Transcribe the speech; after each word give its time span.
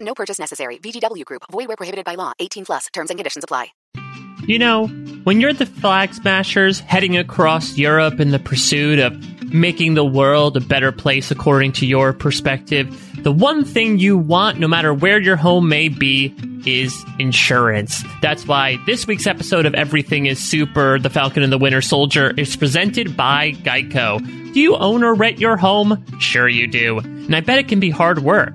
No 0.00 0.14
purchase 0.14 0.38
necessary. 0.38 0.78
VGW 0.78 1.24
Group. 1.24 1.42
Void 1.50 1.68
where 1.68 1.76
prohibited 1.76 2.04
by 2.04 2.14
law. 2.14 2.32
18 2.38 2.64
plus. 2.64 2.86
Terms 2.92 3.10
and 3.10 3.18
conditions 3.18 3.44
apply. 3.44 3.68
You 4.46 4.58
know, 4.58 4.86
when 5.24 5.40
you're 5.40 5.52
the 5.52 5.66
Flag 5.66 6.14
Smashers 6.14 6.80
heading 6.80 7.16
across 7.16 7.76
Europe 7.76 8.18
in 8.18 8.30
the 8.30 8.38
pursuit 8.38 8.98
of 8.98 9.12
making 9.52 9.94
the 9.94 10.04
world 10.04 10.56
a 10.56 10.60
better 10.60 10.92
place 10.92 11.30
according 11.30 11.72
to 11.72 11.86
your 11.86 12.12
perspective, 12.12 12.88
the 13.24 13.32
one 13.32 13.64
thing 13.64 13.98
you 13.98 14.16
want, 14.16 14.58
no 14.58 14.68
matter 14.68 14.94
where 14.94 15.20
your 15.20 15.36
home 15.36 15.68
may 15.68 15.88
be, 15.88 16.34
is 16.64 17.04
insurance. 17.18 18.02
That's 18.22 18.46
why 18.46 18.78
this 18.86 19.06
week's 19.06 19.26
episode 19.26 19.66
of 19.66 19.74
Everything 19.74 20.26
is 20.26 20.38
Super, 20.38 20.98
The 20.98 21.10
Falcon 21.10 21.42
and 21.42 21.52
the 21.52 21.58
Winter 21.58 21.82
Soldier, 21.82 22.32
is 22.36 22.56
presented 22.56 23.16
by 23.16 23.52
Geico. 23.52 24.18
Do 24.54 24.60
you 24.60 24.76
own 24.76 25.02
or 25.02 25.14
rent 25.14 25.40
your 25.40 25.56
home? 25.56 26.02
Sure 26.20 26.48
you 26.48 26.66
do. 26.66 27.00
And 27.00 27.34
I 27.34 27.40
bet 27.40 27.58
it 27.58 27.68
can 27.68 27.80
be 27.80 27.90
hard 27.90 28.20
work. 28.20 28.54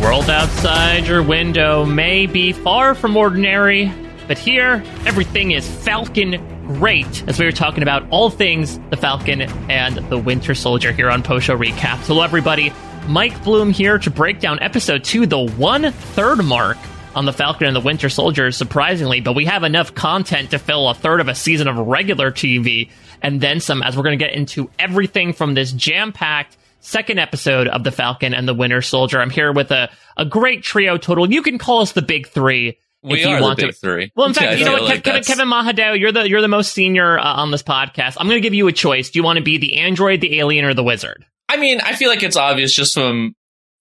World 0.00 0.30
outside 0.30 1.06
your 1.06 1.22
window 1.22 1.84
may 1.84 2.26
be 2.26 2.52
far 2.52 2.94
from 2.94 3.16
ordinary, 3.16 3.92
but 4.28 4.38
here, 4.38 4.82
everything 5.06 5.50
is 5.50 5.68
Falcon 5.68 6.36
great 6.66 7.26
as 7.26 7.38
we 7.38 7.44
were 7.44 7.52
talking 7.52 7.82
about 7.82 8.08
all 8.10 8.30
things 8.30 8.78
the 8.90 8.96
Falcon 8.96 9.42
and 9.70 9.96
the 10.08 10.18
Winter 10.18 10.54
Soldier 10.54 10.92
here 10.92 11.10
on 11.10 11.22
Post 11.22 11.46
Show 11.46 11.58
Recap. 11.58 11.96
Hello, 12.06 12.22
everybody. 12.22 12.72
Mike 13.08 13.42
Bloom 13.42 13.70
here 13.70 13.98
to 13.98 14.10
break 14.10 14.38
down 14.38 14.60
episode 14.60 15.02
two, 15.02 15.26
the 15.26 15.38
one 15.38 15.90
third 15.90 16.44
mark 16.44 16.76
on 17.16 17.24
the 17.24 17.32
Falcon 17.32 17.66
and 17.66 17.74
the 17.74 17.80
Winter 17.80 18.08
Soldier, 18.08 18.52
surprisingly, 18.52 19.20
but 19.20 19.34
we 19.34 19.46
have 19.46 19.64
enough 19.64 19.94
content 19.94 20.52
to 20.52 20.58
fill 20.58 20.88
a 20.88 20.94
third 20.94 21.20
of 21.20 21.26
a 21.26 21.34
season 21.34 21.66
of 21.66 21.76
regular 21.76 22.30
TV 22.30 22.90
and 23.20 23.40
then 23.40 23.58
some, 23.58 23.82
as 23.82 23.96
we're 23.96 24.04
going 24.04 24.16
to 24.16 24.24
get 24.24 24.34
into 24.34 24.70
everything 24.78 25.32
from 25.32 25.54
this 25.54 25.72
jam 25.72 26.12
packed 26.12 26.56
second 26.80 27.18
episode 27.18 27.68
of 27.68 27.84
the 27.84 27.90
Falcon 27.90 28.34
and 28.34 28.46
the 28.48 28.54
Winter 28.54 28.82
Soldier. 28.82 29.20
I'm 29.20 29.30
here 29.30 29.52
with 29.52 29.70
a, 29.70 29.90
a 30.16 30.24
great 30.24 30.62
trio 30.62 30.96
total. 30.96 31.30
You 31.30 31.42
can 31.42 31.58
call 31.58 31.80
us 31.80 31.92
the 31.92 32.02
big 32.02 32.28
three. 32.28 32.78
We 33.02 33.20
if 33.20 33.26
you 33.26 33.34
are 33.34 33.40
want 33.40 33.58
the 33.58 33.66
big 33.66 33.74
to. 33.74 33.80
three. 33.80 34.12
Well, 34.16 34.26
in 34.26 34.34
fact, 34.34 34.52
Yeah, 34.52 34.58
you 34.58 34.64
know 34.64 34.72
what, 34.72 34.82
like 34.82 35.04
Kevin, 35.04 35.22
Kevin 35.22 35.48
Mahadeo, 35.48 35.98
you're 35.98 36.10
the 36.10 36.28
you're 36.28 36.40
the 36.40 36.48
most 36.48 36.72
senior 36.72 37.18
uh, 37.18 37.22
on 37.22 37.50
this 37.52 37.62
podcast. 37.62 38.16
I'm 38.18 38.26
going 38.26 38.38
to 38.38 38.46
give 38.46 38.54
you 38.54 38.66
a 38.66 38.72
choice. 38.72 39.10
Do 39.10 39.18
you 39.18 39.22
want 39.22 39.36
to 39.38 39.42
be 39.44 39.58
the 39.58 39.76
android, 39.76 40.20
the 40.20 40.38
alien, 40.40 40.64
or 40.64 40.74
the 40.74 40.82
wizard? 40.82 41.24
I 41.48 41.58
mean, 41.58 41.80
I 41.80 41.94
feel 41.94 42.08
like 42.08 42.22
it's 42.24 42.36
obvious 42.36 42.74
just 42.74 42.94
from 42.94 43.34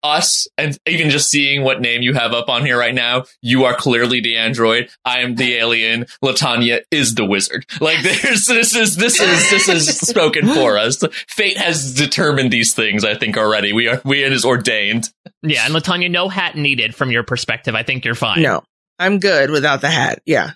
us 0.05 0.47
and 0.57 0.77
even 0.85 1.09
just 1.09 1.29
seeing 1.29 1.63
what 1.63 1.81
name 1.81 2.01
you 2.01 2.13
have 2.13 2.33
up 2.33 2.49
on 2.49 2.65
here 2.65 2.77
right 2.77 2.93
now. 2.93 3.25
You 3.41 3.65
are 3.65 3.75
clearly 3.75 4.21
the 4.21 4.37
android. 4.37 4.89
I 5.03 5.21
am 5.21 5.35
the 5.35 5.55
alien. 5.55 6.05
Latanya 6.23 6.81
is 6.91 7.15
the 7.15 7.25
wizard. 7.25 7.65
Like 7.81 8.03
there's 8.03 8.45
this 8.45 8.75
is 8.75 8.95
this 8.95 9.19
is 9.19 9.49
this 9.49 9.69
is 9.69 9.97
spoken 9.97 10.47
for 10.47 10.77
us. 10.77 11.03
Fate 11.27 11.57
has 11.57 11.93
determined 11.93 12.51
these 12.51 12.73
things. 12.73 13.03
I 13.03 13.15
think 13.15 13.37
already. 13.37 13.73
We 13.73 13.87
are 13.87 14.01
we 14.05 14.23
it 14.23 14.31
is 14.31 14.45
ordained. 14.45 15.09
Yeah, 15.41 15.65
and 15.65 15.75
Latanya, 15.75 16.09
no 16.09 16.29
hat 16.29 16.55
needed 16.55 16.95
from 16.95 17.11
your 17.11 17.23
perspective. 17.23 17.75
I 17.75 17.83
think 17.83 18.05
you're 18.05 18.15
fine. 18.15 18.41
No, 18.41 18.63
I'm 18.99 19.19
good 19.19 19.49
without 19.49 19.81
the 19.81 19.89
hat. 19.89 20.21
Yeah. 20.25 20.51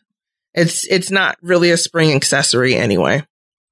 It's, 0.53 0.87
it's 0.87 1.11
not 1.11 1.37
really 1.41 1.71
a 1.71 1.77
spring 1.77 2.13
accessory 2.13 2.75
anyway. 2.75 3.25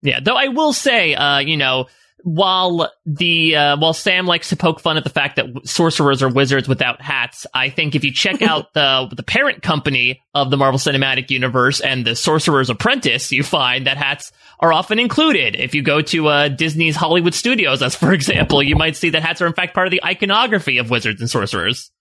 Yeah, 0.04 0.20
though 0.22 0.36
I 0.36 0.50
will 0.50 0.74
say, 0.74 1.16
uh, 1.16 1.40
you 1.40 1.58
know, 1.58 1.88
while 2.24 2.92
the 3.06 3.56
uh, 3.56 3.78
while 3.78 3.94
Sam 3.94 4.26
likes 4.26 4.50
to 4.50 4.56
poke 4.56 4.80
fun 4.80 4.98
at 4.98 5.04
the 5.04 5.10
fact 5.10 5.36
that 5.36 5.68
sorcerers 5.68 6.24
are 6.24 6.30
wizards 6.30 6.68
without 6.68 7.02
hats, 7.02 7.46
I 7.54 7.70
think 7.70 7.96
if 7.96 8.04
you 8.04 8.12
check 8.12 8.42
out 8.42 8.74
the 8.74 9.08
the 9.16 9.24
parent 9.24 9.62
company 9.62 10.22
of 10.34 10.50
the 10.50 10.58
Marvel 10.58 10.80
Cinematic 10.80 11.30
Universe 11.30 11.80
and 11.80 12.06
the 12.06 12.16
Sorcerer's 12.16 12.70
Apprentice, 12.70 13.32
you 13.32 13.44
find 13.44 13.88
that 13.88 13.98
hats 13.98 14.32
are 14.60 14.74
often 14.74 15.00
included. 15.00 15.56
If 15.56 15.76
you 15.76 15.84
go 15.84 16.02
to 16.02 16.28
uh, 16.28 16.48
Disney's 16.50 16.96
Hollywood 16.96 17.34
Studios, 17.34 17.82
as 17.82 17.96
for 17.96 18.12
example, 18.14 18.62
you 18.64 18.76
might 18.76 18.96
see 18.96 19.12
that 19.12 19.22
hats 19.22 19.42
are 19.42 19.48
in 19.48 19.54
fact 19.54 19.74
part 19.74 19.88
of 19.88 19.92
the 19.92 20.04
iconography 20.04 20.80
of 20.80 20.90
wizards 20.90 21.22
and 21.22 21.30
sorcerers. 21.30 21.92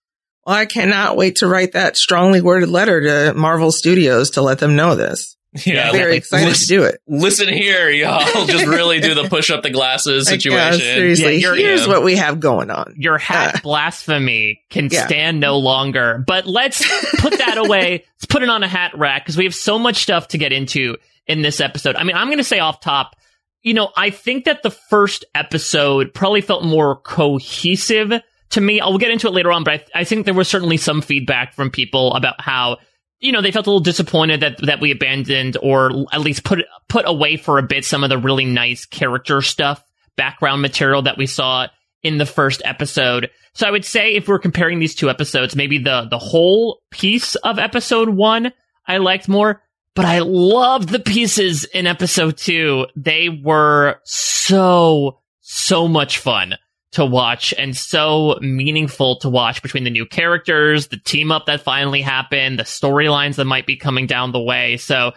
Well, 0.45 0.55
I 0.55 0.65
cannot 0.65 1.17
wait 1.17 1.37
to 1.37 1.47
write 1.47 1.73
that 1.73 1.97
strongly 1.97 2.41
worded 2.41 2.69
letter 2.69 3.01
to 3.01 3.33
Marvel 3.33 3.71
Studios 3.71 4.31
to 4.31 4.41
let 4.41 4.59
them 4.59 4.75
know 4.75 4.95
this. 4.95 5.36
Yeah, 5.65 5.87
I'm 5.87 5.93
very 5.93 6.11
like, 6.11 6.17
excited 6.19 6.47
listen, 6.47 6.67
to 6.67 6.73
do 6.81 6.83
it. 6.83 7.01
Listen 7.07 7.47
here, 7.47 7.89
y'all. 7.89 8.45
Just 8.45 8.65
really 8.65 8.99
do 8.99 9.15
the 9.15 9.27
push 9.29 9.49
up 9.49 9.63
the 9.63 9.69
glasses 9.69 10.27
situation. 10.29 10.79
yeah, 10.85 10.95
seriously, 10.95 11.37
Yeah, 11.37 11.55
here's 11.55 11.81
yeah. 11.85 11.87
what 11.87 12.03
we 12.03 12.15
have 12.17 12.39
going 12.39 12.69
on. 12.69 12.93
your 12.97 13.17
hat 13.17 13.55
Uh, 13.55 13.59
blasphemy 13.63 14.61
can 14.69 14.89
yeah. 14.91 15.07
stand 15.07 15.39
no 15.39 15.57
longer. 15.57 16.23
But 16.27 16.45
let's 16.45 16.85
put 17.19 17.37
that 17.39 17.57
away. 17.65 18.03
Let's 18.15 18.25
put 18.25 18.43
it 18.43 18.49
on 18.49 18.61
a 18.63 18.67
hat 18.67 18.91
rack 18.97 19.23
because 19.23 19.37
we 19.37 19.45
have 19.45 19.55
so 19.55 19.79
much 19.79 19.97
stuff 20.03 20.27
to 20.29 20.37
get 20.37 20.51
into 20.51 20.97
in 21.25 21.41
this 21.41 21.59
episode. 21.59 21.95
I 21.95 22.03
mean, 22.03 22.15
I'm 22.15 22.27
going 22.27 22.37
to 22.37 22.43
say 22.43 22.59
off 22.59 22.79
top, 22.81 23.15
you 23.63 23.73
know, 23.73 23.89
I 23.97 24.11
think 24.11 24.45
that 24.45 24.63
the 24.63 24.71
first 24.71 25.25
episode 25.33 26.13
probably 26.13 26.41
felt 26.41 26.63
more 26.63 26.97
cohesive 26.97 28.13
to 28.51 28.61
me. 28.61 28.79
I'll 28.79 28.97
get 28.97 29.11
into 29.11 29.27
it 29.27 29.31
later 29.33 29.51
on, 29.51 29.63
but 29.63 29.87
I, 29.95 30.01
I 30.01 30.03
think 30.03 30.25
there 30.25 30.33
was 30.33 30.47
certainly 30.47 30.77
some 30.77 31.01
feedback 31.01 31.53
from 31.53 31.69
people 31.71 32.13
about 32.13 32.39
how 32.39 32.77
you 33.19 33.31
know, 33.31 33.41
they 33.41 33.51
felt 33.51 33.67
a 33.67 33.69
little 33.69 33.79
disappointed 33.79 34.41
that 34.41 34.57
that 34.65 34.79
we 34.79 34.91
abandoned 34.91 35.57
or 35.61 36.05
at 36.11 36.21
least 36.21 36.43
put 36.43 36.59
put 36.87 37.07
away 37.07 37.37
for 37.37 37.57
a 37.57 37.63
bit 37.63 37.85
some 37.85 38.03
of 38.03 38.09
the 38.09 38.17
really 38.17 38.45
nice 38.45 38.85
character 38.85 39.41
stuff, 39.41 39.83
background 40.15 40.61
material 40.61 41.01
that 41.03 41.17
we 41.17 41.25
saw 41.25 41.67
in 42.03 42.17
the 42.17 42.25
first 42.25 42.61
episode. 42.63 43.29
So 43.53 43.67
I 43.67 43.71
would 43.71 43.85
say 43.85 44.13
if 44.13 44.27
we're 44.27 44.39
comparing 44.39 44.79
these 44.79 44.95
two 44.95 45.09
episodes, 45.09 45.55
maybe 45.55 45.79
the 45.79 46.07
the 46.09 46.19
whole 46.19 46.81
piece 46.91 47.35
of 47.35 47.59
episode 47.59 48.09
1 48.09 48.53
I 48.89 48.97
liked 48.97 49.27
more, 49.27 49.61
but 49.95 50.05
I 50.05 50.19
loved 50.19 50.89
the 50.89 50.99
pieces 50.99 51.65
in 51.65 51.87
episode 51.87 52.37
2. 52.37 52.87
They 52.95 53.29
were 53.29 53.99
so 54.03 55.19
so 55.41 55.87
much 55.87 56.19
fun 56.19 56.55
to 56.93 57.05
watch 57.05 57.53
and 57.57 57.75
so 57.75 58.37
meaningful 58.41 59.17
to 59.19 59.29
watch 59.29 59.61
between 59.61 59.83
the 59.83 59.89
new 59.89 60.05
characters, 60.05 60.87
the 60.87 60.97
team 60.97 61.31
up 61.31 61.45
that 61.45 61.61
finally 61.61 62.01
happened, 62.01 62.59
the 62.59 62.63
storylines 62.63 63.35
that 63.35 63.45
might 63.45 63.65
be 63.65 63.75
coming 63.75 64.07
down 64.07 64.31
the 64.31 64.41
way. 64.41 64.77
So 64.77 65.11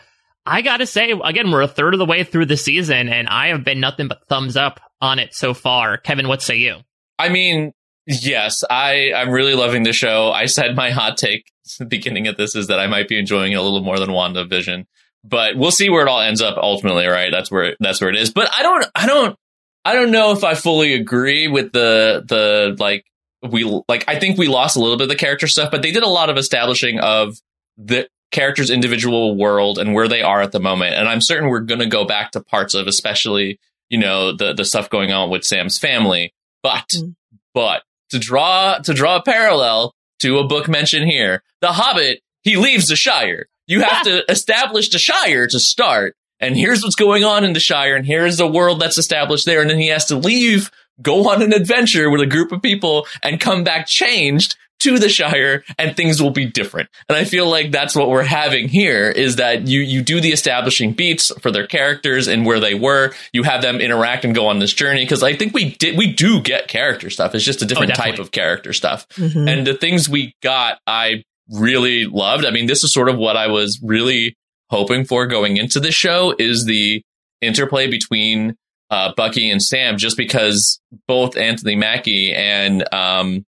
I 0.44 0.62
gotta 0.62 0.86
say, 0.86 1.12
again, 1.24 1.50
we're 1.50 1.62
a 1.62 1.68
third 1.68 1.94
of 1.94 1.98
the 1.98 2.06
way 2.06 2.24
through 2.24 2.46
the 2.46 2.56
season 2.56 3.08
and 3.08 3.28
I 3.28 3.48
have 3.48 3.64
been 3.64 3.80
nothing 3.80 4.08
but 4.08 4.26
thumbs 4.28 4.56
up 4.56 4.80
on 5.00 5.18
it 5.18 5.34
so 5.34 5.54
far. 5.54 5.96
Kevin, 5.96 6.28
what 6.28 6.42
say 6.42 6.56
you? 6.56 6.78
I 7.18 7.28
mean, 7.28 7.72
yes, 8.06 8.64
I 8.68 9.12
I'm 9.14 9.30
really 9.30 9.54
loving 9.54 9.84
the 9.84 9.92
show. 9.92 10.32
I 10.32 10.46
said 10.46 10.74
my 10.74 10.90
hot 10.90 11.16
take 11.16 11.44
at 11.66 11.72
the 11.78 11.86
beginning 11.86 12.26
of 12.26 12.36
this 12.36 12.56
is 12.56 12.66
that 12.66 12.80
I 12.80 12.86
might 12.86 13.08
be 13.08 13.18
enjoying 13.18 13.52
it 13.52 13.56
a 13.56 13.62
little 13.62 13.82
more 13.82 13.98
than 13.98 14.10
WandaVision, 14.10 14.86
but 15.22 15.56
we'll 15.56 15.70
see 15.70 15.88
where 15.88 16.04
it 16.04 16.08
all 16.08 16.20
ends 16.20 16.42
up 16.42 16.56
ultimately. 16.56 17.06
Right? 17.06 17.30
That's 17.30 17.50
where 17.50 17.76
that's 17.78 18.00
where 18.00 18.10
it 18.10 18.16
is. 18.16 18.32
But 18.32 18.50
I 18.52 18.62
don't 18.62 18.86
I 18.94 19.06
don't 19.06 19.36
I 19.84 19.94
don't 19.94 20.10
know 20.10 20.32
if 20.32 20.44
I 20.44 20.54
fully 20.54 20.94
agree 20.94 21.48
with 21.48 21.72
the 21.72 22.24
the 22.26 22.76
like 22.78 23.04
we 23.42 23.64
like 23.88 24.04
I 24.08 24.18
think 24.18 24.38
we 24.38 24.48
lost 24.48 24.76
a 24.76 24.80
little 24.80 24.96
bit 24.96 25.04
of 25.04 25.08
the 25.08 25.16
character 25.16 25.46
stuff, 25.46 25.70
but 25.70 25.82
they 25.82 25.92
did 25.92 26.02
a 26.02 26.08
lot 26.08 26.28
of 26.30 26.36
establishing 26.36 26.98
of 27.00 27.38
the 27.78 28.08
character's 28.30 28.70
individual 28.70 29.36
world 29.36 29.78
and 29.78 29.94
where 29.94 30.06
they 30.06 30.22
are 30.22 30.40
at 30.40 30.52
the 30.52 30.60
moment. 30.60 30.94
And 30.94 31.08
I'm 31.08 31.20
certain 31.20 31.48
we're 31.48 31.60
going 31.60 31.80
to 31.80 31.86
go 31.86 32.04
back 32.04 32.32
to 32.32 32.40
parts 32.40 32.74
of 32.74 32.86
especially, 32.86 33.58
you 33.88 33.98
know, 33.98 34.36
the 34.36 34.52
the 34.52 34.64
stuff 34.64 34.90
going 34.90 35.12
on 35.12 35.30
with 35.30 35.44
Sam's 35.44 35.78
family. 35.78 36.34
But 36.62 36.86
Mm. 36.94 37.14
but 37.54 37.82
to 38.10 38.18
draw 38.18 38.78
to 38.78 38.92
draw 38.92 39.16
a 39.16 39.22
parallel 39.22 39.94
to 40.20 40.38
a 40.38 40.46
book 40.46 40.68
mentioned 40.68 41.08
here, 41.10 41.42
The 41.62 41.68
Hobbit, 41.72 42.20
he 42.42 42.56
leaves 42.56 42.88
the 42.88 42.96
Shire. 42.96 43.46
You 43.66 43.80
have 43.82 44.02
to 44.04 44.30
establish 44.30 44.90
the 44.90 44.98
Shire 44.98 45.46
to 45.46 45.58
start. 45.58 46.16
And 46.40 46.56
here's 46.56 46.82
what's 46.82 46.96
going 46.96 47.24
on 47.24 47.44
in 47.44 47.52
the 47.52 47.60
Shire, 47.60 47.96
and 47.96 48.06
here's 48.06 48.38
the 48.38 48.46
world 48.46 48.80
that's 48.80 48.98
established 48.98 49.46
there, 49.46 49.60
and 49.60 49.68
then 49.70 49.78
he 49.78 49.88
has 49.88 50.06
to 50.06 50.16
leave 50.16 50.70
go 51.02 51.30
on 51.30 51.42
an 51.42 51.52
adventure 51.52 52.10
with 52.10 52.20
a 52.20 52.26
group 52.26 52.52
of 52.52 52.62
people 52.62 53.06
and 53.22 53.40
come 53.40 53.64
back 53.64 53.86
changed 53.86 54.56
to 54.80 54.98
the 54.98 55.08
Shire 55.10 55.62
and 55.78 55.94
things 55.94 56.22
will 56.22 56.30
be 56.30 56.46
different. 56.46 56.88
And 57.08 57.16
I 57.16 57.24
feel 57.24 57.48
like 57.48 57.70
that's 57.70 57.94
what 57.94 58.08
we're 58.08 58.22
having 58.22 58.68
here 58.68 59.10
is 59.10 59.36
that 59.36 59.68
you, 59.68 59.80
you 59.80 60.02
do 60.02 60.20
the 60.20 60.32
establishing 60.32 60.92
beats 60.92 61.30
for 61.40 61.50
their 61.50 61.66
characters 61.66 62.28
and 62.28 62.46
where 62.46 62.60
they 62.60 62.74
were. 62.74 63.12
You 63.32 63.42
have 63.42 63.60
them 63.60 63.80
interact 63.80 64.24
and 64.24 64.34
go 64.34 64.46
on 64.46 64.58
this 64.58 64.72
journey. 64.72 65.06
Cause 65.06 65.22
I 65.22 65.36
think 65.36 65.52
we 65.52 65.74
did, 65.74 65.98
we 65.98 66.12
do 66.12 66.40
get 66.40 66.68
character 66.68 67.10
stuff. 67.10 67.34
It's 67.34 67.44
just 67.44 67.60
a 67.62 67.66
different 67.66 67.94
type 67.94 68.18
of 68.18 68.30
character 68.30 68.72
stuff. 68.72 69.06
Mhm. 69.10 69.50
And 69.50 69.66
the 69.66 69.74
things 69.74 70.08
we 70.08 70.34
got, 70.42 70.78
I 70.86 71.24
really 71.52 72.06
loved. 72.06 72.46
I 72.46 72.50
mean, 72.50 72.66
this 72.66 72.82
is 72.82 72.92
sort 72.92 73.10
of 73.10 73.18
what 73.18 73.36
I 73.36 73.48
was 73.48 73.80
really 73.82 74.34
hoping 74.70 75.04
for 75.04 75.26
going 75.26 75.56
into 75.56 75.80
the 75.80 75.92
show 75.92 76.34
is 76.38 76.64
the 76.64 77.02
interplay 77.40 77.88
between 77.88 78.56
uh, 78.90 79.12
Bucky 79.16 79.50
and 79.50 79.62
Sam, 79.62 79.98
just 79.98 80.16
because 80.16 80.80
both 81.06 81.36
Anthony 81.36 81.76
Mackie 81.76 82.32
and 82.32 82.82
um, 82.92 83.44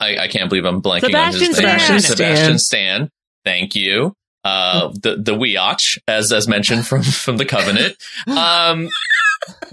I, 0.00 0.18
I 0.18 0.28
can't 0.28 0.48
believe 0.48 0.64
I'm 0.64 0.82
blanking 0.82 1.06
Sebastian 1.06 1.42
on 1.42 1.48
his 1.48 1.58
name. 1.58 1.76
Stan. 1.76 2.02
Sebastian 2.02 2.58
Stan. 2.58 3.10
Thank 3.44 3.74
you. 3.74 4.14
Uh, 4.44 4.92
the 5.02 5.16
the 5.16 5.32
Weotch, 5.32 5.98
as 6.06 6.30
as 6.32 6.46
mentioned 6.46 6.86
from 6.86 7.02
from 7.02 7.38
the 7.38 7.46
Covenant. 7.46 7.96
Um, 8.26 8.90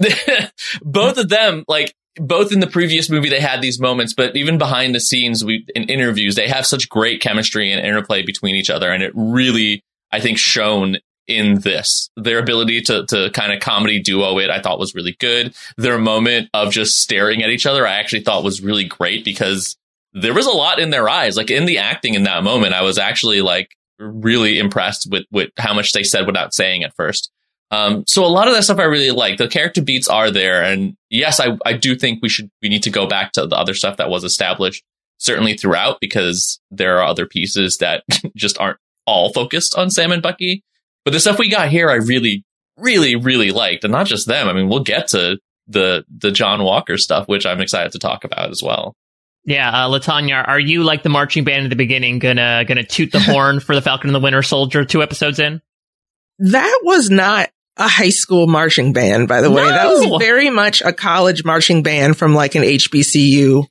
both 0.82 1.18
of 1.18 1.28
them, 1.28 1.64
like 1.68 1.94
both 2.16 2.52
in 2.52 2.60
the 2.60 2.66
previous 2.66 3.10
movie, 3.10 3.28
they 3.28 3.40
had 3.40 3.62
these 3.62 3.80
moments, 3.80 4.14
but 4.14 4.36
even 4.36 4.58
behind 4.58 4.94
the 4.94 5.00
scenes, 5.00 5.44
we 5.44 5.66
in 5.74 5.84
interviews, 5.84 6.34
they 6.34 6.48
have 6.48 6.66
such 6.66 6.88
great 6.88 7.20
chemistry 7.20 7.70
and 7.70 7.84
interplay 7.84 8.22
between 8.22 8.54
each 8.54 8.70
other, 8.70 8.90
and 8.90 9.02
it 9.02 9.12
really, 9.14 9.84
I 10.12 10.20
think, 10.20 10.38
shown 10.38 10.98
in 11.26 11.60
this. 11.60 12.10
Their 12.16 12.38
ability 12.38 12.82
to 12.82 13.06
to 13.06 13.30
kind 13.30 13.52
of 13.52 13.60
comedy 13.60 14.00
duo 14.00 14.38
it, 14.38 14.50
I 14.50 14.60
thought 14.60 14.78
was 14.78 14.94
really 14.94 15.16
good. 15.18 15.54
Their 15.76 15.98
moment 15.98 16.50
of 16.54 16.72
just 16.72 17.00
staring 17.00 17.42
at 17.42 17.50
each 17.50 17.66
other, 17.66 17.86
I 17.86 17.94
actually 17.94 18.22
thought 18.22 18.44
was 18.44 18.60
really 18.60 18.84
great 18.84 19.24
because 19.24 19.76
there 20.12 20.34
was 20.34 20.46
a 20.46 20.50
lot 20.50 20.78
in 20.78 20.90
their 20.90 21.08
eyes. 21.08 21.36
Like 21.36 21.50
in 21.50 21.66
the 21.66 21.78
acting 21.78 22.14
in 22.14 22.24
that 22.24 22.44
moment, 22.44 22.74
I 22.74 22.82
was 22.82 22.98
actually 22.98 23.40
like 23.40 23.74
really 23.98 24.58
impressed 24.58 25.08
with 25.10 25.24
with 25.30 25.50
how 25.58 25.74
much 25.74 25.92
they 25.92 26.02
said 26.02 26.26
without 26.26 26.54
saying 26.54 26.84
at 26.84 26.94
first. 26.94 27.30
Um, 27.70 28.04
so 28.06 28.24
a 28.24 28.26
lot 28.26 28.48
of 28.48 28.54
that 28.54 28.64
stuff 28.64 28.78
I 28.78 28.84
really 28.84 29.12
like. 29.12 29.38
The 29.38 29.48
character 29.48 29.80
beats 29.80 30.06
are 30.06 30.30
there, 30.30 30.62
and 30.62 30.96
yes, 31.08 31.40
I 31.40 31.56
I 31.64 31.72
do 31.72 31.94
think 31.94 32.20
we 32.20 32.28
should 32.28 32.50
we 32.60 32.68
need 32.68 32.82
to 32.82 32.90
go 32.90 33.06
back 33.06 33.32
to 33.32 33.46
the 33.46 33.56
other 33.56 33.74
stuff 33.74 33.96
that 33.96 34.10
was 34.10 34.24
established 34.24 34.84
certainly 35.18 35.56
throughout 35.56 36.00
because 36.00 36.60
there 36.70 36.98
are 36.98 37.04
other 37.04 37.26
pieces 37.26 37.78
that 37.78 38.02
just 38.36 38.58
aren't 38.58 38.78
all 39.06 39.32
focused 39.32 39.76
on 39.76 39.90
Sam 39.90 40.12
and 40.12 40.22
Bucky. 40.22 40.62
But 41.04 41.12
the 41.12 41.20
stuff 41.20 41.38
we 41.38 41.50
got 41.50 41.68
here, 41.68 41.90
I 41.90 41.96
really, 41.96 42.44
really, 42.76 43.16
really 43.16 43.50
liked, 43.50 43.84
and 43.84 43.92
not 43.92 44.06
just 44.06 44.26
them. 44.26 44.48
I 44.48 44.52
mean, 44.52 44.68
we'll 44.68 44.84
get 44.84 45.08
to 45.08 45.38
the 45.66 46.04
the 46.16 46.30
John 46.30 46.62
Walker 46.62 46.96
stuff, 46.96 47.28
which 47.28 47.46
I'm 47.46 47.60
excited 47.60 47.92
to 47.92 47.98
talk 47.98 48.24
about 48.24 48.50
as 48.50 48.62
well. 48.62 48.94
Yeah, 49.44 49.68
uh, 49.70 49.88
Latanya, 49.88 50.46
are 50.46 50.60
you 50.60 50.84
like 50.84 51.02
the 51.02 51.08
marching 51.08 51.42
band 51.42 51.64
at 51.64 51.70
the 51.70 51.76
beginning, 51.76 52.20
gonna 52.20 52.64
gonna 52.66 52.84
toot 52.84 53.10
the 53.10 53.20
horn 53.20 53.60
for 53.60 53.74
the 53.74 53.82
Falcon 53.82 54.08
and 54.08 54.14
the 54.14 54.20
Winter 54.20 54.42
Soldier 54.42 54.84
two 54.84 55.02
episodes 55.02 55.38
in? 55.38 55.60
That 56.38 56.80
was 56.82 57.10
not 57.10 57.50
a 57.76 57.88
high 57.88 58.10
school 58.10 58.46
marching 58.46 58.92
band, 58.92 59.28
by 59.28 59.40
the 59.40 59.50
way. 59.50 59.64
That 59.64 59.88
was 59.88 60.20
very 60.20 60.50
much 60.50 60.82
a 60.82 60.92
college 60.92 61.44
marching 61.44 61.82
band 61.82 62.16
from 62.16 62.34
like 62.34 62.54
an 62.54 62.62
HBCU. 62.62 63.64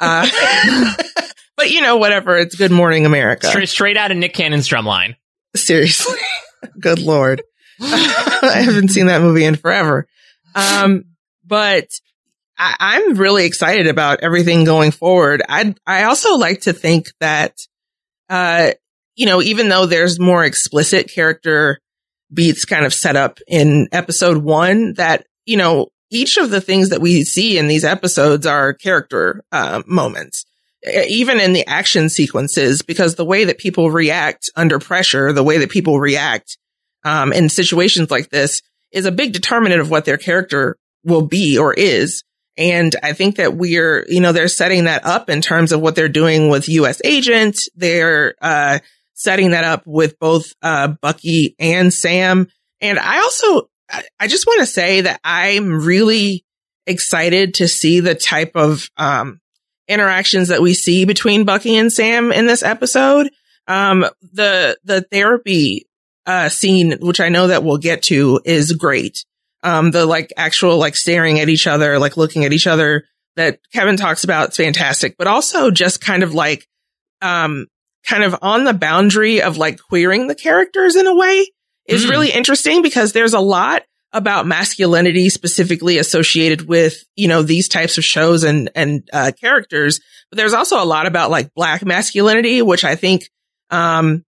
Uh, 0.00 0.28
but 1.58 1.72
you 1.72 1.82
know, 1.82 1.96
whatever. 1.96 2.38
It's 2.38 2.54
Good 2.54 2.70
Morning 2.70 3.04
America. 3.04 3.48
Straight, 3.48 3.68
straight 3.68 3.96
out 3.98 4.12
of 4.12 4.16
Nick 4.16 4.32
Cannon's 4.32 4.68
drumline. 4.68 5.16
Seriously. 5.54 6.20
Good 6.80 7.00
Lord. 7.00 7.42
I 7.80 8.62
haven't 8.64 8.88
seen 8.88 9.06
that 9.06 9.20
movie 9.20 9.44
in 9.44 9.56
forever. 9.56 10.06
Um, 10.54 11.04
but 11.44 11.88
I, 12.56 12.76
I'm 12.78 13.14
really 13.14 13.44
excited 13.44 13.88
about 13.88 14.20
everything 14.20 14.62
going 14.62 14.92
forward. 14.92 15.42
I, 15.48 15.74
I 15.84 16.04
also 16.04 16.36
like 16.36 16.62
to 16.62 16.72
think 16.72 17.08
that, 17.18 17.58
uh, 18.30 18.70
you 19.16 19.26
know, 19.26 19.42
even 19.42 19.68
though 19.68 19.86
there's 19.86 20.20
more 20.20 20.44
explicit 20.44 21.10
character 21.10 21.80
beats 22.32 22.64
kind 22.66 22.86
of 22.86 22.94
set 22.94 23.16
up 23.16 23.40
in 23.48 23.88
episode 23.90 24.38
one, 24.38 24.94
that, 24.94 25.26
you 25.44 25.56
know, 25.56 25.88
each 26.10 26.36
of 26.36 26.50
the 26.50 26.60
things 26.60 26.90
that 26.90 27.00
we 27.00 27.24
see 27.24 27.58
in 27.58 27.66
these 27.66 27.84
episodes 27.84 28.46
are 28.46 28.74
character, 28.74 29.42
uh, 29.50 29.82
moments 29.86 30.44
even 30.86 31.40
in 31.40 31.52
the 31.52 31.66
action 31.66 32.08
sequences, 32.08 32.82
because 32.82 33.14
the 33.14 33.24
way 33.24 33.44
that 33.44 33.58
people 33.58 33.90
react 33.90 34.50
under 34.56 34.78
pressure, 34.78 35.32
the 35.32 35.42
way 35.42 35.58
that 35.58 35.70
people 35.70 35.98
react 35.98 36.56
um, 37.04 37.32
in 37.32 37.48
situations 37.48 38.10
like 38.10 38.28
this 38.30 38.62
is 38.92 39.06
a 39.06 39.12
big 39.12 39.32
determinant 39.32 39.80
of 39.80 39.90
what 39.90 40.04
their 40.04 40.18
character 40.18 40.76
will 41.04 41.22
be 41.22 41.58
or 41.58 41.74
is. 41.74 42.22
And 42.56 42.94
I 43.02 43.12
think 43.12 43.36
that 43.36 43.54
we're, 43.54 44.04
you 44.08 44.20
know, 44.20 44.32
they're 44.32 44.48
setting 44.48 44.84
that 44.84 45.04
up 45.04 45.30
in 45.30 45.40
terms 45.40 45.72
of 45.72 45.80
what 45.80 45.94
they're 45.94 46.08
doing 46.08 46.48
with 46.48 46.68
U.S. 46.68 47.00
Agent. 47.04 47.60
They're 47.76 48.34
uh, 48.40 48.80
setting 49.14 49.50
that 49.50 49.64
up 49.64 49.82
with 49.86 50.18
both 50.18 50.54
uh, 50.62 50.88
Bucky 50.88 51.54
and 51.58 51.94
Sam. 51.94 52.48
And 52.80 52.98
I 52.98 53.20
also, 53.20 53.68
I- 54.18 54.26
just 54.26 54.46
want 54.46 54.60
to 54.60 54.66
say 54.66 55.02
that 55.02 55.20
I'm 55.22 55.84
really 55.84 56.44
excited 56.86 57.54
to 57.54 57.68
see 57.68 58.00
the 58.00 58.14
type 58.14 58.52
of 58.56 58.88
um, 58.96 59.40
interactions 59.88 60.48
that 60.48 60.62
we 60.62 60.74
see 60.74 61.04
between 61.04 61.44
Bucky 61.44 61.76
and 61.76 61.92
Sam 61.92 62.32
in 62.32 62.46
this 62.46 62.62
episode. 62.62 63.30
Um, 63.66 64.06
the, 64.32 64.78
the 64.84 65.02
therapy, 65.02 65.86
uh, 66.26 66.48
scene, 66.48 66.98
which 67.00 67.20
I 67.20 67.28
know 67.30 67.48
that 67.48 67.64
we'll 67.64 67.78
get 67.78 68.02
to 68.04 68.40
is 68.44 68.72
great. 68.72 69.24
Um, 69.62 69.90
the 69.90 70.06
like 70.06 70.32
actual 70.36 70.76
like 70.78 70.94
staring 70.94 71.40
at 71.40 71.48
each 71.48 71.66
other, 71.66 71.98
like 71.98 72.16
looking 72.16 72.44
at 72.44 72.52
each 72.52 72.66
other 72.66 73.04
that 73.36 73.60
Kevin 73.72 73.96
talks 73.96 74.24
about, 74.24 74.48
it's 74.48 74.56
fantastic, 74.56 75.16
but 75.16 75.26
also 75.26 75.70
just 75.70 76.00
kind 76.00 76.22
of 76.22 76.34
like, 76.34 76.66
um, 77.22 77.66
kind 78.06 78.22
of 78.24 78.36
on 78.42 78.64
the 78.64 78.74
boundary 78.74 79.42
of 79.42 79.56
like 79.58 79.78
queering 79.80 80.28
the 80.28 80.34
characters 80.34 80.96
in 80.96 81.06
a 81.06 81.14
way 81.14 81.46
is 81.86 82.06
Mm. 82.06 82.10
really 82.10 82.30
interesting 82.30 82.82
because 82.82 83.12
there's 83.12 83.34
a 83.34 83.40
lot 83.40 83.82
about 84.12 84.46
masculinity 84.46 85.28
specifically 85.28 85.98
associated 85.98 86.66
with, 86.66 87.04
you 87.16 87.28
know, 87.28 87.42
these 87.42 87.68
types 87.68 87.98
of 87.98 88.04
shows 88.04 88.42
and, 88.44 88.70
and, 88.74 89.08
uh, 89.12 89.32
characters. 89.38 90.00
But 90.30 90.38
there's 90.38 90.54
also 90.54 90.82
a 90.82 90.86
lot 90.86 91.06
about 91.06 91.30
like 91.30 91.52
black 91.54 91.84
masculinity, 91.84 92.62
which 92.62 92.84
I 92.84 92.94
think, 92.96 93.28
um, 93.70 94.24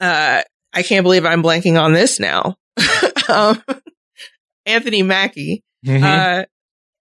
uh, 0.00 0.42
I 0.72 0.82
can't 0.82 1.04
believe 1.04 1.24
I'm 1.24 1.42
blanking 1.42 1.80
on 1.80 1.92
this 1.92 2.18
now. 2.18 2.56
um, 3.28 3.62
Anthony 4.66 5.02
Mackie, 5.02 5.62
Mm-hmm. 5.84 6.04
uh, 6.04 6.44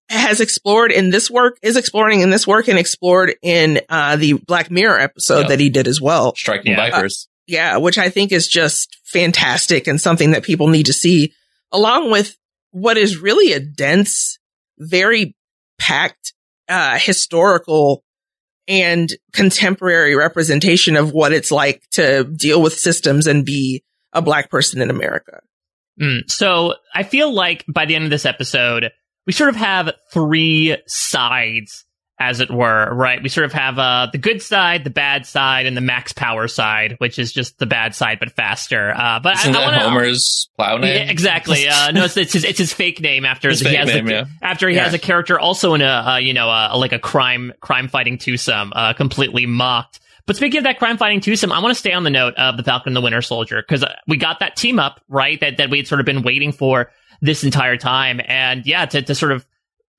has 0.09 0.41
explored 0.41 0.91
in 0.91 1.11
this 1.11 1.31
work, 1.31 1.59
is 1.63 1.77
exploring 1.77 2.21
in 2.23 2.31
this 2.31 2.47
work 2.47 2.67
and 2.67 2.79
explored 2.79 3.35
in, 3.43 3.79
uh, 3.91 4.17
the 4.17 4.33
Black 4.33 4.71
Mirror 4.71 4.99
episode 5.01 5.41
Yep. 5.41 5.49
that 5.49 5.61
he 5.61 5.69
did 5.69 5.87
as 5.87 6.01
well. 6.01 6.35
Striking 6.35 6.73
Yeah. 6.73 6.91
Vipers. 6.91 7.29
Yeah, 7.47 7.77
which 7.77 7.99
I 7.99 8.09
think 8.09 8.33
is 8.33 8.49
just 8.49 8.97
fantastic 9.05 9.87
and 9.87 10.01
something 10.01 10.31
that 10.31 10.45
people 10.45 10.69
need 10.69 10.87
to 10.87 10.93
see, 10.95 11.35
along 11.73 12.11
with 12.11 12.37
what 12.73 12.97
is 12.97 13.19
really 13.19 13.53
a 13.53 13.61
dense, 13.61 14.39
very 14.79 15.37
packed, 15.79 16.35
uh, 16.69 16.99
historical 16.99 18.05
and 18.69 19.13
contemporary 19.33 20.15
representation 20.15 20.97
of 20.97 21.13
what 21.13 21.33
it's 21.33 21.51
like 21.51 21.83
to 21.91 22.25
deal 22.25 22.63
with 22.63 22.75
systems 22.75 23.27
and 23.27 23.45
be 23.45 23.83
a 24.13 24.23
black 24.23 24.51
person 24.51 24.81
in 24.81 24.91
America. 24.91 25.41
Mm. 26.01 26.31
So 26.31 26.75
I 26.95 27.03
feel 27.03 27.33
like 27.33 27.65
by 27.69 27.87
the 27.87 27.97
end 27.97 28.05
of 28.05 28.11
this 28.11 28.27
episode, 28.27 28.91
we 29.27 29.33
sort 29.33 29.51
of 29.51 29.57
have 29.57 29.93
three 30.13 30.77
sides, 30.87 31.85
as 32.21 32.39
it 32.41 32.51
were, 32.51 32.93
right? 32.95 33.23
We 33.23 33.31
sort 33.31 33.47
of 33.47 33.53
have 33.55 33.79
uh, 33.79 34.09
the 34.13 34.19
good 34.19 34.43
side, 34.43 34.85
the 34.85 34.91
bad 34.91 35.25
side, 35.25 35.65
and 35.65 35.75
the 35.75 35.81
max 35.81 36.13
power 36.13 36.47
side, 36.49 36.97
which 36.99 37.19
is 37.19 37.33
just 37.33 37.59
the 37.59 37.65
bad 37.67 37.95
side 37.95 38.19
but 38.21 38.31
faster. 38.31 38.93
Uh, 38.95 39.19
but 39.21 39.37
Isn't 39.39 39.57
I, 39.57 39.59
I 39.59 39.71
that 39.71 39.73
wanna, 39.79 39.89
Homer's 39.91 40.51
plow 40.59 40.77
name? 40.77 40.95
Yeah, 41.07 41.11
exactly. 41.11 41.65
Uh, 41.71 41.93
no, 41.93 42.05
it's, 42.05 42.17
it's 42.17 42.33
his 42.35 42.45
it's 42.45 42.59
his 42.59 42.73
fake 42.75 43.01
name 43.01 43.25
after 43.25 43.49
His 43.49 43.61
he 43.61 43.75
has 43.75 43.89
name, 43.89 44.07
a, 44.09 44.11
yeah. 44.11 44.25
after 44.43 44.69
he 44.69 44.77
Yeah. 44.77 44.85
has 44.85 44.93
a 44.95 44.99
character 44.99 45.39
also 45.41 45.73
in 45.75 45.81
a 45.81 45.87
uh, 45.87 46.17
you 46.19 46.35
know 46.35 46.51
uh, 46.51 46.73
like 46.77 46.93
a 46.93 46.99
crime 46.99 47.53
crime 47.61 47.89
fighting 47.89 48.19
twosome, 48.19 48.73
uh, 48.77 48.93
completely 48.93 49.47
mocked. 49.47 50.01
But 50.27 50.37
speaking 50.37 50.59
of 50.59 50.65
that 50.65 50.79
crime 50.79 50.99
fighting 50.99 51.21
twosome, 51.21 51.53
I 51.53 51.61
want 51.61 51.71
to 51.73 51.79
stay 51.79 51.93
on 51.93 52.05
the 52.05 52.11
note 52.11 52.35
of 52.35 52.57
the 52.59 52.63
Falcon 52.63 52.91
and 52.91 52.97
the 52.97 53.01
Winter 53.01 53.23
Soldier 53.23 53.63
because 53.67 53.83
we 54.07 54.17
got 54.19 54.41
that 54.41 54.57
team 54.57 54.79
up 54.79 55.01
right 55.09 55.41
that 55.41 55.57
that 55.57 55.71
we 55.71 55.79
had 55.79 55.87
sort 55.87 56.01
of 56.01 56.07
been 56.07 56.23
waiting 56.23 56.53
for 56.53 56.91
this 57.23 57.45
entire 57.45 57.77
time, 57.77 58.21
and 58.27 58.67
yeah, 58.67 58.85
to 58.87 59.01
to 59.01 59.15
sort 59.15 59.33
of 59.33 59.47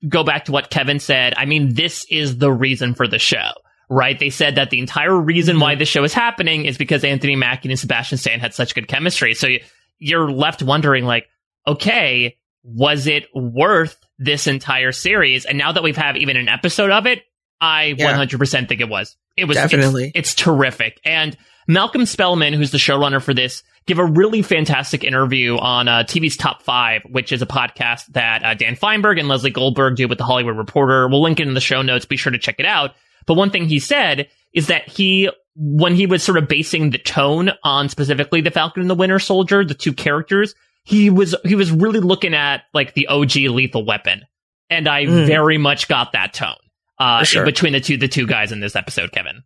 go 0.08 0.24
back 0.24 0.46
to 0.46 0.52
what 0.52 0.70
Kevin 0.70 1.00
said. 1.00 1.34
I 1.36 1.44
mean, 1.44 1.74
this 1.74 2.06
is 2.10 2.38
the 2.38 2.52
reason 2.52 2.94
for 2.94 3.06
the 3.06 3.18
show. 3.18 3.50
Right? 3.88 4.18
They 4.18 4.30
said 4.30 4.54
that 4.54 4.70
the 4.70 4.78
entire 4.78 5.14
reason 5.14 5.60
why 5.60 5.72
mm-hmm. 5.72 5.80
this 5.80 5.88
show 5.88 6.02
is 6.02 6.14
happening 6.14 6.64
is 6.64 6.78
because 6.78 7.04
Anthony 7.04 7.36
Mackie 7.36 7.68
and 7.68 7.78
Sebastian 7.78 8.16
Stan 8.16 8.40
had 8.40 8.54
such 8.54 8.74
good 8.74 8.88
chemistry. 8.88 9.34
So 9.34 9.46
you, 9.48 9.60
you're 9.98 10.32
left 10.32 10.62
wondering, 10.62 11.04
like, 11.04 11.28
okay, 11.66 12.38
was 12.62 13.06
it 13.06 13.26
worth 13.34 13.98
this 14.18 14.46
entire 14.46 14.92
series? 14.92 15.44
And 15.44 15.58
now 15.58 15.72
that 15.72 15.82
we've 15.82 15.96
had 15.96 16.16
even 16.16 16.38
an 16.38 16.48
episode 16.48 16.90
of 16.90 17.06
it, 17.06 17.22
I 17.60 17.94
Yeah. 17.98 18.16
100% 18.16 18.68
think 18.68 18.80
it 18.80 18.88
was. 18.88 19.14
It 19.36 19.44
was 19.44 19.58
it's- 19.58 19.70
Definitely. 19.70 20.12
It's, 20.14 20.34
terrific. 20.34 20.98
And 21.04 21.36
Malcolm 21.68 22.06
Spellman, 22.06 22.54
who's 22.54 22.70
the 22.70 22.78
showrunner 22.78 23.22
for 23.22 23.34
this, 23.34 23.62
give 23.86 23.98
a 23.98 24.04
really 24.04 24.42
fantastic 24.42 25.04
interview 25.04 25.56
on 25.56 25.88
uh, 25.88 26.04
TV's 26.04 26.36
Top 26.36 26.62
Five, 26.62 27.02
which 27.10 27.32
is 27.32 27.42
a 27.42 27.46
podcast 27.46 28.06
that 28.12 28.44
uh, 28.44 28.54
Dan 28.54 28.76
Fienberg 28.76 29.18
and 29.18 29.28
Lesley 29.28 29.50
Goldberg 29.50 29.96
do 29.96 30.08
with 30.08 30.18
the 30.18 30.24
Hollywood 30.24 30.56
Reporter. 30.56 31.08
We'll 31.08 31.22
link 31.22 31.40
it 31.40 31.48
in 31.48 31.54
the 31.54 31.60
show 31.60 31.82
notes. 31.82 32.04
Be 32.04 32.16
sure 32.16 32.32
to 32.32 32.38
check 32.38 32.56
it 32.58 32.66
out. 32.66 32.92
But 33.26 33.34
one 33.34 33.50
thing 33.50 33.66
he 33.66 33.78
said 33.78 34.28
is 34.52 34.68
that 34.68 34.88
he, 34.88 35.30
when 35.56 35.94
he 35.94 36.06
was 36.06 36.22
sort 36.22 36.38
of 36.38 36.48
basing 36.48 36.90
the 36.90 36.98
tone 36.98 37.50
on 37.62 37.88
specifically 37.88 38.40
the 38.40 38.50
Falcon 38.50 38.82
and 38.82 38.90
the 38.90 38.94
Winter 38.94 39.18
Soldier, 39.18 39.64
the 39.64 39.74
two 39.74 39.92
characters, 39.92 40.54
he 40.84 41.10
was 41.10 41.34
he 41.44 41.54
was 41.54 41.70
really 41.70 42.00
looking 42.00 42.34
at 42.34 42.62
like 42.74 42.94
the 42.94 43.06
OG 43.06 43.36
Lethal 43.36 43.84
Weapon, 43.84 44.22
and 44.68 44.88
I 44.88 45.04
mm. 45.04 45.26
very 45.26 45.58
much 45.58 45.86
got 45.88 46.12
that 46.12 46.34
tone 46.34 46.56
uh, 46.98 47.22
sure. 47.24 47.44
between 47.44 47.72
the 47.72 47.80
two 47.80 47.96
the 47.96 48.08
two 48.08 48.26
guys 48.26 48.52
in 48.52 48.60
this 48.60 48.74
episode, 48.74 49.12
Kevin. 49.12 49.44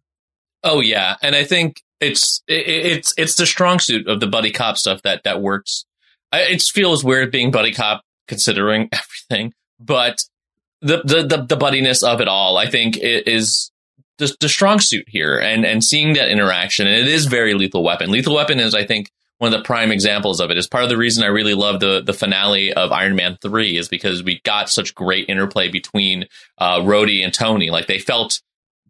Oh 0.64 0.80
yeah, 0.80 1.16
and 1.22 1.34
I 1.34 1.44
think 1.44 1.82
it's 2.00 2.42
it, 2.48 2.66
it's 2.66 3.14
it's 3.16 3.34
the 3.34 3.46
strong 3.46 3.78
suit 3.78 4.08
of 4.08 4.20
the 4.20 4.26
buddy 4.26 4.50
cop 4.50 4.78
stuff 4.78 5.02
that 5.02 5.24
that 5.24 5.40
works. 5.40 5.84
I, 6.32 6.42
It 6.42 6.62
feels 6.62 7.04
weird 7.04 7.30
being 7.30 7.50
buddy 7.50 7.72
cop 7.72 8.02
considering 8.28 8.88
everything, 8.92 9.52
but 9.80 10.22
the 10.80 11.02
the 11.04 11.22
the, 11.26 11.42
the 11.42 11.56
buddiness 11.56 12.02
of 12.02 12.20
it 12.20 12.28
all, 12.28 12.56
I 12.58 12.68
think, 12.68 12.98
is 13.00 13.70
the, 14.18 14.34
the 14.40 14.48
strong 14.48 14.78
suit 14.80 15.06
here, 15.08 15.38
and 15.38 15.64
and 15.64 15.82
seeing 15.82 16.14
that 16.14 16.30
interaction, 16.30 16.86
and 16.86 16.96
it 16.96 17.08
is 17.08 17.26
very 17.26 17.54
lethal 17.54 17.82
weapon. 17.82 18.10
Lethal 18.10 18.34
weapon 18.34 18.60
is, 18.60 18.74
I 18.74 18.84
think, 18.84 19.10
one 19.38 19.52
of 19.52 19.58
the 19.58 19.64
prime 19.64 19.92
examples 19.92 20.40
of 20.40 20.50
it. 20.50 20.58
Is 20.58 20.66
part 20.66 20.84
of 20.84 20.90
the 20.90 20.96
reason 20.96 21.24
I 21.24 21.28
really 21.28 21.54
love 21.54 21.80
the 21.80 22.02
the 22.04 22.12
finale 22.12 22.72
of 22.72 22.92
Iron 22.92 23.16
Man 23.16 23.38
three 23.40 23.76
is 23.76 23.88
because 23.88 24.22
we 24.22 24.40
got 24.44 24.68
such 24.70 24.94
great 24.94 25.28
interplay 25.28 25.68
between 25.68 26.26
uh, 26.58 26.80
Rhodey 26.80 27.24
and 27.24 27.32
Tony. 27.32 27.70
Like 27.70 27.86
they 27.86 27.98
felt 27.98 28.40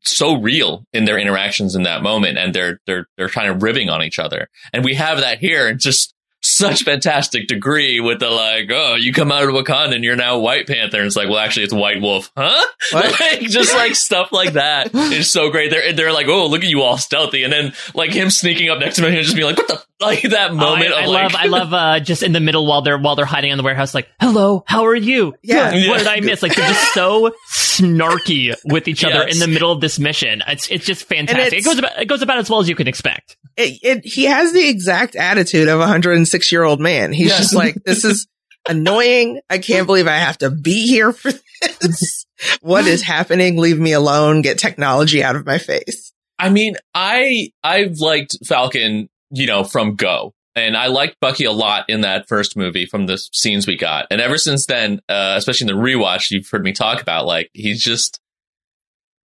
so 0.06 0.40
real 0.40 0.84
in 0.92 1.04
their 1.04 1.18
interactions 1.18 1.75
in 1.75 1.82
that 1.84 2.02
moment, 2.02 2.38
and 2.38 2.54
they're 2.54 2.80
they're 2.86 3.06
they're 3.16 3.28
kind 3.28 3.48
of 3.50 3.62
ribbing 3.62 3.88
on 3.90 4.02
each 4.02 4.18
other. 4.18 4.48
And 4.72 4.84
we 4.84 4.94
have 4.94 5.18
that 5.18 5.38
here, 5.38 5.66
and 5.68 5.80
just 5.80 6.14
such 6.42 6.84
fantastic 6.84 7.48
degree 7.48 8.00
with 8.00 8.20
the 8.20 8.30
like, 8.30 8.70
oh, 8.70 8.94
you 8.94 9.12
come 9.12 9.32
out 9.32 9.42
of 9.42 9.50
Wakanda 9.50 9.94
and 9.94 10.04
you're 10.04 10.16
now 10.16 10.38
White 10.38 10.66
Panther. 10.66 10.98
And 10.98 11.06
it's 11.06 11.16
like, 11.16 11.28
well, 11.28 11.38
actually, 11.38 11.64
it's 11.64 11.75
White 11.75 12.00
Wolf, 12.00 12.30
huh? 12.36 12.64
Like, 12.92 13.40
just 13.40 13.75
like 13.75 13.94
stuff 13.96 14.32
like 14.32 14.52
that 14.52 14.94
is 14.94 15.30
so 15.30 15.50
great. 15.50 15.70
They're 15.70 15.92
they're 15.92 16.12
like, 16.12 16.28
oh, 16.28 16.46
look 16.46 16.62
at 16.62 16.70
you 16.70 16.82
all 16.82 16.98
stealthy, 16.98 17.42
and 17.42 17.52
then 17.52 17.72
like 17.94 18.12
him 18.12 18.30
sneaking 18.30 18.70
up 18.70 18.78
next 18.78 18.96
to 18.96 19.02
me 19.02 19.08
and 19.08 19.16
just 19.18 19.36
be 19.36 19.44
like, 19.44 19.58
what 19.58 19.68
the 19.68 19.82
like 20.00 20.22
that 20.22 20.54
moment. 20.54 20.92
Oh, 20.92 20.96
I, 20.96 21.02
I 21.02 21.06
like, 21.06 21.32
love 21.32 21.34
I 21.34 21.46
love 21.46 21.74
uh, 21.74 22.00
just 22.00 22.22
in 22.22 22.32
the 22.32 22.40
middle 22.40 22.66
while 22.66 22.82
they're 22.82 22.98
while 22.98 23.16
they're 23.16 23.24
hiding 23.24 23.50
in 23.50 23.58
the 23.58 23.64
warehouse, 23.64 23.94
like, 23.94 24.08
hello, 24.20 24.64
how 24.66 24.86
are 24.86 24.94
you? 24.94 25.34
Yeah, 25.42 25.72
yeah. 25.72 25.88
what 25.88 25.98
did 25.98 26.06
I 26.06 26.20
miss? 26.20 26.42
Like 26.42 26.54
they're 26.54 26.68
just 26.68 26.94
so 26.94 27.32
snarky 27.54 28.54
with 28.64 28.88
each 28.88 29.04
other 29.04 29.26
in 29.26 29.38
the 29.38 29.48
middle 29.48 29.72
of 29.72 29.80
this 29.80 29.98
mission. 29.98 30.42
It's 30.46 30.68
it's 30.70 30.84
just 30.84 31.04
fantastic. 31.04 31.58
It's, 31.58 31.66
it 31.66 31.68
goes 31.68 31.78
about 31.78 31.98
it 32.00 32.06
goes 32.06 32.22
about 32.22 32.38
as 32.38 32.50
well 32.50 32.60
as 32.60 32.68
you 32.68 32.74
can 32.74 32.88
expect. 32.88 33.36
It, 33.56 33.78
it, 33.82 34.04
he 34.04 34.24
has 34.24 34.52
the 34.52 34.68
exact 34.68 35.16
attitude 35.16 35.68
of 35.68 35.76
a 35.76 35.80
106 35.80 36.52
year 36.52 36.62
old 36.62 36.80
man. 36.80 37.12
He's 37.12 37.28
yes. 37.28 37.38
just 37.38 37.54
like, 37.54 37.74
this 37.84 38.04
is 38.04 38.26
annoying. 38.68 39.40
I 39.48 39.58
can't 39.58 39.86
believe 39.86 40.06
I 40.06 40.18
have 40.18 40.38
to 40.38 40.50
be 40.50 40.86
here 40.86 41.12
for 41.12 41.32
this. 41.80 42.26
what 42.60 42.86
is 42.86 43.02
happening? 43.02 43.56
Leave 43.56 43.78
me 43.78 43.92
alone. 43.92 44.42
Get 44.42 44.58
technology 44.58 45.24
out 45.24 45.36
of 45.36 45.46
my 45.46 45.58
face. 45.58 46.12
I 46.38 46.50
mean, 46.50 46.76
I, 46.94 47.52
I've 47.64 47.98
liked 47.98 48.36
Falcon, 48.44 49.08
you 49.36 49.46
know, 49.46 49.64
from 49.64 49.94
go. 49.94 50.32
And 50.54 50.76
I 50.76 50.86
liked 50.86 51.20
Bucky 51.20 51.44
a 51.44 51.52
lot 51.52 51.84
in 51.88 52.00
that 52.00 52.28
first 52.28 52.56
movie 52.56 52.86
from 52.86 53.06
the 53.06 53.18
scenes 53.18 53.66
we 53.66 53.76
got. 53.76 54.06
And 54.10 54.20
ever 54.20 54.38
since 54.38 54.64
then, 54.64 55.00
uh, 55.08 55.34
especially 55.36 55.70
in 55.70 55.76
the 55.76 55.82
rewatch, 55.82 56.30
you've 56.30 56.48
heard 56.48 56.64
me 56.64 56.72
talk 56.72 57.02
about, 57.02 57.26
like, 57.26 57.50
he's 57.52 57.82
just, 57.82 58.20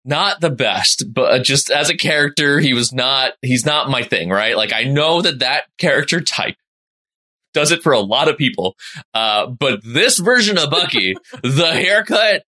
not 0.05 0.41
the 0.41 0.51
best, 0.51 1.05
but 1.13 1.43
just 1.43 1.71
as 1.71 1.91
a 1.91 1.97
character, 1.97 2.59
he 2.59 2.73
was 2.73 2.93
not, 2.93 3.35
he's 3.43 3.67
not 3.67 3.91
my 3.91 4.03
thing, 4.03 4.31
right? 4.31 4.57
Like 4.57 4.73
I 4.73 4.85
know 4.85 5.23
that 5.23 5.41
that 5.41 5.65
character 5.79 6.21
type 6.21 6.57
does 7.53 7.71
it 7.71 7.83
for 7.83 7.93
a 7.93 8.01
lot 8.01 8.29
of 8.29 8.39
people. 8.39 8.77
Uh, 9.13 9.47
but 9.47 9.81
this 9.85 10.19
version 10.19 10.59
of 10.59 10.71
Bucky, 10.71 11.15
the 11.43 11.71
haircut, 11.73 12.45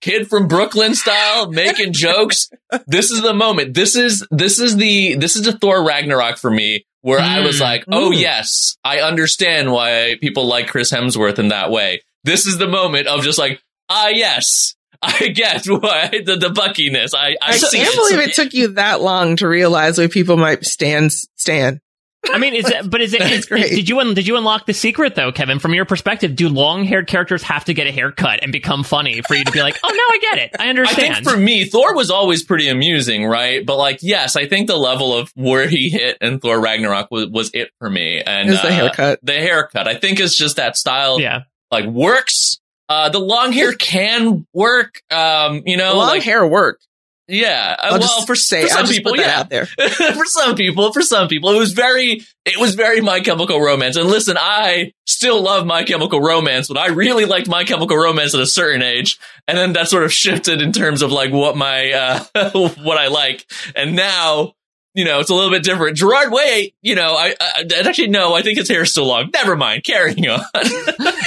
kid 0.00 0.28
from 0.28 0.48
Brooklyn 0.48 0.94
style, 0.94 1.50
making 1.50 1.92
jokes. 1.92 2.50
This 2.86 3.10
is 3.10 3.22
the 3.22 3.34
moment. 3.34 3.74
This 3.74 3.96
is, 3.96 4.26
this 4.30 4.58
is 4.58 4.76
the, 4.76 5.14
this 5.16 5.36
is 5.36 5.42
the 5.42 5.52
Thor 5.52 5.84
Ragnarok 5.84 6.38
for 6.38 6.50
me 6.50 6.84
where 7.02 7.20
mm. 7.20 7.24
I 7.24 7.40
was 7.40 7.58
mm. 7.58 7.62
like, 7.62 7.84
oh 7.90 8.10
mm. 8.10 8.20
yes, 8.20 8.76
I 8.84 9.00
understand 9.00 9.72
why 9.72 10.16
people 10.20 10.46
like 10.46 10.68
Chris 10.68 10.92
Hemsworth 10.92 11.38
in 11.38 11.48
that 11.48 11.70
way. 11.70 12.02
This 12.24 12.46
is 12.46 12.58
the 12.58 12.68
moment 12.68 13.06
of 13.06 13.22
just 13.22 13.38
like, 13.38 13.62
ah, 13.88 14.08
yes, 14.08 14.74
I 15.02 15.28
get 15.28 15.64
why 15.66 16.08
the, 16.24 16.36
the 16.36 16.50
buckiness. 16.50 17.14
I 17.14 17.36
I, 17.40 17.54
I 17.54 17.58
can't 17.58 17.96
believe 17.96 18.20
it 18.20 18.34
took 18.34 18.52
you 18.52 18.68
that 18.74 19.00
long 19.00 19.36
to 19.36 19.48
realize 19.48 19.98
why 19.98 20.08
people 20.08 20.36
might 20.36 20.64
stand 20.64 21.12
stand. 21.12 21.80
I 22.28 22.38
mean, 22.38 22.54
is 22.54 22.68
it, 22.68 22.90
but 22.90 23.00
is 23.00 23.14
it, 23.14 23.22
is, 23.22 23.46
did 23.46 23.88
you, 23.88 24.14
did 24.14 24.26
you 24.26 24.36
unlock 24.36 24.66
the 24.66 24.74
secret 24.74 25.14
though, 25.14 25.32
Kevin? 25.32 25.58
From 25.58 25.74
your 25.74 25.84
perspective, 25.84 26.36
do 26.36 26.48
long 26.48 26.84
haired 26.84 27.06
characters 27.06 27.42
have 27.44 27.64
to 27.66 27.74
get 27.74 27.86
a 27.86 27.92
haircut 27.92 28.40
and 28.42 28.52
become 28.52 28.84
funny 28.84 29.22
for 29.22 29.34
you 29.34 29.44
to 29.44 29.52
be 29.52 29.62
like, 29.62 29.78
oh, 29.82 29.88
now 29.88 30.14
I 30.14 30.18
get 30.18 30.38
it. 30.38 30.56
I 30.58 30.68
understand. 30.68 31.12
I 31.12 31.14
think 31.14 31.28
for 31.28 31.36
me, 31.36 31.64
Thor 31.64 31.94
was 31.94 32.10
always 32.10 32.44
pretty 32.44 32.68
amusing, 32.68 33.26
right? 33.26 33.64
But 33.64 33.76
like, 33.76 34.00
yes, 34.02 34.36
I 34.36 34.46
think 34.46 34.66
the 34.66 34.76
level 34.76 35.14
of 35.14 35.30
where 35.34 35.68
he 35.68 35.88
hit 35.88 36.18
in 36.20 36.40
Thor 36.40 36.60
Ragnarok 36.60 37.10
was, 37.10 37.28
was 37.28 37.50
it 37.54 37.70
for 37.78 37.88
me. 37.88 38.22
And 38.24 38.50
the 38.50 38.66
uh, 38.66 38.70
haircut. 38.70 39.20
The 39.22 39.34
haircut. 39.34 39.88
I 39.88 39.94
think 39.94 40.20
it's 40.20 40.36
just 40.36 40.56
that 40.56 40.76
style. 40.76 41.20
Yeah. 41.20 41.42
Like 41.70 41.86
works 41.86 42.60
uh, 42.90 43.08
the 43.08 43.20
long 43.20 43.52
hair 43.52 43.72
can 43.72 44.44
work. 44.52 45.00
Um, 45.12 45.62
you 45.64 45.76
know, 45.76 45.92
the 45.92 45.96
long 45.96 46.08
like, 46.08 46.22
hair 46.24 46.44
work. 46.44 46.80
Yeah. 47.30 47.76
Uh, 47.78 47.82
I'll 47.92 48.00
well, 48.00 48.26
for, 48.26 48.34
say, 48.34 48.62
for 48.62 48.68
some 48.68 48.86
people, 48.86 49.16
yeah. 49.16 49.40
out 49.40 49.48
there. 49.50 49.66
for 49.66 50.24
some 50.24 50.56
people, 50.56 50.92
for 50.92 51.02
some 51.02 51.28
people, 51.28 51.50
it 51.50 51.58
was 51.58 51.72
very, 51.72 52.22
it 52.44 52.58
was 52.58 52.74
very 52.74 53.00
My 53.00 53.20
Chemical 53.20 53.60
Romance. 53.60 53.96
And 53.96 54.08
listen, 54.08 54.36
I 54.38 54.92
still 55.06 55.40
love 55.40 55.64
My 55.64 55.84
Chemical 55.84 56.20
Romance, 56.20 56.68
but 56.68 56.76
I 56.76 56.88
really 56.88 57.24
liked 57.24 57.48
My 57.48 57.64
Chemical 57.64 57.96
Romance 57.96 58.34
at 58.34 58.40
a 58.40 58.46
certain 58.46 58.82
age. 58.82 59.18
And 59.46 59.56
then 59.56 59.72
that 59.74 59.88
sort 59.88 60.02
of 60.02 60.12
shifted 60.12 60.60
in 60.60 60.72
terms 60.72 61.02
of 61.02 61.12
like 61.12 61.32
what 61.32 61.56
my, 61.56 61.92
uh, 61.92 62.50
what 62.52 62.98
I 62.98 63.08
like. 63.08 63.46
And 63.76 63.94
now 63.94 64.54
you 64.94 65.04
know, 65.04 65.20
it's 65.20 65.30
a 65.30 65.34
little 65.34 65.50
bit 65.50 65.62
different. 65.62 65.96
Gerard 65.96 66.32
Way, 66.32 66.74
you 66.82 66.94
know, 66.94 67.14
I, 67.14 67.34
I, 67.40 67.64
actually 67.84 68.08
no, 68.08 68.34
I 68.34 68.42
think 68.42 68.58
his 68.58 68.68
hair 68.68 68.82
is 68.82 68.90
still 68.90 69.06
long. 69.06 69.30
Never 69.32 69.56
mind, 69.56 69.84
carrying 69.84 70.28
on. 70.28 70.40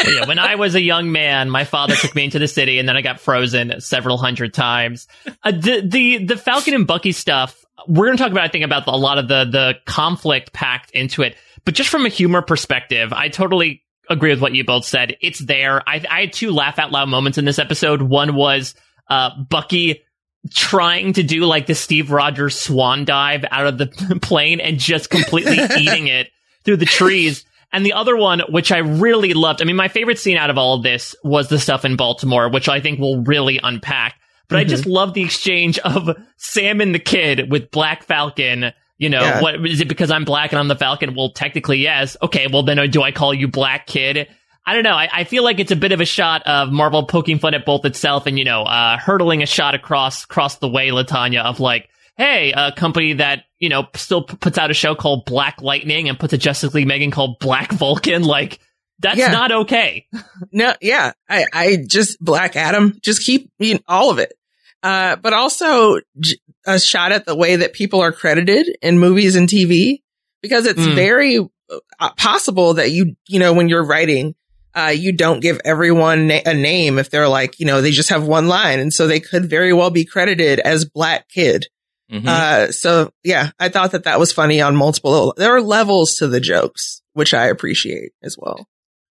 yeah, 0.08 0.27
when 0.27 0.39
I 0.39 0.55
was 0.55 0.75
a 0.75 0.82
young 0.82 1.12
man, 1.12 1.50
my 1.50 1.63
father 1.63 1.96
took 1.96 2.13
me 2.13 2.25
into 2.25 2.39
the 2.39 2.48
city, 2.48 2.79
and 2.79 2.88
then 2.88 2.98
I 2.98 3.01
got 3.01 3.20
frozen 3.20 3.79
several 3.79 4.17
hundred 4.17 4.53
times. 4.53 5.08
Uh, 5.43 5.51
the 5.51 5.82
the 5.86 6.25
the 6.25 6.38
Falcon 6.38 6.74
and 6.74 6.88
Bucky 6.88 7.13
stuff. 7.13 7.63
We're 7.88 8.05
going 8.05 8.17
to 8.17 8.24
talk 8.24 8.32
about, 8.32 8.46
I 8.46 8.48
think, 8.48 8.63
about 8.63 8.88
a 8.88 8.96
lot 8.96 9.17
of 9.17 9.27
the 9.27 9.46
the 9.46 9.75
conflict 9.86 10.53
packed 10.53 10.91
into 10.91 11.22
it. 11.22 11.36
But 11.65 11.75
just 11.75 11.89
from 11.89 12.05
a 12.05 12.10
humor 12.10 12.41
perspective, 12.41 13.13
I 13.13 13.29
totally 13.29 13.84
agree 14.10 14.32
with 14.32 14.41
what 14.41 14.53
you 14.53 14.65
both 14.65 14.86
said. 14.86 15.15
It's 15.22 15.39
there. 15.39 15.82
I, 15.88 16.03
I 16.10 16.22
had 16.22 16.34
two 16.34 16.51
laugh 16.51 16.79
out 16.79 16.91
loud 16.91 17.08
moments 17.08 17.38
in 17.38 17.46
this 17.46 17.60
episode. 17.60 18.01
One 18.01 18.36
was 18.36 18.75
uh, 19.10 19.32
Bucky 19.50 20.03
trying 20.52 21.14
to 21.14 21.24
do 21.24 21.46
like 21.46 21.68
the 21.68 21.76
Steve 21.76 22.12
Rogers 22.12 22.58
swan 22.58 23.06
dive 23.06 23.46
out 23.50 23.68
of 23.68 23.78
the 23.78 23.88
plane 24.22 24.60
and 24.60 24.78
just 24.78 25.10
completely 25.10 25.58
eating 25.78 26.08
it 26.08 26.30
through 26.64 26.78
the 26.78 26.86
trees. 26.86 27.46
And 27.72 27.86
the 27.86 27.94
other 27.94 28.16
one, 28.16 28.42
which 28.50 28.72
I 28.72 28.80
really 28.80 29.34
loved, 29.34 29.62
I 29.62 29.66
mean, 29.66 29.76
my 29.76 29.88
favorite 29.88 30.20
scene 30.20 30.38
out 30.38 30.50
of 30.50 30.58
all 30.58 30.76
of 30.76 30.84
this 30.84 31.16
was 31.24 31.50
the 31.50 31.58
stuff 31.58 31.86
in 31.86 31.96
Baltimore, 31.96 32.50
which 32.50 32.70
I 32.70 32.80
think 32.80 33.00
we'll 33.00 33.24
really 33.24 33.60
unpack. 33.64 34.16
But 34.48 34.58
mm-hmm. 34.58 34.62
I 34.62 34.64
just 34.66 34.86
love 34.86 35.14
the 35.14 35.24
exchange 35.24 35.80
of 35.80 36.16
Sam 36.38 36.82
and 36.82 36.94
the 36.94 37.00
kid 37.00 37.50
with 37.52 37.72
Black 37.72 38.04
Falcon. 38.04 38.74
You 39.00 39.10
know, 39.10 39.22
yeah. 39.22 39.42
what 39.42 39.66
is 39.66 39.82
it 39.82 39.88
because 39.88 40.12
I'm 40.12 40.24
black 40.24 40.52
and 40.52 40.60
I'm 40.60 40.68
the 40.68 40.76
Falcon? 40.76 41.16
Well, 41.16 41.32
technically, 41.32 41.80
yes. 41.80 42.16
Okay, 42.22 42.48
well, 42.48 42.64
then 42.64 42.90
do 42.92 43.02
I 43.02 43.12
call 43.12 43.34
you 43.34 43.48
Black 43.48 43.88
Kid? 43.88 44.28
I 44.65 44.74
don't 44.74 44.84
know. 44.84 44.96
I, 44.96 45.10
I, 45.12 45.24
feel 45.25 45.43
like 45.43 45.60
it's 45.60 45.72
a 45.72 45.75
bit 45.75 45.91
of 45.91 46.00
a 46.00 46.05
shot 46.05 46.43
of 46.43 46.72
Marvel 46.72 47.05
poking 47.05 47.39
fun 47.39 47.53
at 47.53 47.65
both 47.65 47.84
itself 47.84 48.27
and, 48.27 48.39
you 48.39 48.46
know, 48.46 48.63
uh, 48.63 48.98
hurtling 48.98 49.43
a 49.43 49.46
shot 49.46 49.75
across, 49.75 50.24
across 50.24 50.58
the 50.58 50.70
way, 50.70 50.89
Latanya, 50.89 51.43
of 51.43 51.60
like, 51.60 51.89
hey, 52.15 52.53
a 52.55 52.72
company 52.72 53.13
that, 53.13 53.43
you 53.60 53.67
know, 53.67 53.88
still 53.96 54.24
p- 54.24 54.38
puts 54.38 54.58
out 54.58 54.72
a 54.72 54.74
show 54.74 54.96
called 54.96 55.25
Black 55.25 55.62
Lightning 55.62 56.08
and 56.08 56.17
puts 56.17 56.32
a 56.32 56.38
Justice 56.38 56.74
League 56.74 56.88
Megan 56.88 57.12
called 57.12 57.39
Black 57.39 57.72
Vulcan. 57.74 58.24
Like, 58.24 58.60
that's 59.00 59.17
yeah. 59.17 59.32
not 59.32 59.51
okay. 59.51 60.08
no, 60.53 60.74
yeah. 60.82 61.12
I, 61.29 61.46
I 61.51 61.77
just, 61.86 62.20
Black 62.24 62.55
Adam, 62.55 62.98
just 63.01 63.25
keep 63.25 63.51
you 63.60 63.75
know, 63.75 63.79
all 63.88 64.12
of 64.12 64.20
it. 64.20 64.34
Uh, 64.82 65.17
but 65.17 65.34
also 65.34 66.00
j- 66.20 66.38
a 66.65 66.79
shot 66.79 67.12
at 67.12 67.25
the 67.25 67.36
way 67.36 67.58
that 67.58 67.74
people 67.74 68.01
are 68.01 68.13
credited 68.13 68.77
in 68.82 68.98
movies 68.98 69.36
and 69.36 69.50
TV 69.50 70.01
because 70.41 70.65
it's 70.65 70.79
mm. 70.79 70.96
very 70.96 71.39
uh, 71.39 72.10
possible 72.15 72.75
that 72.75 72.91
you, 72.91 73.15
you 73.27 73.39
know, 73.39 73.53
when 73.53 73.67
you're 73.67 73.86
writing, 73.86 74.36
uh, 74.75 74.94
you 74.96 75.12
don't 75.12 75.39
give 75.39 75.60
everyone 75.65 76.27
na- 76.27 76.42
a 76.46 76.53
name 76.53 77.00
if 77.00 77.10
they're 77.10 77.27
like, 77.27 77.60
you 77.60 77.65
know, 77.65 77.82
they 77.82 77.92
just 77.92 78.10
have 78.10 78.25
one 78.25 78.48
line. 78.48 78.80
And 78.80 78.94
so 78.94 79.08
they 79.08 79.20
could 79.20 79.50
very 79.50 79.74
well 79.74 79.89
be 79.89 80.06
credited 80.06 80.60
as 80.60 80.86
black 80.86 81.30
kid. 81.30 81.68
Mm-hmm. 82.12 82.27
Uh, 82.27 82.72
so 82.72 83.12
yeah, 83.24 83.51
I 83.60 83.70
thought 83.70 83.92
that 83.92 84.03
that 84.03 84.20
was 84.20 84.32
funny 84.32 84.62
on 84.62 84.75
multiple, 84.75 85.34
there 85.38 85.56
are 85.56 85.62
levels 85.62 86.15
to 86.15 86.27
the 86.27 86.39
jokes, 86.39 87.01
which 87.13 87.34
I 87.34 87.48
appreciate 87.48 88.12
as 88.24 88.36
well. 88.38 88.68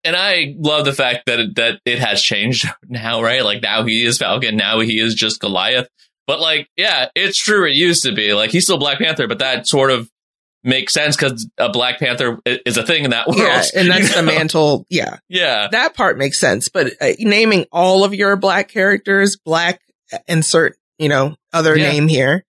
And 0.05 0.15
I 0.15 0.55
love 0.59 0.85
the 0.85 0.93
fact 0.93 1.27
that 1.27 1.41
it, 1.41 1.57
that 1.57 1.81
it 1.85 1.99
has 1.99 2.23
changed 2.23 2.67
now, 2.89 3.23
right? 3.23 3.45
Like 3.45 3.63
now 3.63 3.85
he 3.85 4.05
is 4.05 4.19
Falcon. 4.19 4.57
Now 4.57 4.81
he 4.81 5.01
is 5.01 5.15
just 5.15 5.41
Goliath. 5.41 5.89
But 6.27 6.41
like, 6.41 6.69
yeah, 6.77 7.09
it's 7.15 7.39
true. 7.39 7.67
It 7.67 7.75
used 7.75 8.03
to 8.05 8.13
be 8.13 8.35
like 8.35 8.51
he's 8.51 8.65
still 8.65 8.79
Black 8.79 8.99
Panther, 8.99 9.29
but 9.29 9.39
that 9.39 9.67
sort 9.67 9.91
of 9.91 10.11
make 10.67 10.91
sense 10.91 11.17
because 11.17 11.49
a 11.57 11.71
Black 11.71 11.99
Panther 11.99 12.39
is 12.45 12.77
a 12.77 12.83
thing 12.83 13.05
in 13.05 13.11
that 13.13 13.27
world. 13.27 13.39
Yeah, 13.41 13.63
and 13.75 13.89
that's 13.91 14.15
the 14.15 14.23
know? 14.23 14.27
mantle. 14.35 14.87
Yeah, 14.91 15.19
Yeah, 15.29 15.69
that 15.71 15.95
part 15.95 16.19
makes 16.19 16.39
sense. 16.39 16.69
But 16.69 16.93
uh, 17.01 17.13
naming 17.19 17.65
all 17.73 18.05
of 18.05 18.13
your 18.15 18.37
black 18.37 18.69
characters, 18.69 19.37
black, 19.37 19.81
insert, 20.29 20.77
you 20.99 21.09
know, 21.09 21.37
other 21.53 21.77
Yeah. 21.79 21.93
name 21.93 22.09
here. 22.09 22.45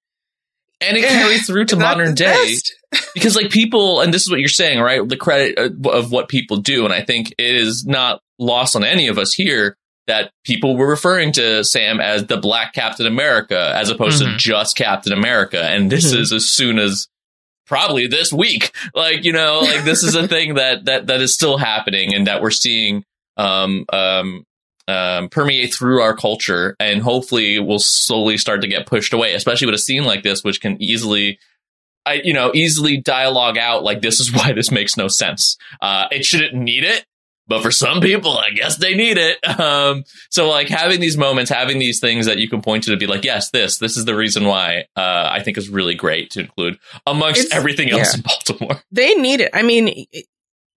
and 0.82 0.96
it 0.98 1.04
carries 1.08 1.48
through 1.48 1.66
to 1.66 1.76
modern 1.88 2.14
day. 2.16 2.54
because 3.14 3.36
like 3.36 3.50
people 3.52 4.00
and 4.02 4.14
this 4.14 4.22
is 4.24 4.30
what 4.30 4.40
you're 4.40 4.48
saying 4.48 4.80
right 4.80 5.08
the 5.10 5.18
credit 5.18 5.58
uh, 5.60 5.90
of 5.90 6.10
what 6.12 6.30
people 6.30 6.56
do 6.58 6.86
and 6.86 6.94
i 6.94 7.02
think 7.02 7.34
it 7.38 7.56
is 7.56 7.84
not 7.86 8.22
lost 8.40 8.78
on 8.78 8.84
any 8.86 9.10
of 9.10 9.18
us 9.18 9.34
here 9.34 9.76
that 10.08 10.32
people 10.46 10.78
were 10.78 10.88
referring 10.88 11.34
to 11.34 11.66
sam 11.66 12.00
as 12.00 12.28
the 12.28 12.38
black 12.38 12.72
captain 12.74 13.06
america 13.06 13.74
as 13.76 13.90
opposed 13.90 14.20
to 14.20 14.26
Mhm. 14.30 14.38
just 14.38 14.78
captain 14.78 15.12
america 15.12 15.62
and 15.62 15.92
this 15.92 16.14
Mhm. 16.14 16.20
is 16.20 16.32
as 16.32 16.46
soon 16.46 16.80
as 16.80 17.08
probably 17.68 18.08
this 18.08 18.32
week 18.34 18.74
like 18.96 19.24
you 19.24 19.34
know 19.34 19.60
like 19.60 19.84
this 19.84 20.04
is 20.04 20.16
a 20.16 20.28
thing 20.30 20.56
that 20.56 20.86
that 20.86 21.08
that 21.08 21.22
is 21.22 21.34
still 21.34 21.58
happening 21.58 22.14
and 22.14 22.28
that 22.28 22.42
we're 22.42 22.50
seeing 22.50 23.04
um 23.38 23.86
um 23.92 24.44
um, 24.90 25.28
permeate 25.28 25.74
through 25.74 26.02
our 26.02 26.16
culture 26.16 26.76
and 26.80 27.02
hopefully 27.02 27.60
will 27.60 27.78
slowly 27.78 28.38
start 28.38 28.62
to 28.62 28.70
get 28.70 28.88
pushed 28.88 29.12
away, 29.12 29.34
especially 29.34 29.66
with 29.66 29.76
a 29.76 29.80
scene 29.80 30.06
like 30.06 30.24
this, 30.24 30.46
which 30.46 30.62
can 30.62 30.82
easily 30.82 31.40
I, 32.06 32.22
you 32.24 32.32
know, 32.32 32.52
easily 32.54 33.02
dialogue 33.02 33.58
out 33.58 33.84
like 33.84 34.02
this 34.02 34.22
is 34.22 34.34
why 34.34 34.54
this 34.54 34.72
makes 34.72 34.96
no 34.96 35.10
sense. 35.10 35.58
Uh, 35.82 36.08
it 36.10 36.24
shouldn't 36.24 36.54
need 36.54 36.86
it, 36.86 37.06
but 37.48 37.62
for 37.62 37.72
some 37.72 38.01
people, 38.01 38.38
I 38.38 38.50
guess 38.51 38.77
they 38.77 38.94
need 38.96 39.18
it. 39.18 39.38
Um, 39.58 40.04
so 40.30 40.48
like 40.50 40.70
having 40.70 41.00
these 41.00 41.18
moments, 41.18 41.50
having 41.50 41.80
these 41.80 42.00
things 42.00 42.27
that 42.27 42.38
you 42.38 42.48
can 42.48 42.62
point 42.62 42.84
to 42.84 42.92
to 42.92 42.98
be 42.98 43.08
like, 43.08 43.24
yes, 43.25 43.50
this, 43.50 43.80
this 43.80 43.98
is 43.98 44.06
the 44.06 44.16
reason 44.16 44.46
why. 44.46 44.86
Uh, 44.96 45.30
I 45.32 45.42
think 45.42 45.58
is 45.58 45.68
really 45.68 45.96
great 45.96 46.30
to 46.32 46.42
include 46.42 46.77
amongst 47.06 47.39
It's- 47.46 47.58
everything 47.58 47.89
else 47.89 48.13
yeah. 48.13 48.18
in 48.18 48.22
Baltimore. 48.58 48.82
They 48.92 49.16
need 49.16 49.42
it. 49.42 49.50
I 49.54 49.63
mean, 49.63 50.06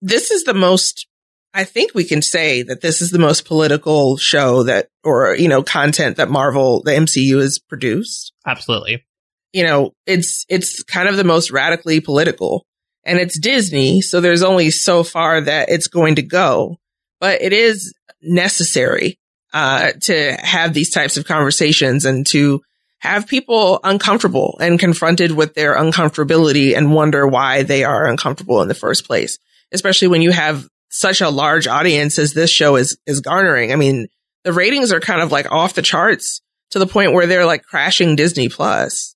this 0.01 0.31
is 0.31 0.45
the 0.45 0.53
most, 0.53 1.07
I 1.53 1.63
think 1.63 1.93
we 1.93 2.03
can 2.03 2.21
say 2.21 2.63
that 2.63 2.81
this 2.81 3.01
is 3.01 3.11
the 3.11 3.19
most 3.19 3.45
political 3.45 4.17
show 4.17 4.63
that, 4.63 4.87
or, 5.03 5.35
you 5.35 5.47
know, 5.47 5.61
content 5.63 6.17
that 6.17 6.29
Marvel, 6.29 6.81
the 6.81 6.91
MCU 6.91 7.39
has 7.39 7.59
produced. 7.59 8.33
Absolutely. 8.47 9.05
You 9.53 9.65
know, 9.65 9.91
it's, 10.05 10.45
it's 10.49 10.81
kind 10.83 11.07
of 11.07 11.17
the 11.17 11.23
most 11.23 11.51
radically 11.51 11.99
political 11.99 12.65
and 13.03 13.19
it's 13.19 13.39
Disney. 13.39 14.01
So 14.01 14.21
there's 14.21 14.43
only 14.43 14.71
so 14.71 15.03
far 15.03 15.41
that 15.41 15.69
it's 15.69 15.87
going 15.87 16.15
to 16.15 16.21
go, 16.21 16.77
but 17.19 17.41
it 17.41 17.53
is 17.53 17.93
necessary, 18.21 19.19
uh, 19.53 19.91
to 20.01 20.37
have 20.39 20.73
these 20.73 20.91
types 20.91 21.17
of 21.17 21.25
conversations 21.25 22.05
and 22.05 22.25
to 22.27 22.61
have 22.99 23.27
people 23.27 23.79
uncomfortable 23.83 24.57
and 24.61 24.79
confronted 24.79 25.31
with 25.31 25.55
their 25.55 25.75
uncomfortability 25.75 26.77
and 26.77 26.93
wonder 26.93 27.27
why 27.27 27.63
they 27.63 27.83
are 27.83 28.05
uncomfortable 28.05 28.61
in 28.61 28.67
the 28.67 28.75
first 28.75 29.05
place. 29.07 29.39
Especially 29.71 30.07
when 30.07 30.21
you 30.21 30.31
have 30.31 30.67
such 30.89 31.21
a 31.21 31.29
large 31.29 31.67
audience 31.67 32.19
as 32.19 32.33
this 32.33 32.51
show 32.51 32.75
is, 32.75 32.97
is 33.07 33.21
garnering. 33.21 33.71
I 33.71 33.75
mean, 33.75 34.07
the 34.43 34.53
ratings 34.53 34.91
are 34.91 34.99
kind 34.99 35.21
of 35.21 35.31
like 35.31 35.51
off 35.51 35.73
the 35.73 35.81
charts 35.81 36.41
to 36.71 36.79
the 36.79 36.87
point 36.87 37.13
where 37.13 37.25
they're 37.27 37.45
like 37.45 37.63
crashing 37.63 38.15
Disney 38.15 38.49
plus. 38.49 39.10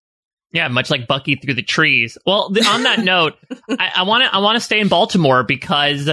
Yeah, 0.55 0.69
much 0.69 0.89
like 0.89 1.05
Bucky 1.05 1.35
through 1.35 1.55
the 1.55 1.63
trees. 1.63 2.17
Well, 2.25 2.49
th- 2.51 2.65
on 2.65 2.83
that 2.83 2.99
note, 3.03 3.33
I 3.69 4.03
want 4.03 4.23
to 4.23 4.33
I 4.33 4.39
want 4.39 4.55
to 4.55 4.61
stay 4.61 4.79
in 4.79 4.87
Baltimore 4.87 5.43
because 5.43 6.09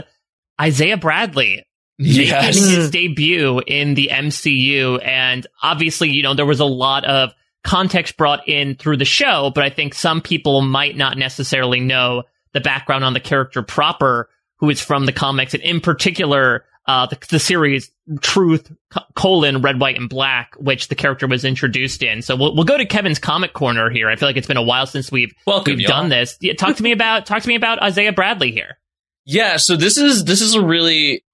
Isaiah 0.61 0.97
Bradley 0.97 1.65
Yes. 1.99 2.57
making 2.57 2.71
his 2.71 2.89
mm. 2.89 2.93
debut 2.93 3.63
in 3.67 3.95
the 3.95 4.11
MCU, 4.13 5.05
and 5.05 5.47
obviously, 5.63 6.11
you 6.11 6.23
know, 6.23 6.35
there 6.35 6.47
was 6.47 6.61
a 6.61 6.65
lot 6.65 7.05
of 7.05 7.33
context 7.65 8.17
brought 8.17 8.49
in 8.49 8.75
through 8.75 8.97
the 8.97 9.05
show, 9.05 9.53
but 9.55 9.63
I 9.63 9.71
think 9.71 9.95
some 9.95 10.21
people 10.21 10.63
might 10.63 10.97
not 10.97 11.17
necessarily 11.17 11.81
know 11.81 12.25
the 12.53 12.61
background 12.61 13.05
on 13.05 13.13
the 13.13 13.21
character 13.21 13.63
proper, 13.63 14.29
who 14.57 14.69
is 14.71 14.81
from 14.81 15.07
the 15.07 15.13
comics, 15.13 15.55
and 15.55 15.63
in 15.63 15.81
particular, 15.81 16.65
uh, 16.87 17.07
the, 17.07 17.19
the 17.31 17.39
series 17.39 17.91
Truth 18.21 18.73
colon 19.15 19.63
Red, 19.63 19.81
White, 19.81 19.97
and 19.97 20.09
Black, 20.09 20.55
which 20.57 20.89
the 20.89 20.95
character 20.95 21.27
was 21.27 21.45
introduced 21.45 22.03
in. 22.03 22.21
So 22.23 22.35
we'll 22.35 22.55
we'll 22.55 22.65
go 22.65 22.77
to 22.77 22.85
Kevin's 22.85 23.19
comic 23.19 23.53
corner 23.53 23.91
here. 23.91 24.09
I 24.09 24.17
feel 24.17 24.29
like 24.29 24.37
it's 24.37 24.49
been 24.49 24.57
a 24.57 24.63
while 24.63 24.87
since 24.87 25.13
we've 25.13 25.33
Welcome, 25.47 25.77
we've 25.77 25.81
y'all. 25.83 26.01
done 26.01 26.09
this. 26.09 26.37
Yeah, 26.41 26.55
talk 26.55 26.77
to 26.77 26.83
me 26.83 26.93
about 26.93 27.27
talk 27.27 27.43
to 27.43 27.49
me 27.49 27.55
about 27.55 27.81
Isaiah 27.83 28.13
Bradley 28.13 28.51
here. 28.51 28.79
Yeah, 29.25 29.57
so 29.57 29.77
this 29.77 29.97
is 29.97 30.25
this 30.25 30.41
is 30.41 30.55
a 30.55 30.65
really 30.65 31.25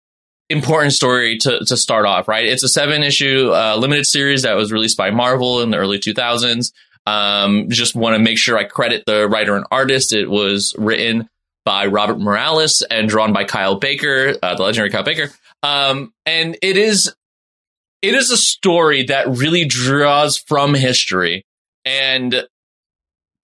important 0.51 0.93
story 0.93 1.39
to 1.39 1.61
to 1.65 1.77
start 1.77 2.05
off, 2.05 2.29
right? 2.29 2.45
It's 2.45 2.63
a 2.63 2.69
seven 2.69 3.03
issue 3.03 3.51
uh, 3.55 3.77
limited 3.77 4.05
series 4.05 4.43
that 4.43 4.55
was 4.55 4.71
released 4.71 4.99
by 4.99 5.11
Marvel 5.11 5.63
in 5.63 5.71
the 5.71 5.79
early 5.79 5.99
2000s. 5.99 6.73
Um, 7.07 7.71
just 7.71 7.95
want 7.95 8.15
to 8.15 8.19
make 8.19 8.37
sure 8.37 8.59
I 8.59 8.65
credit 8.65 9.05
the 9.07 9.27
writer 9.27 9.57
and 9.57 9.65
artist. 9.71 10.13
It 10.13 10.29
was 10.29 10.75
written 10.77 11.31
by 11.69 11.85
Robert 11.85 12.19
Morales 12.19 12.81
and 12.91 13.11
drawn 13.11 13.35
by 13.35 13.45
Kyle 13.45 13.75
Baker, 13.75 14.35
uh, 14.43 14.55
the 14.55 14.63
legendary 14.63 14.89
Kyle 14.89 15.03
Baker. 15.03 15.31
Um, 15.63 16.15
and 16.25 16.57
it 16.63 16.79
is 16.79 17.15
it 18.01 18.15
is 18.15 18.31
a 18.31 18.39
story 18.39 19.03
that 19.03 19.29
really 19.29 19.67
draws 19.67 20.39
from 20.39 20.73
history 20.73 21.45
and 21.85 22.47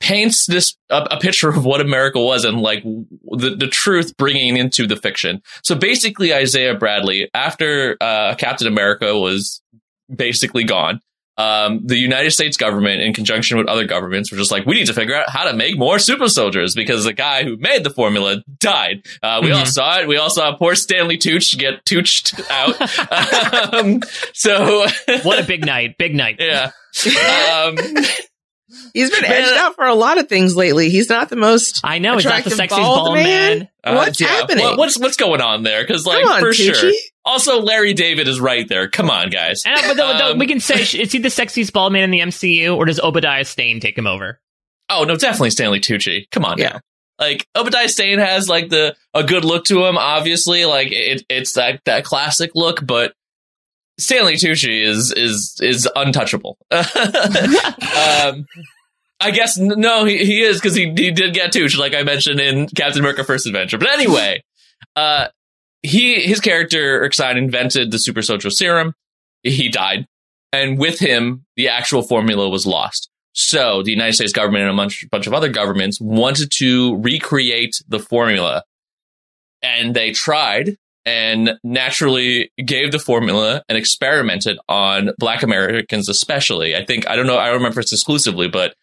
paints 0.01 0.47
this 0.47 0.75
a, 0.89 1.07
a 1.11 1.21
picture 1.21 1.51
of 1.51 1.67
what 1.67 1.83
America 1.83 2.19
was 2.19 2.47
and 2.47 2.63
like 2.63 2.83
the, 2.83 3.57
the 3.59 3.69
truth 3.69 4.17
bringing 4.17 4.57
into 4.57 4.87
the 4.87 4.97
fiction. 4.97 5.43
So 5.63 5.75
basically, 5.75 6.33
Isaiah 6.33 6.75
Bradley, 6.75 7.29
after 7.35 7.99
uh, 8.01 8.37
Captain 8.37 8.67
America 8.67 9.19
was 9.19 9.61
basically 10.09 10.65
gone, 10.65 11.03
um, 11.37 11.81
the 11.85 11.97
United 11.97 12.31
States 12.31 12.57
government, 12.57 13.01
in 13.03 13.13
conjunction 13.13 13.59
with 13.59 13.67
other 13.67 13.85
governments, 13.87 14.31
were 14.31 14.39
just 14.39 14.51
like, 14.53 14.67
we 14.67 14.75
need 14.77 14.87
to 14.87 14.95
figure 14.95 15.15
out 15.15 15.29
how 15.29 15.45
to 15.45 15.53
make 15.57 15.77
more 15.79 15.99
super 15.99 16.29
soldiers 16.29 16.75
because 16.75 17.05
the 17.05 17.13
guy 17.13 17.43
who 17.45 17.57
made 17.57 17.83
the 17.85 17.91
formula 17.91 18.43
died. 18.61 19.03
Uh, 19.23 19.41
we 19.43 19.51
all 19.51 19.63
Mhm. 19.65 19.67
saw 19.69 19.99
it. 20.01 20.09
We 20.09 20.17
all 20.17 20.31
saw 20.31 20.57
poor 20.57 20.75
Stanley 20.75 21.19
Tucci 21.19 21.59
get 21.59 21.85
tooched 21.85 22.41
out. 22.51 23.75
um, 23.75 24.01
so, 24.33 24.87
What 25.23 25.39
a 25.39 25.45
big 25.45 25.65
night! 25.67 25.97
Big 25.99 26.15
night. 26.15 26.37
yeah. 26.41 26.71
Um, 27.65 27.77
He's 28.93 29.11
been 29.11 29.23
Man, 29.23 29.33
edged 29.33 29.53
out 29.57 29.75
for 29.75 29.85
a 29.87 29.95
lot 29.95 30.19
of 30.19 30.29
things 30.29 30.55
lately. 30.57 30.91
He's 30.91 31.09
not 31.09 31.29
the 31.29 31.37
most. 31.37 31.81
I 31.85 31.99
know. 31.99 32.17
Is 32.17 32.25
that 32.25 32.45
the 32.45 32.51
Attractive 32.53 32.77
sexiest 32.77 32.83
bald 32.83 33.05
bald 33.07 33.15
man? 33.15 33.59
man? 33.59 33.69
uh, 33.85 33.95
What's 33.95 34.21
yeah, 34.21 34.29
happening? 34.29 34.65
what- 34.65 34.79
what's 34.79 34.99
what's 34.99 35.17
going 35.17 35.41
on 35.41 35.63
there? 35.63 35.83
Because 35.83 36.07
like 36.07 36.25
on, 36.27 36.41
for 36.41 36.51
Tucci. 36.51 36.75
sure. 36.75 36.93
Also, 37.25 37.61
Larry 37.63 37.95
David 37.95 38.29
is 38.29 38.39
right 38.39 38.69
there. 38.69 38.89
Come 38.89 39.09
on, 39.11 39.31
guys. 39.31 39.63
And, 39.65 39.77
uh, 39.79 39.83
but 39.89 39.97
though- 39.97 40.19
though 40.19 40.33
Um, 40.33 40.39
we 40.39 40.47
can 40.47 40.61
say, 40.61 40.83
is 40.83 41.11
he 41.13 41.19
the 41.19 41.29
sexiest 41.29 41.73
bald 41.73 41.93
man 41.93 42.03
in 42.05 42.11
the 42.11 42.21
MCU, 42.21 42.77
or 42.77 42.85
does 42.85 43.01
Obadiah 43.01 43.45
Stane 43.45 43.81
take 43.81 43.97
him 43.97 44.07
over? 44.07 44.41
Oh 44.91 45.05
no, 45.05 45.17
definitely 45.17 45.51
Stanley 45.51 45.81
Tucci. 45.81 46.31
Come 46.31 46.45
on, 46.45 46.59
Yeah. 46.59 46.69
now. 46.75 46.81
Like 47.19 47.47
Obadiah 47.57 47.89
Stane 47.89 48.19
has 48.19 48.49
like 48.49 48.69
the 48.71 48.95
a 49.15 49.23
good 49.23 49.45
look 49.45 49.65
to 49.67 49.85
him. 49.87 49.97
Obviously, 49.97 50.65
like 50.65 50.89
it, 50.91 51.23
it's 51.31 51.53
that 51.53 51.81
that 51.87 52.05
classic 52.05 52.51
look, 52.55 52.85
but 52.85 53.13
Stanley 53.99 54.35
Tucci 54.35 54.85
is 54.85 55.13
is 55.13 55.57
is 55.63 55.89
untouchable. 55.95 56.59
um, 56.71 58.47
I 59.21 59.31
guess 59.33 59.57
no, 59.57 60.05
he, 60.05 60.25
he 60.25 60.43
is 60.43 60.57
because 60.57 60.75
he 60.75 60.93
he 60.97 61.11
did 61.11 61.35
get 61.35 61.53
Tucci, 61.53 61.79
like 61.79 61.95
I 61.95 62.03
mentioned 62.03 62.41
in 62.41 62.67
Captain 62.69 63.01
America: 63.01 63.25
First 63.25 63.47
Avenger. 63.47 63.79
But 63.79 63.91
anyway, 63.91 64.43
uh, 64.97 65.29
he 65.83 66.21
his 66.23 66.41
character 66.41 67.05
Erskine 67.05 67.37
invented 67.37 67.91
the 67.91 67.99
super 67.99 68.23
soldier 68.23 68.51
serum. 68.51 68.95
He 69.43 69.69
died, 69.69 70.07
and 70.53 70.79
with 70.79 70.99
him, 70.99 71.45
the 71.57 71.69
actual 71.69 72.03
formula 72.03 72.49
was 72.49 72.67
lost. 72.67 73.11
So 73.33 73.83
the 73.83 73.91
United 73.91 74.15
States 74.15 74.33
government 74.33 74.63
and 74.63 74.73
a 74.73 74.77
bunch, 74.77 75.05
bunch 75.11 75.27
of 75.27 75.35
other 75.35 75.49
governments 75.49 76.01
wanted 76.01 76.53
to 76.59 76.97
recreate 76.99 77.83
the 77.89 77.99
formula, 77.99 78.63
and 79.63 79.95
they 79.95 80.13
tried 80.13 80.77
and 81.07 81.53
naturally 81.63 82.51
gave 82.65 82.93
the 82.93 82.99
formula 82.99 83.63
and 83.69 83.77
experimented 83.79 84.59
on 84.69 85.11
Black 85.19 85.43
Americans, 85.43 86.09
especially. 86.09 86.75
I 86.77 86.85
think 86.85 87.09
I 87.09 87.17
don't 87.17 87.27
know. 87.27 87.39
I 87.39 87.47
don't 87.47 87.57
remember 87.57 87.81
it's 87.81 87.93
exclusively, 87.93 88.49
but 88.49 88.75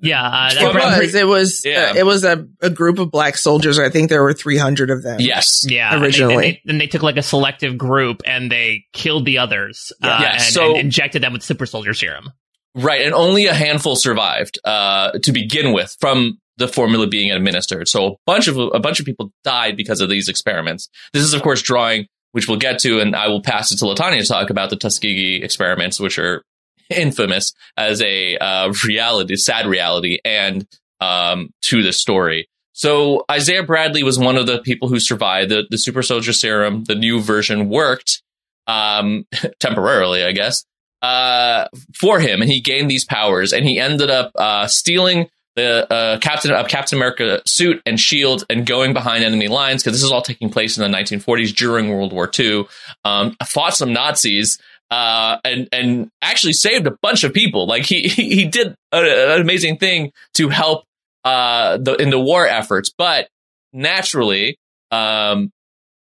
Yeah, 0.00 0.22
uh, 0.22 0.50
It 0.52 0.74
was. 0.74 1.14
It 1.14 1.26
was. 1.26 1.62
Yeah. 1.64 1.92
uh, 1.92 1.98
it 1.98 2.06
was 2.06 2.24
a, 2.24 2.46
a 2.62 2.70
group 2.70 2.98
of 2.98 3.10
black 3.10 3.36
soldiers. 3.36 3.78
I 3.78 3.90
think 3.90 4.08
there 4.08 4.22
were 4.22 4.32
300 4.32 4.90
of 4.90 5.02
them. 5.02 5.20
yes, 5.20 5.64
yeah. 5.68 5.92
and 5.92 6.02
they- 6.02 6.06
originally. 6.06 6.34
and 6.34 6.42
they, 6.42 6.60
and 6.72 6.80
they 6.80 6.86
took 6.86 7.02
like 7.02 7.16
a 7.18 7.22
selective 7.22 7.76
group 7.78 8.22
and 8.26 8.50
they 8.50 8.84
killed 8.92 9.24
the 9.26 9.38
others 9.38 9.92
uh, 10.02 10.18
Yeah, 10.22 10.32
and, 10.32 10.42
so- 10.42 10.70
and 10.70 10.80
injected 10.80 11.22
them 11.22 11.32
with 11.32 11.42
super 11.42 11.66
soldier 11.66 11.94
serum. 11.94 12.30
Right, 12.74 13.02
and 13.02 13.14
only 13.14 13.46
a 13.46 13.54
handful 13.54 13.96
survived 13.96 14.58
uh, 14.64 15.12
to 15.22 15.32
begin 15.32 15.72
with 15.72 15.96
from 16.00 16.38
the 16.56 16.68
formula 16.68 17.06
being 17.06 17.30
administered. 17.30 17.88
So 17.88 18.06
a 18.06 18.16
bunch 18.26 18.48
of 18.48 18.58
a 18.58 18.80
bunch 18.80 19.00
of 19.00 19.06
people 19.06 19.32
died 19.44 19.76
because 19.76 20.00
of 20.00 20.08
these 20.08 20.28
experiments. 20.28 20.88
This 21.12 21.22
is, 21.22 21.34
of 21.34 21.42
course, 21.42 21.62
drawing, 21.62 22.06
which 22.32 22.48
we'll 22.48 22.58
get 22.58 22.78
to, 22.80 23.00
and 23.00 23.14
I 23.14 23.28
will 23.28 23.42
pass 23.42 23.72
it 23.72 23.78
to 23.78 23.84
Latanya 23.84 24.20
to 24.20 24.26
talk 24.26 24.50
about 24.50 24.70
the 24.70 24.76
Tuskegee 24.76 25.42
experiments, 25.42 26.00
which 26.00 26.18
are 26.18 26.42
infamous 26.90 27.52
as 27.76 28.00
a 28.02 28.36
uh, 28.38 28.72
reality, 28.86 29.36
sad 29.36 29.66
reality, 29.66 30.18
and 30.24 30.66
um, 31.00 31.50
to 31.62 31.82
the 31.82 31.92
story. 31.92 32.48
So 32.72 33.24
Isaiah 33.30 33.62
Bradley 33.62 34.02
was 34.02 34.18
one 34.18 34.36
of 34.36 34.46
the 34.46 34.58
people 34.58 34.88
who 34.88 35.00
survived. 35.00 35.50
The, 35.50 35.66
the 35.70 35.78
super 35.78 36.02
soldier 36.02 36.34
serum, 36.34 36.84
the 36.84 36.94
new 36.94 37.20
version, 37.20 37.70
worked 37.70 38.22
um, 38.66 39.26
temporarily, 39.60 40.24
I 40.24 40.32
guess 40.32 40.64
uh, 41.02 41.68
for 41.94 42.20
him, 42.20 42.40
and 42.40 42.50
he 42.50 42.60
gained 42.60 42.90
these 42.90 43.04
powers, 43.04 43.52
and 43.52 43.66
he 43.66 43.78
ended 43.78 44.10
up 44.10 44.32
uh, 44.34 44.66
stealing 44.66 45.28
the 45.56 45.92
uh, 45.92 46.18
Captain 46.18 46.52
of 46.52 46.68
Captain 46.68 46.96
America 46.96 47.40
suit 47.46 47.82
and 47.86 47.98
shield 47.98 48.44
and 48.48 48.66
going 48.66 48.92
behind 48.92 49.24
enemy 49.24 49.48
lines 49.48 49.82
because 49.82 49.98
this 49.98 50.04
is 50.04 50.12
all 50.12 50.22
taking 50.22 50.50
place 50.50 50.78
in 50.78 50.90
the 50.90 50.96
1940s 50.96 51.54
during 51.54 51.88
World 51.88 52.12
War 52.12 52.30
II. 52.38 52.66
Um, 53.04 53.36
fought 53.44 53.74
some 53.74 53.92
Nazis 53.92 54.58
uh, 54.90 55.38
and 55.44 55.68
and 55.72 56.10
actually 56.22 56.52
saved 56.52 56.86
a 56.86 56.96
bunch 57.02 57.24
of 57.24 57.32
people. 57.32 57.66
Like 57.66 57.84
he 57.84 58.08
he 58.08 58.44
did 58.44 58.74
a, 58.92 59.34
an 59.34 59.40
amazing 59.40 59.78
thing 59.78 60.12
to 60.34 60.48
help 60.48 60.84
uh, 61.24 61.78
the 61.78 61.94
in 61.94 62.10
the 62.10 62.20
war 62.20 62.46
efforts, 62.46 62.92
but 62.96 63.28
naturally, 63.72 64.58
um, 64.90 65.50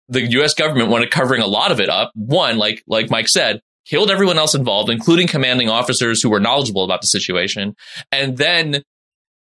the 0.08 0.22
U.S. 0.34 0.54
government 0.54 0.90
wanted 0.90 1.12
covering 1.12 1.42
a 1.42 1.48
lot 1.48 1.72
of 1.72 1.80
it 1.80 1.90
up. 1.90 2.12
One, 2.16 2.58
like 2.58 2.84
like 2.88 3.10
Mike 3.10 3.28
said, 3.28 3.60
killed 3.86 4.12
everyone 4.12 4.38
else 4.38 4.56
involved, 4.56 4.90
including 4.90 5.28
commanding 5.28 5.68
officers 5.68 6.22
who 6.22 6.30
were 6.30 6.40
knowledgeable 6.40 6.84
about 6.84 7.02
the 7.02 7.08
situation, 7.08 7.76
and 8.12 8.38
then 8.38 8.84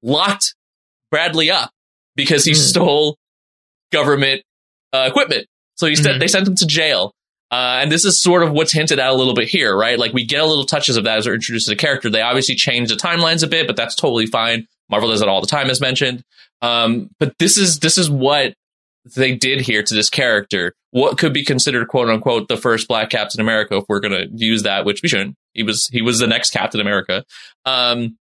locked 0.01 0.55
Bradley 1.09 1.51
up 1.51 1.71
because 2.15 2.45
he 2.45 2.51
mm. 2.51 2.55
stole 2.55 3.17
government 3.91 4.43
uh, 4.93 5.05
equipment. 5.09 5.47
So 5.75 5.87
he 5.87 5.93
mm-hmm. 5.93 6.19
they 6.19 6.27
sent 6.27 6.47
him 6.47 6.55
to 6.55 6.65
jail. 6.65 7.13
Uh, 7.51 7.79
and 7.81 7.91
this 7.91 8.05
is 8.05 8.21
sort 8.21 8.43
of 8.43 8.51
what's 8.53 8.71
hinted 8.71 8.97
at 8.97 9.09
a 9.09 9.13
little 9.13 9.33
bit 9.33 9.49
here, 9.49 9.75
right? 9.75 9.99
Like 9.99 10.13
we 10.13 10.25
get 10.25 10.41
a 10.41 10.45
little 10.45 10.65
touches 10.65 10.95
of 10.95 11.03
that 11.03 11.17
as 11.17 11.27
we're 11.27 11.33
introduced 11.33 11.67
to 11.67 11.71
the 11.71 11.75
character. 11.75 12.09
They 12.09 12.21
obviously 12.21 12.55
change 12.55 12.89
the 12.89 12.95
timelines 12.95 13.43
a 13.43 13.47
bit, 13.47 13.67
but 13.67 13.75
that's 13.75 13.93
totally 13.93 14.25
fine. 14.25 14.67
Marvel 14.89 15.09
does 15.09 15.21
it 15.21 15.27
all 15.27 15.41
the 15.41 15.47
time, 15.47 15.69
as 15.69 15.81
mentioned. 15.81 16.23
Um, 16.61 17.09
but 17.19 17.37
this 17.39 17.57
is 17.57 17.79
this 17.79 17.97
is 17.97 18.09
what 18.09 18.53
they 19.15 19.35
did 19.35 19.61
here 19.61 19.83
to 19.83 19.93
this 19.93 20.09
character. 20.09 20.73
What 20.91 21.17
could 21.17 21.33
be 21.33 21.43
considered 21.43 21.87
"quote 21.89 22.09
unquote" 22.09 22.47
the 22.47 22.57
first 22.57 22.87
Black 22.87 23.09
Captain 23.09 23.41
America, 23.41 23.77
if 23.77 23.85
we're 23.89 23.99
going 23.99 24.13
to 24.13 24.29
use 24.33 24.63
that, 24.63 24.85
which 24.85 25.01
we 25.01 25.09
shouldn't. 25.09 25.35
He 25.53 25.63
was 25.63 25.87
he 25.91 26.01
was 26.01 26.19
the 26.19 26.27
next 26.27 26.51
Captain 26.51 26.79
America. 26.79 27.25
Um, 27.65 28.17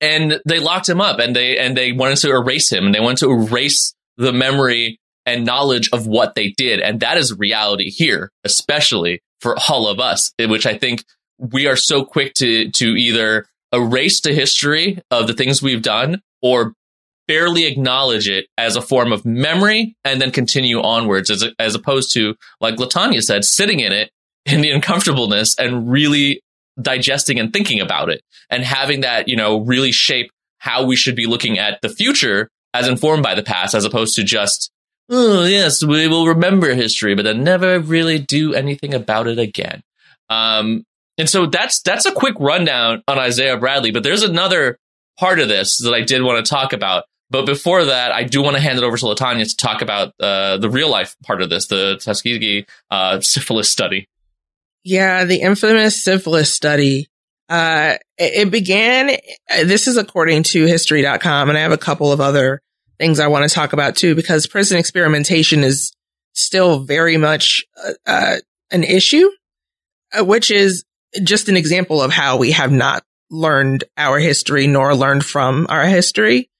and 0.00 0.40
they 0.46 0.58
locked 0.58 0.88
him 0.88 1.00
up, 1.00 1.18
and 1.18 1.34
they 1.34 1.58
and 1.58 1.76
they 1.76 1.92
wanted 1.92 2.18
to 2.18 2.30
erase 2.30 2.70
him, 2.70 2.86
and 2.86 2.94
they 2.94 3.00
wanted 3.00 3.18
to 3.18 3.30
erase 3.30 3.94
the 4.16 4.32
memory 4.32 4.98
and 5.26 5.44
knowledge 5.44 5.88
of 5.92 6.06
what 6.06 6.34
they 6.34 6.48
did. 6.48 6.80
And 6.80 7.00
that 7.00 7.16
is 7.16 7.38
reality 7.38 7.90
here, 7.90 8.30
especially 8.44 9.22
for 9.40 9.56
all 9.68 9.88
of 9.88 10.00
us, 10.00 10.32
eh, 10.38 10.46
which 10.46 10.66
I 10.66 10.76
think 10.76 11.04
we 11.38 11.66
are 11.66 11.76
so 11.76 12.04
quick 12.04 12.34
to, 12.34 12.70
to 12.70 12.84
either 12.96 13.46
erase 13.72 14.20
the 14.20 14.32
history 14.32 15.00
of 15.10 15.26
the 15.26 15.34
things 15.34 15.62
we've 15.62 15.82
done 15.82 16.20
or 16.42 16.74
barely 17.28 17.64
acknowledge 17.66 18.28
it 18.28 18.46
as 18.58 18.76
a 18.76 18.82
form 18.82 19.12
of 19.12 19.24
memory 19.24 19.94
and 20.04 20.20
then 20.20 20.32
continue 20.32 20.82
onwards 20.82 21.30
as, 21.30 21.44
as 21.58 21.74
opposed 21.74 22.12
to, 22.12 22.34
like 22.60 22.76
Latanya 22.76 23.22
said, 23.22 23.44
sitting 23.44 23.80
in 23.80 23.92
it 23.92 24.10
in 24.46 24.60
the 24.60 24.70
uncomfortableness 24.70 25.56
and 25.56 25.90
really 25.90 26.42
digesting 26.80 27.38
and 27.38 27.52
thinking 27.52 27.80
about 27.80 28.10
it 28.10 28.22
and 28.50 28.64
having 28.64 29.00
that, 29.00 29.28
you 29.28 29.36
know, 29.36 29.60
really 29.60 29.92
shape 29.92 30.30
how 30.58 30.84
we 30.84 30.96
should 30.96 31.16
be 31.16 31.26
looking 31.26 31.58
at 31.58 31.80
the 31.82 31.88
future 31.88 32.48
as 32.74 32.86
informed 32.86 33.22
by 33.22 33.34
the 33.34 33.42
past 33.42 33.74
as 33.74 33.84
opposed 33.84 34.14
to 34.16 34.22
just 34.22 34.70
oh, 35.10 35.44
yes, 35.44 35.84
we 35.84 36.06
will 36.06 36.26
remember 36.26 36.72
history, 36.72 37.14
but 37.14 37.24
then 37.24 37.42
never 37.42 37.80
really 37.80 38.18
do 38.18 38.54
anything 38.54 38.94
about 38.94 39.26
it 39.26 39.38
again. 39.38 39.82
Um, 40.28 40.84
and 41.18 41.28
so 41.28 41.46
that's 41.46 41.82
that's 41.82 42.06
a 42.06 42.12
quick 42.12 42.36
rundown 42.38 43.02
on 43.06 43.18
Isaiah 43.18 43.58
Bradley. 43.58 43.90
But 43.90 44.04
there's 44.04 44.22
another 44.22 44.78
part 45.18 45.40
of 45.40 45.48
this 45.48 45.78
that 45.78 45.92
I 45.92 46.00
did 46.00 46.22
want 46.22 46.44
to 46.44 46.48
talk 46.48 46.72
about. 46.72 47.04
But 47.28 47.46
before 47.46 47.84
that, 47.84 48.10
I 48.10 48.24
do 48.24 48.42
want 48.42 48.56
to 48.56 48.62
hand 48.62 48.78
it 48.78 48.84
over 48.84 48.96
to 48.96 49.04
Latanya 49.04 49.48
to 49.48 49.56
talk 49.56 49.82
about 49.82 50.12
uh, 50.18 50.56
the 50.56 50.70
real 50.70 50.90
life 50.90 51.14
part 51.24 51.42
of 51.42 51.50
this, 51.50 51.66
the 51.66 51.96
Tuskegee 52.00 52.66
uh, 52.90 53.20
syphilis 53.20 53.70
study. 53.70 54.08
Yeah, 54.84 55.24
the 55.24 55.40
infamous 55.40 56.02
syphilis 56.02 56.52
study. 56.52 57.08
Uh, 57.48 57.94
it, 58.16 58.46
it 58.46 58.50
began, 58.50 59.10
this 59.64 59.88
is 59.88 59.96
according 59.96 60.44
to 60.44 60.66
history.com, 60.66 61.48
and 61.48 61.58
I 61.58 61.62
have 61.62 61.72
a 61.72 61.78
couple 61.78 62.12
of 62.12 62.20
other 62.20 62.60
things 62.98 63.18
I 63.18 63.28
want 63.28 63.48
to 63.48 63.54
talk 63.54 63.72
about 63.72 63.96
too, 63.96 64.14
because 64.14 64.46
prison 64.46 64.78
experimentation 64.78 65.64
is 65.64 65.92
still 66.32 66.80
very 66.80 67.16
much 67.16 67.64
uh, 67.82 67.92
uh, 68.06 68.36
an 68.70 68.84
issue, 68.84 69.28
uh, 70.18 70.24
which 70.24 70.50
is 70.50 70.84
just 71.22 71.48
an 71.48 71.56
example 71.56 72.00
of 72.00 72.12
how 72.12 72.36
we 72.36 72.52
have 72.52 72.70
not 72.70 73.02
learned 73.30 73.84
our 73.96 74.18
history 74.18 74.66
nor 74.66 74.94
learned 74.94 75.24
from 75.24 75.66
our 75.68 75.86
history. 75.86 76.50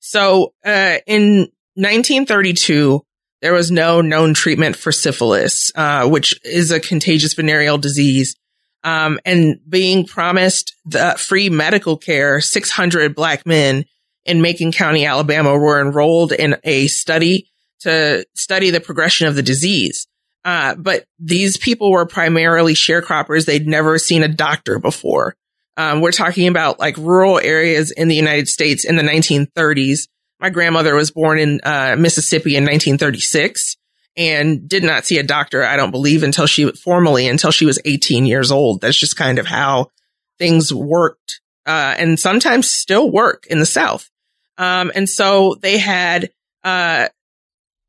So, 0.00 0.52
uh, 0.64 0.98
in 1.06 1.48
1932, 1.74 3.02
there 3.42 3.52
was 3.52 3.70
no 3.70 4.00
known 4.00 4.34
treatment 4.34 4.76
for 4.76 4.92
syphilis, 4.92 5.70
uh, 5.74 6.08
which 6.08 6.38
is 6.44 6.70
a 6.70 6.80
contagious 6.80 7.34
venereal 7.34 7.78
disease. 7.78 8.36
Um, 8.84 9.18
and 9.24 9.58
being 9.68 10.06
promised 10.06 10.74
the 10.84 11.16
free 11.18 11.50
medical 11.50 11.96
care, 11.96 12.40
600 12.40 13.14
black 13.14 13.44
men 13.44 13.84
in 14.24 14.42
Macon 14.42 14.72
County, 14.72 15.06
Alabama 15.06 15.56
were 15.56 15.80
enrolled 15.80 16.32
in 16.32 16.56
a 16.64 16.86
study 16.86 17.48
to 17.80 18.24
study 18.34 18.70
the 18.70 18.80
progression 18.80 19.26
of 19.26 19.34
the 19.34 19.42
disease. 19.42 20.06
Uh, 20.44 20.76
but 20.76 21.04
these 21.18 21.56
people 21.56 21.90
were 21.90 22.06
primarily 22.06 22.74
sharecroppers. 22.74 23.46
They'd 23.46 23.66
never 23.66 23.98
seen 23.98 24.22
a 24.22 24.28
doctor 24.28 24.78
before. 24.78 25.34
Um, 25.76 26.00
we're 26.00 26.12
talking 26.12 26.48
about 26.48 26.78
like 26.78 26.96
rural 26.96 27.38
areas 27.38 27.90
in 27.90 28.08
the 28.08 28.14
United 28.14 28.48
States 28.48 28.84
in 28.84 28.96
the 28.96 29.02
1930s. 29.02 30.08
My 30.40 30.50
grandmother 30.50 30.94
was 30.94 31.10
born 31.10 31.38
in 31.38 31.60
uh, 31.62 31.96
Mississippi 31.98 32.56
in 32.56 32.64
1936 32.64 33.76
and 34.16 34.68
did 34.68 34.82
not 34.82 35.04
see 35.04 35.18
a 35.18 35.22
doctor, 35.22 35.64
I 35.64 35.76
don't 35.76 35.90
believe, 35.90 36.22
until 36.22 36.46
she 36.46 36.70
formally 36.72 37.28
until 37.28 37.50
she 37.50 37.66
was 37.66 37.78
18 37.84 38.26
years 38.26 38.50
old. 38.50 38.80
That's 38.80 38.98
just 38.98 39.16
kind 39.16 39.38
of 39.38 39.46
how 39.46 39.90
things 40.38 40.72
worked, 40.72 41.40
uh, 41.66 41.94
and 41.98 42.18
sometimes 42.18 42.70
still 42.70 43.10
work 43.10 43.46
in 43.48 43.58
the 43.58 43.66
South. 43.66 44.10
Um, 44.58 44.90
and 44.94 45.08
so 45.08 45.56
they 45.60 45.78
had, 45.78 46.30
uh, 46.64 47.08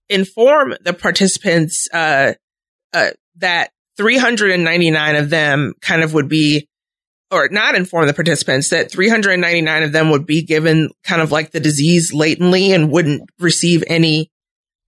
inform 0.10 0.76
the 0.82 0.94
participants, 0.94 1.88
uh, 1.94 2.34
uh, 2.94 3.10
that 3.38 3.72
399 3.98 5.16
of 5.16 5.30
them 5.30 5.74
kind 5.82 6.04
of 6.04 6.14
would 6.14 6.28
be, 6.30 6.68
or 7.32 7.50
not 7.50 7.76
inform 7.76 8.08
the 8.08 8.14
participants 8.14 8.70
that 8.70 8.92
399 8.92 9.84
of 9.84 9.92
them 9.92 10.10
would 10.12 10.26
be 10.26 10.44
given 10.44 10.90
kind 11.04 11.22
of 11.22 11.32
like 11.32 11.52
the 11.52 11.60
disease 11.60 12.14
latently 12.14 12.72
and 12.72 12.92
wouldn't 12.92 13.30
receive 13.40 13.84
any 13.88 14.32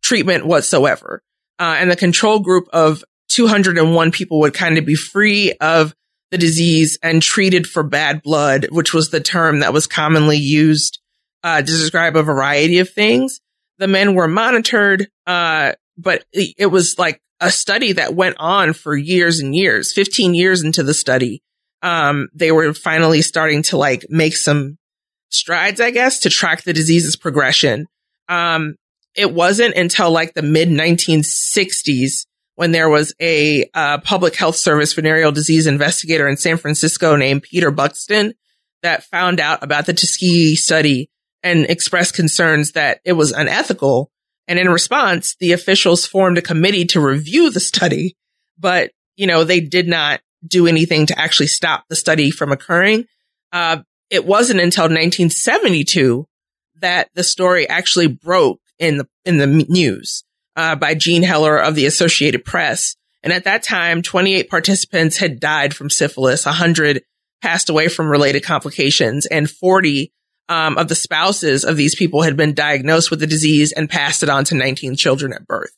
treatment 0.02 0.46
whatsoever. 0.46 1.22
Uh, 1.60 1.76
and 1.78 1.92
the 1.92 1.96
control 1.96 2.40
group 2.40 2.68
of 2.72 3.04
201 3.30 4.12
people 4.12 4.40
would 4.40 4.54
kind 4.54 4.78
of 4.78 4.86
be 4.86 4.96
free 4.96 5.54
of 5.60 5.94
the 6.32 6.38
disease 6.38 6.98
and 7.02 7.22
treated 7.22 7.68
for 7.68 7.84
bad 7.84 8.22
blood, 8.22 8.68
which 8.72 8.94
was 8.94 9.10
the 9.10 9.20
term 9.20 9.60
that 9.60 9.74
was 9.74 9.88
commonly 9.88 10.38
used 10.38 11.00
uh, 11.44 11.58
to 11.58 11.66
describe 11.66 12.16
a 12.16 12.24
variety 12.24 12.80
of 12.80 12.90
things. 12.90 13.42
The 13.78 13.88
men 13.88 14.14
were 14.14 14.28
monitored, 14.28 15.08
uh, 15.26 15.74
but 15.98 16.26
it 16.34 16.72
was 16.72 17.00
like 17.00 17.22
a 17.40 17.50
study 17.50 17.94
that 17.94 18.14
went 18.14 18.36
on 18.40 18.74
for 18.74 18.96
years 18.96 19.40
and 19.40 19.56
years, 19.56 19.94
15 19.94 20.36
years 20.36 20.64
into 20.64 20.84
the 20.84 20.94
study. 20.94 21.42
Um, 21.82 22.30
they 22.34 22.52
were 22.52 22.74
finally 22.74 23.22
starting 23.22 23.64
to 23.64 23.78
like 23.78 24.06
make 24.10 24.36
some 24.36 24.78
strides, 25.30 25.80
I 25.80 25.92
guess, 25.92 26.20
to 26.20 26.30
track 26.30 26.64
the 26.64 26.74
disease's 26.74 27.16
progression. 27.16 27.88
Um, 28.28 28.76
it 29.16 29.34
wasn't 29.34 29.76
until 29.76 30.12
like 30.12 30.34
the 30.34 30.42
mid 30.42 30.70
1960s 30.70 32.26
when 32.56 32.72
there 32.72 32.90
was 32.90 33.14
a 33.22 33.70
uh, 33.74 34.00
public 34.00 34.36
health 34.36 34.56
service 34.56 34.94
venereal 34.94 35.32
disease 35.32 35.66
investigator 35.66 36.28
in 36.28 36.38
San 36.38 36.58
Francisco 36.58 37.16
named 37.16 37.44
Peter 37.44 37.72
Buxton 37.72 38.34
that 38.82 39.04
found 39.04 39.40
out 39.40 39.64
about 39.64 39.86
the 39.86 39.94
Tuskegee 39.94 40.56
study 40.56 41.10
and 41.42 41.66
expressed 41.66 42.16
concerns 42.16 42.74
that 42.74 43.00
it 43.06 43.14
was 43.14 43.32
unethical. 43.32 44.12
And 44.48 44.60
in 44.60 44.70
response, 44.70 45.36
the 45.40 45.54
officials 45.54 46.06
formed 46.06 46.38
a 46.38 46.42
committee 46.42 46.86
to 46.86 47.00
review 47.00 47.50
the 47.50 47.60
study, 47.60 48.16
but, 48.58 48.92
you 49.16 49.28
know, 49.28 49.44
they 49.44 49.62
did 49.62 49.88
not 49.88 50.22
do 50.46 50.68
anything 50.68 51.06
to 51.08 51.20
actually 51.20 51.48
stop 51.48 51.86
the 51.90 51.96
study 51.96 52.32
from 52.32 52.52
occurring. 52.52 53.06
Uh, 53.52 53.78
it 54.10 54.26
wasn't 54.26 54.60
until 54.60 54.86
1972 54.86 56.26
that 56.82 57.10
the 57.14 57.24
story 57.24 57.68
actually 57.68 58.08
broke 58.08 58.62
in 58.78 58.98
the, 58.98 59.08
in 59.26 59.38
the 59.38 59.48
news, 59.48 60.24
uh, 60.56 60.76
by 60.76 60.96
Jean 60.96 61.24
Heller 61.24 61.58
of 61.58 61.76
the 61.76 61.86
Associated 61.86 62.46
Press. 62.46 62.96
And 63.22 63.34
at 63.34 63.44
that 63.44 63.64
time, 63.64 64.02
28 64.02 64.50
participants 64.50 65.18
had 65.18 65.40
died 65.40 65.76
from 65.76 65.90
syphilis, 65.90 66.46
100 66.46 67.04
passed 67.42 67.70
away 67.70 67.88
from 67.88 68.10
related 68.10 68.44
complications, 68.44 69.26
and 69.26 69.50
40 69.50 70.12
um, 70.48 70.78
of 70.78 70.88
the 70.88 70.96
spouses 70.96 71.64
of 71.64 71.78
these 71.78 71.96
people 71.96 72.24
had 72.24 72.36
been 72.36 72.54
diagnosed 72.54 73.12
with 73.12 73.20
the 73.20 73.28
disease 73.28 73.72
and 73.72 73.90
passed 73.90 74.24
it 74.24 74.30
on 74.30 74.46
to 74.46 74.56
19 74.56 74.96
children 74.96 75.34
at 75.34 75.46
birth. 75.46 75.76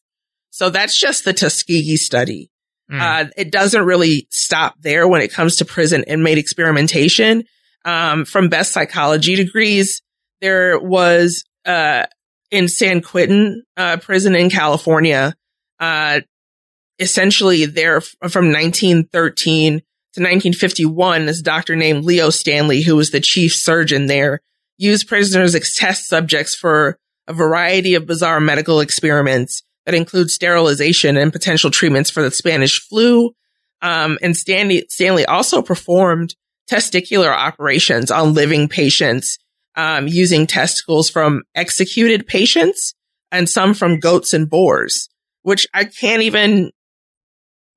So 0.49 0.69
that's 0.69 0.97
just 0.97 1.25
the 1.25 1.33
Tuskegee 1.33 1.97
study. 1.97 2.50
Mm. 2.91 2.99
Uh, 2.99 3.29
it 3.37 3.51
doesn't 3.51 3.85
really 3.85 4.27
stop 4.29 4.75
there 4.81 5.07
when 5.07 5.21
it 5.21 5.31
comes 5.31 5.57
to 5.57 5.65
prison 5.65 6.03
inmate 6.03 6.37
experimentation. 6.37 7.43
Um, 7.85 8.25
from 8.25 8.49
best 8.49 8.73
psychology 8.73 9.35
degrees, 9.35 10.01
there 10.41 10.77
was, 10.77 11.43
uh, 11.65 12.05
in 12.51 12.67
San 12.67 13.01
Quentin, 13.01 13.63
uh, 13.77 13.97
prison 13.97 14.35
in 14.35 14.49
California, 14.49 15.33
uh, 15.79 16.19
essentially 16.99 17.65
there 17.65 18.01
from 18.01 18.51
1913 18.51 19.79
to 20.13 20.19
1951, 20.19 21.25
this 21.25 21.41
doctor 21.41 21.75
named 21.75 22.03
Leo 22.03 22.29
Stanley, 22.29 22.81
who 22.81 22.97
was 22.97 23.11
the 23.11 23.21
chief 23.21 23.55
surgeon 23.55 24.07
there, 24.07 24.41
used 24.77 25.07
prisoners 25.07 25.55
as 25.55 25.73
test 25.73 26.07
subjects 26.07 26.53
for 26.53 26.97
a 27.27 27.33
variety 27.33 27.95
of 27.95 28.05
bizarre 28.05 28.41
medical 28.41 28.81
experiments 28.81 29.63
that 29.85 29.95
includes 29.95 30.33
sterilization 30.33 31.17
and 31.17 31.31
potential 31.31 31.71
treatments 31.71 32.09
for 32.09 32.21
the 32.21 32.31
Spanish 32.31 32.79
flu. 32.79 33.31
Um, 33.81 34.19
and 34.21 34.37
Stanley, 34.37 34.85
Stanley 34.89 35.25
also 35.25 35.61
performed 35.61 36.35
testicular 36.71 37.35
operations 37.35 38.11
on 38.11 38.33
living 38.33 38.69
patients, 38.69 39.37
um, 39.75 40.07
using 40.07 40.47
testicles 40.47 41.09
from 41.09 41.43
executed 41.55 42.27
patients 42.27 42.93
and 43.31 43.49
some 43.49 43.73
from 43.73 43.99
goats 43.99 44.33
and 44.33 44.49
boars, 44.49 45.09
which 45.41 45.67
I 45.73 45.85
can't 45.85 46.21
even 46.21 46.71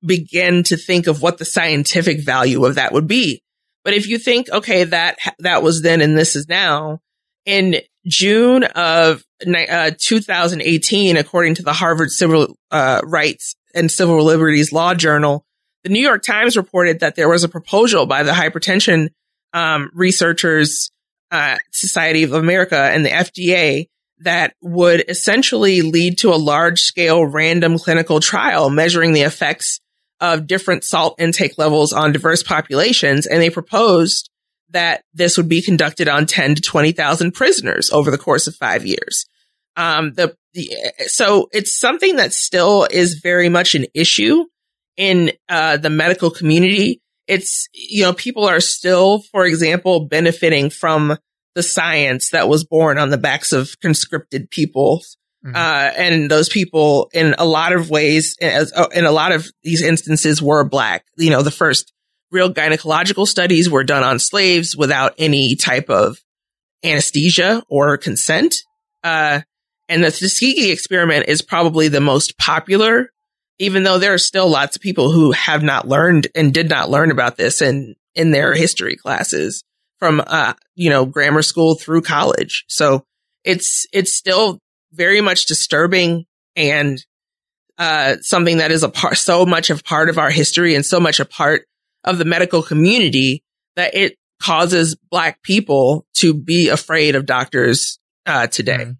begin 0.05 0.63
to 0.63 0.77
think 0.77 1.07
of 1.07 1.21
what 1.21 1.39
the 1.39 1.45
scientific 1.45 2.21
value 2.21 2.65
of 2.65 2.75
that 2.75 2.93
would 2.93 3.07
be. 3.07 3.41
But 3.83 3.93
if 3.93 4.07
you 4.07 4.17
think, 4.17 4.49
okay, 4.49 4.83
that, 4.83 5.17
that 5.39 5.63
was 5.63 5.81
then 5.81 6.01
and 6.01 6.17
this 6.17 6.35
is 6.35 6.47
now 6.47 6.99
in 7.45 7.77
June 8.05 8.63
of 8.63 9.23
uh, 9.45 9.91
2018, 9.97 11.17
according 11.17 11.55
to 11.55 11.63
the 11.63 11.73
Harvard 11.73 12.11
Civil 12.11 12.55
uh, 12.71 13.01
Rights 13.03 13.55
and 13.73 13.91
Civil 13.91 14.23
Liberties 14.23 14.71
Law 14.71 14.93
Journal, 14.93 15.45
the 15.83 15.89
New 15.89 16.01
York 16.01 16.23
Times 16.23 16.57
reported 16.57 17.01
that 17.01 17.15
there 17.15 17.29
was 17.29 17.43
a 17.43 17.49
proposal 17.49 18.05
by 18.05 18.23
the 18.23 18.31
Hypertension 18.31 19.09
um, 19.53 19.89
Researchers 19.93 20.91
uh, 21.31 21.57
Society 21.71 22.23
of 22.23 22.33
America 22.33 22.77
and 22.77 23.05
the 23.05 23.09
FDA 23.09 23.87
that 24.19 24.53
would 24.61 25.03
essentially 25.09 25.81
lead 25.81 26.19
to 26.19 26.33
a 26.33 26.37
large 26.37 26.81
scale 26.81 27.25
random 27.25 27.77
clinical 27.77 28.19
trial 28.19 28.69
measuring 28.69 29.13
the 29.13 29.21
effects 29.21 29.79
of 30.21 30.47
different 30.47 30.83
salt 30.83 31.19
intake 31.19 31.57
levels 31.57 31.91
on 31.91 32.13
diverse 32.13 32.41
populations. 32.41 33.27
And 33.27 33.41
they 33.41 33.49
proposed 33.49 34.29
that 34.69 35.03
this 35.13 35.37
would 35.37 35.49
be 35.49 35.61
conducted 35.61 36.07
on 36.07 36.25
10 36.25 36.55
to 36.55 36.61
20,000 36.61 37.31
prisoners 37.31 37.89
over 37.91 38.11
the 38.11 38.17
course 38.17 38.47
of 38.47 38.55
five 38.55 38.85
years. 38.85 39.25
Um, 39.77 40.13
the, 40.13 40.35
the, 40.53 40.69
so 41.07 41.49
it's 41.51 41.77
something 41.77 42.15
that 42.15 42.33
still 42.33 42.87
is 42.89 43.15
very 43.15 43.49
much 43.49 43.75
an 43.75 43.85
issue 43.93 44.45
in, 44.97 45.31
uh, 45.49 45.77
the 45.77 45.89
medical 45.89 46.31
community. 46.31 47.01
It's, 47.27 47.67
you 47.73 48.03
know, 48.03 48.13
people 48.13 48.45
are 48.45 48.59
still, 48.59 49.19
for 49.31 49.45
example, 49.45 50.05
benefiting 50.05 50.69
from 50.69 51.17
the 51.55 51.63
science 51.63 52.29
that 52.29 52.47
was 52.47 52.63
born 52.63 52.97
on 52.97 53.09
the 53.09 53.17
backs 53.17 53.51
of 53.51 53.79
conscripted 53.79 54.49
people. 54.49 55.03
Mm-hmm. 55.45 55.55
Uh, 55.55 55.91
and 55.95 56.31
those 56.31 56.49
people 56.49 57.09
in 57.13 57.35
a 57.37 57.45
lot 57.45 57.71
of 57.71 57.89
ways, 57.89 58.35
as, 58.41 58.73
uh, 58.73 58.87
in 58.93 59.05
a 59.05 59.11
lot 59.11 59.31
of 59.31 59.47
these 59.63 59.81
instances 59.81 60.41
were 60.41 60.67
black. 60.67 61.05
You 61.17 61.29
know, 61.29 61.41
the 61.41 61.51
first 61.51 61.93
real 62.35 62.53
gynecological 62.53 63.25
studies 63.25 63.69
were 63.69 63.85
done 63.85 64.03
on 64.03 64.19
slaves 64.19 64.75
without 64.75 65.15
any 65.17 65.55
type 65.55 65.89
of 65.89 66.21
anesthesia 66.83 67.63
or 67.69 67.97
consent. 67.97 68.57
Uh, 69.03 69.39
and 69.87 70.03
the 70.03 70.11
Tuskegee 70.11 70.71
experiment 70.71 71.25
is 71.29 71.41
probably 71.41 71.87
the 71.87 72.01
most 72.01 72.37
popular, 72.37 73.09
even 73.57 73.83
though 73.83 73.97
there 73.97 74.13
are 74.13 74.19
still 74.19 74.49
lots 74.49 74.75
of 74.75 74.81
people 74.81 75.11
who 75.11 75.31
have 75.31 75.63
not 75.63 75.87
learned 75.87 76.27
and 76.35 76.53
did 76.53 76.69
not 76.69 76.89
learn 76.89 77.09
about 77.09 77.37
this 77.37 77.61
in, 77.61 77.95
in 78.13 78.31
their 78.31 78.53
history 78.53 78.97
classes 78.97 79.63
from, 79.97 80.21
uh, 80.27 80.53
you 80.75 80.89
know, 80.89 81.05
grammar 81.05 81.41
school 81.41 81.75
through 81.75 82.01
college. 82.01 82.65
So 82.67 83.05
it's, 83.45 83.87
it's 83.93 84.13
still 84.13 84.59
very 84.91 85.21
much 85.21 85.45
disturbing 85.45 86.25
and, 86.55 87.03
uh, 87.77 88.15
something 88.21 88.57
that 88.57 88.71
is 88.71 88.83
a 88.83 88.89
part, 88.89 89.17
so 89.17 89.45
much 89.45 89.69
of 89.69 89.83
part 89.83 90.09
of 90.09 90.17
our 90.17 90.31
history 90.31 90.75
and 90.75 90.85
so 90.85 90.99
much 90.99 91.19
a 91.19 91.25
part 91.25 91.65
of 92.05 92.17
the 92.17 92.25
medical 92.25 92.63
community 92.63 93.43
that 93.75 93.95
it 93.95 94.17
causes 94.41 94.95
black 95.09 95.41
people 95.41 96.05
to 96.13 96.33
be 96.33 96.69
afraid 96.69 97.15
of 97.15 97.25
doctors 97.25 97.99
uh, 98.25 98.47
today. 98.47 98.77
Mm-hmm. 98.77 98.91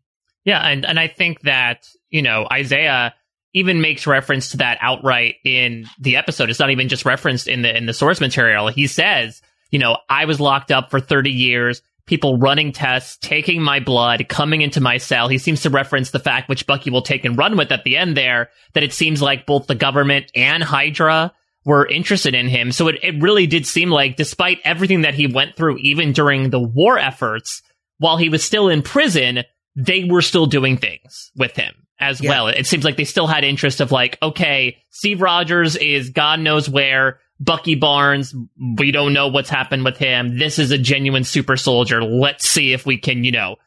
Yeah, 0.44 0.62
and 0.62 0.86
and 0.86 1.00
I 1.00 1.08
think 1.08 1.42
that 1.42 1.88
you 2.10 2.22
know 2.22 2.48
Isaiah 2.52 3.16
even 3.54 3.82
makes 3.82 4.06
reference 4.06 4.52
to 4.52 4.58
that 4.58 4.78
outright 4.82 5.36
in 5.44 5.88
the 6.00 6.18
episode. 6.18 6.50
It's 6.50 6.60
not 6.60 6.72
even 6.72 6.90
just 6.90 7.06
referenced 7.06 7.48
in 7.48 7.62
the 7.62 7.76
in 7.76 7.86
the 7.86 7.94
source 7.94 8.22
material. 8.22 8.68
He 8.68 8.86
says, 8.86 9.42
you 9.72 9.80
know, 9.80 9.98
I 10.10 10.26
was 10.26 10.40
locked 10.40 10.72
up 10.72 10.92
for 10.92 11.00
30 11.00 11.32
years. 11.32 11.82
People 12.06 12.38
running 12.38 12.72
tests, 12.72 13.18
taking 13.20 13.64
my 13.64 13.80
blood, 13.80 14.28
coming 14.30 14.62
into 14.62 14.80
my 14.80 14.98
cell. 14.98 15.28
He 15.28 15.40
seems 15.40 15.64
to 15.64 15.72
reference 15.72 16.12
the 16.12 16.20
fact, 16.20 16.50
which 16.50 16.68
Bucky 16.68 16.92
will 16.92 17.02
take 17.02 17.26
and 17.26 17.36
run 17.36 17.58
with 17.58 17.72
at 17.72 17.84
the 17.84 17.98
end 17.98 18.16
there, 18.16 18.52
that 18.74 18.84
it 18.84 18.94
seems 18.94 19.24
like 19.24 19.48
both 19.48 19.66
the 19.66 19.74
government 19.74 20.32
and 20.36 20.62
Hydra 20.62 21.34
were 21.66 21.88
interested 21.88 22.36
in 22.36 22.48
him. 22.48 22.72
So 22.72 22.88
it, 22.88 23.00
it 23.04 23.22
really 23.22 23.48
did 23.48 23.66
seem 23.66 23.90
like, 23.90 24.16
despite 24.16 24.60
everything 24.64 25.02
that 25.02 25.16
he 25.16 25.28
went 25.28 25.56
through, 25.56 25.78
even 25.80 26.14
during 26.14 26.52
the 26.52 26.60
war 26.60 26.98
efforts, 26.98 27.62
while 27.98 28.18
he 28.18 28.30
was 28.30 28.44
still 28.44 28.70
in 28.70 28.82
prison, 28.82 29.44
they 29.76 30.04
were 30.04 30.22
still 30.22 30.46
doing 30.46 30.78
things 30.78 31.32
with 31.36 31.56
him 31.56 31.74
as 32.00 32.22
yeah. 32.22 32.30
well. 32.30 32.48
It 32.48 32.68
seems 32.68 32.84
like 32.84 32.98
they 32.98 33.04
still 33.04 33.28
had 33.28 33.44
interest 33.44 33.82
of 33.82 33.92
like, 33.92 34.18
okay, 34.22 34.78
Steve 34.92 35.22
Rogers 35.22 35.76
is 35.76 36.12
God 36.12 36.40
knows 36.40 36.70
where. 36.70 37.20
Bucky 37.38 37.76
Barnes, 37.76 38.34
we 38.78 38.92
don't 38.92 39.12
know 39.12 39.28
what's 39.28 39.50
happened 39.50 39.84
with 39.84 39.98
him. 39.98 40.38
This 40.38 40.58
is 40.58 40.72
a 40.72 40.78
genuine 40.78 41.26
super 41.26 41.58
soldier. 41.58 42.02
Let's 42.02 42.48
see 42.48 42.72
if 42.72 42.86
we 42.86 42.98
can, 42.98 43.26
you 43.26 43.34
know, 43.34 43.58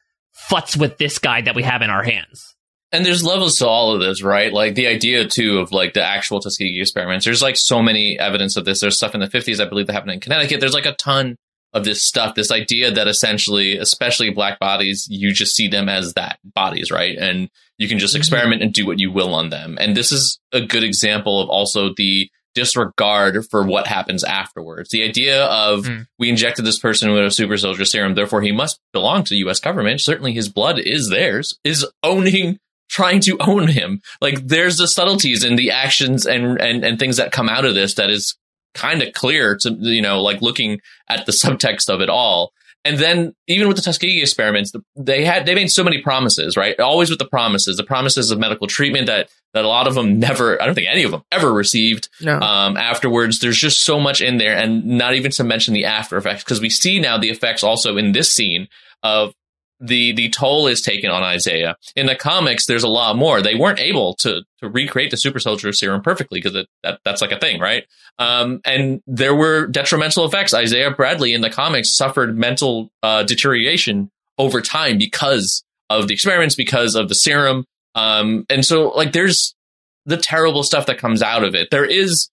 futz 0.50 0.74
with 0.74 0.96
this 0.96 1.18
guy 1.18 1.42
that 1.42 1.54
we 1.54 1.62
have 1.64 1.82
in 1.82 1.90
our 1.90 2.02
hands. 2.02 2.54
And 2.90 3.04
there's 3.04 3.24
levels 3.24 3.56
to 3.56 3.66
all 3.66 3.94
of 3.94 4.00
this, 4.00 4.22
right? 4.22 4.52
Like 4.52 4.74
the 4.74 4.86
idea 4.86 5.26
too 5.26 5.58
of 5.58 5.72
like 5.72 5.92
the 5.92 6.02
actual 6.02 6.40
Tuskegee 6.40 6.80
experiments. 6.80 7.24
There's 7.24 7.42
like 7.42 7.56
so 7.56 7.82
many 7.82 8.18
evidence 8.18 8.56
of 8.56 8.64
this. 8.64 8.80
There's 8.80 8.96
stuff 8.96 9.14
in 9.14 9.20
the 9.20 9.26
50s, 9.26 9.60
I 9.60 9.68
believe, 9.68 9.86
that 9.86 9.92
happened 9.92 10.12
in 10.12 10.20
Connecticut. 10.20 10.60
There's 10.60 10.74
like 10.74 10.86
a 10.86 10.94
ton 10.94 11.36
of 11.74 11.84
this 11.84 12.02
stuff. 12.02 12.34
This 12.34 12.50
idea 12.50 12.90
that 12.90 13.06
essentially, 13.06 13.76
especially 13.76 14.30
black 14.30 14.58
bodies, 14.58 15.06
you 15.10 15.32
just 15.32 15.54
see 15.54 15.68
them 15.68 15.88
as 15.88 16.14
that 16.14 16.38
bodies, 16.42 16.90
right? 16.90 17.16
And 17.18 17.50
you 17.76 17.88
can 17.88 17.98
just 17.98 18.14
mm-hmm. 18.14 18.20
experiment 18.20 18.62
and 18.62 18.72
do 18.72 18.86
what 18.86 18.98
you 18.98 19.12
will 19.12 19.34
on 19.34 19.50
them. 19.50 19.76
And 19.78 19.94
this 19.94 20.10
is 20.10 20.38
a 20.52 20.62
good 20.62 20.82
example 20.82 21.42
of 21.42 21.50
also 21.50 21.92
the 21.94 22.30
disregard 22.54 23.46
for 23.50 23.64
what 23.64 23.86
happens 23.86 24.24
afterwards. 24.24 24.90
The 24.90 25.04
idea 25.04 25.44
of 25.44 25.84
mm. 25.84 26.06
we 26.18 26.28
injected 26.30 26.64
this 26.64 26.78
person 26.78 27.12
with 27.12 27.24
a 27.24 27.30
super 27.30 27.56
soldier 27.56 27.84
serum, 27.84 28.14
therefore 28.14 28.42
he 28.42 28.50
must 28.50 28.80
belong 28.92 29.22
to 29.24 29.34
the 29.34 29.48
US 29.48 29.60
government. 29.60 30.00
Certainly 30.00 30.32
his 30.32 30.48
blood 30.48 30.78
is 30.78 31.10
theirs, 31.10 31.58
is 31.62 31.86
owning 32.02 32.58
trying 32.88 33.20
to 33.20 33.36
own 33.40 33.68
him. 33.68 34.00
Like 34.20 34.46
there's 34.46 34.76
the 34.76 34.88
subtleties 34.88 35.44
in 35.44 35.56
the 35.56 35.70
actions 35.70 36.26
and 36.26 36.60
and 36.60 36.84
and 36.84 36.98
things 36.98 37.16
that 37.16 37.32
come 37.32 37.48
out 37.48 37.64
of 37.64 37.74
this 37.74 37.94
that 37.94 38.10
is 38.10 38.36
kind 38.74 39.02
of 39.02 39.12
clear 39.12 39.56
to 39.56 39.70
you 39.80 40.02
know 40.02 40.22
like 40.22 40.42
looking 40.42 40.80
at 41.08 41.26
the 41.26 41.32
subtext 41.32 41.88
of 41.92 42.00
it 42.00 42.08
all. 42.08 42.52
And 42.84 42.96
then 42.98 43.34
even 43.48 43.66
with 43.66 43.76
the 43.76 43.82
Tuskegee 43.82 44.22
experiments, 44.22 44.72
they 44.96 45.24
had 45.24 45.46
they 45.46 45.54
made 45.54 45.70
so 45.70 45.84
many 45.84 46.00
promises, 46.00 46.56
right? 46.56 46.78
Always 46.78 47.10
with 47.10 47.18
the 47.18 47.26
promises, 47.26 47.76
the 47.76 47.84
promises 47.84 48.30
of 48.30 48.38
medical 48.38 48.66
treatment 48.66 49.08
that 49.08 49.28
that 49.52 49.64
a 49.64 49.68
lot 49.68 49.86
of 49.86 49.94
them 49.94 50.18
never, 50.18 50.60
I 50.60 50.66
don't 50.66 50.74
think 50.74 50.88
any 50.88 51.02
of 51.02 51.10
them 51.10 51.22
ever 51.32 51.52
received. 51.52 52.08
No. 52.20 52.38
Um, 52.38 52.76
afterwards, 52.76 53.40
there's 53.40 53.58
just 53.58 53.82
so 53.82 53.98
much 53.98 54.20
in 54.20 54.38
there, 54.38 54.56
and 54.56 54.84
not 54.84 55.14
even 55.14 55.30
to 55.32 55.44
mention 55.44 55.74
the 55.74 55.86
after 55.86 56.16
effects, 56.16 56.44
because 56.44 56.60
we 56.60 56.70
see 56.70 57.00
now 57.00 57.18
the 57.18 57.30
effects 57.30 57.62
also 57.62 57.96
in 57.96 58.12
this 58.12 58.32
scene 58.32 58.68
of 59.02 59.34
the 59.80 60.12
the 60.12 60.28
toll 60.30 60.66
is 60.66 60.80
taken 60.80 61.10
on 61.10 61.22
Isaiah. 61.22 61.76
In 61.94 62.06
the 62.06 62.16
comics, 62.16 62.66
there's 62.66 62.82
a 62.82 62.88
lot 62.88 63.16
more. 63.16 63.40
They 63.40 63.54
weren't 63.54 63.78
able 63.78 64.14
to 64.16 64.42
to 64.60 64.68
recreate 64.68 65.10
the 65.10 65.16
super 65.16 65.38
soldier 65.38 65.72
serum 65.72 66.02
perfectly 66.02 66.40
because 66.40 66.64
that 66.82 67.00
that's 67.04 67.20
like 67.20 67.32
a 67.32 67.38
thing, 67.38 67.60
right? 67.60 67.84
Um, 68.18 68.60
and 68.64 69.02
there 69.06 69.34
were 69.34 69.66
detrimental 69.66 70.24
effects. 70.24 70.54
Isaiah 70.54 70.90
Bradley 70.90 71.32
in 71.32 71.40
the 71.40 71.50
comics 71.50 71.96
suffered 71.96 72.36
mental 72.36 72.90
uh, 73.02 73.22
deterioration 73.22 74.10
over 74.38 74.60
time 74.60 74.98
because 74.98 75.64
of 75.90 76.08
the 76.08 76.14
experiments, 76.14 76.54
because 76.54 76.94
of 76.94 77.08
the 77.08 77.14
serum. 77.14 77.64
Um, 77.94 78.44
and 78.50 78.64
so 78.64 78.88
like 78.88 79.12
there's 79.12 79.54
the 80.06 80.16
terrible 80.16 80.62
stuff 80.62 80.86
that 80.86 80.98
comes 80.98 81.22
out 81.22 81.44
of 81.44 81.54
it. 81.54 81.70
There 81.70 81.84
is 81.84 82.30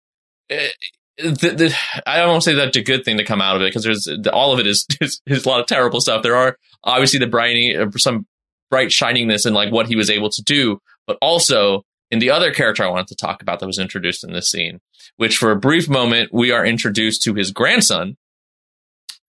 eh, 0.50 0.70
the, 1.18 1.32
the, 1.32 1.76
I 2.06 2.18
don't 2.18 2.42
say 2.42 2.56
that's 2.56 2.78
a 2.78 2.84
good 2.84 3.06
thing 3.06 3.18
to 3.18 3.24
come 3.24 3.42
out 3.42 3.56
of 3.56 3.62
it 3.62 3.70
because 3.74 3.84
there's 3.84 4.28
all 4.32 4.54
of 4.54 4.60
it 4.60 4.68
is, 4.68 4.86
is, 5.02 5.22
is 5.26 5.46
a 5.46 5.50
lot 5.50 5.62
of 5.62 5.68
terrible 5.68 6.02
stuff. 6.02 6.24
There 6.24 6.36
are 6.36 6.58
obviously 6.84 7.20
the 7.20 7.28
briny 7.28 7.76
uh, 7.76 7.90
some 7.98 8.26
bright 8.70 8.90
shiningness 8.90 9.46
in 9.46 9.54
like 9.54 9.72
what 9.72 9.88
he 9.88 9.96
was 9.96 10.10
able 10.10 10.30
to 10.30 10.42
do, 10.44 10.80
but 11.08 11.18
also 11.22 11.84
in 12.12 12.20
the 12.20 12.30
other 12.30 12.54
character 12.54 12.84
I 12.84 12.90
wanted 12.90 13.08
to 13.08 13.16
talk 13.16 13.42
about 13.42 13.60
that 13.60 13.68
was 13.68 13.80
introduced 13.80 14.24
in 14.24 14.34
this 14.34 14.50
scene, 14.50 14.82
which 15.18 15.38
for 15.38 15.52
a 15.52 15.60
brief 15.60 15.88
moment 15.88 16.34
we 16.34 16.52
are 16.52 16.66
introduced 16.66 17.24
to 17.24 17.34
his 17.34 17.52
grandson, 17.52 18.18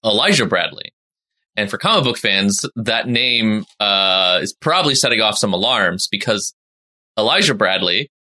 Elijah 0.04 0.46
Bradley. 0.46 0.92
And 1.56 1.70
for 1.70 1.78
comic 1.78 2.04
book 2.04 2.18
fans, 2.18 2.64
that 2.74 3.06
name 3.06 3.64
uh, 3.78 4.40
is 4.42 4.52
probably 4.52 4.96
setting 4.96 5.20
off 5.20 5.38
some 5.38 5.52
alarms 5.52 6.08
because 6.10 6.52
Elijah 7.16 7.54
Bradley 7.54 8.10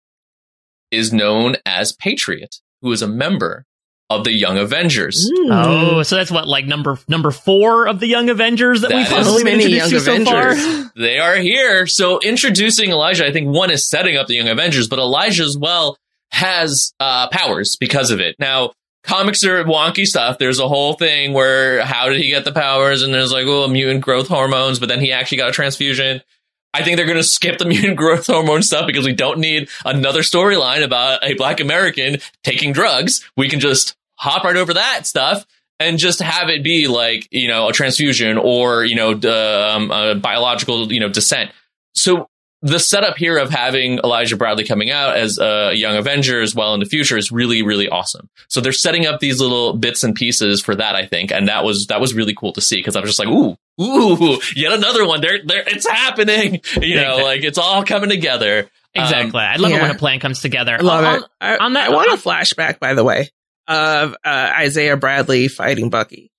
is 0.92 1.12
known 1.12 1.56
as 1.66 1.92
Patriot 1.92 2.56
who 2.84 2.92
is 2.92 3.02
a 3.02 3.08
member 3.08 3.64
of 4.10 4.24
the 4.24 4.32
Young 4.32 4.58
Avengers. 4.58 5.28
Ooh. 5.32 5.48
Oh, 5.50 6.02
so 6.02 6.16
that's 6.16 6.30
what 6.30 6.46
like 6.46 6.66
number 6.66 6.98
number 7.08 7.30
four 7.30 7.88
of 7.88 7.98
the 7.98 8.06
Young 8.06 8.28
Avengers 8.28 8.82
that, 8.82 8.90
that 8.90 8.96
we've 8.96 9.08
finally 9.08 9.42
been 9.42 9.54
introduced 9.60 9.90
to 9.90 10.00
so 10.00 10.24
far. 10.24 10.54
They 10.96 11.18
are 11.18 11.34
here. 11.36 11.88
So 11.88 12.20
introducing 12.20 12.90
Elijah, 12.90 13.26
I 13.26 13.32
think 13.32 13.48
one 13.48 13.70
is 13.72 13.88
setting 13.88 14.16
up 14.16 14.28
the 14.28 14.34
Young 14.34 14.46
Avengers, 14.48 14.86
but 14.86 15.00
Elijah 15.00 15.42
as 15.42 15.56
well 15.58 15.96
has 16.30 16.92
uh, 17.00 17.28
powers 17.30 17.76
because 17.76 18.12
of 18.12 18.20
it. 18.20 18.36
Now, 18.38 18.72
comics 19.02 19.42
are 19.44 19.64
wonky 19.64 20.04
stuff. 20.04 20.38
There's 20.38 20.60
a 20.60 20.68
whole 20.68 20.92
thing 20.92 21.32
where 21.32 21.84
how 21.84 22.10
did 22.10 22.20
he 22.20 22.28
get 22.28 22.44
the 22.44 22.52
powers? 22.52 23.02
And 23.02 23.12
there's 23.12 23.32
like, 23.32 23.46
oh, 23.46 23.66
mutant 23.66 24.02
growth 24.02 24.28
hormones, 24.28 24.78
but 24.78 24.88
then 24.88 25.00
he 25.00 25.10
actually 25.10 25.38
got 25.38 25.48
a 25.48 25.52
transfusion. 25.52 26.20
I 26.74 26.82
think 26.82 26.96
they're 26.96 27.06
going 27.06 27.18
to 27.18 27.24
skip 27.24 27.58
the 27.58 27.64
mutant 27.66 27.96
growth 27.96 28.26
hormone 28.26 28.62
stuff 28.62 28.86
because 28.86 29.06
we 29.06 29.14
don't 29.14 29.38
need 29.38 29.68
another 29.84 30.20
storyline 30.20 30.82
about 30.82 31.22
a 31.22 31.34
black 31.34 31.60
American 31.60 32.18
taking 32.42 32.72
drugs. 32.72 33.24
We 33.36 33.48
can 33.48 33.60
just 33.60 33.96
hop 34.16 34.44
right 34.44 34.56
over 34.56 34.74
that 34.74 35.06
stuff 35.06 35.46
and 35.78 35.98
just 35.98 36.20
have 36.20 36.48
it 36.48 36.64
be 36.64 36.88
like, 36.88 37.28
you 37.30 37.48
know, 37.48 37.68
a 37.68 37.72
transfusion 37.72 38.38
or, 38.38 38.84
you 38.84 38.96
know, 38.96 39.12
um, 39.12 39.90
a 39.90 40.14
biological, 40.16 40.92
you 40.92 41.00
know, 41.00 41.08
descent. 41.08 41.52
So 41.94 42.28
the 42.62 42.80
setup 42.80 43.18
here 43.18 43.36
of 43.36 43.50
having 43.50 43.98
Elijah 43.98 44.36
Bradley 44.36 44.64
coming 44.64 44.90
out 44.90 45.16
as 45.16 45.38
a 45.38 45.72
young 45.74 45.96
Avenger 45.96 46.40
as 46.40 46.54
well 46.54 46.74
in 46.74 46.80
the 46.80 46.86
future 46.86 47.16
is 47.16 47.30
really, 47.30 47.62
really 47.62 47.88
awesome. 47.88 48.28
So 48.48 48.60
they're 48.60 48.72
setting 48.72 49.06
up 49.06 49.20
these 49.20 49.40
little 49.40 49.74
bits 49.74 50.02
and 50.02 50.14
pieces 50.14 50.60
for 50.60 50.74
that, 50.74 50.96
I 50.96 51.06
think. 51.06 51.30
And 51.30 51.46
that 51.48 51.62
was, 51.62 51.86
that 51.86 52.00
was 52.00 52.14
really 52.14 52.34
cool 52.34 52.52
to 52.54 52.60
see 52.60 52.76
because 52.76 52.96
I 52.96 53.00
was 53.00 53.10
just 53.10 53.18
like, 53.18 53.28
ooh, 53.28 53.56
ooh, 53.80 54.38
yet 54.54 54.72
another 54.72 55.06
one. 55.06 55.20
There, 55.20 55.40
there, 55.44 55.64
it's 55.66 55.88
happening. 55.88 56.60
You 56.80 56.96
know, 56.96 57.16
like 57.16 57.42
it's 57.44 57.58
all 57.58 57.84
coming 57.84 58.10
together. 58.10 58.68
Exactly. 58.94 59.40
Um, 59.40 59.48
I 59.48 59.56
love 59.56 59.70
yeah. 59.70 59.78
it 59.78 59.82
when 59.82 59.90
a 59.90 59.98
plan 59.98 60.20
comes 60.20 60.40
together. 60.40 60.76
I 60.78 60.82
love 60.82 61.04
on, 61.04 61.14
it. 61.16 61.24
I, 61.40 61.56
on 61.56 61.72
that, 61.72 61.90
I 61.90 61.94
want 61.94 62.12
a 62.12 62.16
flashback, 62.16 62.78
by 62.78 62.94
the 62.94 63.02
way, 63.02 63.30
of 63.66 64.14
uh, 64.24 64.52
Isaiah 64.58 64.96
Bradley 64.96 65.48
fighting 65.48 65.90
Bucky. 65.90 66.30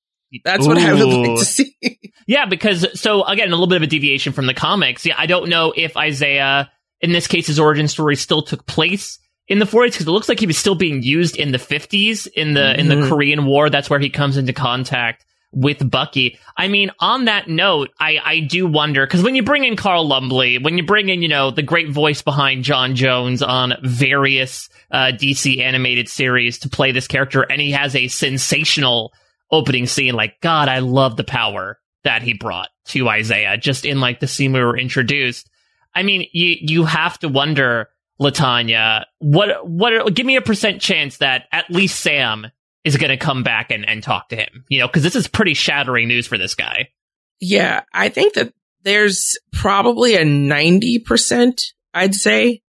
That's 0.43 0.65
Ooh. 0.65 0.69
what 0.69 0.77
I 0.77 0.93
would 0.93 1.03
like 1.03 1.39
to 1.39 1.45
see. 1.45 1.75
yeah, 2.27 2.45
because 2.45 2.99
so 2.99 3.23
again, 3.23 3.47
a 3.49 3.51
little 3.51 3.67
bit 3.67 3.77
of 3.77 3.83
a 3.83 3.87
deviation 3.87 4.33
from 4.33 4.47
the 4.47 4.53
comics. 4.53 5.05
Yeah, 5.05 5.15
I 5.17 5.25
don't 5.25 5.49
know 5.49 5.73
if 5.75 5.97
Isaiah, 5.97 6.71
in 7.01 7.11
this 7.11 7.27
case, 7.27 7.47
his 7.47 7.59
origin 7.59 7.87
story 7.87 8.15
still 8.15 8.41
took 8.41 8.65
place 8.65 9.19
in 9.47 9.59
the 9.59 9.65
40s 9.65 9.91
because 9.91 10.07
it 10.07 10.11
looks 10.11 10.29
like 10.29 10.39
he 10.39 10.47
was 10.47 10.57
still 10.57 10.75
being 10.75 11.03
used 11.03 11.37
in 11.37 11.51
the 11.51 11.57
50s 11.57 12.27
in 12.27 12.53
the 12.53 12.61
mm-hmm. 12.61 12.79
in 12.79 13.01
the. 13.01 13.07
Korean 13.07 13.45
War. 13.45 13.69
That's 13.69 13.89
where 13.89 13.99
he 13.99 14.09
comes 14.09 14.37
into 14.37 14.53
contact 14.53 15.25
with 15.55 15.89
Bucky. 15.89 16.37
I 16.57 16.67
mean, 16.67 16.91
on 16.99 17.25
that 17.25 17.47
note, 17.47 17.89
I, 17.99 18.19
I 18.23 18.39
do 18.41 18.67
wonder 18.67 19.05
because 19.07 19.23
when 19.23 19.35
you 19.35 19.41
bring 19.41 19.63
in 19.63 19.77
Carl 19.77 20.05
Lumbly, 20.05 20.59
when 20.59 20.77
you 20.77 20.85
bring 20.85 21.09
in, 21.09 21.21
you 21.21 21.29
know, 21.29 21.49
the 21.49 21.63
great 21.63 21.89
voice 21.89 22.21
behind 22.21 22.65
J'onn 22.65 22.93
J'onzz 22.93 23.45
on 23.45 23.73
various 23.81 24.69
uh, 24.91 25.11
DC 25.13 25.59
animated 25.59 26.09
series 26.09 26.59
to 26.59 26.69
play 26.69 26.91
this 26.91 27.07
character, 27.07 27.41
and 27.41 27.61
he 27.61 27.71
has 27.71 27.95
a 27.95 28.09
sensational 28.09 29.13
opening 29.49 29.87
scene. 29.87 30.13
Like, 30.13 30.41
God, 30.41 30.67
I 30.67 30.79
love 30.79 31.15
the 31.15 31.23
power 31.23 31.79
that 32.03 32.21
he 32.21 32.33
brought 32.33 32.69
to 32.87 33.07
Isaiah 33.09 33.57
just 33.57 33.85
in 33.85 33.99
like 33.99 34.19
the 34.19 34.27
scene 34.27 34.53
we 34.53 34.59
were 34.59 34.77
introduced. 34.77 35.49
I 35.95 36.03
mean, 36.03 36.27
you 36.33 36.57
you 36.59 36.83
have 36.83 37.17
to 37.19 37.29
wonder, 37.29 37.89
Latanya, 38.19 39.05
what 39.19 39.67
what? 39.67 40.13
Give 40.13 40.25
me 40.25 40.35
a 40.35 40.41
percent 40.41 40.81
chance 40.81 41.17
that 41.17 41.45
at 41.53 41.71
least 41.71 42.01
Sam 42.01 42.47
is 42.85 42.95
going 42.95 43.09
to 43.09 43.17
come 43.17 43.43
back 43.43 43.71
and, 43.71 43.87
and 43.87 44.01
talk 44.01 44.29
to 44.29 44.37
him. 44.37 44.63
You 44.69 44.79
know, 44.79 44.87
because 44.87 45.03
this 45.03 45.15
is 45.15 45.27
pretty 45.27 45.55
shattering 45.55 46.07
news 46.07 46.27
for 46.27 46.37
this 46.37 46.55
guy. 46.55 46.87
Yeah, 47.41 47.83
I 47.93 48.07
think 48.07 48.35
that 48.35 48.53
there's 48.83 49.37
probably 49.51 50.15
a 50.15 50.23
ninety 50.23 50.99
percent. 50.99 51.63
I'd 51.93 52.15
say 52.15 52.61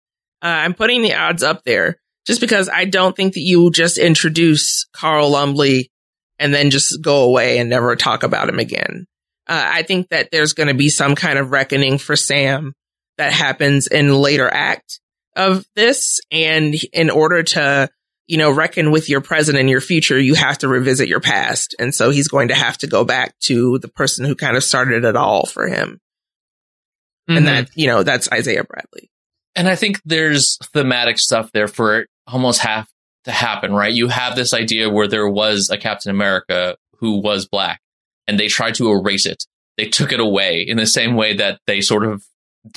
uh, 0.41 0.47
I'm 0.47 0.73
putting 0.73 1.04
the 1.04 1.13
odds 1.13 1.43
up 1.43 1.63
there 1.63 1.99
just 2.25 2.41
because 2.41 2.69
I 2.69 2.86
don't 2.86 3.15
think 3.15 3.36
that 3.36 3.41
you 3.41 3.69
just 3.69 3.99
introduce 3.99 4.86
Carl 4.93 5.30
Lumbly 5.30 5.91
and 6.39 6.54
then 6.54 6.71
just 6.71 7.01
go 7.01 7.23
away 7.23 7.60
and 7.60 7.69
never 7.69 7.95
talk 7.95 8.23
about 8.23 8.49
him 8.49 8.60
again. 8.60 9.06
Uh, 9.47 9.63
I 9.63 9.84
think 9.84 10.10
that 10.10 10.32
there's 10.32 10.54
going 10.54 10.67
to 10.67 10.73
be 10.73 10.89
some 10.89 11.15
kind 11.15 11.38
of 11.38 11.51
reckoning 11.51 11.97
for 11.97 12.15
Sam 12.15 12.73
that 13.17 13.32
happens 13.32 13.88
in 13.88 14.13
later 14.13 14.51
act 14.51 14.99
of 15.36 15.65
this. 15.75 16.19
And 16.32 16.75
in 16.91 17.10
order 17.10 17.43
to, 17.43 17.89
you 18.27 18.38
know, 18.38 18.51
reckon 18.51 18.91
with 18.91 19.09
your 19.09 19.21
present 19.21 19.57
and 19.57 19.69
your 19.69 19.81
future, 19.81 20.19
you 20.19 20.33
have 20.33 20.57
to 20.59 20.67
revisit 20.67 21.07
your 21.07 21.19
past. 21.19 21.75
And 21.79 21.93
so 21.93 22.09
he's 22.09 22.27
going 22.27 22.47
to 22.47 22.55
have 22.55 22.77
to 22.79 22.88
go 22.88 23.03
back 23.03 23.38
to 23.45 23.77
the 23.79 23.88
person 23.88 24.25
who 24.25 24.35
kind 24.35 24.57
of 24.57 24.63
started 24.63 25.03
it 25.03 25.15
all 25.15 25.45
for 25.45 25.67
him. 25.67 25.99
Mm-hmm. 27.29 27.38
And 27.38 27.47
that, 27.47 27.69
you 27.75 27.88
know, 27.88 28.03
that's 28.03 28.31
Isaiah 28.31 28.63
Bradley. 28.63 29.11
And 29.55 29.67
I 29.67 29.75
think 29.75 30.01
there's 30.05 30.57
thematic 30.73 31.17
stuff 31.17 31.51
there 31.53 31.67
for 31.67 31.99
it 31.99 32.09
almost 32.27 32.59
half 32.59 32.89
to 33.25 33.31
happen, 33.31 33.73
right? 33.73 33.93
You 33.93 34.07
have 34.07 34.35
this 34.35 34.53
idea 34.53 34.89
where 34.89 35.07
there 35.07 35.29
was 35.29 35.69
a 35.69 35.77
Captain 35.77 36.11
America 36.11 36.77
who 36.99 37.21
was 37.21 37.47
black 37.47 37.79
and 38.27 38.39
they 38.39 38.47
tried 38.47 38.75
to 38.75 38.91
erase 38.91 39.25
it. 39.25 39.45
They 39.77 39.85
took 39.85 40.11
it 40.11 40.19
away 40.19 40.61
in 40.61 40.77
the 40.77 40.85
same 40.85 41.15
way 41.15 41.35
that 41.35 41.59
they 41.67 41.81
sort 41.81 42.05
of, 42.05 42.23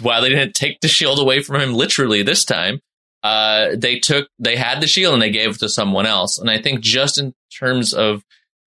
while 0.03 0.23
they 0.23 0.29
didn't 0.29 0.55
take 0.55 0.81
the 0.81 0.89
shield 0.89 1.19
away 1.19 1.43
from 1.43 1.61
him 1.61 1.75
literally 1.75 2.23
this 2.23 2.45
time, 2.45 2.81
uh, 3.29 3.77
they 3.77 3.99
took, 3.99 4.29
they 4.39 4.57
had 4.57 4.81
the 4.81 4.87
shield 4.87 5.13
and 5.13 5.23
they 5.23 5.31
gave 5.31 5.51
it 5.51 5.59
to 5.59 5.69
someone 5.69 6.07
else. 6.07 6.39
And 6.39 6.51
I 6.51 6.61
think 6.61 6.81
just 6.81 7.19
in 7.19 7.35
terms 7.59 7.93
of 7.93 8.25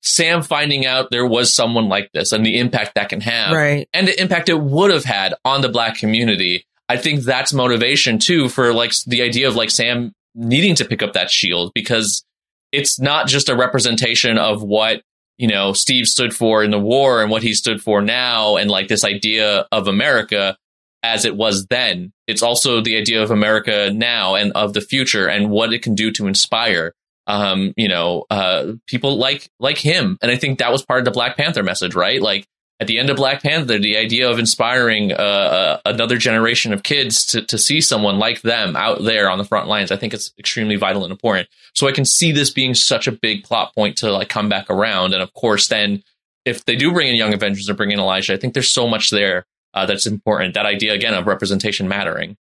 Sam 0.02 0.42
finding 0.42 0.84
out 0.84 1.10
there 1.10 1.26
was 1.26 1.54
someone 1.54 1.88
like 1.88 2.10
this 2.12 2.32
and 2.32 2.44
the 2.44 2.58
impact 2.58 2.96
that 2.96 3.08
can 3.08 3.20
have 3.20 3.52
right. 3.52 3.88
and 3.94 4.06
the 4.06 4.20
impact 4.20 4.48
it 4.48 4.60
would 4.60 4.90
have 4.90 5.04
had 5.04 5.34
on 5.44 5.60
the 5.62 5.68
black 5.68 5.96
community. 5.96 6.66
I 6.88 6.96
think 6.96 7.22
that's 7.22 7.52
motivation 7.52 8.18
too 8.18 8.48
for 8.48 8.74
like 8.74 8.92
the 9.06 9.22
idea 9.22 9.48
of 9.48 9.56
like 9.56 9.70
Sam 9.70 10.12
needing 10.34 10.74
to 10.76 10.84
pick 10.84 11.02
up 11.02 11.14
that 11.14 11.30
shield 11.30 11.72
because 11.74 12.24
it's 12.72 13.00
not 13.00 13.28
just 13.28 13.48
a 13.48 13.56
representation 13.56 14.38
of 14.38 14.62
what 14.62 15.02
you 15.38 15.48
know 15.48 15.72
Steve 15.72 16.06
stood 16.06 16.34
for 16.34 16.62
in 16.62 16.70
the 16.72 16.80
war 16.80 17.22
and 17.22 17.30
what 17.30 17.42
he 17.42 17.54
stood 17.54 17.80
for 17.80 18.02
now 18.02 18.56
and 18.56 18.70
like 18.70 18.88
this 18.88 19.04
idea 19.04 19.66
of 19.70 19.86
America 19.86 20.56
as 21.02 21.24
it 21.24 21.36
was 21.36 21.66
then 21.66 22.12
it's 22.26 22.42
also 22.42 22.80
the 22.80 22.96
idea 22.96 23.22
of 23.22 23.30
America 23.30 23.90
now 23.92 24.34
and 24.34 24.52
of 24.52 24.72
the 24.72 24.80
future 24.80 25.28
and 25.28 25.50
what 25.50 25.72
it 25.72 25.82
can 25.82 25.94
do 25.94 26.10
to 26.10 26.26
inspire 26.26 26.94
um 27.26 27.72
you 27.76 27.88
know 27.88 28.24
uh 28.30 28.72
people 28.86 29.16
like 29.16 29.48
like 29.60 29.78
him 29.78 30.18
and 30.22 30.30
I 30.30 30.36
think 30.36 30.58
that 30.58 30.72
was 30.72 30.84
part 30.84 31.00
of 31.00 31.04
the 31.04 31.10
Black 31.10 31.36
Panther 31.36 31.62
message 31.62 31.94
right 31.94 32.20
like 32.20 32.46
at 32.82 32.88
the 32.88 32.98
end 32.98 33.10
of 33.10 33.16
Black 33.16 33.44
Panther, 33.44 33.78
the 33.78 33.96
idea 33.96 34.28
of 34.28 34.40
inspiring 34.40 35.12
uh, 35.12 35.14
uh, 35.14 35.80
another 35.84 36.16
generation 36.16 36.72
of 36.72 36.82
kids 36.82 37.24
to, 37.26 37.40
to 37.42 37.56
see 37.56 37.80
someone 37.80 38.18
like 38.18 38.42
them 38.42 38.74
out 38.74 39.04
there 39.04 39.30
on 39.30 39.38
the 39.38 39.44
front 39.44 39.68
lines, 39.68 39.92
I 39.92 39.96
think 39.96 40.12
it's 40.12 40.32
extremely 40.36 40.74
vital 40.74 41.04
and 41.04 41.12
important. 41.12 41.48
So 41.76 41.86
I 41.86 41.92
can 41.92 42.04
see 42.04 42.32
this 42.32 42.50
being 42.50 42.74
such 42.74 43.06
a 43.06 43.12
big 43.12 43.44
plot 43.44 43.72
point 43.72 43.98
to 43.98 44.10
like 44.10 44.28
come 44.28 44.48
back 44.48 44.68
around. 44.68 45.14
And 45.14 45.22
of 45.22 45.32
course, 45.32 45.68
then 45.68 46.02
if 46.44 46.64
they 46.64 46.74
do 46.74 46.92
bring 46.92 47.06
in 47.06 47.14
Young 47.14 47.32
Avengers 47.32 47.70
or 47.70 47.74
bring 47.74 47.92
in 47.92 48.00
Elijah, 48.00 48.34
I 48.34 48.36
think 48.36 48.52
there's 48.52 48.68
so 48.68 48.88
much 48.88 49.10
there 49.10 49.46
uh, 49.74 49.86
that's 49.86 50.06
important. 50.06 50.54
That 50.54 50.66
idea 50.66 50.92
again 50.92 51.14
of 51.14 51.26
representation 51.26 51.88
mattering. 51.88 52.36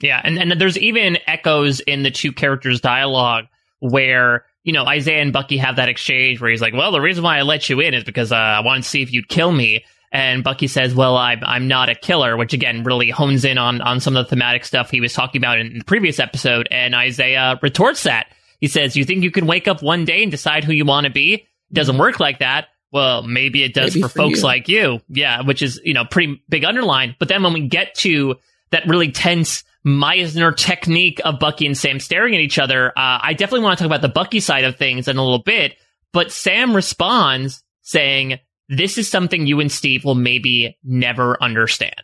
Yeah, 0.00 0.20
and 0.22 0.38
and 0.38 0.60
there's 0.60 0.78
even 0.78 1.18
echoes 1.26 1.80
in 1.80 2.02
the 2.02 2.10
two 2.10 2.32
characters' 2.32 2.80
dialogue 2.80 3.46
where 3.80 4.44
you 4.66 4.72
know, 4.72 4.84
Isaiah 4.84 5.22
and 5.22 5.32
Bucky 5.32 5.58
have 5.58 5.76
that 5.76 5.88
exchange 5.88 6.40
where 6.40 6.50
he's 6.50 6.60
like, 6.60 6.74
well, 6.74 6.90
the 6.90 7.00
reason 7.00 7.22
why 7.22 7.38
I 7.38 7.42
let 7.42 7.70
you 7.70 7.78
in 7.78 7.94
is 7.94 8.02
because 8.02 8.32
uh, 8.32 8.36
I 8.36 8.60
wanted 8.60 8.82
to 8.82 8.88
see 8.88 9.00
if 9.00 9.12
you'd 9.12 9.28
kill 9.28 9.52
me. 9.52 9.84
And 10.10 10.42
Bucky 10.42 10.66
says, 10.66 10.92
well, 10.92 11.16
I'm, 11.16 11.38
I'm 11.44 11.68
not 11.68 11.88
a 11.88 11.94
killer, 11.94 12.36
which 12.36 12.52
again 12.52 12.82
really 12.82 13.08
hones 13.10 13.44
in 13.44 13.58
on, 13.58 13.80
on 13.80 14.00
some 14.00 14.16
of 14.16 14.26
the 14.26 14.30
thematic 14.30 14.64
stuff 14.64 14.90
he 14.90 15.00
was 15.00 15.12
talking 15.12 15.40
about 15.40 15.60
in 15.60 15.78
the 15.78 15.84
previous 15.84 16.18
episode. 16.18 16.66
And 16.72 16.96
Isaiah 16.96 17.60
retorts 17.62 18.02
that. 18.02 18.26
He 18.60 18.66
says, 18.66 18.96
you 18.96 19.04
think 19.04 19.22
you 19.22 19.30
can 19.30 19.46
wake 19.46 19.68
up 19.68 19.82
one 19.82 20.04
day 20.04 20.22
and 20.24 20.32
decide 20.32 20.64
who 20.64 20.72
you 20.72 20.84
want 20.84 21.06
to 21.06 21.12
be? 21.12 21.34
It 21.34 21.44
doesn't 21.72 21.98
work 21.98 22.18
like 22.18 22.40
that. 22.40 22.66
Well, 22.92 23.22
maybe 23.22 23.62
it 23.62 23.74
does 23.74 23.94
maybe 23.94 24.02
for, 24.02 24.08
for, 24.08 24.18
folks 24.18 24.38
you. 24.38 24.44
like 24.44 24.68
you. 24.68 25.00
Yeah, 25.08 25.42
which 25.42 25.62
is, 25.62 25.80
you 25.84 25.94
know, 25.94 26.04
pretty 26.04 26.42
big 26.48 26.64
underline. 26.64 27.16
But 27.18 27.28
then 27.28 27.42
when 27.42 27.52
we 27.52 27.68
get 27.68 27.94
to 27.96 28.36
that 28.70 28.86
really 28.86 29.12
tense 29.12 29.64
Meisner 29.86 30.56
technique 30.56 31.20
of 31.24 31.38
Bucky 31.38 31.64
and 31.64 31.78
Sam 31.78 32.00
staring 32.00 32.34
at 32.34 32.40
each 32.40 32.58
other. 32.58 32.88
Uh, 32.90 33.20
I 33.22 33.34
definitely 33.34 33.64
want 33.64 33.78
to 33.78 33.84
talk 33.84 33.86
about 33.86 34.02
the 34.02 34.08
Bucky 34.08 34.40
side 34.40 34.64
of 34.64 34.76
things 34.76 35.06
in 35.06 35.16
a 35.16 35.22
little 35.22 35.42
bit, 35.42 35.76
but 36.12 36.32
Sam 36.32 36.74
responds 36.74 37.62
saying, 37.82 38.40
this 38.68 38.98
is 38.98 39.08
something 39.08 39.46
you 39.46 39.60
and 39.60 39.70
Steve 39.70 40.04
will 40.04 40.16
maybe 40.16 40.76
never 40.82 41.40
understand. 41.40 41.94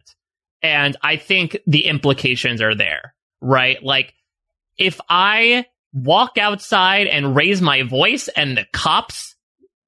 And 0.63 0.97
I 1.03 1.17
think 1.17 1.59
the 1.67 1.87
implications 1.87 2.63
are 2.63 2.77
there, 2.77 3.15
right? 3.41 3.83
Like, 3.83 4.15
if 4.79 5.01
I 5.09 5.67
walk 5.93 6.39
outside 6.39 7.09
and 7.09 7.35
raise 7.35 7.61
my 7.61 7.83
voice 7.83 8.29
and 8.29 8.57
the 8.57 8.65
cops, 8.73 9.32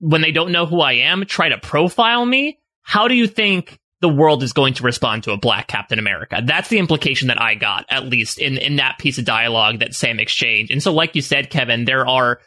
when 0.05 0.21
they 0.21 0.33
don't 0.33 0.53
know 0.53 0.67
who 0.67 0.81
I 0.81 0.93
am, 0.93 1.25
try 1.25 1.49
to 1.49 1.59
profile 1.59 2.25
me, 2.25 2.59
how 2.83 3.09
do 3.09 3.15
you 3.15 3.27
think 3.27 3.79
the 4.01 4.09
world 4.09 4.43
is 4.43 4.53
going 4.53 4.75
to 4.75 4.83
respond 4.83 5.23
to 5.23 5.33
a 5.33 5.39
black 5.39 5.67
Captain 5.67 5.99
America. 5.99 6.43
That's 6.45 6.69
the 6.69 6.79
implication 6.79 7.29
that 7.29 7.41
I 7.41 7.55
got, 7.55 7.87
at 7.89 8.05
least 8.05 8.39
in, 8.39 8.59
in 8.59 8.77
that 8.77 8.99
piece 8.99 9.17
of 9.17 9.25
dialogue 9.25 9.79
that 9.79 9.95
Sam 9.95 10.21
exchanged. 10.21 10.71
And 10.71 10.83
so, 10.83 10.93
like 10.93 11.15
you 11.15 11.23
said, 11.23 11.49
Kevin, 11.49 11.87
there 11.87 12.07
are 12.07 12.39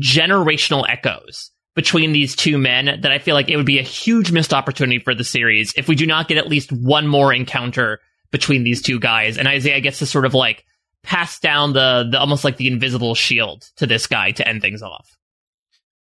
generational 0.00 0.84
echoes 0.88 1.52
between 1.76 2.10
these 2.10 2.34
two 2.34 2.58
men 2.58 3.00
that 3.02 3.12
I 3.12 3.20
feel 3.20 3.36
like 3.36 3.48
it 3.48 3.56
would 3.56 3.64
be 3.64 3.78
a 3.78 3.82
huge 3.82 4.32
missed 4.32 4.52
opportunity 4.52 4.98
for 4.98 5.14
the 5.14 5.22
series 5.22 5.72
if 5.76 5.86
we 5.86 5.94
do 5.94 6.04
not 6.04 6.26
get 6.26 6.38
at 6.38 6.48
least 6.48 6.72
one 6.72 7.06
more 7.06 7.32
encounter 7.32 8.00
between 8.32 8.64
these 8.64 8.82
two 8.82 8.98
guys. 8.98 9.38
And 9.38 9.46
Isaiah 9.46 9.80
gets 9.80 10.00
to 10.00 10.06
sort 10.06 10.24
of 10.24 10.34
like 10.34 10.64
pass 11.04 11.38
down 11.38 11.74
the, 11.74 12.08
the 12.10 12.18
almost 12.18 12.42
like 12.42 12.56
the 12.56 12.66
invisible 12.66 13.14
shield 13.14 13.70
to 13.76 13.86
this 13.86 14.08
guy 14.08 14.32
to 14.32 14.48
end 14.48 14.62
things 14.62 14.82
off. 14.82 15.16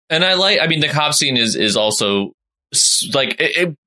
And 0.09 0.25
I 0.25 0.33
like, 0.33 0.59
I 0.59 0.67
mean, 0.67 0.79
the 0.79 0.87
cop 0.87 1.13
scene 1.13 1.37
is, 1.37 1.55
is 1.55 1.77
also 1.77 2.33
like, 3.13 3.39
it, 3.39 3.57
it 3.57 3.77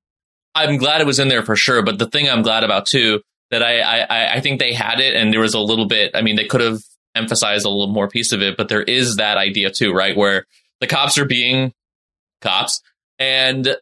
I'm 0.55 0.77
glad 0.77 1.01
it 1.01 1.07
was 1.07 1.19
in 1.19 1.27
there 1.27 1.43
for 1.43 1.55
sure. 1.55 1.83
But 1.83 1.99
the 1.99 2.07
thing 2.07 2.29
I'm 2.29 2.43
glad 2.43 2.63
about 2.63 2.85
too 2.85 3.21
that 3.51 3.63
I 3.63 3.79
I, 3.79 4.35
I 4.35 4.39
think 4.41 4.59
they 4.59 4.73
had 4.73 4.99
it, 4.99 5.15
and 5.15 5.33
there 5.33 5.39
was 5.39 5.53
a 5.53 5.59
little 5.59 5.87
bit. 5.87 6.11
I 6.13 6.21
mean, 6.21 6.35
they 6.35 6.45
could 6.45 6.61
have 6.61 6.79
emphasized 7.15 7.65
a 7.65 7.69
little 7.69 7.93
more 7.93 8.07
piece 8.07 8.31
of 8.31 8.41
it, 8.41 8.57
but 8.57 8.69
there 8.69 8.83
is 8.83 9.17
that 9.17 9.37
idea 9.37 9.69
too, 9.69 9.93
right? 9.93 10.15
Where 10.15 10.45
the 10.79 10.87
cops 10.87 11.17
are 11.17 11.25
being 11.25 11.73
cops 12.41 12.81
and 13.19 13.77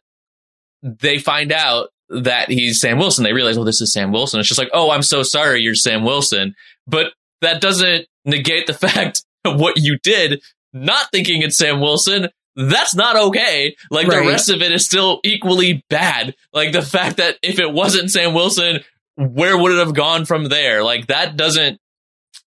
they 0.82 1.18
find 1.18 1.52
out 1.52 1.90
that 2.08 2.50
he's 2.50 2.80
Sam 2.80 2.98
Wilson. 2.98 3.24
They 3.24 3.32
realize, 3.32 3.56
oh, 3.56 3.64
this 3.64 3.80
is 3.80 3.92
Sam 3.92 4.12
Wilson. 4.12 4.40
It's 4.40 4.48
just 4.48 4.58
like, 4.58 4.70
oh, 4.72 4.90
I'm 4.90 5.02
so 5.02 5.22
sorry, 5.22 5.62
you're 5.62 5.74
Sam 5.74 6.04
Wilson. 6.04 6.54
But 6.86 7.12
that 7.40 7.60
doesn't 7.60 8.06
negate 8.24 8.66
the 8.66 8.74
fact 8.88 9.24
of 9.44 9.58
what 9.58 9.78
you 9.78 9.98
did, 10.02 10.42
not 10.72 11.06
thinking 11.12 11.42
it's 11.42 11.58
Sam 11.58 11.80
Wilson. 11.80 12.28
That's 12.56 12.94
not 12.94 13.16
okay. 13.16 13.76
Like 13.90 14.06
Right. 14.08 14.22
the 14.22 14.28
rest 14.28 14.50
of 14.50 14.60
it 14.62 14.72
is 14.72 14.84
still 14.84 15.20
equally 15.24 15.84
bad. 15.88 16.34
Like 16.52 16.72
the 16.72 16.82
fact 16.82 17.16
that 17.16 17.38
if 17.42 17.58
it 17.58 17.72
wasn't 17.72 18.10
Sam 18.10 18.34
Wilson, 18.34 18.80
where 19.16 19.56
would 19.56 19.72
it 19.72 19.78
have 19.78 19.94
gone 19.94 20.24
from 20.26 20.44
there? 20.46 20.82
Like 20.84 21.06
that 21.06 21.36
doesn't 21.36 21.78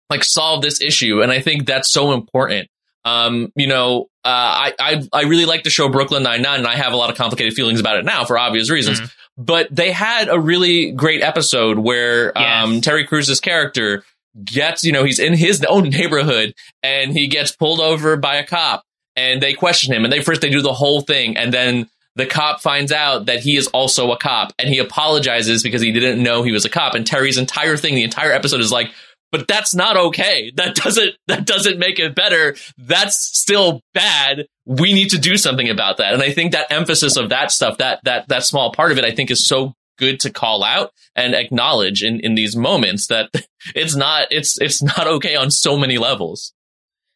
like 0.09 0.23
solve 0.23 0.61
this 0.61 0.81
issue. 0.81 1.21
And 1.21 1.31
I 1.31 1.39
think 1.41 1.65
that's 1.65 1.91
so 1.91 2.13
important. 2.13 2.69
Um, 3.03 3.51
you 3.55 3.67
know, 3.67 4.07
uh, 4.23 4.27
I, 4.29 4.73
I, 4.79 5.03
I 5.13 5.21
really 5.23 5.45
like 5.45 5.63
the 5.63 5.69
show 5.69 5.89
Brooklyn 5.89 6.23
Nine-Nine 6.23 6.59
and 6.59 6.67
I 6.67 6.75
have 6.75 6.93
a 6.93 6.95
lot 6.97 7.11
of 7.11 7.17
complicated 7.17 7.53
feelings 7.53 7.79
about 7.79 7.97
it 7.97 8.05
now 8.05 8.25
for 8.25 8.37
obvious 8.37 8.69
reasons. 8.71 8.99
Mhm. 9.01 9.11
But 9.37 9.67
they 9.69 9.91
had 9.91 10.29
a 10.29 10.39
really 10.39 10.91
great 10.91 11.21
episode 11.21 11.77
where, 11.77 12.35
um, 12.37 12.81
Terry 12.81 13.05
Crews's 13.05 13.39
character 13.39 14.03
gets, 14.43 14.83
you 14.83 14.91
know, 14.91 15.03
he's 15.03 15.19
in 15.19 15.33
his 15.33 15.63
own 15.67 15.89
neighborhood 15.89 16.53
and 16.83 17.13
he 17.13 17.27
gets 17.27 17.55
pulled 17.55 17.79
over 17.79 18.17
by 18.17 18.35
a 18.35 18.45
cop 18.45 18.83
and 19.15 19.41
they 19.41 19.53
question 19.53 19.93
him 19.93 20.03
and 20.03 20.11
they 20.11 20.21
first 20.21 20.41
they 20.41 20.49
do 20.49 20.61
the 20.61 20.73
whole 20.73 21.01
thing 21.01 21.37
and 21.37 21.53
then 21.53 21.89
the 22.15 22.25
cop 22.25 22.61
finds 22.61 22.93
out 22.93 23.25
that 23.25 23.41
he 23.41 23.57
is 23.57 23.67
also 23.67 24.11
a 24.11 24.17
cop 24.17 24.53
and 24.57 24.69
he 24.69 24.79
apologizes 24.79 25.63
because 25.63 25.81
he 25.81 25.91
didn't 25.91 26.23
know 26.23 26.43
he 26.43 26.53
was 26.53 26.63
a 26.63 26.69
cop. 26.69 26.95
And 26.95 27.05
Terry's 27.05 27.37
entire 27.37 27.75
thing 27.75 27.95
the 27.95 28.03
entire 28.03 28.31
episode 28.31 28.61
is 28.61 28.71
like 28.71 28.91
but 29.31 29.49
that's 29.49 29.75
not 29.75 29.97
okay. 29.97 30.53
That 30.55 30.75
doesn't 30.75 31.15
that 31.27 31.45
doesn't 31.45 31.77
make 31.77 31.99
it 31.99 32.15
better. 32.15 32.55
That's 32.77 33.17
still 33.17 33.81
bad. 33.93 34.45
We 34.65 34.93
need 34.93 35.09
to 35.09 35.17
do 35.17 35.35
something 35.35 35.69
about 35.69 35.97
that. 35.97 36.13
And 36.13 36.23
i 36.23 36.31
think 36.31 36.53
that 36.53 36.71
emphasis 36.71 37.17
of 37.17 37.29
that 37.29 37.51
stuff 37.51 37.77
that 37.79 37.99
that 38.03 38.29
that 38.29 38.45
small 38.45 38.71
part 38.71 38.91
of 38.91 38.97
it 38.97 39.05
i 39.05 39.11
think 39.11 39.29
is 39.29 39.45
so 39.45 39.74
good 39.97 40.19
to 40.21 40.29
call 40.29 40.63
out 40.63 40.91
and 41.15 41.33
acknowledge 41.33 42.03
in 42.03 42.19
in 42.19 42.35
these 42.35 42.55
moments 42.55 43.07
that 43.07 43.29
it's 43.75 43.95
not 43.95 44.27
it's 44.31 44.59
it's 44.61 44.81
not 44.81 45.07
okay 45.07 45.35
on 45.35 45.49
so 45.51 45.77
many 45.77 45.97
levels 45.97 46.53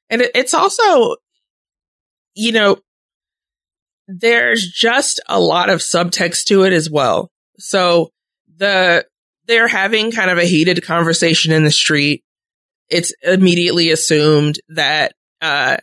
And 0.09 0.23
it's 0.33 0.53
also, 0.55 1.17
you 2.33 2.51
know, 2.51 2.77
there's 4.07 4.67
just 4.67 5.21
a 5.27 5.39
lot 5.39 5.69
of 5.69 5.79
subtext 5.79 6.45
to 6.45 6.63
it 6.63 6.73
as 6.73 6.89
well. 6.89 7.29
So 7.59 8.09
the, 8.57 9.05
they're 9.45 9.67
having 9.67 10.11
kind 10.11 10.31
of 10.31 10.37
a 10.39 10.45
heated 10.45 10.83
conversation 10.83 11.53
in 11.53 11.63
the 11.63 11.71
street. 11.71 12.23
It's 12.89 13.13
immediately 13.21 13.91
assumed 13.91 14.55
that, 14.69 15.13
uh, 15.41 15.77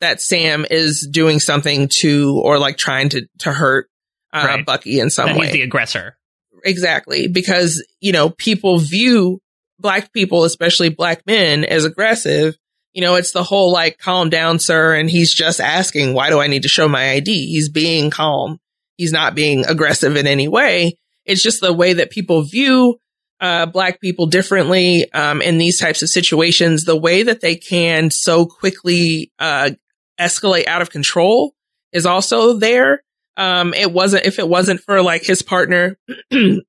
that 0.00 0.22
Sam 0.22 0.64
is 0.70 1.06
doing 1.10 1.38
something 1.38 1.88
to, 1.98 2.40
or 2.42 2.58
like 2.58 2.78
trying 2.78 3.10
to, 3.10 3.26
to 3.40 3.52
hurt, 3.52 3.88
uh, 4.32 4.44
Right. 4.46 4.64
Bucky 4.64 5.00
in 5.00 5.10
some 5.10 5.26
that 5.26 5.36
way. 5.36 5.46
he's 5.46 5.52
the 5.52 5.62
aggressor. 5.62 6.16
Exactly. 6.64 7.28
Because, 7.28 7.84
you 8.00 8.12
know, 8.12 8.30
people 8.30 8.78
view 8.78 9.40
black 9.78 10.12
people, 10.12 10.44
especially 10.44 10.90
black 10.90 11.26
men, 11.26 11.64
as 11.64 11.84
aggressive. 11.84 12.56
You 12.92 13.02
know, 13.02 13.14
it's 13.14 13.32
the 13.32 13.42
whole 13.42 13.72
like, 13.72 13.98
calm 13.98 14.30
down, 14.30 14.58
sir. 14.58 14.94
And 14.94 15.08
he's 15.08 15.32
just 15.32 15.60
asking, 15.60 16.14
why 16.14 16.30
do 16.30 16.40
I 16.40 16.48
need 16.48 16.62
to 16.62 16.68
show 16.68 16.88
my 16.88 17.12
ID? 17.12 17.46
He's 17.46 17.68
being 17.68 18.10
calm. 18.10 18.58
He's 18.96 19.12
not 19.12 19.34
being 19.34 19.64
aggressive 19.66 20.16
in 20.16 20.26
any 20.26 20.48
way. 20.48 20.98
It's 21.24 21.42
just 21.42 21.60
the 21.60 21.72
way 21.72 21.94
that 21.94 22.10
people 22.10 22.42
view, 22.42 22.98
uh, 23.40 23.66
black 23.66 24.00
people 24.00 24.26
differently, 24.26 25.10
um, 25.12 25.40
in 25.40 25.58
these 25.58 25.78
types 25.78 26.02
of 26.02 26.10
situations, 26.10 26.84
the 26.84 26.96
way 26.96 27.22
that 27.22 27.40
they 27.40 27.56
can 27.56 28.10
so 28.10 28.44
quickly, 28.44 29.32
uh, 29.38 29.70
escalate 30.18 30.66
out 30.66 30.82
of 30.82 30.90
control 30.90 31.54
is 31.92 32.06
also 32.06 32.58
there. 32.58 33.02
Um, 33.40 33.72
it 33.72 33.90
wasn't, 33.90 34.26
if 34.26 34.38
it 34.38 34.46
wasn't 34.46 34.80
for 34.80 35.00
like 35.00 35.24
his 35.24 35.40
partner, 35.40 35.96
and 36.30 36.62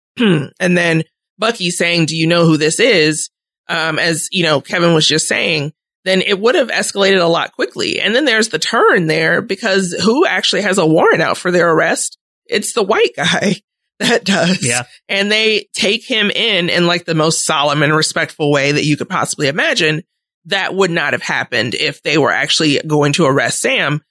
then 0.60 1.04
Bucky 1.38 1.70
saying, 1.70 2.06
do 2.06 2.16
you 2.16 2.28
know 2.28 2.46
who 2.46 2.56
this 2.56 2.80
is? 2.80 3.30
Um, 3.68 4.00
as 4.00 4.30
you 4.32 4.44
know, 4.44 4.62
Kevin 4.62 4.94
was 4.94 5.06
just 5.06 5.28
saying, 5.28 5.74
then 6.06 6.22
it 6.22 6.40
would 6.40 6.56
have 6.56 6.70
escalated 6.70 7.22
a 7.22 7.28
lot 7.28 7.54
quickly. 7.54 8.00
And 8.00 8.16
then 8.16 8.26
there's 8.26 8.50
the 8.50 8.60
turn 8.60 9.08
there 9.08 9.42
because 9.42 9.92
who 9.92 10.26
actually 10.26 10.62
has 10.62 10.78
a 10.78 10.86
warrant 10.86 11.22
out 11.22 11.38
for 11.38 11.52
their 11.52 11.70
arrest? 11.70 12.18
It's 12.46 12.74
the 12.74 12.84
white 12.84 13.16
guy 13.16 13.56
that 14.00 14.24
does. 14.24 14.66
Yeah. 14.66 14.84
And 15.10 15.32
they 15.32 15.68
take 15.74 16.06
him 16.06 16.32
in 16.32 16.70
in 16.70 16.88
like 16.88 17.06
the 17.06 17.16
most 17.16 17.46
solemn 17.46 17.84
and 17.84 17.94
respectful 17.94 18.52
way 18.52 18.72
that 18.72 18.86
you 18.86 18.96
could 18.96 19.10
possibly 19.10 19.48
imagine. 19.48 20.04
That 20.46 20.74
would 20.74 20.90
not 20.90 21.14
have 21.14 21.22
happened 21.22 21.76
if 21.76 22.02
they 22.02 22.18
were 22.18 22.32
actually 22.32 22.80
going 22.80 23.14
to 23.14 23.26
arrest 23.26 23.60
Sam. 23.60 24.02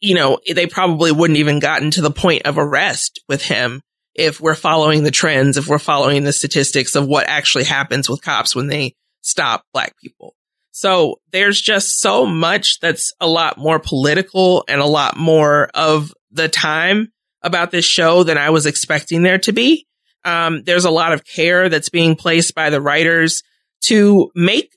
You 0.00 0.14
know, 0.14 0.38
they 0.52 0.66
probably 0.66 1.12
wouldn't 1.12 1.38
even 1.38 1.58
gotten 1.58 1.90
to 1.92 2.00
the 2.00 2.10
point 2.10 2.42
of 2.46 2.58
arrest 2.58 3.20
with 3.28 3.42
him 3.42 3.82
if 4.14 4.40
we're 4.40 4.54
following 4.54 5.04
the 5.04 5.10
trends, 5.10 5.56
if 5.56 5.68
we're 5.68 5.78
following 5.78 6.24
the 6.24 6.32
statistics 6.32 6.96
of 6.96 7.06
what 7.06 7.28
actually 7.28 7.64
happens 7.64 8.08
with 8.08 8.22
cops 8.22 8.54
when 8.54 8.66
they 8.66 8.94
stop 9.20 9.64
black 9.72 9.94
people. 10.00 10.34
So 10.72 11.20
there's 11.32 11.60
just 11.60 12.00
so 12.00 12.26
much 12.26 12.78
that's 12.80 13.12
a 13.20 13.26
lot 13.26 13.58
more 13.58 13.78
political 13.78 14.64
and 14.68 14.80
a 14.80 14.86
lot 14.86 15.16
more 15.16 15.70
of 15.74 16.14
the 16.30 16.48
time 16.48 17.12
about 17.42 17.70
this 17.70 17.84
show 17.84 18.22
than 18.22 18.38
I 18.38 18.50
was 18.50 18.66
expecting 18.66 19.22
there 19.22 19.38
to 19.38 19.52
be. 19.52 19.86
Um, 20.24 20.62
there's 20.64 20.84
a 20.84 20.90
lot 20.90 21.12
of 21.12 21.24
care 21.24 21.68
that's 21.68 21.88
being 21.88 22.16
placed 22.16 22.54
by 22.54 22.70
the 22.70 22.80
writers 22.80 23.42
to 23.86 24.30
make, 24.34 24.72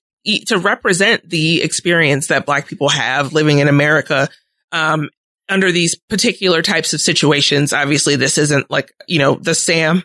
to 0.48 0.58
represent 0.58 1.28
the 1.30 1.62
experience 1.62 2.28
that 2.28 2.46
black 2.46 2.68
people 2.68 2.90
have 2.90 3.34
living 3.34 3.60
in 3.60 3.68
America, 3.68 4.30
um, 4.72 5.10
under 5.50 5.72
these 5.72 5.96
particular 5.96 6.62
types 6.62 6.94
of 6.94 7.02
situations. 7.02 7.74
Obviously, 7.74 8.16
this 8.16 8.38
isn't 8.38 8.72
like, 8.72 8.92
you 9.08 9.20
know, 9.20 9.36
the 9.36 9.54
Sam 9.56 10.04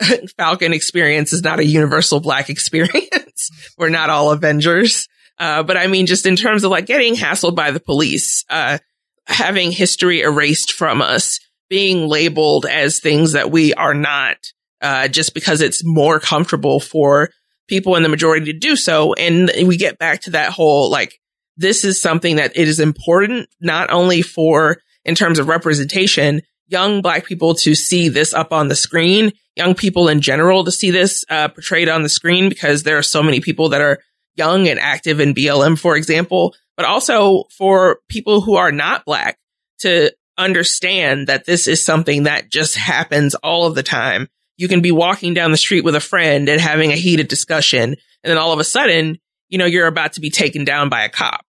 Falcon 0.36 0.72
experience 0.72 1.32
is 1.32 1.42
not 1.42 1.58
a 1.58 1.64
universal 1.64 2.20
black 2.20 2.50
experience. 2.50 3.50
We're 3.76 3.90
not 3.90 4.10
all 4.10 4.32
Avengers. 4.32 5.08
Uh, 5.38 5.62
but 5.62 5.76
I 5.76 5.86
mean, 5.86 6.06
just 6.06 6.26
in 6.26 6.36
terms 6.36 6.64
of 6.64 6.70
like 6.70 6.86
getting 6.86 7.14
hassled 7.14 7.54
by 7.54 7.70
the 7.70 7.80
police, 7.80 8.44
uh, 8.50 8.78
having 9.26 9.70
history 9.70 10.22
erased 10.22 10.72
from 10.72 11.00
us, 11.00 11.38
being 11.68 12.08
labeled 12.08 12.66
as 12.66 12.98
things 12.98 13.32
that 13.32 13.50
we 13.50 13.74
are 13.74 13.94
not, 13.94 14.36
uh, 14.80 15.06
just 15.06 15.34
because 15.34 15.60
it's 15.60 15.84
more 15.84 16.18
comfortable 16.18 16.80
for 16.80 17.30
people 17.68 17.94
in 17.94 18.02
the 18.02 18.08
majority 18.08 18.52
to 18.52 18.58
do 18.58 18.74
so. 18.74 19.12
And 19.12 19.50
we 19.66 19.76
get 19.76 19.98
back 19.98 20.22
to 20.22 20.30
that 20.30 20.50
whole, 20.50 20.90
like, 20.90 21.20
this 21.58 21.84
is 21.84 22.00
something 22.00 22.36
that 22.36 22.56
it 22.56 22.68
is 22.68 22.80
important, 22.80 23.48
not 23.60 23.90
only 23.90 24.22
for, 24.22 24.78
in 25.04 25.14
terms 25.14 25.38
of 25.38 25.48
representation, 25.48 26.40
young 26.68 27.02
black 27.02 27.26
people 27.26 27.54
to 27.56 27.74
see 27.74 28.08
this 28.08 28.32
up 28.32 28.52
on 28.52 28.68
the 28.68 28.76
screen, 28.76 29.32
young 29.56 29.74
people 29.74 30.08
in 30.08 30.20
general 30.20 30.64
to 30.64 30.70
see 30.70 30.90
this, 30.90 31.24
uh, 31.28 31.48
portrayed 31.48 31.88
on 31.88 32.02
the 32.02 32.08
screen 32.08 32.48
because 32.48 32.84
there 32.84 32.96
are 32.96 33.02
so 33.02 33.22
many 33.22 33.40
people 33.40 33.70
that 33.70 33.80
are 33.80 33.98
young 34.36 34.68
and 34.68 34.78
active 34.78 35.20
in 35.20 35.34
BLM, 35.34 35.78
for 35.78 35.96
example, 35.96 36.54
but 36.76 36.86
also 36.86 37.44
for 37.56 37.98
people 38.08 38.40
who 38.40 38.54
are 38.54 38.72
not 38.72 39.04
black 39.04 39.36
to 39.80 40.12
understand 40.38 41.26
that 41.26 41.44
this 41.44 41.66
is 41.66 41.84
something 41.84 42.22
that 42.22 42.48
just 42.48 42.76
happens 42.76 43.34
all 43.34 43.66
of 43.66 43.74
the 43.74 43.82
time. 43.82 44.28
You 44.56 44.68
can 44.68 44.80
be 44.80 44.92
walking 44.92 45.34
down 45.34 45.50
the 45.50 45.56
street 45.56 45.84
with 45.84 45.96
a 45.96 46.00
friend 46.00 46.48
and 46.48 46.60
having 46.60 46.92
a 46.92 46.96
heated 46.96 47.28
discussion. 47.28 47.82
And 48.22 48.30
then 48.30 48.38
all 48.38 48.52
of 48.52 48.60
a 48.60 48.64
sudden, 48.64 49.18
you 49.48 49.58
know, 49.58 49.66
you're 49.66 49.86
about 49.86 50.14
to 50.14 50.20
be 50.20 50.30
taken 50.30 50.64
down 50.64 50.88
by 50.88 51.02
a 51.02 51.08
cop, 51.08 51.44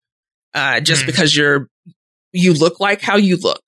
uh, 0.54 0.80
just 0.80 1.02
Hmm. 1.04 1.08
because 1.08 1.36
you're, 1.36 1.68
you 2.32 2.54
look 2.54 2.80
like 2.80 3.02
how 3.02 3.18
you 3.18 3.38
look. 3.38 3.62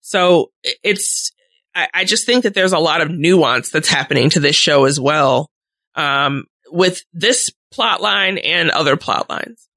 So 0.00 0.50
it's, 0.82 1.32
I, 1.74 1.88
I 1.92 2.04
just 2.04 2.26
think 2.26 2.44
that 2.44 2.54
there's 2.54 2.72
a 2.72 2.78
lot 2.78 3.00
of 3.00 3.10
nuance 3.10 3.70
that's 3.70 3.88
happening 3.88 4.30
to 4.30 4.40
this 4.40 4.56
show 4.56 4.84
as 4.84 4.98
well. 4.98 5.50
Um, 5.94 6.44
with 6.70 7.02
this 7.12 7.50
plot 7.72 8.00
line 8.00 8.38
and 8.38 8.70
other 8.70 8.96
plot 8.96 9.28
lines. 9.28 9.68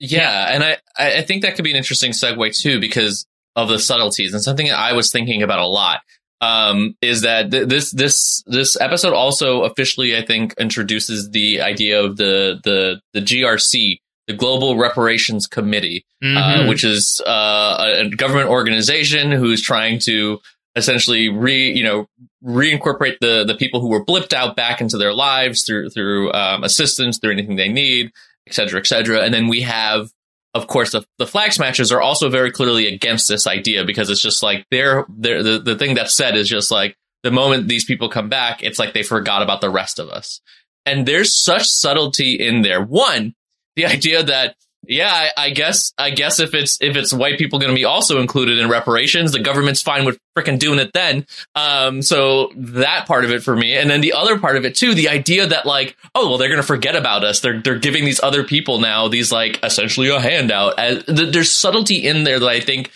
Yeah, 0.00 0.54
and 0.54 0.62
I 0.62 0.76
I 0.96 1.22
think 1.22 1.42
that 1.42 1.56
could 1.56 1.64
be 1.64 1.70
an 1.72 1.76
interesting 1.76 2.12
segue 2.12 2.56
too 2.60 2.80
because 2.80 3.26
of 3.56 3.68
the 3.68 3.78
subtleties 3.80 4.32
and 4.32 4.42
something 4.42 4.66
that 4.66 4.78
I 4.78 4.92
was 4.92 5.10
thinking 5.10 5.42
about 5.42 5.58
a 5.58 5.66
lot 5.66 6.00
um, 6.40 6.96
is 7.02 7.22
that 7.22 7.50
th- 7.50 7.66
this 7.68 7.90
this 7.90 8.42
this 8.46 8.80
episode 8.80 9.12
also 9.12 9.62
officially 9.64 10.16
I 10.16 10.24
think 10.24 10.54
introduces 10.58 11.30
the 11.30 11.60
idea 11.60 12.00
of 12.00 12.16
the 12.16 12.60
the 12.62 13.00
the 13.12 13.20
GRC 13.20 13.98
the 14.28 14.34
Global 14.34 14.76
Reparations 14.76 15.46
Committee 15.48 16.04
Mhm. 16.22 16.36
uh, 16.36 16.68
which 16.68 16.84
is 16.84 17.20
uh, 17.26 17.76
a, 17.80 18.00
a 18.06 18.10
government 18.10 18.48
organization 18.48 19.32
who's 19.32 19.60
trying 19.62 19.98
to 20.00 20.38
essentially 20.76 21.28
re 21.28 21.70
you 21.72 21.82
know 21.82 22.06
reincorporate 22.44 23.18
the 23.20 23.44
the 23.44 23.54
people 23.54 23.80
who 23.80 23.88
were 23.88 24.04
blipped 24.04 24.32
out 24.32 24.54
back 24.56 24.80
into 24.80 24.96
their 24.98 25.12
lives 25.14 25.64
through 25.64 25.90
through 25.90 26.32
um, 26.32 26.62
assistance 26.64 27.18
through 27.18 27.32
anything 27.32 27.56
they 27.56 27.68
need 27.68 28.10
et 28.46 28.54
cetera 28.54 28.78
et 28.80 28.86
cetera. 28.86 29.20
And 29.20 29.32
then 29.34 29.48
we 29.48 29.62
have 29.62 30.10
of 30.54 30.66
course 30.66 30.92
the, 30.92 31.04
the 31.18 31.26
flag 31.26 31.52
smashers 31.52 31.92
are 31.92 32.00
also 32.00 32.28
very 32.30 32.50
clearly 32.50 32.86
against 32.86 33.28
this 33.28 33.46
idea 33.46 33.84
because 33.84 34.08
it's 34.10 34.22
just 34.22 34.42
like 34.42 34.64
they're, 34.70 35.04
they're 35.08 35.42
the, 35.42 35.58
the 35.58 35.76
thing 35.76 35.94
that's 35.94 36.14
said 36.14 36.36
is 36.36 36.48
just 36.48 36.70
like 36.70 36.96
the 37.22 37.30
moment 37.30 37.68
these 37.68 37.84
people 37.84 38.08
come 38.08 38.28
back 38.28 38.62
it's 38.62 38.78
like 38.78 38.92
they 38.94 39.02
forgot 39.02 39.42
about 39.42 39.60
the 39.60 39.70
rest 39.70 39.98
of 39.98 40.08
us. 40.08 40.40
And 40.86 41.06
there's 41.06 41.42
such 41.44 41.64
subtlety 41.66 42.34
in 42.34 42.62
there. 42.62 42.82
One 42.82 43.34
the 43.78 43.86
idea 43.86 44.22
that 44.22 44.56
Yeah, 44.86 45.12
I, 45.12 45.30
I 45.36 45.50
guess 45.50 45.92
I 45.98 46.10
guess 46.10 46.40
if 46.40 46.54
it's 46.54 46.78
if 46.80 46.96
it's 46.96 47.12
white 47.12 47.36
people 47.36 47.58
going 47.58 47.70
to 47.70 47.74
be 47.74 47.84
also 47.84 48.20
included 48.20 48.58
in 48.58 48.70
reparations, 48.70 49.32
the 49.32 49.40
government's 49.40 49.82
fine 49.82 50.06
with 50.06 50.18
freaking 50.36 50.58
doing 50.58 50.78
it 50.78 50.92
then. 50.94 51.26
Um, 51.54 52.00
so 52.00 52.50
that 52.56 53.06
part 53.06 53.24
of 53.24 53.30
it 53.30 53.42
for 53.42 53.54
me, 53.54 53.76
and 53.76 53.90
then 53.90 54.00
the 54.00 54.14
other 54.14 54.38
part 54.38 54.56
of 54.56 54.64
it 54.64 54.76
too, 54.76 54.94
the 54.94 55.10
idea 55.10 55.46
that 55.46 55.66
like, 55.66 55.96
oh 56.14 56.28
well, 56.28 56.38
they're 56.38 56.48
going 56.48 56.60
to 56.60 56.66
forget 56.66 56.96
about 56.96 57.22
us. 57.22 57.40
They're 57.40 57.60
they're 57.60 57.78
giving 57.78 58.04
these 58.06 58.22
other 58.22 58.44
people 58.44 58.80
now 58.80 59.08
these 59.08 59.30
like 59.30 59.62
essentially 59.62 60.08
a 60.08 60.20
handout. 60.20 60.78
As, 60.78 61.04
th- 61.04 61.34
there's 61.34 61.52
subtlety 61.52 62.06
in 62.06 62.24
there 62.24 62.38
that 62.38 62.48
I 62.48 62.60
think 62.60 62.90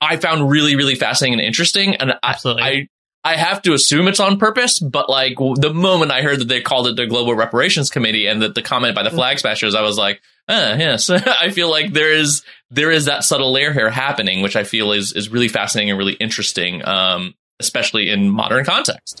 I 0.00 0.18
found 0.18 0.48
really 0.48 0.76
really 0.76 0.94
fascinating 0.94 1.40
and 1.40 1.46
interesting, 1.46 1.96
and 1.96 2.12
I, 2.12 2.18
Absolutely. 2.22 2.62
I 2.62 2.88
I 3.26 3.34
have 3.34 3.60
to 3.62 3.72
assume 3.72 4.06
it's 4.06 4.20
on 4.20 4.38
purpose, 4.38 4.78
but 4.78 5.10
like 5.10 5.34
the 5.36 5.74
moment 5.74 6.12
I 6.12 6.22
heard 6.22 6.38
that 6.38 6.46
they 6.46 6.60
called 6.60 6.86
it 6.86 6.94
the 6.94 7.06
Global 7.06 7.34
Reparations 7.34 7.90
Committee 7.90 8.28
and 8.28 8.40
that 8.40 8.54
the 8.54 8.62
comment 8.62 8.94
by 8.94 9.02
the 9.02 9.10
Flag 9.10 9.40
Smashers, 9.40 9.74
I 9.74 9.82
was 9.82 9.98
like, 9.98 10.22
ah, 10.48 10.76
yes. 10.76 11.10
I 11.10 11.50
feel 11.50 11.68
like 11.68 11.92
there 11.92 12.12
is 12.12 12.44
there 12.70 12.92
is 12.92 13.06
that 13.06 13.24
subtle 13.24 13.50
layer 13.50 13.72
here 13.72 13.90
happening, 13.90 14.42
which 14.42 14.54
I 14.54 14.62
feel 14.62 14.92
is 14.92 15.12
is 15.12 15.28
really 15.28 15.48
fascinating 15.48 15.90
and 15.90 15.98
really 15.98 16.12
interesting, 16.12 16.86
um, 16.86 17.34
especially 17.58 18.10
in 18.10 18.30
modern 18.30 18.64
context. 18.64 19.20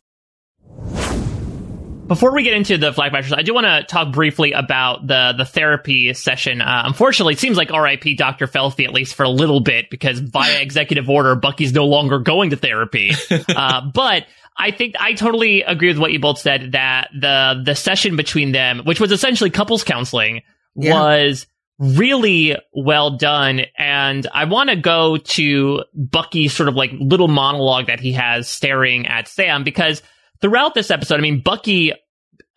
Before 2.11 2.33
we 2.33 2.43
get 2.43 2.55
into 2.55 2.77
the 2.77 2.91
flag 2.91 3.11
smashers, 3.11 3.31
I 3.31 3.41
do 3.41 3.53
want 3.53 3.67
to 3.67 3.83
talk 3.83 4.11
briefly 4.11 4.51
about 4.51 5.07
the 5.07 5.33
the 5.37 5.45
therapy 5.45 6.13
session. 6.13 6.59
Uh, 6.61 6.83
unfortunately, 6.85 7.35
it 7.35 7.39
seems 7.39 7.55
like 7.55 7.71
R.I.P. 7.71 8.15
Dr. 8.15 8.47
Felfie 8.47 8.83
at 8.83 8.91
least 8.91 9.15
for 9.15 9.23
a 9.23 9.29
little 9.29 9.61
bit 9.61 9.89
because 9.89 10.19
via 10.19 10.59
executive 10.61 11.09
order, 11.09 11.35
Bucky's 11.35 11.71
no 11.71 11.85
longer 11.85 12.19
going 12.19 12.49
to 12.49 12.57
therapy. 12.57 13.11
uh, 13.55 13.89
but 13.93 14.25
I 14.57 14.71
think 14.71 14.95
I 14.99 15.13
totally 15.13 15.61
agree 15.61 15.87
with 15.87 15.99
what 15.99 16.11
you 16.11 16.19
both 16.19 16.39
said 16.39 16.73
that 16.73 17.11
the 17.17 17.61
the 17.63 17.75
session 17.75 18.17
between 18.17 18.51
them, 18.51 18.81
which 18.83 18.99
was 18.99 19.13
essentially 19.13 19.49
couples 19.49 19.85
counseling, 19.85 20.41
Yeah. 20.75 20.93
was 20.93 21.47
really 21.79 22.57
well 22.73 23.15
done. 23.15 23.61
And 23.77 24.27
I 24.33 24.43
want 24.43 24.69
to 24.69 24.75
go 24.75 25.15
to 25.15 25.85
Bucky's 25.95 26.51
sort 26.51 26.67
of 26.67 26.75
like 26.75 26.91
little 26.91 27.29
monologue 27.29 27.87
that 27.87 28.01
he 28.01 28.11
has 28.11 28.49
staring 28.49 29.07
at 29.07 29.29
Sam 29.29 29.63
because 29.63 30.01
throughout 30.41 30.73
this 30.73 30.91
episode, 30.91 31.19
I 31.19 31.21
mean, 31.21 31.41
Bucky 31.41 31.93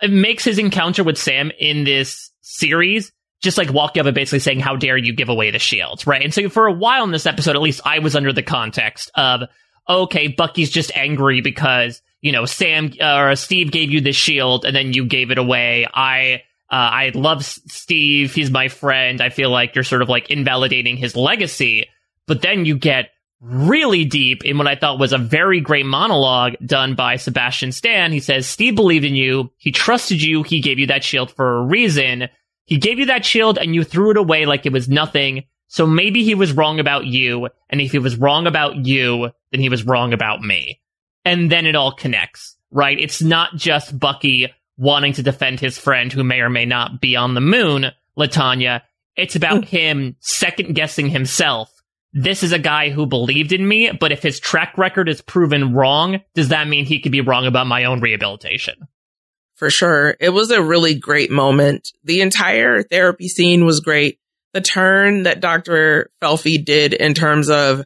makes 0.03 0.45
his 0.45 0.59
encounter 0.59 1.05
with 1.05 1.19
Sam 1.19 1.51
in 1.59 1.85
this 1.85 2.31
series 2.41 3.13
just 3.45 3.59
like 3.59 3.73
walking 3.73 4.01
up 4.01 4.07
and 4.07 4.15
basically 4.15 4.39
saying, 4.41 4.61
How 4.61 4.75
dare 4.75 4.97
you 4.97 5.13
give 5.13 5.29
away 5.29 5.51
the 5.51 5.59
shields, 5.59 6.07
right? 6.07 6.23
And 6.23 6.33
so 6.33 6.49
for 6.49 6.67
a 6.67 6.73
while 6.73 7.05
in 7.05 7.11
this 7.11 7.27
episode, 7.27 7.55
at 7.55 7.63
least 7.63 7.83
I 7.85 8.01
was 8.01 8.17
under 8.17 8.33
the 8.33 8.43
context 8.43 9.11
of, 9.15 9.43
okay, 9.89 10.29
Bucky's 10.29 10.71
just 10.71 10.97
angry 10.97 11.43
because, 11.43 12.03
you 12.23 12.33
know, 12.33 12.47
Sam 12.47 12.91
or 13.01 13.37
Steve 13.37 13.71
gave 13.71 13.91
you 13.91 14.01
the 14.01 14.13
shield 14.13 14.65
and 14.65 14.75
then 14.75 14.93
you 14.93 15.05
gave 15.05 15.31
it 15.31 15.39
away. 15.39 15.87
I, 15.93 16.43
uh, 16.71 16.77
I 16.77 17.13
love 17.15 17.45
Steve. 17.45 18.35
He's 18.35 18.51
my 18.51 18.69
friend. 18.69 19.21
I 19.21 19.29
feel 19.29 19.51
like 19.51 19.75
you're 19.75 19.85
sort 19.85 20.03
of 20.03 20.09
like 20.09 20.31
invalidating 20.31 20.97
his 20.97 21.15
legacy. 21.15 21.89
But 22.27 22.41
then 22.41 22.65
you 22.65 22.79
get 22.79 23.11
really 23.45 24.05
deep 24.07 24.45
in 24.45 24.57
what 24.57 24.67
I 24.67 24.75
thought 24.75 24.99
was 24.99 25.13
a 25.13 25.19
very 25.19 25.61
great 25.61 25.85
monologue 25.85 26.55
done 26.65 26.95
by 26.95 27.17
Sebastian 27.17 27.73
Stan. 27.73 28.11
He 28.11 28.21
says, 28.21 28.47
Steve 28.47 28.75
believed 28.75 29.05
in 29.05 29.15
you. 29.15 29.51
He 29.59 29.71
trusted 29.71 30.23
you. 30.23 30.43
He 30.43 30.61
gave 30.61 30.79
you 30.79 30.87
that 30.87 31.05
shield 31.05 31.31
for 31.31 31.59
a 31.59 31.65
reason. 31.65 32.29
He 32.65 32.79
gave 32.79 32.99
you 32.99 33.07
that 33.07 33.25
shield 33.25 33.59
and 33.59 33.75
you 33.75 33.85
threw 33.85 34.11
it 34.11 34.17
away 34.17 34.47
like 34.47 34.65
it 34.65 34.73
was 34.73 34.89
nothing. 34.89 35.45
So 35.69 35.87
maybe 35.87 36.25
he 36.25 36.35
was 36.35 36.53
wrong 36.53 36.81
about 36.81 37.05
you. 37.05 37.49
And 37.69 37.81
if 37.81 37.93
he 37.93 37.99
was 37.99 38.17
wrong 38.17 38.47
about 38.47 38.87
you, 38.87 39.31
then 39.51 39.61
he 39.61 39.69
was 39.69 39.85
wrong 39.85 40.13
about 40.13 40.41
me. 40.41 40.81
And 41.25 41.51
then 41.51 41.67
it 41.67 41.75
all 41.75 41.93
connects, 41.93 42.57
right? 42.71 42.99
It's 42.99 43.21
not 43.21 43.57
just 43.57 43.99
Bucky 43.99 44.53
wanting 44.77 45.13
to 45.15 45.23
defend 45.23 45.61
his 45.61 45.77
friend 45.77 46.13
who 46.13 46.25
may 46.25 46.41
or 46.41 46.51
may 46.51 46.65
not 46.65 47.01
be 47.01 47.17
on 47.17 47.35
the 47.35 47.41
moon, 47.41 47.87
Latanya. 48.19 48.83
It's 49.17 49.37
about 49.37 49.63
mm. 49.63 49.67
him 49.67 50.17
second 50.21 50.75
guessing 50.75 51.09
himself. 51.09 51.71
This 52.17 52.43
is 52.45 52.53
a 52.53 52.59
guy 52.61 52.91
who 52.91 53.07
believed 53.07 53.53
in 53.53 53.67
me, 53.67 53.91
but 53.91 54.13
if 54.13 54.23
his 54.23 54.39
track 54.39 54.79
record 54.79 55.09
is 55.09 55.21
proven 55.21 55.75
wrong, 55.75 56.21
does 56.35 56.49
that 56.51 56.69
mean 56.69 56.85
he 56.87 57.01
could 57.01 57.11
be 57.13 57.21
wrong 57.21 57.45
about 57.47 57.67
my 57.67 57.85
own 57.85 58.01
rehabilitation? 58.01 58.75
for 59.57 59.71
sure. 59.71 60.17
It 60.19 60.31
was 60.31 60.51
a 60.51 60.61
really 60.61 60.97
great 60.97 61.31
moment. 61.31 61.91
The 62.03 62.23
entire 62.23 62.83
therapy 62.83 63.29
scene 63.29 63.65
was 63.65 63.79
great. 63.79 64.19
The 64.53 64.61
turn 64.61 65.23
that 65.23 65.39
Dr. 65.41 66.11
Felfie 66.21 66.63
did 66.65 66.93
in 66.93 67.15
terms 67.15 67.49
of 67.51 67.85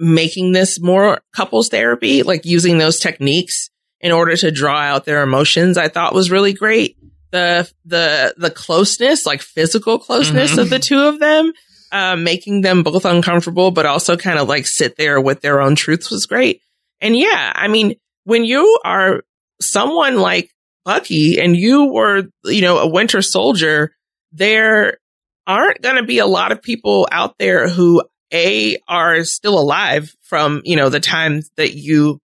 making 0.00 0.52
this 0.52 0.80
more 0.80 1.20
couples 1.32 1.68
therapy, 1.68 2.24
like 2.24 2.44
using 2.44 2.78
those 2.78 2.98
techniques 2.98 3.70
in 4.00 4.10
order 4.10 4.36
to 4.38 4.50
draw 4.50 4.76
out 4.80 5.04
their 5.04 5.22
emotions, 5.22 5.78
I 5.78 5.86
thought 5.88 6.14
was 6.14 6.32
really 6.32 6.52
great. 6.52 6.96
The, 7.30 7.70
the, 7.84 8.34
the 8.36 8.50
closeness, 8.50 9.24
like 9.24 9.40
physical 9.40 10.00
closeness 10.00 10.54
Mhm. 10.54 10.58
of 10.58 10.68
the 10.70 10.80
two 10.80 10.98
of 11.00 11.20
them, 11.20 11.52
uh, 11.92 12.16
making 12.16 12.60
them 12.60 12.82
both 12.82 13.04
uncomfortable, 13.04 13.70
but 13.70 13.86
also 13.86 14.16
kind 14.16 14.38
of 14.38 14.48
like 14.48 14.66
sit 14.66 14.96
there 14.96 15.20
with 15.20 15.40
their 15.40 15.60
own 15.60 15.74
truths 15.74 16.10
was 16.10 16.26
great. 16.26 16.60
And 17.00 17.16
yeah, 17.16 17.52
I 17.54 17.68
mean, 17.68 17.96
when 18.24 18.44
you 18.44 18.78
are 18.84 19.22
someone 19.60 20.18
like 20.18 20.50
Bucky 20.84 21.40
and 21.40 21.56
you 21.56 21.92
were, 21.92 22.24
you 22.44 22.62
know, 22.62 22.78
a 22.78 22.88
winter 22.88 23.22
soldier, 23.22 23.92
there 24.32 24.98
aren't 25.46 25.82
going 25.82 25.96
to 25.96 26.02
be 26.02 26.18
a 26.18 26.26
lot 26.26 26.52
of 26.52 26.62
people 26.62 27.08
out 27.10 27.36
there 27.38 27.68
who 27.68 28.02
a 28.32 28.76
are 28.86 29.24
still 29.24 29.58
alive 29.58 30.14
from, 30.22 30.60
you 30.64 30.76
know, 30.76 30.90
the 30.90 31.00
time 31.00 31.42
that 31.56 31.74
you 31.74 32.20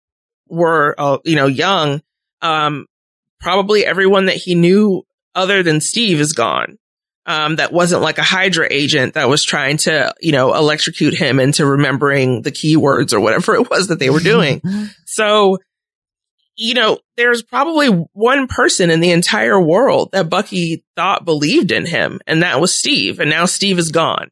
were, 0.48 0.94
uh, 0.98 1.18
you 1.24 1.36
know, 1.36 1.46
young. 1.46 2.00
Um, 2.42 2.86
probably 3.40 3.84
everyone 3.84 4.26
that 4.26 4.36
he 4.36 4.54
knew 4.54 5.02
other 5.34 5.62
than 5.62 5.80
Steve 5.80 6.20
is 6.20 6.32
gone. 6.32 6.78
Um, 7.26 7.56
that 7.56 7.72
wasn't 7.72 8.02
like 8.02 8.16
a 8.18 8.22
Hydra 8.22 8.66
agent 8.70 9.14
that 9.14 9.28
was 9.28 9.44
trying 9.44 9.76
to, 9.78 10.12
you 10.20 10.32
know, 10.32 10.54
electrocute 10.54 11.14
him 11.14 11.38
into 11.38 11.66
remembering 11.66 12.42
the 12.42 12.50
keywords 12.50 13.12
or 13.12 13.20
whatever 13.20 13.54
it 13.56 13.68
was 13.68 13.88
that 13.88 13.98
they 13.98 14.10
were 14.10 14.20
doing. 14.20 14.62
so, 15.06 15.58
you 16.56 16.74
know, 16.74 16.98
there's 17.16 17.42
probably 17.42 17.88
one 17.88 18.46
person 18.46 18.90
in 18.90 19.00
the 19.00 19.12
entire 19.12 19.60
world 19.60 20.10
that 20.12 20.28
Bucky 20.28 20.84
thought 20.96 21.24
believed 21.24 21.72
in 21.72 21.86
him, 21.86 22.20
and 22.26 22.42
that 22.42 22.60
was 22.60 22.74
Steve. 22.74 23.18
And 23.18 23.30
now 23.30 23.46
Steve 23.46 23.78
is 23.78 23.92
gone. 23.92 24.30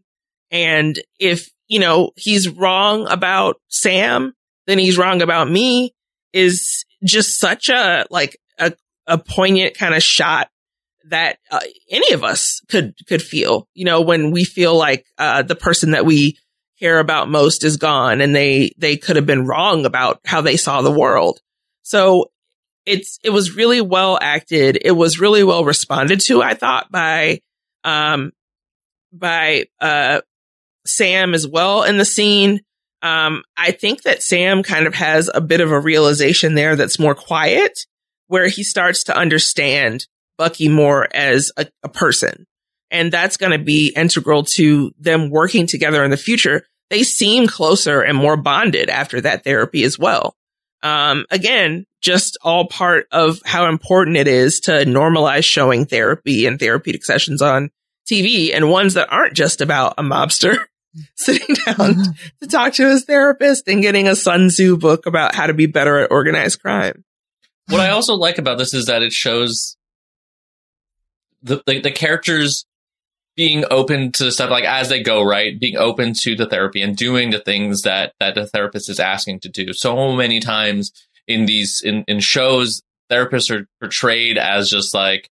And 0.51 0.99
if, 1.18 1.51
you 1.68 1.78
know, 1.78 2.11
he's 2.16 2.49
wrong 2.49 3.07
about 3.09 3.57
Sam, 3.68 4.34
then 4.66 4.78
he's 4.78 4.99
wrong 4.99 5.22
about 5.22 5.51
me 5.51 5.95
is 6.32 6.84
just 7.05 7.39
such 7.39 7.70
a, 7.70 8.07
like, 8.11 8.39
a, 8.59 8.72
a 9.07 9.16
poignant 9.16 9.74
kind 9.74 9.95
of 9.95 10.03
shot 10.03 10.51
that 11.09 11.39
uh, 11.51 11.61
any 11.91 12.13
of 12.13 12.25
us 12.25 12.61
could, 12.69 12.95
could 13.07 13.23
feel, 13.23 13.69
you 13.75 13.85
know, 13.85 14.01
when 14.01 14.31
we 14.31 14.45
feel 14.45 14.77
like, 14.77 15.05
uh, 15.19 15.43
the 15.43 15.57
person 15.57 15.91
that 15.93 16.07
we 16.07 16.39
care 16.79 16.99
about 16.99 17.29
most 17.29 17.65
is 17.65 17.77
gone 17.77 18.21
and 18.21 18.35
they, 18.35 18.73
they 18.79 18.97
could 18.97 19.17
have 19.17 19.27
been 19.27 19.47
wrong 19.47 19.85
about 19.85 20.21
how 20.25 20.41
they 20.41 20.57
saw 20.57 20.81
the 20.83 20.91
world. 20.91 21.41
So 21.83 22.31
it's, 22.87 23.19
it 23.23 23.31
was 23.31 23.57
really 23.57 23.81
well 23.81 24.19
acted. 24.21 24.79
It 24.81 24.93
was 24.93 25.21
really 25.21 25.45
well 25.45 25.65
responded 25.65 26.21
to, 26.21 26.43
I 26.43 26.55
thought, 26.55 26.91
by, 26.91 27.41
um, 27.85 28.33
by, 29.13 29.67
uh, 29.81 30.21
Sam 30.87 31.35
as 31.35 31.47
well 31.47 31.83
in 31.83 31.99
the 31.99 32.05
scene. 32.05 32.61
Um, 33.03 33.43
I 33.57 33.73
think 33.73 34.03
that 34.03 34.23
Sam 34.23 34.63
kind 34.63 34.87
of 34.87 34.95
has 34.95 35.31
a 35.33 35.41
bit 35.41 35.61
of 35.61 35.71
a 35.71 35.79
realization 35.79 36.55
there 36.55 36.77
that's 36.77 36.99
more 36.99 37.15
quiet, 37.15 37.79
where 38.27 38.49
he 38.49 38.65
starts 38.65 39.05
to 39.05 39.17
understand 39.17 40.07
Bucky 40.39 40.68
more 40.68 41.09
as 41.14 41.53
a, 41.57 41.66
a 41.82 41.89
person. 41.89 42.47
And 42.91 43.12
that's 43.12 43.36
going 43.36 43.53
to 43.53 43.62
be 43.62 43.93
integral 43.95 44.45
to 44.45 44.93
them 44.99 45.28
working 45.30 45.66
together 45.66 46.03
in 46.03 46.11
the 46.11 46.16
future. 46.16 46.64
They 46.89 47.03
seem 47.03 47.47
closer 47.47 48.01
and 48.01 48.16
more 48.16 48.36
bonded 48.36 48.89
after 48.89 49.20
that 49.20 49.45
therapy 49.45 49.84
as 49.84 49.99
well. 49.99 50.34
Um, 50.82 51.26
again, 51.30 51.84
just 52.01 52.39
all 52.43 52.68
part 52.68 53.07
of 53.11 53.41
how 53.45 53.68
important 53.68 54.16
it 54.16 54.28
is 54.28 54.61
to 54.61 54.70
normalize 54.84 55.45
showing 55.45 55.86
therapy 55.86 56.47
and 56.47 56.59
therapeutic 56.59 57.05
sessions 57.05 57.43
on 57.43 57.70
TV 58.11 58.55
and 58.55 58.70
ones 58.70 58.95
that 58.95 59.12
aren't 59.12 59.34
just 59.34 59.61
about 59.61 59.95
a 59.99 60.03
mobster 60.03 60.57
sitting 61.16 61.57
down 61.66 61.97
to 62.41 62.49
talk 62.49 62.74
to 62.74 62.89
his 62.89 63.05
therapist 63.05 63.68
and 63.68 63.82
getting 63.82 64.09
a 64.09 64.16
Sun 64.16 64.49
Tzu 64.49 64.78
book 64.78 65.07
about 65.07 65.34
how 65.34 65.47
to 65.47 65.55
be 65.55 65.66
better 65.66 65.99
at 65.99 66.11
organized 66.11 66.62
crime. 66.62 67.05
What 67.68 67.80
I 67.80 67.91
also 67.91 68.14
like 68.14 68.39
about 68.39 68.57
this 68.57 68.72
is 68.72 68.86
that 68.86 69.03
it 69.03 69.12
shows 69.12 69.76
the 71.43 71.62
the, 71.66 71.80
the 71.80 71.91
characters 71.91 72.64
being 73.36 73.64
open 73.70 74.11
to 74.11 74.32
stuff 74.32 74.51
like 74.51 74.64
as 74.64 74.89
they 74.89 75.01
go, 75.01 75.22
right? 75.22 75.59
Being 75.61 75.76
open 75.76 76.12
to 76.22 76.34
the 76.34 76.47
therapy 76.47 76.82
and 76.82 76.97
doing 76.97 77.30
the 77.30 77.39
things 77.39 77.82
that 77.82 78.12
that 78.18 78.34
the 78.34 78.47
therapist 78.47 78.91
is 78.91 78.99
asking 78.99 79.41
to 79.41 79.49
do. 79.49 79.72
So 79.72 80.12
many 80.16 80.41
times 80.41 80.93
in 81.28 81.47
these 81.47 81.80
in, 81.80 82.05
in 82.09 82.20
shows, 82.20 82.82
therapists 83.11 83.51
are 83.51 83.66
portrayed 83.80 84.39
as 84.39 84.68
just 84.68 84.93
like 84.93 85.30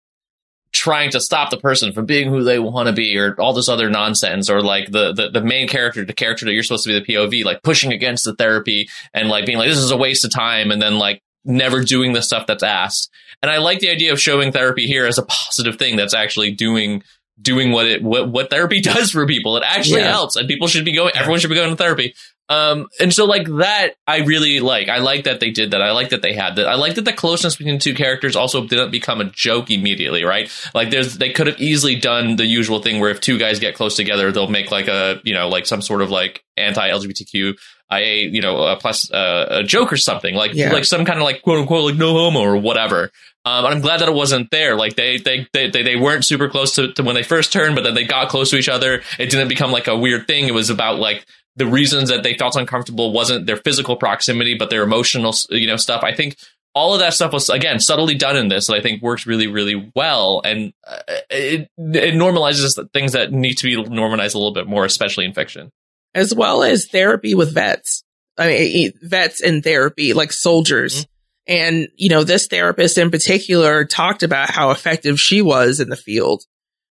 trying 0.72 1.11
to 1.11 1.20
stop 1.20 1.50
the 1.50 1.57
person 1.57 1.92
from 1.92 2.07
being 2.07 2.28
who 2.28 2.44
they 2.44 2.59
want 2.59 2.86
to 2.86 2.92
be 2.92 3.16
or 3.18 3.34
all 3.40 3.52
this 3.52 3.68
other 3.68 3.88
nonsense 3.88 4.50
or 4.50 4.61
like 4.61 4.90
the, 4.90 5.12
the 5.12 5.30
the 5.30 5.40
main 5.40 5.66
character 5.66 6.04
the 6.04 6.12
character 6.12 6.44
that 6.44 6.52
you're 6.52 6.62
supposed 6.62 6.84
to 6.84 6.90
be 6.90 6.98
the 6.98 7.14
pov 7.14 7.44
like 7.44 7.62
pushing 7.62 7.92
against 7.92 8.24
the 8.24 8.34
therapy 8.34 8.88
and 9.14 9.28
like 9.28 9.46
being 9.46 9.57
like 9.57 9.68
this 9.68 9.78
is 9.78 9.90
a 9.90 9.96
waste 9.96 10.24
of 10.24 10.30
time 10.30 10.70
and 10.70 10.82
then 10.82 10.98
like 10.98 11.22
never 11.47 11.82
doing 11.82 12.12
the 12.12 12.22
stuff 12.22 12.47
that's 12.47 12.62
asked. 12.62 13.11
And 13.42 13.51
i 13.51 13.59
like 13.59 13.80
the 13.80 13.90
idea 13.90 14.12
of 14.12 14.20
showing 14.20 14.53
therapy 14.53 14.86
here 14.86 15.07
as 15.07 15.18
a 15.18 15.22
positive 15.22 15.76
thing 15.78 15.97
that's 15.97 16.14
actually 16.14 16.53
doing 16.53 17.03
doing 17.40 17.70
what 17.70 17.86
it 17.86 18.03
what, 18.03 18.28
what 18.30 18.51
therapy 18.51 18.80
does 18.94 19.11
for 19.11 19.26
people. 19.26 19.57
It 19.57 19.62
actually 19.66 20.01
Yeah. 20.01 20.11
helps 20.12 20.36
and 20.36 20.49
people 20.49 20.68
should 20.68 20.84
be 20.84 20.92
going 20.92 21.12
everyone 21.14 21.40
should 21.40 21.51
be 21.51 21.57
going 21.57 21.70
to 21.70 21.76
therapy 21.76 22.14
um, 22.49 22.88
and 23.01 23.12
so 23.12 23.24
like 23.24 23.47
that, 23.59 23.94
I 24.07 24.18
really 24.18 24.61
like. 24.61 24.88
I 24.88 24.99
like 24.99 25.24
that 25.24 25.40
they 25.40 25.51
did 25.51 25.72
that. 25.72 25.82
I 25.82 25.90
like 25.92 26.11
that 26.11 26.22
they 26.22 26.32
had 26.32 26.57
that. 26.57 26.66
I 26.68 26.74
like 26.76 26.94
that 26.94 27.05
the 27.05 27.12
closeness 27.12 27.57
between 27.57 27.74
the 27.76 27.80
two 27.80 27.94
characters 27.94 28.36
also 28.36 28.66
didn't 28.66 28.90
become 28.92 29.20
a 29.20 29.24
joke 29.24 29.70
immediately, 29.70 30.22
right? 30.24 30.49
Like 30.74 30.90
there's, 30.90 31.18
they 31.18 31.30
could 31.30 31.49
have 31.49 31.61
easily 31.61 31.97
done 31.97 32.36
the 32.36 32.47
usual 32.47 32.80
thing 32.80 33.01
where 33.01 33.11
if 33.11 33.20
two 33.20 33.36
guys 33.38 33.59
get 33.59 33.74
close 33.74 33.97
together, 33.97 34.30
they'll 34.30 34.47
make 34.49 34.70
like 34.70 34.86
a, 34.86 35.20
you 35.24 35.34
know, 35.34 35.49
like 35.49 35.66
some 35.66 35.82
sort 35.82 36.03
of 36.03 36.11
like 36.11 36.44
anti-LGBTQ 36.57 37.57
IA, 37.92 38.28
you 38.28 38.40
know, 38.40 38.62
a 38.62 38.76
plus 38.76 39.11
uh, 39.12 39.47
a 39.51 39.62
joke 39.62 39.92
or 39.92 39.97
something 39.97 40.34
like 40.34 40.53
Yeah. 40.55 40.72
like 40.72 40.84
some 40.84 41.05
kind 41.05 41.18
of 41.18 41.24
like 41.24 41.42
quote 41.42 41.59
unquote 41.61 41.84
like 41.84 41.97
no 41.99 42.12
homo 42.12 42.40
or 42.40 42.57
whatever. 42.57 43.11
Um, 43.44 43.64
and 43.64 43.74
I'm 43.74 43.80
glad 43.80 44.01
that 44.01 44.09
it 44.09 44.14
wasn't 44.14 44.51
there. 44.51 44.74
Like 44.76 44.97
they 44.97 45.18
they 45.18 45.47
they 45.53 45.70
they, 45.70 45.82
they 45.84 45.97
weren't 45.97 46.24
super 46.24 46.49
close 46.49 46.74
to, 46.76 46.92
to 46.94 47.03
when 47.05 47.14
they 47.14 47.22
first 47.22 47.53
turned, 47.53 47.76
but 47.76 47.84
then 47.84 47.94
they 47.94 48.05
got 48.05 48.28
close 48.28 48.51
to 48.51 48.57
each 48.57 48.68
other. 48.68 49.03
It 49.20 49.30
didn't 49.30 49.47
become 49.49 49.70
like 49.70 49.86
a 49.86 49.97
weird 49.97 50.26
thing. 50.26 50.49
It 50.49 50.55
was 50.55 50.68
about 50.70 50.99
like 50.99 51.24
the 51.57 51.66
reasons 51.66 52.11
that 52.11 52.22
they 52.22 52.34
felt 52.34 52.57
uncomfortable 52.57 53.12
wasn't 53.12 53.46
their 53.46 53.57
physical 53.57 53.96
proximity, 53.96 54.54
but 54.54 54.70
their 54.70 54.82
emotional, 54.82 55.34
you 55.50 55.66
know, 55.66 55.76
stuff. 55.76 56.02
I 56.04 56.14
think 56.14 56.36
all 56.74 56.92
of 56.92 57.00
that 57.00 57.14
stuff 57.14 57.32
was 57.32 57.48
again 57.48 57.80
subtly 57.80 58.14
done 58.14 58.36
in 58.36 58.48
this, 58.48 58.68
and 58.68 58.78
I 58.78 58.82
think 58.82 59.02
works 59.02 59.26
really, 59.26 59.46
really 59.46 59.90
well, 59.94 60.42
and 60.44 60.72
uh, 60.86 60.98
it 61.30 61.70
it 61.78 62.14
normalizes 62.14 62.78
things 62.92 63.12
that 63.12 63.32
need 63.32 63.54
to 63.54 63.64
be 63.64 63.82
normalized 63.82 64.34
a 64.34 64.38
little 64.38 64.52
bit 64.52 64.66
more, 64.66 64.84
especially 64.84 65.24
in 65.24 65.32
fiction. 65.32 65.70
as 66.16 66.34
well 66.34 66.62
as 66.62 66.86
therapy 66.86 67.34
with 67.34 67.54
vets. 67.54 68.02
I 68.38 68.48
mean, 68.48 68.92
vets 69.02 69.40
in 69.40 69.62
therapy, 69.62 70.14
like 70.14 70.32
soldiers. 70.32 71.07
And, 71.46 71.88
you 71.94 72.09
know, 72.09 72.24
this 72.24 72.48
therapist 72.48 72.98
in 72.98 73.11
particular 73.11 73.84
talked 73.84 74.22
about 74.22 74.50
how 74.50 74.70
effective 74.70 75.20
she 75.20 75.42
was 75.42 75.78
in 75.78 75.90
the 75.90 75.96
field. 75.96 76.42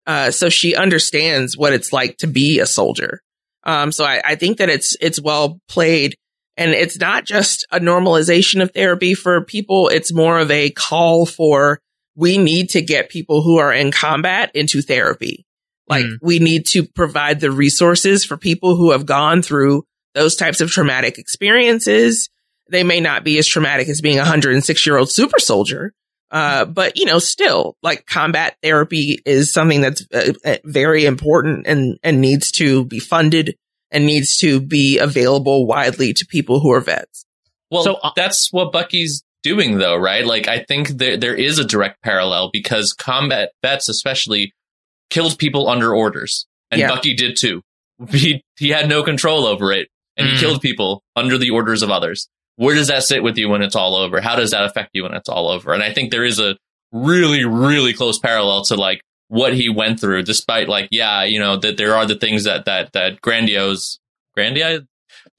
Uh, 0.06 0.32
so 0.32 0.50
she 0.50 0.76
understands 0.76 1.56
what 1.56 1.72
it's 1.72 1.94
like 1.94 2.18
to 2.18 2.28
be 2.28 2.60
a 2.60 2.66
soldier. 2.66 3.22
Um, 3.64 3.92
so 3.92 4.04
I, 4.06 4.22
I 4.24 4.36
think 4.36 4.58
that 4.58 4.70
it's, 4.70 4.96
it's 5.02 5.22
well 5.22 5.60
played 5.68 6.16
and 6.58 6.72
it's 6.72 7.00
not 7.00 7.26
just 7.26 7.66
a 7.72 7.80
normalization 7.80 8.62
of 8.62 8.72
therapy 8.72 9.14
for 9.14 9.44
people. 9.46 9.88
It's 9.90 10.14
more 10.14 10.40
of 10.40 10.52
a 10.52 10.70
call 10.72 11.26
for 11.26 11.80
we 12.16 12.38
need 12.38 12.70
to 12.72 12.82
get 12.82 13.10
people 13.10 13.42
who 13.42 13.58
are 13.58 13.72
in 13.72 13.92
combat 13.92 14.52
into 14.54 14.82
therapy. 14.82 15.46
Like 15.88 16.06
Mm. 16.06 16.18
we 16.22 16.40
need 16.40 16.66
to 16.68 16.84
provide 16.86 17.40
the 17.40 17.52
resources 17.52 18.24
for 18.26 18.38
people 18.38 18.76
who 18.76 18.92
have 18.92 19.06
gone 19.06 19.42
through 19.42 19.84
those 20.14 20.36
types 20.36 20.62
of 20.62 20.70
traumatic 20.70 21.18
experiences. 21.18 22.30
They 22.70 22.84
may 22.84 23.00
not 23.00 23.24
be 23.24 23.38
as 23.38 23.48
traumatic 23.48 23.88
as 23.90 24.02
being 24.02 24.18
a 24.18 24.22
106 24.22 24.86
year 24.86 24.98
old 24.98 25.12
super 25.12 25.40
soldier. 25.40 25.94
Uh, 26.32 26.64
but 26.66 26.96
you 26.98 27.06
know, 27.06 27.20
still 27.20 27.76
like 27.84 28.06
combat 28.06 28.56
therapy 28.64 29.20
is 29.26 29.52
something 29.52 29.82
that's 29.82 30.06
uh, 30.14 30.32
uh, 30.46 30.56
very 30.64 31.06
important 31.06 31.68
and, 31.68 31.98
and 32.04 32.22
needs 32.22 32.52
to 32.54 32.86
be 32.86 33.00
funded 33.00 33.56
and 33.92 34.06
needs 34.06 34.38
to 34.38 34.62
be 34.62 34.98
available 34.98 35.68
widely 35.68 36.14
to 36.14 36.26
people 36.26 36.62
who 36.62 36.72
are 36.72 36.80
vets. 36.80 37.26
Well, 37.70 37.84
So, 37.84 37.96
uh, 37.96 38.12
that's 38.16 38.52
what 38.54 38.72
Bucky's 38.72 39.24
doing, 39.44 39.78
though, 39.78 39.98
right? 39.98 40.26
Like, 40.26 40.48
I 40.48 40.64
think 40.64 40.88
there 40.90 41.18
there 41.18 41.36
is 41.36 41.60
a 41.60 41.66
direct 41.66 42.02
parallel 42.02 42.50
because 42.54 42.94
combat 42.94 43.52
vets, 43.62 43.90
especially, 43.90 44.54
killed 45.10 45.38
people 45.38 45.68
under 45.68 45.94
orders, 45.94 46.46
and 46.70 46.80
Yeah. 46.80 46.88
Bucky 46.88 47.14
did 47.14 47.36
too. 47.38 47.62
He 48.10 48.44
he 48.58 48.70
had 48.70 48.88
no 48.88 49.04
control 49.04 49.46
over 49.46 49.72
it, 49.74 49.90
and 50.18 50.28
he 50.28 50.36
Mm. 50.36 50.40
killed 50.40 50.62
people 50.62 51.04
under 51.16 51.38
the 51.38 51.50
orders 51.50 51.82
of 51.84 51.92
others. 51.92 52.30
Where 52.62 52.76
does 52.76 52.90
that 52.90 53.02
sit 53.02 53.24
with 53.24 53.40
you 53.40 53.50
when 53.50 53.64
it's 53.64 53.76
all 53.76 53.96
over? 53.96 54.22
How 54.22 54.36
does 54.36 54.52
that 54.52 54.66
affect 54.66 54.92
you 54.94 55.02
when 55.02 55.16
it's 55.16 55.28
all 55.28 55.50
over? 55.50 55.74
And 55.74 55.82
I 55.82 55.92
think 55.92 56.12
there 56.12 56.24
is 56.24 56.40
a 56.40 56.58
really, 56.92 57.44
really 57.44 57.92
close 57.92 58.20
parallel 58.20 58.64
to 58.66 58.76
like 58.76 59.02
what 59.30 59.56
he 59.56 59.68
went 59.68 60.00
through, 60.00 60.22
despite 60.22 60.70
like, 60.70 60.88
yeah, 60.92 61.24
you 61.24 61.40
know, 61.40 61.58
that 61.58 61.78
there 61.78 61.96
are 61.96 62.06
the 62.06 62.14
things 62.14 62.44
that 62.44 62.66
that 62.66 62.94
that 62.94 63.20
grandiose, 63.20 63.98
grandiose, 64.36 64.82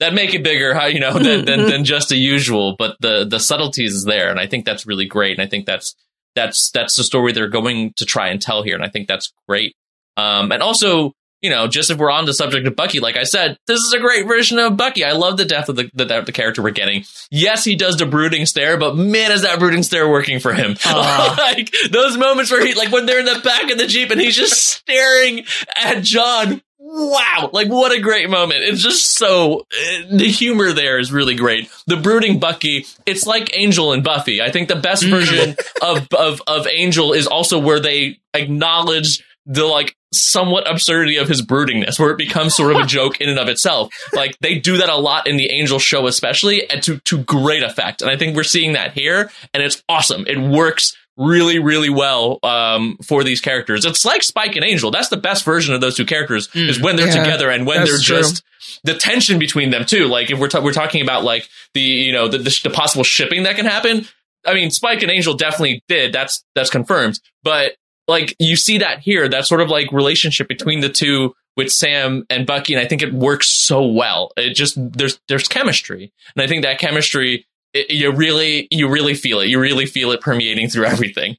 that 0.01 0.13
make 0.13 0.33
it 0.33 0.43
bigger, 0.43 0.73
how 0.73 0.87
you 0.87 0.99
know, 0.99 1.17
than, 1.17 1.45
than 1.45 1.65
than 1.69 1.85
just 1.85 2.09
the 2.09 2.17
usual. 2.17 2.75
But 2.77 2.97
the 2.99 3.23
the 3.23 3.39
subtleties 3.39 3.93
is 3.93 4.03
there, 4.03 4.29
and 4.29 4.37
I 4.37 4.45
think 4.45 4.65
that's 4.65 4.85
really 4.85 5.05
great. 5.05 5.39
And 5.39 5.47
I 5.47 5.49
think 5.49 5.65
that's 5.65 5.95
that's 6.35 6.71
that's 6.71 6.97
the 6.97 7.05
story 7.05 7.31
they're 7.31 7.47
going 7.47 7.93
to 7.95 8.05
try 8.05 8.27
and 8.27 8.41
tell 8.41 8.63
here, 8.63 8.75
and 8.75 8.83
I 8.83 8.89
think 8.89 9.07
that's 9.07 9.31
great. 9.47 9.77
Um, 10.17 10.51
and 10.51 10.61
also, 10.61 11.13
you 11.43 11.49
know, 11.49 11.67
just 11.67 11.91
if 11.91 11.97
we're 11.97 12.09
on 12.09 12.25
the 12.25 12.33
subject 12.33 12.65
of 12.65 12.75
Bucky, 12.75 13.01
like 13.01 13.17
I 13.17 13.23
said, 13.23 13.59
this 13.67 13.77
is 13.77 13.93
a 13.93 13.99
great 13.99 14.25
version 14.25 14.57
of 14.59 14.77
Bucky. 14.77 15.03
I 15.03 15.11
love 15.11 15.35
the 15.35 15.43
depth 15.43 15.67
of 15.67 15.75
the 15.75 15.91
the, 15.93 16.05
the 16.21 16.31
character 16.31 16.63
we're 16.63 16.71
getting. 16.71 17.03
Yes, 17.29 17.65
he 17.65 17.75
does 17.75 17.97
the 17.97 18.05
brooding 18.05 18.45
stare, 18.45 18.77
but 18.77 18.95
man, 18.95 19.31
is 19.33 19.41
that 19.41 19.59
brooding 19.59 19.83
stare 19.83 20.09
working 20.09 20.39
for 20.39 20.53
him? 20.53 20.77
Aw. 20.85 21.35
like 21.57 21.69
those 21.91 22.17
moments 22.17 22.49
where 22.49 22.65
he, 22.65 22.73
like 22.75 22.93
when 22.93 23.05
they're 23.05 23.19
in 23.19 23.25
the 23.25 23.41
back 23.43 23.69
of 23.69 23.77
the 23.77 23.87
jeep 23.87 24.09
and 24.09 24.21
he's 24.21 24.37
just 24.37 24.53
staring 24.53 25.43
at 25.75 26.01
John. 26.01 26.61
Wow, 26.79 27.49
like 27.51 27.69
what 27.69 27.91
a 27.91 27.99
great 27.99 28.29
moment. 28.29 28.63
It's 28.63 28.81
just 28.81 29.17
so 29.17 29.61
uh, 29.61 30.01
the 30.11 30.27
humor 30.27 30.73
there 30.73 30.99
is 30.99 31.11
really 31.11 31.35
great. 31.35 31.69
The 31.87 31.97
brooding 31.97 32.39
Bucky, 32.39 32.85
it's 33.05 33.25
like 33.25 33.57
Angel 33.57 33.93
and 33.93 34.03
Buffy. 34.03 34.41
I 34.41 34.51
think 34.51 34.69
the 34.69 34.75
best 34.75 35.03
version 35.03 35.55
of 35.81 36.07
of 36.13 36.41
of 36.45 36.67
Angel 36.67 37.11
is 37.13 37.27
also 37.27 37.59
where 37.59 37.79
they 37.79 38.19
acknowledge 38.33 39.23
the 39.45 39.65
like 39.65 39.95
somewhat 40.13 40.69
absurdity 40.69 41.17
of 41.17 41.27
his 41.27 41.41
broodingness, 41.41 41.99
where 41.99 42.11
it 42.11 42.17
becomes 42.17 42.55
sort 42.55 42.75
of 42.75 42.81
a 42.81 42.85
joke 42.85 43.19
in 43.19 43.29
and 43.29 43.39
of 43.39 43.47
itself. 43.49 43.89
Like 44.13 44.37
they 44.39 44.59
do 44.59 44.77
that 44.77 44.89
a 44.89 44.95
lot 44.97 45.27
in 45.27 45.37
the 45.37 45.49
Angel 45.51 45.79
show, 45.79 46.07
especially, 46.07 46.69
and 46.69 46.81
to 46.83 46.99
to 47.05 47.17
great 47.23 47.63
effect. 47.63 48.01
And 48.01 48.09
I 48.11 48.17
think 48.17 48.35
we're 48.35 48.43
seeing 48.43 48.73
that 48.73 48.93
here, 48.93 49.31
and 49.53 49.61
it's 49.63 49.83
awesome. 49.89 50.25
It 50.27 50.37
works 50.39 50.95
really, 51.15 51.59
really 51.59 51.91
well 51.91 52.39
um, 52.41 52.97
for 53.03 53.23
these 53.23 53.39
characters. 53.39 53.85
It's 53.85 54.03
like 54.03 54.23
Spike 54.23 54.55
and 54.55 54.65
Angel. 54.65 54.89
That's 54.89 55.09
the 55.09 55.17
best 55.17 55.45
version 55.45 55.75
of 55.75 55.79
those 55.81 55.95
two 55.95 56.05
characters 56.05 56.49
is 56.55 56.81
when 56.81 56.95
they're 56.95 57.05
Yeah, 57.07 57.23
together 57.23 57.51
and 57.51 57.67
when 57.67 57.85
they're 57.85 57.99
true. 57.99 58.17
just 58.17 58.43
the 58.83 58.95
tension 58.95 59.37
between 59.37 59.69
them 59.69 59.85
too. 59.85 60.05
Like 60.07 60.31
if 60.31 60.39
we're 60.39 60.47
ta- 60.47 60.61
we're 60.63 60.73
talking 60.73 61.03
about 61.03 61.23
like 61.23 61.47
the 61.75 61.81
you 61.81 62.11
know 62.13 62.27
the, 62.29 62.39
the, 62.39 62.59
the 62.63 62.69
possible 62.71 63.03
shipping 63.03 63.43
that 63.43 63.55
can 63.57 63.65
happen. 63.65 64.07
I 64.45 64.53
mean, 64.55 64.71
Spike 64.71 65.03
and 65.03 65.11
Angel 65.11 65.35
definitely 65.35 65.83
did. 65.87 66.13
That's 66.13 66.43
that's 66.55 66.69
confirmed. 66.71 67.19
But 67.43 67.73
like 68.07 68.35
you 68.39 68.55
see 68.55 68.79
that 68.79 68.99
here, 68.99 69.27
that 69.27 69.45
sort 69.45 69.61
of 69.61 69.69
like 69.69 69.91
relationship 69.91 70.47
between 70.47 70.81
the 70.81 70.89
two 70.89 71.35
with 71.55 71.71
Sam 71.71 72.25
and 72.29 72.47
Bucky, 72.47 72.73
and 72.73 72.83
I 72.83 72.87
think 72.87 73.01
it 73.01 73.13
works 73.13 73.49
so 73.49 73.85
well. 73.85 74.31
It 74.37 74.55
just 74.55 74.75
there's 74.77 75.19
there's 75.27 75.47
chemistry, 75.47 76.11
and 76.35 76.43
I 76.43 76.47
think 76.47 76.63
that 76.63 76.79
chemistry 76.79 77.45
it, 77.73 77.91
you 77.91 78.11
really 78.11 78.67
you 78.71 78.89
really 78.89 79.13
feel 79.13 79.39
it. 79.39 79.47
You 79.47 79.59
really 79.59 79.85
feel 79.85 80.11
it 80.11 80.21
permeating 80.21 80.69
through 80.69 80.85
everything. 80.85 81.37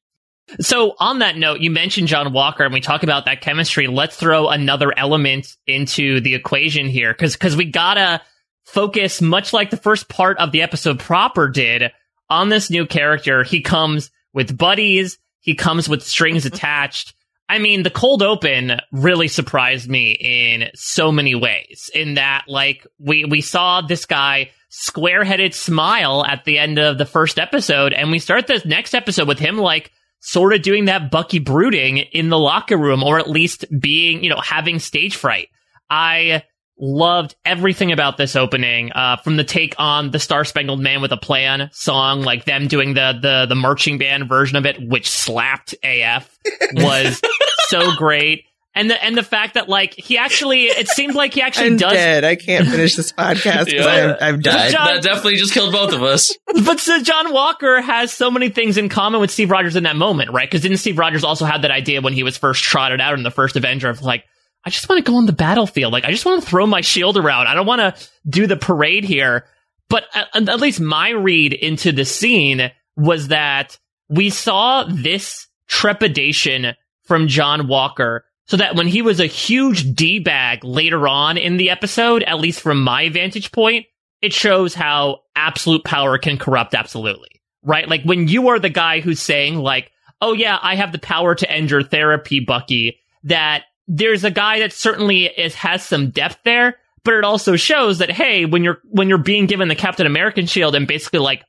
So 0.60 0.94
on 0.98 1.20
that 1.20 1.36
note, 1.36 1.60
you 1.60 1.70
mentioned 1.70 2.08
John 2.08 2.32
Walker, 2.32 2.64
and 2.64 2.74
we 2.74 2.80
talk 2.80 3.02
about 3.02 3.24
that 3.24 3.40
chemistry. 3.40 3.86
Let's 3.86 4.16
throw 4.16 4.48
another 4.48 4.96
element 4.96 5.56
into 5.66 6.20
the 6.20 6.34
equation 6.34 6.86
here, 6.86 7.12
because 7.12 7.34
because 7.34 7.56
we 7.56 7.64
gotta 7.64 8.20
focus, 8.64 9.20
much 9.22 9.52
like 9.52 9.70
the 9.70 9.76
first 9.76 10.08
part 10.08 10.38
of 10.38 10.52
the 10.52 10.62
episode 10.62 10.98
proper 10.98 11.48
did, 11.48 11.90
on 12.28 12.48
this 12.48 12.70
new 12.70 12.86
character. 12.86 13.42
He 13.42 13.60
comes 13.60 14.10
with 14.32 14.56
buddies. 14.56 15.18
He 15.44 15.54
comes 15.54 15.90
with 15.90 16.02
strings 16.02 16.46
attached. 16.46 17.12
I 17.50 17.58
mean, 17.58 17.82
the 17.82 17.90
cold 17.90 18.22
open 18.22 18.80
really 18.92 19.28
surprised 19.28 19.90
me 19.90 20.12
in 20.12 20.70
so 20.74 21.12
many 21.12 21.34
ways. 21.34 21.90
In 21.94 22.14
that, 22.14 22.44
like, 22.48 22.86
we 22.98 23.26
we 23.26 23.42
saw 23.42 23.82
this 23.82 24.06
guy 24.06 24.50
square 24.70 25.22
headed 25.22 25.54
smile 25.54 26.24
at 26.24 26.46
the 26.46 26.58
end 26.58 26.78
of 26.78 26.96
the 26.96 27.04
first 27.04 27.38
episode, 27.38 27.92
and 27.92 28.10
we 28.10 28.18
start 28.18 28.46
this 28.46 28.64
next 28.64 28.94
episode 28.94 29.28
with 29.28 29.38
him 29.38 29.58
like 29.58 29.92
sort 30.20 30.54
of 30.54 30.62
doing 30.62 30.86
that 30.86 31.10
Bucky 31.10 31.40
brooding 31.40 31.98
in 31.98 32.30
the 32.30 32.38
locker 32.38 32.78
room, 32.78 33.02
or 33.02 33.18
at 33.18 33.28
least 33.28 33.66
being, 33.78 34.24
you 34.24 34.30
know, 34.30 34.40
having 34.40 34.78
stage 34.78 35.14
fright. 35.14 35.48
I 35.90 36.42
loved 36.78 37.34
everything 37.44 37.92
about 37.92 38.16
this 38.16 38.34
opening, 38.36 38.92
uh, 38.92 39.16
from 39.18 39.36
the 39.36 39.44
take 39.44 39.74
on 39.78 40.10
the 40.10 40.18
Star 40.18 40.44
Spangled 40.44 40.80
Man 40.80 41.00
with 41.00 41.12
a 41.12 41.16
Plan 41.16 41.70
song, 41.72 42.22
like 42.22 42.44
them 42.44 42.66
doing 42.68 42.94
the 42.94 43.18
the 43.20 43.46
the 43.48 43.54
marching 43.54 43.98
band 43.98 44.28
version 44.28 44.56
of 44.56 44.66
it, 44.66 44.76
which 44.86 45.08
slapped 45.10 45.74
AF, 45.84 46.36
was 46.74 47.20
so 47.68 47.94
great. 47.96 48.44
And 48.76 48.90
the 48.90 49.04
and 49.04 49.16
the 49.16 49.22
fact 49.22 49.54
that 49.54 49.68
like 49.68 49.94
he 49.94 50.18
actually, 50.18 50.64
it 50.64 50.88
seems 50.88 51.14
like 51.14 51.32
he 51.32 51.42
actually 51.42 51.68
I'm 51.68 51.76
does. 51.76 51.92
dead. 51.92 52.24
I 52.24 52.34
can't 52.34 52.66
finish 52.66 52.96
this 52.96 53.12
podcast 53.12 53.66
because 53.66 53.86
Yeah. 53.86 54.16
I've, 54.20 54.34
I've 54.34 54.42
died. 54.42 54.72
John- 54.72 54.86
that 54.94 55.02
definitely 55.04 55.36
just 55.36 55.54
killed 55.54 55.70
both 55.72 55.92
of 55.92 56.02
us. 56.02 56.36
But 56.64 56.78
so 56.80 57.00
John 57.02 57.32
Walker 57.32 57.80
has 57.80 58.12
so 58.12 58.30
many 58.32 58.48
things 58.48 58.76
in 58.76 58.88
common 58.88 59.20
with 59.20 59.30
Steve 59.30 59.50
Rogers 59.50 59.74
in 59.76 59.82
that 59.84 59.94
moment, 59.96 60.30
right? 60.32 60.48
Because 60.48 60.60
didn't 60.62 60.76
Steve 60.78 60.98
Rogers 60.98 61.22
also 61.24 61.44
have 61.44 61.62
that 61.62 61.72
idea 61.72 62.00
when 62.00 62.12
he 62.12 62.22
was 62.24 62.36
first 62.36 62.62
trotted 62.64 63.00
out 63.00 63.14
in 63.14 63.22
the 63.24 63.30
first 63.32 63.54
Avenger 63.56 63.88
of 63.88 64.02
like, 64.02 64.24
I 64.64 64.70
just 64.70 64.88
want 64.88 65.04
to 65.04 65.10
go 65.10 65.18
on 65.18 65.26
the 65.26 65.32
battlefield. 65.32 65.92
Like, 65.92 66.04
I 66.04 66.10
just 66.10 66.24
want 66.24 66.42
to 66.42 66.48
throw 66.48 66.66
my 66.66 66.80
shield 66.80 67.16
around. 67.16 67.48
I 67.48 67.54
don't 67.54 67.66
want 67.66 67.80
to 67.80 68.08
do 68.28 68.46
the 68.46 68.56
parade 68.56 69.04
here. 69.04 69.44
But 69.88 70.04
uh, 70.14 70.24
at, 70.34 70.48
at 70.48 70.60
least 70.60 70.80
my 70.80 71.10
read 71.10 71.52
into 71.52 71.92
the 71.92 72.04
scene 72.04 72.70
was 72.96 73.28
that 73.28 73.78
we 74.08 74.30
saw 74.30 74.84
this 74.84 75.46
trepidation 75.68 76.74
from 77.02 77.28
John 77.28 77.68
Walker 77.68 78.24
so 78.46 78.56
that 78.58 78.74
when 78.74 78.86
he 78.86 79.02
was 79.02 79.20
a 79.20 79.26
huge 79.26 79.94
D-bag 79.94 80.64
later 80.64 81.08
on 81.08 81.36
in 81.36 81.56
the 81.56 81.70
episode, 81.70 82.22
at 82.22 82.38
least 82.38 82.60
from 82.60 82.82
my 82.82 83.08
vantage 83.08 83.52
point, 83.52 83.86
it 84.20 84.32
shows 84.32 84.74
how 84.74 85.20
absolute 85.36 85.84
power 85.84 86.18
can 86.18 86.38
corrupt 86.38 86.74
absolutely. 86.74 87.42
Right? 87.62 87.88
Like 87.88 88.02
when 88.04 88.28
you 88.28 88.48
are 88.48 88.58
the 88.58 88.70
guy 88.70 89.00
who's 89.00 89.22
saying 89.22 89.56
like, 89.56 89.90
"Oh 90.20 90.34
yeah, 90.34 90.58
I 90.60 90.76
have 90.76 90.92
the 90.92 90.98
power 90.98 91.34
to 91.34 91.50
end 91.50 91.70
your 91.70 91.82
therapy, 91.82 92.40
Bucky," 92.40 92.98
that 93.24 93.64
there's 93.86 94.24
a 94.24 94.30
guy 94.30 94.60
that 94.60 94.72
certainly 94.72 95.26
is 95.26 95.54
has 95.54 95.84
some 95.84 96.10
depth 96.10 96.38
there, 96.44 96.76
but 97.04 97.14
it 97.14 97.24
also 97.24 97.56
shows 97.56 97.98
that 97.98 98.10
hey, 98.10 98.44
when 98.44 98.64
you're 98.64 98.78
when 98.84 99.08
you're 99.08 99.18
being 99.18 99.46
given 99.46 99.68
the 99.68 99.74
Captain 99.74 100.06
American 100.06 100.46
shield 100.46 100.74
and 100.74 100.86
basically 100.86 101.20
like 101.20 101.44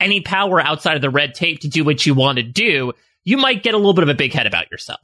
any 0.00 0.20
power 0.20 0.60
outside 0.60 0.96
of 0.96 1.02
the 1.02 1.10
red 1.10 1.34
tape 1.34 1.60
to 1.60 1.68
do 1.68 1.84
what 1.84 2.06
you 2.06 2.14
want 2.14 2.38
to 2.38 2.44
do, 2.44 2.92
you 3.24 3.36
might 3.36 3.62
get 3.62 3.74
a 3.74 3.76
little 3.76 3.94
bit 3.94 4.04
of 4.04 4.08
a 4.08 4.14
big 4.14 4.32
head 4.32 4.46
about 4.46 4.70
yourself. 4.70 5.00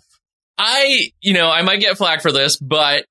I, 0.56 1.10
you 1.20 1.32
know, 1.34 1.50
I 1.50 1.62
might 1.62 1.80
get 1.80 1.96
flack 1.96 2.22
for 2.22 2.32
this, 2.32 2.56
but 2.56 3.06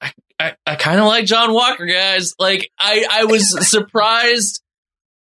I, 0.00 0.12
I, 0.40 0.54
I 0.66 0.76
kind 0.76 0.98
of 0.98 1.06
like 1.06 1.26
John 1.26 1.52
Walker, 1.52 1.86
guys. 1.86 2.34
Like, 2.38 2.70
I, 2.78 3.04
I 3.10 3.24
was 3.24 3.68
surprised 3.70 4.62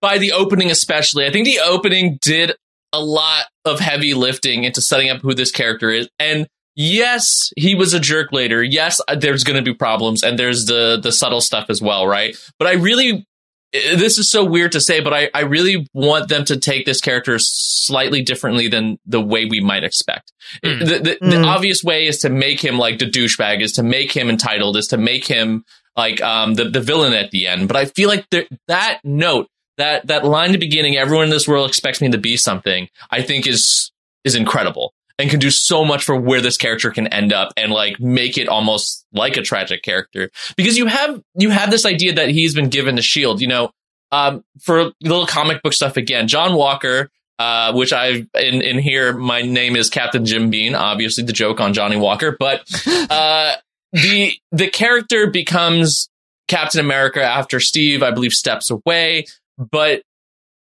by 0.02 0.18
the 0.18 0.34
opening, 0.34 0.72
especially. 0.72 1.26
I 1.26 1.32
think 1.32 1.46
the 1.46 1.60
opening 1.60 2.20
did 2.22 2.54
a 2.94 3.00
lot 3.04 3.46
of 3.66 3.80
heavy 3.80 4.14
lifting 4.14 4.64
into 4.64 4.82
setting 4.82 5.10
up 5.10 5.22
who 5.22 5.34
this 5.34 5.52
character 5.52 5.90
is. 5.90 6.08
And 6.20 6.48
yes, 6.78 7.52
he 7.58 7.76
was 7.76 7.94
a 7.94 8.00
jerk 8.00 8.32
later. 8.32 8.64
Yes, 8.64 9.02
uh, 9.10 9.16
there's 9.16 9.44
going 9.44 9.58
to 9.58 9.70
be 9.70 9.76
problems, 9.76 10.24
and 10.24 10.40
there's 10.40 10.66
the 10.66 10.98
the 11.02 11.12
subtle 11.12 11.42
stuff 11.42 11.66
as 11.70 11.82
well, 11.82 12.08
right? 12.08 12.38
But 12.58 12.70
I 12.70 12.74
really 12.74 13.28
this 13.74 14.18
is 14.18 14.32
so 14.32 14.46
weird 14.46 14.72
to 14.72 14.82
say, 14.82 15.02
but 15.02 15.14
I, 15.14 15.30
I 15.34 15.42
really 15.42 15.88
want 15.94 16.30
them 16.30 16.46
to 16.46 16.58
take 16.58 16.86
this 16.86 17.02
character 17.02 17.38
slightly 17.38 18.22
differently 18.22 18.68
than 18.68 18.98
the 19.06 19.22
way 19.22 19.46
we 19.46 19.60
might 19.60 19.84
expect. 19.84 20.32
Mm. 20.64 20.80
The, 20.80 21.00
the, 21.00 21.18
the 21.22 21.44
obvious 21.44 21.84
way 21.84 22.08
is 22.08 22.20
to 22.20 22.30
make 22.30 22.64
him 22.64 22.78
like 22.78 23.00
the 23.00 23.10
douchebag, 23.10 23.62
is 23.62 23.74
to 23.74 23.84
make 23.84 24.14
him 24.14 24.30
entitled, 24.30 24.78
is 24.78 24.88
to 24.88 24.98
make 24.98 25.28
him 25.28 25.66
like 25.98 26.22
um, 26.22 26.54
the, 26.54 26.66
the 26.66 26.80
villain 26.80 27.14
at 27.14 27.32
the 27.32 27.48
end. 27.48 27.68
But 27.68 27.76
I 27.76 27.86
feel 27.86 28.08
like 28.08 28.26
there, 28.30 28.46
that 28.68 29.00
note, 29.04 29.50
that, 29.78 30.08
that 30.08 30.24
line 30.24 30.50
at 30.50 30.54
the 30.54 30.60
beginning, 30.60 30.96
everyone 30.96 31.26
in 31.26 31.30
this 31.30 31.48
world 31.48 31.70
expects 31.70 32.02
me 32.02 32.10
to 32.10 32.18
be 32.18 32.38
something, 32.38 32.88
I 33.12 33.22
think 33.22 33.48
is, 33.48 33.92
is 34.24 34.36
incredible 34.36 34.94
and 35.20 35.30
can 35.30 35.40
do 35.40 35.50
so 35.50 35.84
much 35.84 36.04
for 36.04 36.16
where 36.16 36.42
this 36.42 36.58
character 36.58 36.92
can 36.92 37.08
end 37.08 37.34
up 37.34 37.52
and 37.58 37.72
like 37.72 38.00
make 38.00 38.38
it 38.38 38.48
almost 38.48 39.06
like 39.12 39.38
a 39.38 39.42
tragic 39.42 39.82
character. 39.84 40.30
Because 40.56 40.78
you 40.78 40.86
have 40.86 41.22
you 41.36 41.50
have 41.50 41.72
this 41.72 41.86
idea 41.86 42.14
that 42.14 42.30
he's 42.30 42.54
been 42.54 42.70
given 42.70 42.96
the 42.96 43.02
shield 43.02 43.42
you 43.42 43.48
know 43.48 43.72
um, 44.12 44.44
for 44.62 44.92
little 45.02 45.26
comic 45.26 45.62
book 45.64 45.74
stuff 45.74 45.98
again. 45.98 46.28
John 46.28 46.56
walker 46.56 47.10
uh, 47.40 47.72
which 47.74 47.94
i 47.94 48.26
in, 48.34 48.62
in 48.62 48.80
here 48.80 49.14
my 49.14 49.42
name 49.42 49.76
is 49.76 49.90
captain 49.90 50.26
jim 50.26 50.50
beam 50.50 50.76
obviously 50.76 51.24
the 51.24 51.34
joke 51.34 51.60
on 51.60 51.74
johnny 51.74 51.98
walker 51.98 52.36
but 52.40 52.64
uh, 53.10 53.54
the 53.94 54.34
the 54.52 54.68
character 54.68 55.28
becomes 55.28 56.10
captain 56.48 56.80
america 56.80 57.22
after 57.22 57.60
steve 57.60 58.02
i 58.02 58.12
believe 58.12 58.34
steps 58.34 58.72
away 58.72 59.26
but 59.58 60.02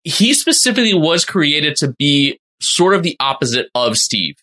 he 0.03 0.35
specifically 0.35 0.95
was 0.95 1.25
created 1.25 1.77
to 1.77 1.95
be 1.99 2.39
sort 2.61 2.95
of 2.95 3.03
the 3.03 3.17
opposite 3.21 3.69
of 3.75 3.97
steve 3.97 4.35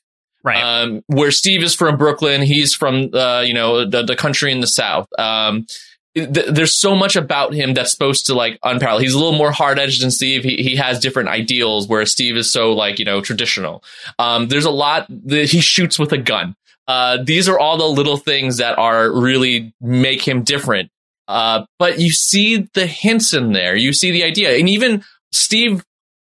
Right. 0.43 0.63
um, 0.63 1.03
where 1.07 1.31
Steve 1.31 1.61
is 1.61 1.75
from 1.75 1.97
Brooklyn, 1.97 2.41
he's 2.41 2.73
from 2.73 3.13
uh, 3.13 3.41
you 3.41 3.53
know 3.53 3.85
the, 3.85 4.03
the 4.03 4.15
country 4.15 4.51
in 4.51 4.59
the 4.59 4.67
South. 4.67 5.07
Um, 5.19 5.67
th- 6.15 6.47
there's 6.47 6.79
so 6.79 6.95
much 6.95 7.15
about 7.15 7.53
him 7.53 7.73
that's 7.73 7.91
supposed 7.91 8.25
to 8.27 8.33
like 8.33 8.59
unparalleled. 8.63 9.03
He's 9.03 9.13
a 9.13 9.19
little 9.19 9.37
more 9.37 9.51
hard 9.51 9.79
edged 9.79 10.01
than 10.01 10.11
Steve. 10.11 10.43
He 10.43 10.57
he 10.57 10.75
has 10.75 10.99
different 10.99 11.29
ideals, 11.29 11.87
where 11.87 12.05
Steve 12.05 12.37
is 12.37 12.51
so 12.51 12.73
like 12.73 12.99
you 12.99 13.05
know 13.05 13.21
traditional. 13.21 13.83
Um, 14.19 14.47
there's 14.47 14.65
a 14.65 14.71
lot 14.71 15.05
that 15.09 15.49
he 15.49 15.61
shoots 15.61 15.99
with 15.99 16.11
a 16.11 16.17
gun. 16.17 16.55
Uh, 16.87 17.17
these 17.23 17.47
are 17.47 17.59
all 17.59 17.77
the 17.77 17.85
little 17.85 18.17
things 18.17 18.57
that 18.57 18.77
are 18.77 19.11
really 19.11 19.73
make 19.79 20.27
him 20.27 20.43
different. 20.43 20.89
Uh, 21.27 21.65
but 21.79 21.99
you 21.99 22.11
see 22.11 22.67
the 22.73 22.85
hints 22.85 23.33
in 23.33 23.53
there. 23.53 23.75
You 23.75 23.93
see 23.93 24.11
the 24.11 24.23
idea, 24.23 24.57
and 24.57 24.67
even 24.67 25.03
Steve 25.31 25.85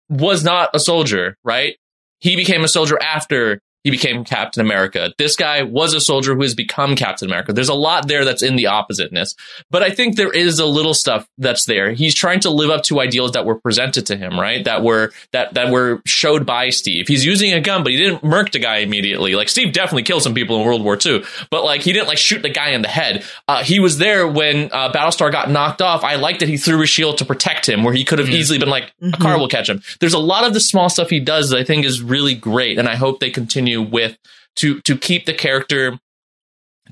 was 0.09 0.43
not 0.43 0.69
a 0.73 0.79
soldier, 0.79 1.37
right? 1.43 1.77
He 2.19 2.35
became 2.35 2.63
a 2.63 2.67
soldier 2.67 3.01
after 3.01 3.61
he 3.83 3.91
became 3.91 4.23
Captain 4.23 4.61
America. 4.61 5.13
This 5.17 5.35
guy 5.35 5.63
was 5.63 5.93
a 5.93 6.01
soldier 6.01 6.35
who 6.35 6.41
has 6.41 6.55
become 6.55 6.95
Captain 6.95 7.27
America. 7.27 7.53
There's 7.53 7.69
a 7.69 7.73
lot 7.73 8.07
there 8.07 8.25
that's 8.25 8.43
in 8.43 8.55
the 8.55 8.65
oppositeness, 8.65 9.35
but 9.69 9.81
I 9.81 9.89
think 9.89 10.15
there 10.15 10.31
is 10.31 10.59
a 10.59 10.65
little 10.65 10.93
stuff 10.93 11.27
that's 11.37 11.65
there. 11.65 11.91
He's 11.91 12.13
trying 12.13 12.41
to 12.41 12.49
live 12.49 12.69
up 12.69 12.83
to 12.83 12.99
ideals 12.99 13.31
that 13.31 13.45
were 13.45 13.55
presented 13.55 14.05
to 14.07 14.17
him, 14.17 14.39
right? 14.39 14.63
That 14.63 14.83
were 14.83 15.11
that 15.31 15.55
that 15.55 15.71
were 15.71 16.01
showed 16.05 16.45
by 16.45 16.69
Steve. 16.69 17.07
He's 17.07 17.25
using 17.25 17.53
a 17.53 17.61
gun, 17.61 17.83
but 17.83 17.91
he 17.91 17.97
didn't 17.97 18.23
murk 18.23 18.51
the 18.51 18.59
guy 18.59 18.77
immediately. 18.77 19.35
Like 19.35 19.49
Steve 19.49 19.73
definitely 19.73 20.03
killed 20.03 20.23
some 20.23 20.33
people 20.33 20.59
in 20.59 20.65
World 20.65 20.83
War 20.83 20.97
II, 21.03 21.23
but 21.49 21.63
like 21.63 21.81
he 21.81 21.93
didn't 21.93 22.07
like 22.07 22.17
shoot 22.17 22.41
the 22.41 22.49
guy 22.49 22.69
in 22.69 22.81
the 22.81 22.87
head. 22.87 23.23
Uh, 23.47 23.63
he 23.63 23.79
was 23.79 23.97
there 23.97 24.27
when 24.27 24.69
uh, 24.71 24.91
Battlestar 24.91 25.31
got 25.31 25.49
knocked 25.49 25.81
off. 25.81 26.03
I 26.03 26.15
liked 26.15 26.41
that 26.41 26.49
he 26.49 26.57
threw 26.57 26.79
his 26.81 26.89
shield 26.89 27.17
to 27.17 27.25
protect 27.25 27.67
him, 27.67 27.83
where 27.83 27.93
he 27.93 28.05
could 28.05 28.19
have 28.19 28.29
easily 28.29 28.59
been 28.59 28.69
like 28.69 28.93
a 29.01 29.17
car 29.17 29.39
will 29.39 29.47
catch 29.47 29.69
him. 29.69 29.81
There's 29.99 30.13
a 30.13 30.19
lot 30.19 30.45
of 30.45 30.53
the 30.53 30.59
small 30.59 30.89
stuff 30.89 31.09
he 31.09 31.19
does 31.19 31.49
that 31.49 31.57
I 31.57 31.63
think 31.63 31.85
is 31.85 32.01
really 32.01 32.35
great, 32.35 32.77
and 32.77 32.87
I 32.87 32.95
hope 32.95 33.19
they 33.19 33.31
continue 33.31 33.70
with 33.77 34.17
to 34.57 34.81
to 34.81 34.97
keep 34.97 35.25
the 35.25 35.33
character 35.33 35.97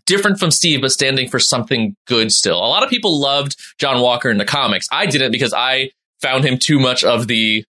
different 0.05 0.39
from 0.39 0.51
Steve, 0.51 0.81
but 0.81 0.91
standing 0.91 1.29
for 1.29 1.39
something 1.39 1.95
good 2.07 2.31
still. 2.31 2.57
A 2.57 2.67
lot 2.67 2.83
of 2.83 2.89
people 2.89 3.19
loved 3.19 3.55
John 3.79 4.01
Walker 4.01 4.29
in 4.29 4.37
the 4.37 4.45
comics. 4.45 4.87
I 4.91 5.05
didn't 5.05 5.31
because 5.31 5.53
I 5.53 5.91
found 6.21 6.43
him 6.45 6.57
too 6.57 6.79
much 6.79 7.03
of 7.03 7.27
the 7.27 7.63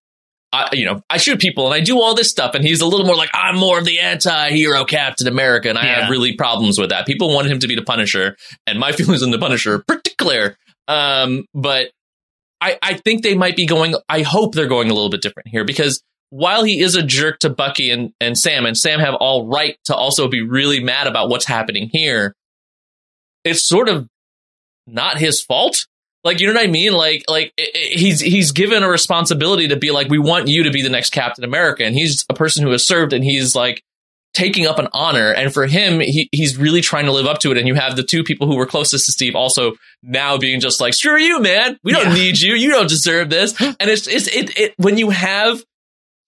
I, 0.53 0.67
you 0.73 0.83
know, 0.83 1.01
I 1.09 1.15
shoot 1.15 1.39
people 1.39 1.65
and 1.65 1.73
I 1.73 1.79
do 1.79 2.01
all 2.01 2.13
this 2.13 2.29
stuff, 2.29 2.55
and 2.55 2.63
he's 2.65 2.81
a 2.81 2.85
little 2.85 3.05
more 3.05 3.15
like 3.15 3.29
I'm 3.33 3.55
more 3.55 3.79
of 3.79 3.85
the 3.85 3.99
anti-hero 3.99 4.83
Captain 4.83 5.27
America, 5.27 5.69
and 5.69 5.77
I 5.77 5.85
Yeah. 5.85 6.01
have 6.01 6.09
really 6.09 6.33
problems 6.33 6.77
with 6.77 6.89
that. 6.89 7.05
People 7.05 7.33
wanted 7.33 7.53
him 7.53 7.59
to 7.59 7.67
be 7.69 7.75
the 7.75 7.83
Punisher, 7.83 8.35
and 8.67 8.77
my 8.77 8.91
feelings 8.97 9.23
on 9.23 9.31
the 9.31 9.39
Punisher 9.39 9.75
are 9.75 9.83
pretty 9.87 10.11
clear. 10.17 10.57
Um, 10.89 11.45
but 11.53 11.91
I, 12.59 12.77
I 12.81 12.95
think 12.95 13.23
they 13.23 13.33
might 13.33 13.55
be 13.55 13.65
going. 13.65 13.95
I 14.09 14.23
hope 14.23 14.53
they're 14.53 14.67
going 14.67 14.91
a 14.91 14.93
little 14.93 15.09
bit 15.09 15.21
different 15.21 15.47
here 15.47 15.63
because 15.63 16.03
while 16.31 16.63
he 16.63 16.79
is 16.81 16.95
a 16.95 17.03
jerk 17.03 17.39
to 17.39 17.49
Bucky 17.49 17.91
and, 17.91 18.11
and 18.19 18.35
Sam, 18.37 18.65
and 18.65 18.75
Sam 18.75 18.99
have 18.99 19.13
all 19.15 19.47
right 19.47 19.77
to 19.85 19.95
also 19.95 20.27
be 20.27 20.41
really 20.41 20.81
mad 20.83 21.05
about 21.05 21.29
what's 21.29 21.45
happening 21.45 21.89
here, 21.93 22.33
it's 23.43 23.63
sort 23.67 23.89
of 23.89 24.07
not 24.87 25.17
his 25.19 25.41
fault. 25.41 25.85
Like 26.23 26.39
you 26.39 26.47
know 26.47 26.53
what 26.53 26.63
I 26.63 26.67
mean? 26.67 26.93
Like 26.93 27.23
like 27.27 27.51
i- 27.59 27.63
i- 27.73 27.89
he's 27.97 28.19
he's 28.19 28.51
given 28.51 28.83
a 28.83 28.89
responsibility 28.89 29.67
to 29.69 29.75
be 29.75 29.91
like 29.91 30.09
we 30.09 30.19
want 30.19 30.47
you 30.47 30.63
to 30.63 30.71
be 30.71 30.81
the 30.83 30.89
next 30.89 31.11
Captain 31.11 31.43
America, 31.43 31.83
and 31.83 31.95
he's 31.95 32.25
a 32.29 32.33
person 32.33 32.63
who 32.63 32.71
has 32.71 32.85
served, 32.85 33.11
and 33.13 33.23
he's 33.23 33.55
like 33.55 33.81
taking 34.35 34.67
up 34.67 34.77
an 34.79 34.87
honor. 34.93 35.31
And 35.33 35.51
for 35.51 35.65
him, 35.65 35.99
he 35.99 36.29
he's 36.31 36.57
really 36.57 36.81
trying 36.81 37.05
to 37.05 37.11
live 37.11 37.25
up 37.25 37.39
to 37.39 37.51
it. 37.51 37.57
And 37.57 37.67
you 37.67 37.73
have 37.73 37.95
the 37.95 38.03
two 38.03 38.23
people 38.23 38.45
who 38.47 38.55
were 38.55 38.67
closest 38.67 39.07
to 39.07 39.11
Steve 39.11 39.35
also 39.35 39.73
now 40.03 40.37
being 40.37 40.59
just 40.59 40.79
like 40.79 40.93
screw 40.93 41.17
you, 41.17 41.41
man. 41.41 41.77
We 41.83 41.91
don't 41.91 42.09
Yeah. 42.09 42.13
need 42.13 42.39
you. 42.39 42.53
You 42.53 42.69
don't 42.69 42.87
deserve 42.89 43.29
this. 43.31 43.59
And 43.61 43.75
it's 43.89 44.07
it's 44.07 44.27
it, 44.27 44.57
it 44.59 44.73
when 44.77 44.99
you 44.99 45.09
have 45.09 45.63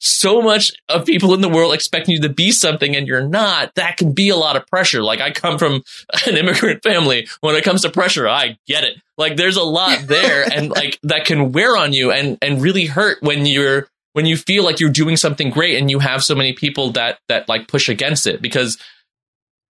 so 0.04 0.42
much 0.42 0.70
of 0.90 1.06
people 1.06 1.34
in 1.34 1.40
the 1.40 1.48
world 1.48 1.74
expecting 1.74 2.14
you 2.14 2.22
to 2.22 2.30
be 2.30 2.52
something 2.52 2.94
and 2.94 3.08
you're 3.08 3.26
not, 3.26 3.74
that 3.76 3.96
can 3.96 4.12
be 4.12 4.28
a 4.28 4.36
lot 4.36 4.58
of 4.58 4.68
pressure. 4.68 5.02
Like 5.02 5.22
I 5.22 5.32
come 5.32 5.58
from 5.58 5.82
an 6.28 6.36
immigrant 6.36 6.84
family. 6.84 7.28
When 7.40 7.56
it 7.56 7.64
comes 7.64 7.84
to 7.84 7.90
pressure, 7.90 8.28
I 8.28 8.58
get 8.68 8.84
it. 8.84 9.02
Like 9.18 9.38
there's 9.38 9.56
a 9.56 9.64
lot 9.64 10.00
there 10.08 10.46
and 10.52 10.70
like 10.70 11.00
that 11.04 11.26
can 11.26 11.54
wear 11.54 11.78
on 11.78 11.94
you 11.94 12.12
and, 12.12 12.38
and 12.42 12.62
really 12.62 12.86
hurt 12.86 13.20
when 13.22 13.46
you're, 13.46 13.88
when 14.12 14.26
you 14.26 14.36
feel 14.36 14.66
like 14.66 14.82
you're 14.82 14.90
doing 14.90 15.16
something 15.16 15.50
great 15.50 15.80
and 15.80 15.90
you 15.90 16.00
have 16.00 16.22
so 16.22 16.36
many 16.36 16.52
people 16.52 16.92
that, 16.92 17.20
that 17.30 17.48
like 17.48 17.70
push 17.70 17.88
against 17.88 18.28
it 18.28 18.42
because 18.42 18.78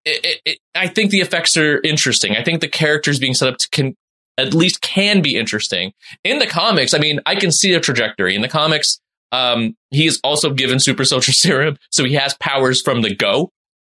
it, 0.04 0.26
it, 0.26 0.42
it, 0.46 0.60
I 0.74 0.88
think 0.88 1.12
the 1.12 1.22
effects 1.22 1.56
are 1.58 1.80
interesting. 1.82 2.36
I 2.36 2.44
think 2.44 2.60
the 2.60 2.68
characters 2.68 3.20
being 3.20 3.36
set 3.36 3.50
up 3.50 3.58
to 3.60 3.70
can 3.70 3.96
at 4.40 4.56
least 4.56 4.82
can 4.82 5.22
be 5.22 5.38
interesting 5.38 5.94
in 6.24 6.40
the 6.40 6.48
comics. 6.48 6.96
I 6.96 6.98
mean, 6.98 7.20
I 7.26 7.36
can 7.36 7.52
see 7.52 7.74
a 7.74 7.80
trajectory 7.80 8.36
in 8.36 8.42
the 8.42 8.48
comics. 8.48 9.00
Um, 9.34 9.76
he 9.90 10.06
is 10.06 10.20
also 10.24 10.52
given 10.52 10.80
super 10.80 11.04
soldier 11.04 11.32
serum, 11.34 11.78
so 11.92 12.06
he 12.06 12.14
has 12.14 12.36
powers 12.36 12.82
from 12.82 13.02
the 13.02 13.14
go. 13.16 13.52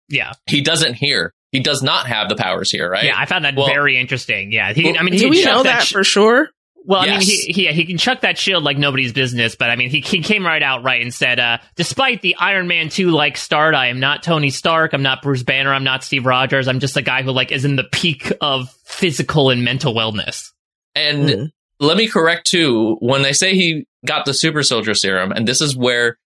Yeah. 0.09 0.33
He 0.47 0.61
doesn't 0.61 0.95
here. 0.95 1.33
He 1.53 1.61
does 1.61 1.83
not 1.83 2.07
have 2.07 2.29
the 2.29 2.37
powers 2.37 2.71
here, 2.71 2.91
right? 2.91 3.05
Yeah, 3.05 3.15
I 3.17 3.25
found 3.27 3.45
that 3.47 3.55
Well- 3.57 3.67
very 3.67 3.97
interesting. 3.99 4.53
Yeah, 4.53 4.73
he, 4.75 4.85
Well, 4.85 4.97
I 4.99 5.03
mean, 5.03 5.17
Do 5.17 5.31
we 5.31 5.43
know 5.45 5.63
that 5.63 5.85
sh- 5.85 5.93
for 5.93 6.05
sure? 6.05 6.51
Well, 6.85 7.01
I 7.03 7.07
mean, 7.07 7.21
he, 7.21 7.37
he 7.53 7.65
yeah, 7.67 7.73
he 7.73 7.85
can 7.85 7.99
chuck 7.99 8.23
that 8.23 8.39
shield 8.39 8.65
like 8.65 8.79
nobody's 8.79 9.13
business, 9.13 9.55
but 9.57 9.69
I 9.69 9.77
mean, 9.77 9.91
he, 9.91 10.01
he 10.01 10.23
came 10.23 10.47
right 10.47 10.63
out 10.63 10.85
right 10.85 11.03
and 11.03 11.13
said, 11.13 11.39
uh, 11.39 11.59
despite 11.77 12.23
the 12.23 12.37
Iron 12.37 12.67
Man 12.67 12.89
2 12.89 13.11
like 13.11 13.37
start, 13.37 13.75
I 13.75 13.89
am 13.89 14.01
not 14.01 14.23
Tony 14.23 14.49
Stark, 14.49 14.95
I'm 14.95 15.03
not 15.03 15.21
Bruce 15.21 15.43
Banner, 15.43 15.73
I'm 15.75 15.85
not 15.85 16.03
Steve 16.03 16.25
Rogers, 16.25 16.67
I'm 16.67 16.81
just 16.81 16.97
a 16.97 17.03
guy 17.03 17.23
who 17.23 17.31
like 17.33 17.53
is 17.53 17.67
in 17.67 17.77
the 17.77 17.85
peak 17.85 18.33
of 18.41 18.71
physical 18.85 19.51
and 19.51 19.65
mental 19.65 19.93
wellness. 19.93 20.51
And 20.95 21.29
Mhm. 21.29 21.51
Let 21.81 21.97
me 21.97 22.09
correct 22.09 22.47
too, 22.47 22.97
when 23.01 23.23
they 23.23 23.33
say 23.33 23.55
he 23.55 23.87
got 24.07 24.25
the 24.25 24.35
super 24.35 24.63
soldier 24.63 24.95
serum, 24.95 25.33
and 25.33 25.47
this 25.47 25.61
is 25.61 25.77
where 25.77 26.19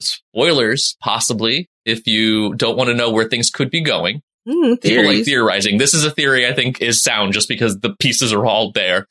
spoilers, 0.00 0.96
possibly, 1.00 1.68
if 1.84 2.06
you 2.06 2.54
don't 2.54 2.76
want 2.76 2.88
to 2.88 2.94
know 2.94 3.10
where 3.10 3.28
things 3.28 3.50
could 3.50 3.70
be 3.70 3.80
going. 3.82 4.22
Hmm, 4.46 4.74
People 4.74 5.04
like 5.06 5.24
theorizing. 5.24 5.78
This 5.78 5.94
is 5.94 6.04
a 6.04 6.10
theory 6.10 6.46
I 6.46 6.52
think 6.52 6.80
is 6.82 7.02
sound 7.02 7.32
just 7.32 7.48
because 7.48 7.78
the 7.80 7.94
pieces 7.98 8.32
are 8.32 8.44
all 8.44 8.72
there. 8.72 9.06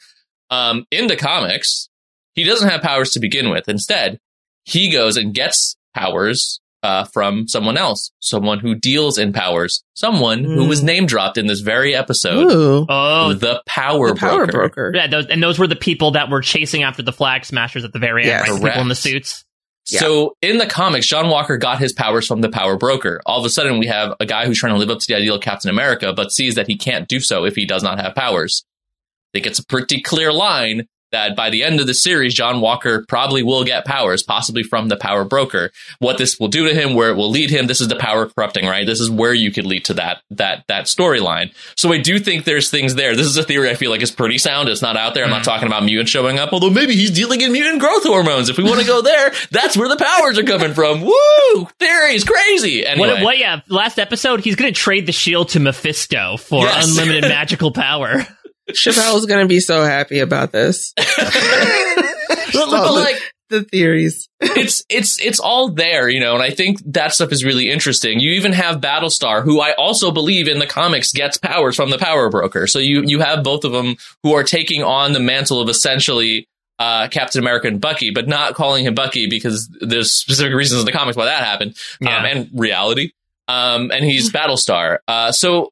Um, 0.51 0.85
in 0.91 1.07
the 1.07 1.15
comics, 1.15 1.89
he 2.35 2.43
doesn't 2.43 2.69
have 2.69 2.81
powers 2.81 3.11
to 3.11 3.19
begin 3.19 3.49
with. 3.49 3.67
Instead, 3.67 4.19
he 4.65 4.91
goes 4.91 5.17
and 5.17 5.33
gets 5.33 5.75
powers 5.95 6.59
uh, 6.83 7.05
from 7.05 7.47
someone 7.47 7.77
else, 7.77 8.11
someone 8.19 8.59
who 8.59 8.75
deals 8.75 9.17
in 9.17 9.31
powers, 9.33 9.83
someone 9.95 10.43
who 10.43 10.65
Mm. 10.65 10.67
was 10.69 10.83
name 10.83 11.05
dropped 11.05 11.37
in 11.37 11.47
this 11.47 11.61
very 11.61 11.95
episode. 11.95 12.51
Ooh, 12.51 12.85
Oh, 12.89 13.33
The 13.33 13.61
power 13.65 14.09
the 14.09 14.15
power 14.15 14.45
broker. 14.45 14.51
broker. 14.51 14.91
yeah, 14.93 15.07
those, 15.07 15.25
and 15.27 15.41
those 15.41 15.57
were 15.57 15.67
the 15.67 15.75
people 15.77 16.11
that 16.11 16.29
were 16.29 16.41
chasing 16.41 16.83
after 16.83 17.01
the 17.01 17.13
Flag 17.13 17.45
Smashers 17.45 17.83
at 17.85 17.93
the 17.93 17.99
very 17.99 18.25
Yes. 18.25 18.41
end, 18.49 18.55
right? 18.55 18.61
The 18.61 18.67
people 18.69 18.81
in 18.81 18.87
the 18.89 18.95
suits. 18.95 19.43
Yeah. 19.89 19.99
So 20.01 20.35
in 20.41 20.57
the 20.59 20.65
comics, 20.65 21.07
John 21.07 21.29
Walker 21.29 21.57
got 21.57 21.79
his 21.79 21.91
powers 21.93 22.25
from 22.27 22.41
the 22.41 22.49
power 22.49 22.77
broker. 22.77 23.21
All 23.25 23.39
of 23.39 23.45
a 23.45 23.49
sudden, 23.49 23.79
we 23.79 23.87
have 23.87 24.13
a 24.19 24.25
guy 24.25 24.45
who's 24.45 24.57
trying 24.59 24.73
to 24.73 24.79
live 24.79 24.89
up 24.89 24.99
to 24.99 25.07
the 25.07 25.15
ideal 25.15 25.35
of 25.35 25.41
Captain 25.41 25.69
America, 25.69 26.13
but 26.13 26.31
sees 26.31 26.55
that 26.55 26.67
he 26.67 26.77
can't 26.77 27.07
do 27.07 27.19
so 27.19 27.43
if 27.45 27.55
he 27.55 27.65
does 27.65 27.83
not 27.83 27.99
have 27.99 28.15
powers. 28.15 28.63
I 29.33 29.39
think 29.39 29.47
it's 29.47 29.59
a 29.59 29.65
pretty 29.65 30.01
clear 30.01 30.31
line 30.31 30.87
that 31.13 31.35
by 31.35 31.49
the 31.49 31.63
end 31.63 31.79
of 31.79 31.87
the 31.87 31.93
series, 31.93 32.33
John 32.33 32.59
Walker 32.59 33.05
probably 33.07 33.41
will 33.41 33.63
get 33.63 33.85
powers, 33.85 34.21
possibly 34.21 34.63
from 34.63 34.89
the 34.89 34.97
power 34.97 35.23
broker. 35.23 35.71
What 35.99 36.17
this 36.17 36.39
will 36.39 36.49
do 36.49 36.67
to 36.67 36.75
him, 36.75 36.93
where 36.93 37.09
it 37.09 37.15
will 37.15 37.29
lead 37.29 37.49
him, 37.49 37.67
this 37.67 37.79
is 37.79 37.87
the 37.87 37.95
power 37.95 38.27
corrupting, 38.27 38.65
right? 38.65 38.85
This 38.85 38.99
is 38.99 39.09
where 39.09 39.33
you 39.33 39.51
could 39.51 39.65
lead 39.65 39.85
to 39.85 39.93
that 39.95 40.21
that 40.31 40.65
that 40.67 40.85
storyline. 40.85 41.53
So 41.75 41.93
I 41.93 41.99
do 41.99 42.19
think 42.19 42.43
there's 42.43 42.69
things 42.69 42.95
there. 42.95 43.15
This 43.15 43.27
is 43.27 43.37
a 43.37 43.43
theory 43.43 43.69
I 43.69 43.75
feel 43.75 43.91
like 43.91 44.01
is 44.01 44.11
pretty 44.11 44.37
sound. 44.37 44.69
It's 44.69 44.81
not 44.81 44.97
out 44.97 45.13
there. 45.13 45.23
I'm 45.23 45.29
not 45.29 45.41
mm-hmm. 45.41 45.51
talking 45.51 45.67
about 45.67 45.83
mutant 45.83 46.09
showing 46.09 46.39
up, 46.39 46.51
although 46.51 46.69
maybe 46.69 46.95
he's 46.95 47.11
dealing 47.11 47.41
in 47.41 47.51
mutant 47.51 47.79
growth 47.79 48.03
hormones. 48.03 48.49
If 48.49 48.57
we 48.57 48.63
want 48.63 48.81
to 48.81 48.87
go 48.87 49.01
there, 49.01 49.31
that's 49.51 49.77
where 49.77 49.87
the 49.89 49.97
powers 49.97 50.37
are 50.37 50.43
coming 50.43 50.73
from. 50.73 51.01
Woo! 51.01 51.67
Theories 51.79 52.23
crazy. 52.23 52.85
Anyway. 52.85 53.07
What, 53.07 53.23
what, 53.23 53.37
yeah, 53.37 53.61
last 53.69 53.99
episode, 53.99 54.41
he's 54.41 54.55
going 54.55 54.73
to 54.73 54.79
trade 54.79 55.05
the 55.05 55.11
shield 55.11 55.49
to 55.49 55.59
Mephisto 55.59 56.37
for 56.37 56.65
Yes. 56.65 56.89
unlimited 56.89 57.23
magical 57.29 57.71
power. 57.71 58.25
Chappelle's 58.71 59.25
gonna 59.25 59.45
be 59.47 59.59
so 59.59 59.83
happy 59.83 60.19
about 60.19 60.51
this. 60.51 60.93
But, 62.53 62.71
All 62.71 62.93
the- 62.95 63.01
like 63.01 63.19
the 63.49 63.63
theories. 63.63 64.29
it's 64.39 64.83
it's 64.89 65.19
it's 65.19 65.39
all 65.39 65.69
there, 65.71 66.07
you 66.09 66.19
know, 66.19 66.33
and 66.35 66.43
I 66.43 66.51
think 66.51 66.79
that 66.93 67.13
stuff 67.13 67.31
is 67.31 67.43
really 67.43 67.69
interesting. 67.69 68.19
You 68.19 68.33
even 68.33 68.53
have 68.53 68.79
Battlestar, 68.79 69.43
who 69.43 69.59
I 69.59 69.73
also 69.73 70.11
believe 70.11 70.47
in 70.47 70.59
the 70.59 70.65
comics 70.67 71.11
gets 71.11 71.37
powers 71.37 71.75
from 71.75 71.89
the 71.89 71.97
Power 71.97 72.29
Broker. 72.29 72.67
So 72.67 72.79
you 72.79 73.03
you 73.05 73.19
have 73.21 73.43
both 73.43 73.63
of 73.63 73.71
them 73.71 73.95
who 74.23 74.33
are 74.35 74.43
taking 74.43 74.83
on 74.83 75.13
the 75.13 75.19
mantle 75.19 75.61
of 75.61 75.69
essentially 75.69 76.47
uh, 76.79 77.07
Captain 77.09 77.39
America 77.39 77.67
and 77.67 77.81
Bucky, 77.81 78.11
but 78.11 78.27
not 78.27 78.53
calling 78.55 78.85
him 78.85 78.93
Bucky 78.95 79.27
because 79.27 79.67
there's 79.81 80.11
specific 80.11 80.53
reasons 80.53 80.81
in 80.81 80.85
the 80.85 80.91
comics 80.91 81.17
why 81.17 81.25
that 81.25 81.43
happened, 81.43 81.75
um, 82.01 82.07
and 82.25 82.49
reality. 82.53 83.11
Um, 83.47 83.91
and 83.91 84.05
he's 84.05 84.31
Battlestar. 84.31 84.99
Uh, 85.07 85.31
so 85.31 85.69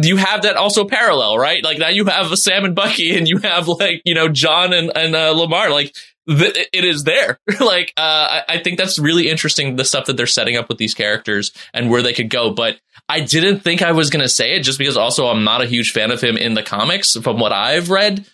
you 0.00 0.16
have 0.16 0.42
that 0.42 0.56
also 0.56 0.84
parallel, 0.84 1.38
right? 1.38 1.62
Like 1.62 1.78
now 1.78 1.88
you 1.88 2.04
have 2.06 2.30
a 2.32 2.36
Sam 2.36 2.64
and 2.64 2.74
Bucky, 2.74 3.16
and 3.16 3.28
you 3.28 3.38
have 3.38 3.68
like 3.68 4.02
you 4.04 4.14
know 4.14 4.28
John 4.28 4.72
and 4.72 4.90
and 4.96 5.14
uh, 5.14 5.30
Lamar. 5.32 5.70
Like 5.70 5.94
th- 6.28 6.68
it 6.72 6.84
is 6.84 7.04
there. 7.04 7.38
like 7.60 7.92
uh, 7.96 8.00
I, 8.00 8.42
I 8.48 8.58
think 8.62 8.78
that's 8.78 8.98
really 8.98 9.28
interesting. 9.28 9.76
The 9.76 9.84
stuff 9.84 10.06
that 10.06 10.16
they're 10.16 10.26
setting 10.26 10.56
up 10.56 10.68
with 10.68 10.78
these 10.78 10.94
characters 10.94 11.52
and 11.72 11.90
where 11.90 12.02
they 12.02 12.12
could 12.12 12.30
go. 12.30 12.50
But 12.50 12.78
I 13.08 13.20
didn't 13.20 13.60
think 13.60 13.82
I 13.82 13.92
was 13.92 14.10
going 14.10 14.22
to 14.22 14.28
say 14.28 14.54
it 14.56 14.62
just 14.62 14.78
because 14.78 14.96
also 14.96 15.26
I'm 15.28 15.44
not 15.44 15.62
a 15.62 15.66
huge 15.66 15.92
fan 15.92 16.10
of 16.10 16.20
him 16.20 16.36
in 16.36 16.54
the 16.54 16.62
comics 16.62 17.14
from 17.16 17.38
what 17.40 17.52
I've 17.52 17.90
read. 17.90 18.26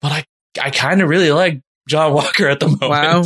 But 0.00 0.12
I 0.12 0.24
I 0.62 0.70
kind 0.70 1.02
of 1.02 1.08
really 1.08 1.32
like 1.32 1.60
John 1.88 2.12
Walker 2.14 2.48
at 2.48 2.60
the 2.60 2.68
moment. 2.68 2.90
Wow. 2.90 3.22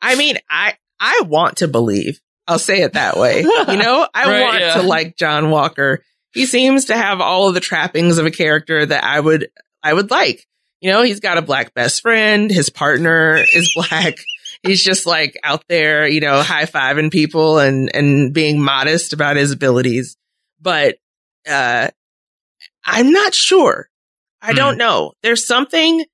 I 0.00 0.14
mean, 0.16 0.38
I 0.48 0.74
I 1.00 1.22
want 1.26 1.58
to 1.58 1.68
believe. 1.68 2.20
I'll 2.46 2.58
say 2.58 2.82
it 2.82 2.94
that 2.94 3.16
way. 3.16 3.42
You 3.42 3.76
know, 3.76 4.06
I 4.12 4.24
Right, 4.28 4.40
want 4.42 4.60
yeah. 4.60 4.74
to 4.74 4.82
like 4.82 5.16
John 5.16 5.50
Walker. 5.50 6.02
He 6.32 6.46
seems 6.46 6.86
to 6.86 6.96
have 6.96 7.20
all 7.20 7.48
of 7.48 7.54
the 7.54 7.60
trappings 7.60 8.18
of 8.18 8.26
a 8.26 8.30
character 8.30 8.84
that 8.86 9.04
I 9.04 9.18
would 9.20 9.48
I 9.82 9.92
would 9.92 10.10
like. 10.10 10.46
You 10.80 10.90
know, 10.90 11.02
he's 11.02 11.20
got 11.20 11.38
a 11.38 11.42
black 11.42 11.74
best 11.74 12.02
friend. 12.02 12.50
His 12.50 12.70
partner 12.70 13.36
is 13.54 13.72
black. 13.90 14.16
He's 14.62 14.82
just 14.82 15.06
like 15.06 15.36
out 15.44 15.64
there, 15.68 16.06
you 16.06 16.20
know, 16.20 16.40
high 16.42 16.64
fiving 16.66 17.10
people 17.12 17.58
and 17.58 17.90
and 17.94 18.32
being 18.32 18.60
modest 18.60 19.12
about 19.12 19.36
his 19.36 19.52
abilities. 19.52 20.16
But 20.60 20.96
uh 21.48 21.88
I'm 22.84 23.12
not 23.12 23.34
sure. 23.34 23.88
I 24.40 24.50
Hmm. 24.50 24.56
don't 24.56 24.78
know. 24.78 25.12
There's 25.22 25.46
something 25.46 26.04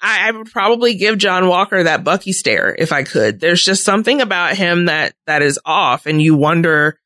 I, 0.00 0.28
I 0.28 0.30
would 0.30 0.50
probably 0.50 0.94
give 0.94 1.18
John 1.18 1.48
Walker 1.48 1.82
that 1.82 2.04
Bucky 2.04 2.32
stare 2.32 2.74
if 2.78 2.92
I 2.92 3.02
could. 3.02 3.40
There's 3.40 3.62
just 3.62 3.84
something 3.84 4.20
about 4.20 4.56
him 4.56 4.86
that 4.86 5.14
that 5.26 5.42
is 5.42 5.58
off, 5.64 6.06
and 6.06 6.22
you 6.22 6.36
wonder. 6.36 6.98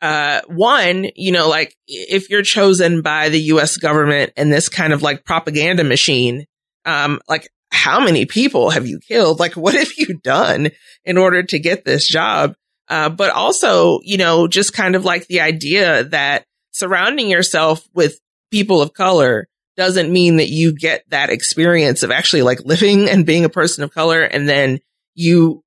Uh, 0.00 0.40
one, 0.46 1.06
you 1.16 1.32
know, 1.32 1.48
like 1.48 1.74
if 1.86 2.30
you're 2.30 2.42
chosen 2.42 3.02
by 3.02 3.30
the 3.30 3.40
U.S. 3.42 3.76
government 3.76 4.32
and 4.36 4.52
this 4.52 4.68
kind 4.68 4.92
of 4.92 5.02
like 5.02 5.24
propaganda 5.24 5.82
machine, 5.82 6.46
um, 6.84 7.20
like 7.28 7.48
how 7.70 8.00
many 8.00 8.24
people 8.24 8.70
have 8.70 8.86
you 8.86 9.00
killed? 9.00 9.40
Like 9.40 9.54
what 9.54 9.74
have 9.74 9.92
you 9.96 10.18
done 10.22 10.70
in 11.04 11.18
order 11.18 11.42
to 11.42 11.58
get 11.58 11.84
this 11.84 12.06
job? 12.06 12.54
Uh, 12.88 13.08
but 13.08 13.30
also, 13.30 14.00
you 14.02 14.16
know, 14.16 14.48
just 14.48 14.72
kind 14.72 14.94
of 14.94 15.04
like 15.04 15.26
the 15.26 15.40
idea 15.40 16.04
that 16.04 16.44
surrounding 16.72 17.28
yourself 17.28 17.86
with 17.92 18.18
people 18.50 18.80
of 18.80 18.94
color 18.94 19.46
doesn't 19.76 20.12
mean 20.12 20.36
that 20.36 20.48
you 20.48 20.74
get 20.74 21.04
that 21.10 21.30
experience 21.30 22.02
of 22.02 22.10
actually 22.10 22.42
like 22.42 22.64
living 22.64 23.08
and 23.08 23.26
being 23.26 23.44
a 23.44 23.50
person 23.50 23.84
of 23.84 23.92
color. 23.92 24.22
And 24.22 24.48
then 24.48 24.80
you, 25.14 25.62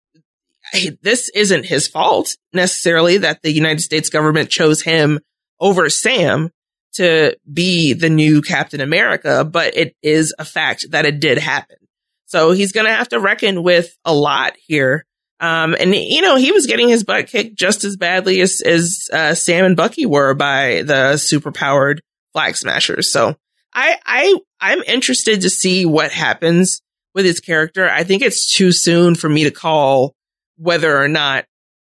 this 1.02 1.30
isn't 1.30 1.66
his 1.66 1.88
fault 1.88 2.36
necessarily 2.54 3.20
that 3.20 3.42
the 3.42 3.52
United 3.52 3.82
States 3.82 4.10
government 4.10 4.50
chose 4.50 4.82
him 4.82 5.20
over 5.60 5.90
Sam 5.90 6.50
to 6.94 7.38
be 7.52 7.94
the 7.94 8.10
new 8.10 8.42
Captain 8.42 8.82
America, 8.82 9.46
but 9.46 9.76
it 9.78 9.96
is 10.02 10.34
a 10.38 10.46
fact 10.46 10.88
that 10.92 11.06
it 11.06 11.20
did 11.20 11.38
happen. 11.38 11.78
So 12.26 12.52
he's 12.52 12.72
going 12.72 12.86
to 12.86 12.94
have 12.94 13.10
to 13.10 13.20
reckon 13.20 13.64
with 13.64 13.96
a 14.06 14.14
lot 14.14 14.54
here. 14.66 15.06
Um, 15.40 15.76
and 15.80 15.96
you 15.96 16.22
know, 16.22 16.36
he 16.36 16.52
was 16.52 16.68
getting 16.68 16.90
his 16.90 17.04
butt 17.04 17.28
kicked 17.28 17.58
just 17.58 17.84
as 17.84 17.98
badly 17.98 18.42
as, 18.42 18.62
as, 18.62 19.10
uh, 19.12 19.34
Sam 19.34 19.66
and 19.66 19.78
Bucky 19.78 20.06
were 20.06 20.34
by 20.34 20.84
the 20.84 21.16
superpowered 21.16 22.00
flag 22.32 22.56
smashers. 22.56 23.12
So 23.12 23.36
I, 23.74 23.98
I, 24.06 24.40
I'm 24.60 24.84
interested 24.84 25.42
to 25.42 25.50
see 25.50 25.86
what 25.86 26.12
happens 26.12 26.82
with 27.16 27.26
his 27.26 27.40
character. 27.40 27.90
I 27.90 28.04
think 28.04 28.22
it's 28.22 28.54
too 28.54 28.72
soon 28.72 29.16
for 29.16 29.28
me 29.28 29.46
to 29.46 29.52
call 29.52 30.14
whether 30.62 30.96
or 30.96 31.08
not 31.08 31.46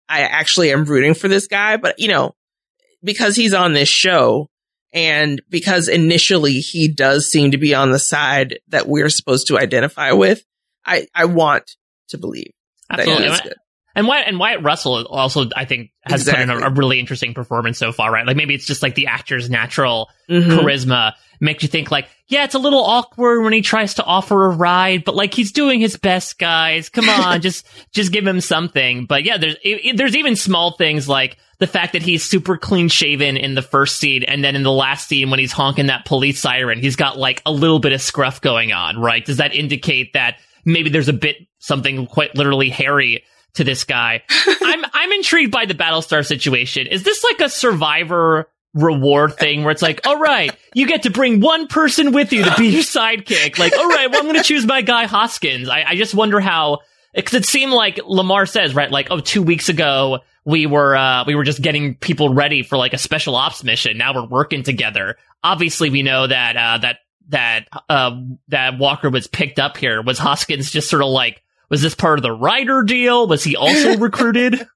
I 0.10 0.22
actually 0.22 0.72
am 0.72 0.86
rooting 0.86 1.14
for 1.14 1.28
this 1.28 1.48
guy, 1.48 1.78
but 1.78 2.00
you 2.00 2.08
know, 2.08 2.36
because 3.04 3.36
he's 3.36 3.54
on 3.54 3.74
this 3.74 3.90
show 3.90 4.50
and 4.92 5.42
because 5.50 5.88
initially 5.88 6.54
he 6.54 6.88
does 6.88 7.30
seem 7.30 7.52
to 7.52 7.58
be 7.58 7.76
on 7.76 7.92
the 7.92 8.00
side 8.00 8.60
that 8.70 8.88
we're 8.88 9.10
supposed 9.10 9.48
to 9.48 9.60
identify 9.60 10.12
with, 10.12 10.44
I, 10.86 11.08
I 11.14 11.26
want 11.26 11.76
to 12.10 12.18
believe 12.18 12.52
that 12.90 13.00
Absolutely. 13.00 13.26
he 13.26 13.32
is 13.32 13.42
good. 13.42 13.56
And 13.96 14.08
Wyatt, 14.08 14.28
and 14.28 14.40
Wyatt 14.40 14.64
Russell 14.64 15.06
also, 15.06 15.46
I 15.56 15.66
think, 15.66 15.92
has 16.04 16.24
put 16.26 16.40
in 16.40 16.50
a, 16.50 16.58
a 16.58 16.70
really 16.72 17.00
interesting 17.00 17.34
performance 17.34 17.78
so 17.78 17.92
far, 17.92 18.12
right? 18.12 18.26
Like 18.26 18.36
maybe 18.36 18.56
it's 18.56 18.66
just 18.66 18.82
like 18.82 18.96
the 18.96 19.08
actor's 19.08 19.50
natural 19.50 20.10
Mhm. 20.30 20.48
charisma 20.50 21.14
makes 21.40 21.62
you 21.62 21.70
think 21.70 21.92
like, 21.92 22.08
yeah, 22.28 22.44
it's 22.46 22.56
a 22.56 22.60
little 22.60 22.84
awkward 22.84 23.42
when 23.44 23.54
he 23.54 23.62
tries 23.62 23.96
to 23.96 24.04
offer 24.04 24.46
a 24.46 24.50
ride, 24.56 25.04
but 25.04 25.14
like 25.16 25.34
he's 25.34 25.52
doing 25.52 25.80
his 25.80 25.96
best, 25.98 26.40
guys. 26.40 26.90
Come 26.90 27.08
on, 27.10 27.42
just 27.42 27.68
just 27.92 28.12
give 28.12 28.26
him 28.26 28.42
something. 28.42 29.06
But 29.06 29.26
yeah, 29.26 29.38
there's 29.38 29.56
it, 29.64 29.86
it- 29.86 29.98
there's 29.98 30.16
even 30.16 30.36
small 30.36 30.72
things 30.72 31.08
like 31.08 31.38
the 31.60 31.68
fact 31.68 31.94
that 31.94 32.02
he's 32.02 32.24
super 32.24 32.58
clean 32.58 32.88
shaven 32.90 33.38
in 33.38 33.54
the 33.54 33.62
first 33.62 33.98
scene, 34.00 34.24
and 34.24 34.44
then 34.44 34.56
in 34.56 34.64
the 34.64 34.72
last 34.72 35.08
scene 35.08 35.30
when 35.30 35.40
he's 35.40 35.52
honking 35.52 35.86
that 35.88 36.06
police 36.06 36.40
siren, 36.40 36.80
he's 36.80 36.96
got 36.96 37.18
like 37.20 37.42
a 37.46 37.52
little 37.52 37.80
bit 37.80 37.92
of 37.94 38.02
scruff 38.02 38.42
going 38.42 38.72
on, 38.74 38.98
right? 38.98 39.24
Does 39.24 39.38
that 39.38 39.54
indicate 39.54 40.14
that 40.14 40.38
maybe 40.66 40.90
there's 40.90 41.10
a 41.10 41.14
bit 41.14 41.36
something 41.60 42.08
quite 42.08 42.36
literally 42.36 42.70
hairy? 42.70 43.24
To 43.56 43.64
this 43.64 43.84
guy, 43.84 44.24
I'm 44.62 44.84
I'm 44.94 45.12
intrigued 45.12 45.52
by 45.52 45.66
the 45.66 45.76
Battlestar 45.76 46.26
situation. 46.26 46.88
Is 46.88 47.04
this 47.04 47.24
like 47.24 47.40
a 47.42 47.50
Survivor 47.50 48.50
reward 48.74 49.38
thing 49.38 49.64
where 49.64 49.72
it's 49.72 49.82
like, 49.82 50.06
all 50.08 50.18
right, 50.18 50.56
you 50.74 50.88
get 50.88 51.04
to 51.04 51.12
bring 51.12 51.40
one 51.40 51.68
person 51.68 52.12
with 52.12 52.34
you 52.34 52.44
to 52.44 52.54
be 52.58 52.70
your 52.70 52.82
sidekick. 52.82 53.60
Like, 53.60 53.78
all 53.78 53.88
right, 53.88 54.10
well, 54.10 54.20
I'm 54.22 54.26
going 54.26 54.38
to 54.38 54.44
choose 54.44 54.66
my 54.66 54.82
guy 54.82 55.06
Hoskins. 55.06 55.70
I, 55.70 55.84
I 55.84 55.96
just 55.96 56.16
wonder 56.16 56.40
how 56.40 56.80
because 57.14 57.36
it 57.36 57.46
seemed 57.46 57.72
like 57.72 58.00
Lamar 58.06 58.46
says 58.46 58.74
right, 58.74 58.90
like 58.90 59.08
oh, 59.12 59.20
two 59.20 59.44
weeks 59.44 59.70
ago 59.70 60.20
we 60.46 60.66
were 60.66 60.96
uh, 60.96 61.24
we 61.26 61.36
were 61.36 61.44
just 61.44 61.62
getting 61.62 61.96
people 61.96 62.34
ready 62.34 62.64
for 62.64 62.78
like 62.78 62.94
a 62.94 62.98
special 62.98 63.36
ops 63.36 63.64
mission. 63.64 63.98
Now 63.98 64.14
we're 64.14 64.28
working 64.28 64.64
together. 64.64 65.18
Obviously, 65.44 65.90
we 65.90 66.04
know 66.04 66.28
that 66.28 66.56
uh, 66.58 66.78
that 66.80 66.98
that 67.30 67.68
uh, 67.90 68.20
that 68.50 68.78
Walker 68.78 69.10
was 69.10 69.28
picked 69.28 69.60
up 69.60 69.78
here. 69.78 70.02
Was 70.02 70.18
Hoskins 70.18 70.72
just 70.72 70.90
sort 70.90 71.04
of 71.04 71.10
like 71.10 71.42
was 71.70 71.82
this 71.82 71.96
part 71.96 72.20
of 72.20 72.24
the 72.24 72.32
rider 72.32 72.84
deal? 72.84 73.28
Was 73.28 73.44
he 73.44 73.56
also 73.56 73.98
recruited? 74.00 74.68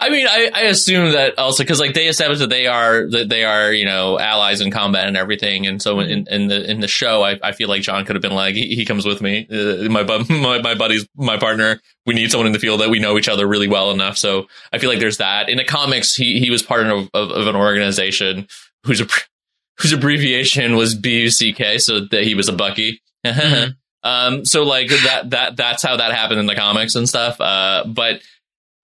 I 0.00 0.10
mean, 0.10 0.26
I, 0.26 0.50
I 0.52 0.60
assume 0.62 1.12
that 1.12 1.38
also 1.38 1.62
because 1.62 1.80
like 1.80 1.94
they 1.94 2.08
established 2.08 2.40
that 2.40 2.50
they 2.50 2.66
are 2.66 3.08
that 3.10 3.28
they 3.28 3.44
are 3.44 3.72
you 3.72 3.84
know 3.84 4.18
allies 4.18 4.60
in 4.60 4.70
combat 4.70 5.06
and 5.06 5.16
everything, 5.16 5.66
and 5.66 5.80
so 5.80 6.00
in, 6.00 6.26
in 6.28 6.48
the 6.48 6.68
in 6.70 6.80
the 6.80 6.88
show, 6.88 7.22
I, 7.22 7.38
I 7.42 7.52
feel 7.52 7.68
like 7.68 7.82
John 7.82 8.04
could 8.04 8.16
have 8.16 8.22
been 8.22 8.34
like 8.34 8.54
he, 8.54 8.74
he 8.74 8.84
comes 8.84 9.06
with 9.06 9.20
me, 9.20 9.46
uh, 9.50 9.88
my, 9.88 10.02
bu- 10.02 10.24
my 10.34 10.60
my 10.60 10.74
buddy's 10.74 11.06
my 11.16 11.38
partner. 11.38 11.80
We 12.06 12.14
need 12.14 12.30
someone 12.30 12.46
in 12.46 12.52
the 12.52 12.58
field 12.58 12.80
that 12.80 12.90
we 12.90 12.98
know 12.98 13.18
each 13.18 13.28
other 13.28 13.46
really 13.46 13.68
well 13.68 13.90
enough. 13.90 14.16
So 14.16 14.46
I 14.72 14.78
feel 14.78 14.90
like 14.90 14.98
there's 14.98 15.18
that. 15.18 15.48
In 15.48 15.58
the 15.58 15.64
comics, 15.64 16.14
he 16.14 16.38
he 16.40 16.50
was 16.50 16.62
part 16.62 16.86
of 16.86 17.08
of, 17.14 17.30
of 17.30 17.46
an 17.46 17.56
organization 17.56 18.48
whose 18.84 19.00
whose 19.80 19.92
abbreviation 19.92 20.76
was 20.76 20.94
BUCK, 20.94 21.80
so 21.80 22.00
that 22.10 22.24
he 22.24 22.34
was 22.34 22.48
a 22.48 22.52
Bucky. 22.52 23.00
Mm-hmm. 23.24 23.70
Um, 24.04 24.44
so 24.44 24.62
like 24.62 24.88
that 24.88 25.30
that 25.30 25.56
that's 25.56 25.82
how 25.82 25.96
that 25.96 26.12
happened 26.12 26.38
in 26.40 26.46
the 26.46 26.54
comics 26.54 26.94
and 26.94 27.08
stuff. 27.08 27.40
Uh, 27.40 27.84
but 27.86 28.20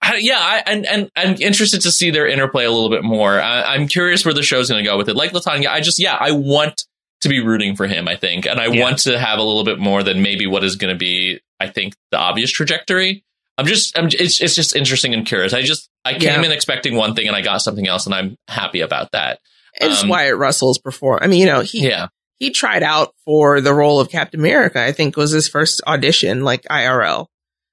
I- 0.02 0.16
yeah, 0.16 0.38
I, 0.40 0.62
and 0.66 0.86
and 0.86 1.10
I'm 1.14 1.36
interested 1.40 1.82
to 1.82 1.90
see 1.90 2.10
their 2.10 2.26
interplay 2.26 2.64
a 2.64 2.70
little 2.70 2.90
bit 2.90 3.04
more. 3.04 3.38
I, 3.40 3.74
I'm 3.74 3.86
curious 3.86 4.24
where 4.24 4.34
the 4.34 4.42
show's 4.42 4.70
going 4.70 4.82
to 4.82 4.88
go 4.90 4.96
with 4.96 5.08
it. 5.08 5.14
Like 5.16 5.32
Latanya, 5.32 5.68
I 5.68 5.80
just 5.80 5.98
yeah, 5.98 6.16
I 6.18 6.32
want 6.32 6.84
to 7.20 7.28
be 7.28 7.40
rooting 7.40 7.76
for 7.76 7.86
him. 7.86 8.08
I 8.08 8.16
think, 8.16 8.46
and 8.46 8.58
I 8.58 8.66
Yeah. 8.66 8.82
want 8.82 8.98
to 9.00 9.18
have 9.18 9.38
a 9.38 9.42
little 9.42 9.64
bit 9.64 9.78
more 9.78 10.02
than 10.02 10.22
maybe 10.22 10.46
what 10.46 10.64
is 10.64 10.76
going 10.76 10.92
to 10.94 10.98
be. 10.98 11.40
I 11.60 11.68
think 11.68 11.94
the 12.10 12.16
obvious 12.18 12.50
trajectory. 12.50 13.22
I'm 13.58 13.66
just, 13.66 13.98
I'm, 13.98 14.06
it's 14.06 14.40
it's 14.40 14.54
just 14.54 14.74
interesting 14.74 15.12
and 15.12 15.26
curious. 15.26 15.52
I 15.52 15.60
just 15.60 15.90
I 16.02 16.12
came 16.14 16.22
Yeah. 16.22 16.42
in 16.46 16.50
expecting 16.52 16.96
one 16.96 17.14
thing 17.14 17.26
and 17.26 17.36
I 17.36 17.42
got 17.42 17.58
something 17.58 17.86
else, 17.86 18.06
and 18.06 18.14
I'm 18.14 18.36
happy 18.48 18.80
about 18.80 19.12
that. 19.12 19.38
It's 19.74 20.02
Um, 20.02 20.08
Wyatt 20.08 20.36
Russell's 20.38 20.78
perform. 20.78 21.18
I 21.20 21.26
mean, 21.26 21.40
you 21.40 21.46
know, 21.46 21.60
he 21.60 21.86
Yeah, 21.86 22.06
he 22.40 22.50
tried 22.50 22.82
out 22.82 23.14
for 23.24 23.60
the 23.60 23.72
role 23.72 24.00
of 24.00 24.10
Captain 24.10 24.40
America. 24.40 24.82
I 24.82 24.90
think 24.90 25.16
was 25.16 25.30
his 25.30 25.48
first 25.48 25.80
audition, 25.86 26.42
like 26.42 26.62
IRL. 26.64 27.26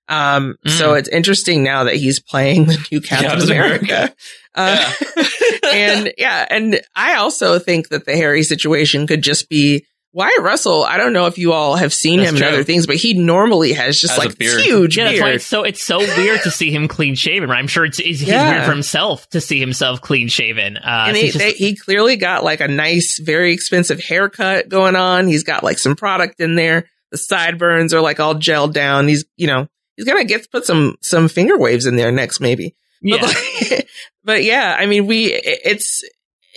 Um, 0.09 0.55
so 0.65 0.93
it's 0.93 1.09
interesting 1.09 1.63
now 1.63 1.85
that 1.85 1.95
he's 1.95 2.21
playing 2.21 2.65
the 2.65 2.77
new 2.91 3.01
Captain, 3.01 3.29
Captain 3.29 3.51
America. 3.51 4.13
Uh, 4.59 4.91
and 5.71 6.11
yeah, 6.17 6.43
and 6.49 6.81
I 6.95 7.17
also 7.17 7.59
think 7.59 7.89
that 7.89 8.05
the 8.05 8.15
Harry 8.15 8.41
situation 8.41 9.05
could 9.05 9.21
just 9.21 9.49
be 9.49 9.85
Wyatt 10.13 10.39
Russell. 10.39 10.83
I 10.83 10.97
don't 10.97 11.13
know 11.13 11.27
if 11.27 11.37
you 11.37 11.51
all 11.53 11.75
have 11.75 11.93
seen 11.93 12.19
That's 12.19 12.31
him 12.31 12.37
in 12.37 12.43
other 12.43 12.63
things, 12.63 12.87
but 12.87 12.95
he 12.95 13.13
normally 13.13 13.73
has 13.73 13.99
just 13.99 14.15
Has 14.15 14.23
a 14.23 14.27
like 14.29 14.37
beard. 14.37 14.61
huge 14.61 14.97
Yeah, 14.97 15.05
that's 15.05 15.19
why 15.19 15.25
beard. 15.27 15.35
it's 15.35 15.45
so 15.45 15.63
it's 15.63 15.83
so 15.85 15.99
weird 15.99 16.41
to 16.43 16.49
see 16.51 16.71
him 16.71 16.87
clean 16.87 17.13
shaven. 17.15 17.49
Right? 17.49 17.59
I'm 17.59 17.67
sure 17.67 17.85
it's, 17.85 17.99
it's 17.99 18.07
he's 18.19 18.23
Yeah. 18.23 18.49
weird 18.51 18.65
for 18.65 18.71
himself 18.71 19.27
to 19.29 19.41
see 19.41 19.59
himself 19.59 20.01
clean 20.01 20.27
shaven. 20.27 20.77
Uh, 20.77 21.05
and 21.09 21.15
so 21.17 21.21
he, 21.21 21.27
just- 21.27 21.37
they, 21.39 21.51
he 21.51 21.75
clearly 21.75 22.15
got 22.15 22.43
like 22.43 22.61
a 22.61 22.67
nice, 22.67 23.19
very 23.19 23.53
expensive 23.53 23.99
haircut 23.99 24.69
going 24.69 24.95
on. 24.95 25.27
He's 25.27 25.43
got 25.43 25.63
like 25.63 25.77
some 25.77 25.95
product 25.95 26.39
in 26.39 26.55
there. 26.55 26.85
The 27.11 27.17
sideburns 27.17 27.93
are 27.93 28.01
like 28.01 28.19
all 28.19 28.35
gelled 28.35 28.73
down. 28.73 29.07
He's, 29.07 29.25
you 29.35 29.47
know, 29.47 29.67
he's 29.95 30.05
gonna 30.05 30.25
get 30.25 30.49
put 30.51 30.65
some 30.65 30.95
some 31.01 31.27
finger 31.27 31.57
waves 31.57 31.85
in 31.85 31.95
there 31.95 32.11
next, 32.11 32.39
maybe. 32.39 32.75
yeah. 33.01 33.17
Like, 33.21 33.87
but 34.23 34.43
yeah, 34.43 34.75
I 34.77 34.87
mean, 34.87 35.05
we 35.05 35.25
it's 35.33 36.03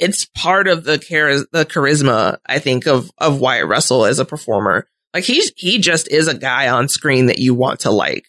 it's 0.00 0.24
part 0.24 0.66
of 0.66 0.84
the 0.84 0.98
char- 0.98 1.46
the 1.52 1.64
charisma, 1.64 2.38
I 2.46 2.58
think, 2.58 2.86
of 2.86 3.10
of 3.18 3.40
Wyatt 3.40 3.68
Russell 3.68 4.06
as 4.06 4.18
a 4.18 4.24
performer. 4.24 4.88
Like 5.14 5.24
he's 5.24 5.52
he 5.56 5.78
just 5.78 6.10
is 6.10 6.26
a 6.26 6.34
guy 6.34 6.68
on 6.68 6.88
screen 6.88 7.26
that 7.26 7.38
you 7.38 7.54
want 7.54 7.80
to 7.80 7.90
like, 7.90 8.24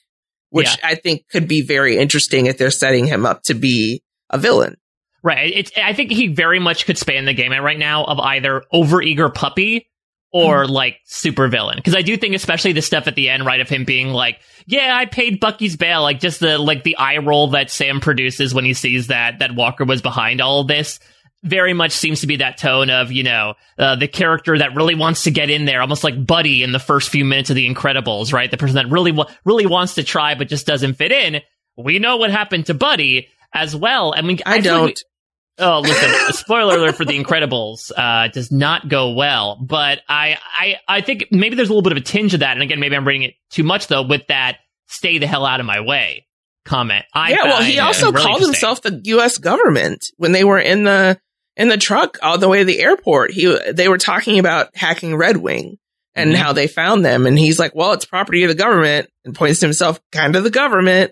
which 0.49 0.67
Yeah. 0.67 0.89
I 0.89 0.95
think 0.95 1.27
could 1.31 1.47
be 1.47 1.61
very 1.61 1.97
interesting 1.97 2.45
if 2.45 2.57
they're 2.57 2.71
setting 2.71 3.07
him 3.07 3.25
up 3.25 3.43
to 3.43 3.53
be 3.53 4.03
a 4.29 4.37
villain. 4.37 4.77
Right. 5.23 5.53
It's, 5.55 5.71
I 5.77 5.93
think 5.93 6.11
he 6.11 6.27
very 6.27 6.59
much 6.59 6.85
could 6.87 6.97
span 6.97 7.25
the 7.25 7.33
gamut 7.33 7.61
right 7.61 7.77
now 7.77 8.03
of 8.05 8.19
either 8.19 8.63
overeager 8.73 9.31
puppy 9.31 9.87
or 10.33 10.63
mm-hmm. 10.63 10.71
like 10.71 10.97
super 11.05 11.47
villain. 11.47 11.77
Because 11.77 11.95
I 11.95 12.01
do 12.01 12.17
think, 12.17 12.35
especially 12.35 12.73
the 12.73 12.81
stuff 12.81 13.07
at 13.07 13.15
the 13.15 13.29
end, 13.29 13.45
right, 13.45 13.59
of 13.59 13.69
him 13.69 13.85
being 13.85 14.09
like, 14.09 14.39
"Yeah, 14.65 14.95
I 14.95 15.05
paid 15.05 15.39
Bucky's 15.39 15.75
bail," 15.75 16.01
like 16.01 16.19
just 16.19 16.39
the 16.39 16.57
like 16.57 16.83
the 16.83 16.97
eye 16.97 17.17
roll 17.17 17.49
that 17.49 17.69
Sam 17.69 17.99
produces 17.99 18.53
when 18.53 18.65
he 18.65 18.73
sees 18.73 19.07
that 19.07 19.39
that 19.39 19.53
Walker 19.53 19.85
was 19.85 20.01
behind 20.01 20.41
all 20.41 20.61
of 20.61 20.67
this. 20.67 20.99
Very 21.43 21.73
much 21.73 21.91
seems 21.91 22.21
to 22.21 22.27
be 22.27 22.35
that 22.37 22.57
tone 22.57 22.89
of 22.91 23.11
you 23.11 23.23
know 23.23 23.55
uh, 23.77 23.95
the 23.95 24.07
character 24.07 24.57
that 24.59 24.75
really 24.75 24.93
wants 24.95 25.23
to 25.23 25.31
get 25.31 25.49
in 25.49 25.65
there, 25.65 25.81
almost 25.81 26.03
like 26.03 26.23
Buddy 26.25 26.61
in 26.61 26.71
the 26.71 26.79
first 26.79 27.09
few 27.09 27.25
minutes 27.25 27.49
of 27.49 27.55
The 27.55 27.67
Incredibles, 27.67 28.31
right? 28.31 28.49
The 28.51 28.57
person 28.57 28.75
that 28.75 28.89
really 28.89 29.11
wa- 29.11 29.29
really 29.43 29.65
wants 29.65 29.95
to 29.95 30.03
try 30.03 30.35
but 30.35 30.49
just 30.49 30.67
doesn't 30.67 30.93
fit 30.95 31.11
in. 31.11 31.41
We 31.77 31.97
know 31.97 32.17
what 32.17 32.29
happened 32.29 32.67
to 32.67 32.75
Buddy 32.75 33.27
as 33.53 33.75
well, 33.75 34.11
and 34.11 34.27
we 34.27 34.37
I 34.45 34.61
feel 34.61 34.73
like 34.73 34.81
we- 34.81 34.87
don't. 34.87 35.03
Oh, 35.57 35.79
listen! 35.81 36.33
spoiler 36.33 36.77
alert 36.77 36.95
for 36.95 37.05
The 37.05 37.21
Incredibles 37.21 37.91
uh, 37.95 38.29
does 38.29 38.51
not 38.51 38.87
go 38.87 39.11
well, 39.11 39.59
but 39.61 39.99
I, 40.07 40.37
I, 40.57 40.75
I 40.87 41.01
think 41.01 41.25
maybe 41.29 41.55
there's 41.55 41.69
a 41.69 41.73
little 41.73 41.83
bit 41.83 41.91
of 41.91 41.97
a 41.97 42.01
tinge 42.01 42.33
of 42.33 42.39
that, 42.39 42.53
and 42.53 42.63
again, 42.63 42.79
maybe 42.79 42.95
I'm 42.95 43.05
reading 43.05 43.23
it 43.23 43.33
too 43.51 43.63
much 43.63 43.87
though. 43.87 44.01
With 44.01 44.25
that, 44.27 44.57
"stay 44.87 45.17
the 45.19 45.27
hell 45.27 45.45
out 45.45 45.59
of 45.59 45.65
my 45.65 45.81
way" 45.81 46.25
comment. 46.65 47.05
I 47.13 47.31
yeah, 47.31 47.43
well, 47.43 47.61
he 47.61 47.77
also 47.79 48.11
really 48.11 48.25
called 48.25 48.41
himself 48.41 48.81
the 48.81 49.01
U.S. 49.03 49.37
government 49.37 50.05
when 50.17 50.31
they 50.31 50.43
were 50.43 50.57
in 50.57 50.83
the 50.83 51.19
in 51.61 51.69
the 51.69 51.77
truck 51.77 52.17
all 52.23 52.37
the 52.39 52.49
way 52.49 52.59
to 52.59 52.65
the 52.65 52.79
airport. 52.79 53.31
He 53.31 53.55
they 53.71 53.87
were 53.87 53.99
talking 53.99 54.39
about 54.39 54.75
hacking 54.75 55.15
Red 55.15 55.37
Wing 55.37 55.77
and 56.15 56.33
Mhm. 56.33 56.35
how 56.35 56.53
they 56.53 56.67
found 56.67 57.05
them, 57.05 57.27
and 57.27 57.37
he's 57.37 57.59
like, 57.59 57.75
"Well, 57.75 57.93
it's 57.93 58.05
property 58.05 58.43
of 58.43 58.49
the 58.49 58.55
government," 58.55 59.09
and 59.23 59.35
points 59.35 59.59
to 59.59 59.67
himself, 59.67 59.99
kind 60.11 60.35
of 60.35 60.43
the 60.43 60.49
government. 60.49 61.11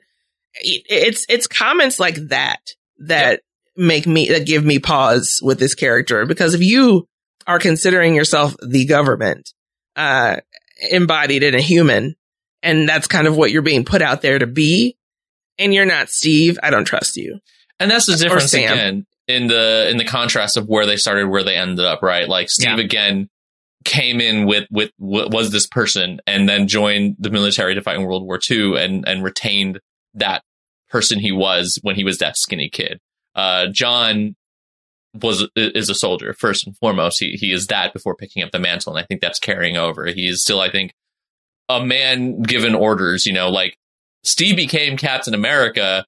It's 0.55 1.25
it's 1.29 1.45
comments 1.47 1.99
like 1.99 2.15
that 2.29 2.59
that 2.97 3.41
make 3.77 4.07
me 4.07 4.29
that 4.29 4.47
give 4.47 4.65
me 4.65 4.79
pause 4.79 5.39
with 5.43 5.59
this 5.59 5.75
character 5.75 6.25
because 6.25 6.53
if 6.55 6.61
you 6.61 7.07
are 7.47 7.59
considering 7.59 8.15
yourself 8.15 8.55
the 8.67 8.85
government, 8.85 9.53
uh, 9.95 10.37
embodied 10.91 11.43
in 11.43 11.53
a 11.55 11.61
human, 11.61 12.15
and 12.63 12.89
that's 12.89 13.07
kind 13.07 13.27
of 13.27 13.37
what 13.37 13.51
you're 13.51 13.61
being 13.61 13.85
put 13.85 14.01
out 14.01 14.21
there 14.23 14.39
to 14.39 14.47
be, 14.47 14.97
and 15.59 15.73
you're 15.73 15.85
not 15.85 16.09
Steve, 16.09 16.57
I 16.63 16.71
don't 16.71 16.85
trust 16.85 17.15
you. 17.17 17.39
and 17.81 17.89
that's 17.89 18.07
the 18.07 18.17
difference 18.17 18.53
again 18.53 19.05
in 19.29 19.47
the 19.47 19.87
in 19.89 19.97
the 19.97 20.03
contrast 20.05 20.57
of 20.57 20.67
where 20.67 20.85
they 20.85 20.97
started, 20.97 21.27
where 21.29 21.43
they 21.43 21.55
ended 21.55 21.85
up. 21.85 22.01
Right, 22.03 22.27
like 22.27 22.49
Steve 22.49 22.77
Yeah. 22.77 22.83
again 22.83 23.29
came 23.85 24.19
in 24.19 24.45
with 24.45 24.67
with 24.71 24.91
what 24.97 25.31
was 25.31 25.51
this 25.51 25.65
person, 25.67 26.19
and 26.27 26.49
then 26.49 26.67
joined 26.67 27.15
the 27.19 27.29
military 27.29 27.75
to 27.75 27.81
fight 27.81 27.95
in 27.95 28.03
World 28.03 28.25
War 28.25 28.39
II, 28.49 28.75
and 28.77 29.07
and 29.07 29.23
retained 29.23 29.79
that 30.15 30.43
person 30.89 31.19
he 31.19 31.31
was 31.31 31.79
when 31.83 31.95
he 31.95 32.03
was 32.03 32.17
that 32.17 32.35
skinny 32.35 32.67
kid. 32.69 32.99
Uh, 33.35 33.67
John 33.67 34.35
was 35.21 35.47
is 35.55 35.89
a 35.89 35.95
soldier 35.95 36.33
first 36.33 36.65
and 36.67 36.75
foremost. 36.77 37.19
He 37.19 37.31
he 37.39 37.51
is 37.51 37.67
that 37.67 37.93
before 37.93 38.15
picking 38.15 38.43
up 38.43 38.51
the 38.51 38.59
mantle, 38.59 38.95
and 38.95 39.01
I 39.03 39.05
think 39.07 39.21
that's 39.21 39.39
carrying 39.39 39.77
over. 39.77 40.05
He 40.07 40.27
is 40.27 40.41
still, 40.43 40.59
I 40.59 40.69
think, 40.71 40.93
a 41.69 41.83
man 41.83 42.41
given 42.41 42.75
orders. 42.75 43.25
You 43.25 43.33
know, 43.33 43.49
like 43.49 43.77
Steve 44.23 44.55
became 44.55 44.97
Captain 44.97 45.33
America 45.33 46.05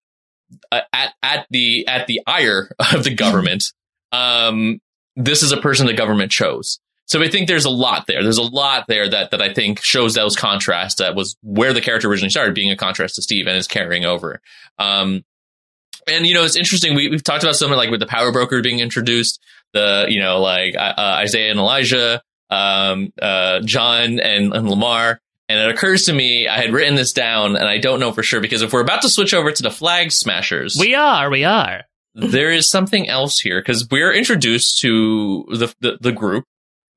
uh, 0.72 0.82
at 0.94 1.14
at 1.22 1.48
the 1.50 1.88
at 1.88 2.08
the 2.08 2.22
ire 2.26 2.72
of 2.94 3.04
the 3.04 3.14
government. 3.14 3.64
Um, 4.12 4.80
this 5.16 5.44
is 5.44 5.52
a 5.52 5.58
person 5.58 5.88
the 5.88 5.94
government 5.94 6.32
chose. 6.32 6.80
So 7.06 7.22
I 7.22 7.28
think 7.28 7.50
there's 7.50 7.66
a 7.66 7.70
lot 7.70 8.08
there. 8.08 8.24
There's 8.24 8.38
a 8.38 8.42
lot 8.44 8.86
there 8.88 9.10
that 9.10 9.32
that 9.32 9.42
I 9.42 9.54
think 9.54 9.84
shows 9.84 10.14
those 10.14 10.36
contrasts. 10.36 10.96
That 10.96 11.16
was 11.16 11.36
where 11.44 11.74
the 11.74 11.82
character 11.82 12.10
originally 12.10 12.30
started, 12.30 12.56
being 12.56 12.72
a 12.72 12.78
contrast 12.78 13.16
to 13.16 13.22
Steve, 13.22 13.48
and 13.48 13.58
is 13.58 13.68
carrying 13.68 14.06
over. 14.06 14.40
Um, 14.80 15.24
and 16.08 16.26
you 16.26 16.34
know, 16.34 16.46
it's 16.46 16.56
interesting. 16.56 16.96
We, 16.96 17.10
we've 17.10 17.24
talked 17.24 17.44
about 17.44 17.56
something 17.56 17.78
like 17.78 17.90
with 17.90 18.00
the 18.00 18.08
power 18.08 18.32
broker 18.32 18.62
being 18.62 18.80
introduced, 18.80 19.42
the 19.74 20.06
you 20.08 20.22
know, 20.22 20.40
like 20.40 20.76
uh, 20.78 20.94
Isaiah 20.98 21.52
and 21.52 21.60
Elijah, 21.60 22.22
um, 22.50 23.12
uh, 23.22 23.60
John 23.62 24.20
and, 24.20 24.54
and 24.54 24.68
Lemar. 24.68 25.18
And 25.52 25.60
it 25.70 25.76
occurs 25.76 26.06
to 26.06 26.14
me, 26.14 26.48
I 26.48 26.62
had 26.62 26.72
written 26.72 26.96
this 26.96 27.12
down, 27.14 27.56
and 27.58 27.66
I 27.66 27.78
don't 27.78 28.00
know 28.00 28.12
for 28.14 28.24
sure 28.24 28.40
because 28.40 28.62
if 28.62 28.72
we're 28.72 28.82
about 28.82 29.02
to 29.02 29.10
switch 29.10 29.34
over 29.34 29.52
to 29.52 29.64
the 29.64 29.70
Flag 29.72 30.12
Smashers, 30.12 30.78
We 30.80 30.96
are, 30.96 31.30
we 31.30 31.44
are. 31.44 31.84
there 32.16 32.52
is 32.52 32.70
something 32.70 33.10
else 33.10 33.40
here 33.40 33.60
because 33.60 33.88
we're 33.92 34.14
introduced 34.14 34.80
to 34.82 35.46
the, 35.50 35.74
the 35.82 35.98
the 36.02 36.12
group, 36.12 36.46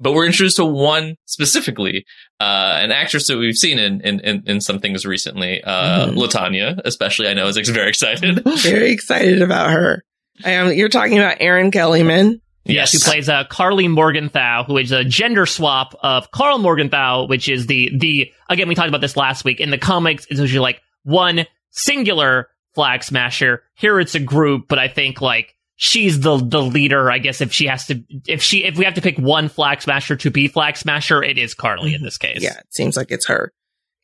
but 0.01 0.13
we're 0.13 0.27
introduced 0.27 0.57
to 0.57 0.65
one 0.65 1.17
specifically, 1.25 2.05
uh, 2.41 2.79
an 2.83 2.93
actress 2.93 3.27
that 3.29 3.39
we've 3.39 3.57
seen 3.57 3.79
in 3.79 4.01
in, 4.03 4.21
in, 4.21 4.43
in 4.47 4.61
some 4.61 4.79
things 4.79 5.05
recently, 5.05 5.63
uh, 5.65 6.09
Mhm. 6.09 6.17
Latanya, 6.17 6.81
especially. 6.85 7.29
I 7.29 7.35
know 7.35 7.47
is 7.49 7.57
very 7.69 7.89
excited. 7.89 8.43
Very 8.63 8.93
excited 8.93 9.43
about 9.43 9.71
her. 9.71 10.05
Um, 10.45 10.73
you're 10.73 10.89
talking 10.89 11.19
about 11.19 11.37
Erin 11.41 11.71
Kellyman. 11.71 12.41
Yes, 12.65 12.93
who 12.93 12.99
plays 12.99 13.29
uh, 13.29 13.45
Karli 13.45 13.89
Morgenthau, 13.89 14.65
who 14.65 14.79
is 14.79 14.91
a 14.91 15.05
gender 15.05 15.47
swap 15.47 15.95
of 16.03 16.31
Karl 16.31 16.59
Morgenthau, 16.59 17.27
which 17.27 17.49
is 17.49 17.67
the 17.67 17.91
the 17.97 18.33
again 18.49 18.69
we 18.69 18.75
talked 18.75 18.89
about 18.89 19.01
this 19.01 19.17
last 19.17 19.45
week 19.45 19.61
in 19.61 19.71
the 19.71 19.79
comics. 19.79 20.27
It's 20.31 20.41
usually 20.41 20.61
like 20.61 20.81
one 21.03 21.47
singular 21.71 22.49
flag 22.75 23.05
smasher. 23.05 23.63
Here 23.75 24.01
it's 24.01 24.15
a 24.15 24.21
group, 24.21 24.67
but 24.69 24.79
I 24.79 24.89
think 24.89 25.21
like 25.21 25.55
she's 25.77 26.21
the 26.21 26.39
the 26.39 26.63
leader. 26.63 27.11
I 27.11 27.19
guess 27.19 27.41
if 27.41 27.53
she 27.53 27.67
has 27.67 27.87
to, 27.89 28.03
if 28.27 28.43
she 28.43 28.65
if 28.65 28.79
we 28.79 28.85
have 28.85 28.95
to 28.95 29.03
pick 29.03 29.19
one 29.19 29.49
flag 29.49 29.83
smasher 29.83 30.17
to 30.17 30.31
be 30.31 30.49
flag 30.49 30.77
smasher, 30.77 31.23
it 31.23 31.39
is 31.39 31.55
Karli 31.55 31.95
in 31.95 32.03
this 32.03 32.19
case. 32.19 32.39
Yeah, 32.41 32.59
it 32.59 32.73
seems 32.75 32.97
like 32.97 33.11
it's 33.11 33.27
her. 33.27 33.53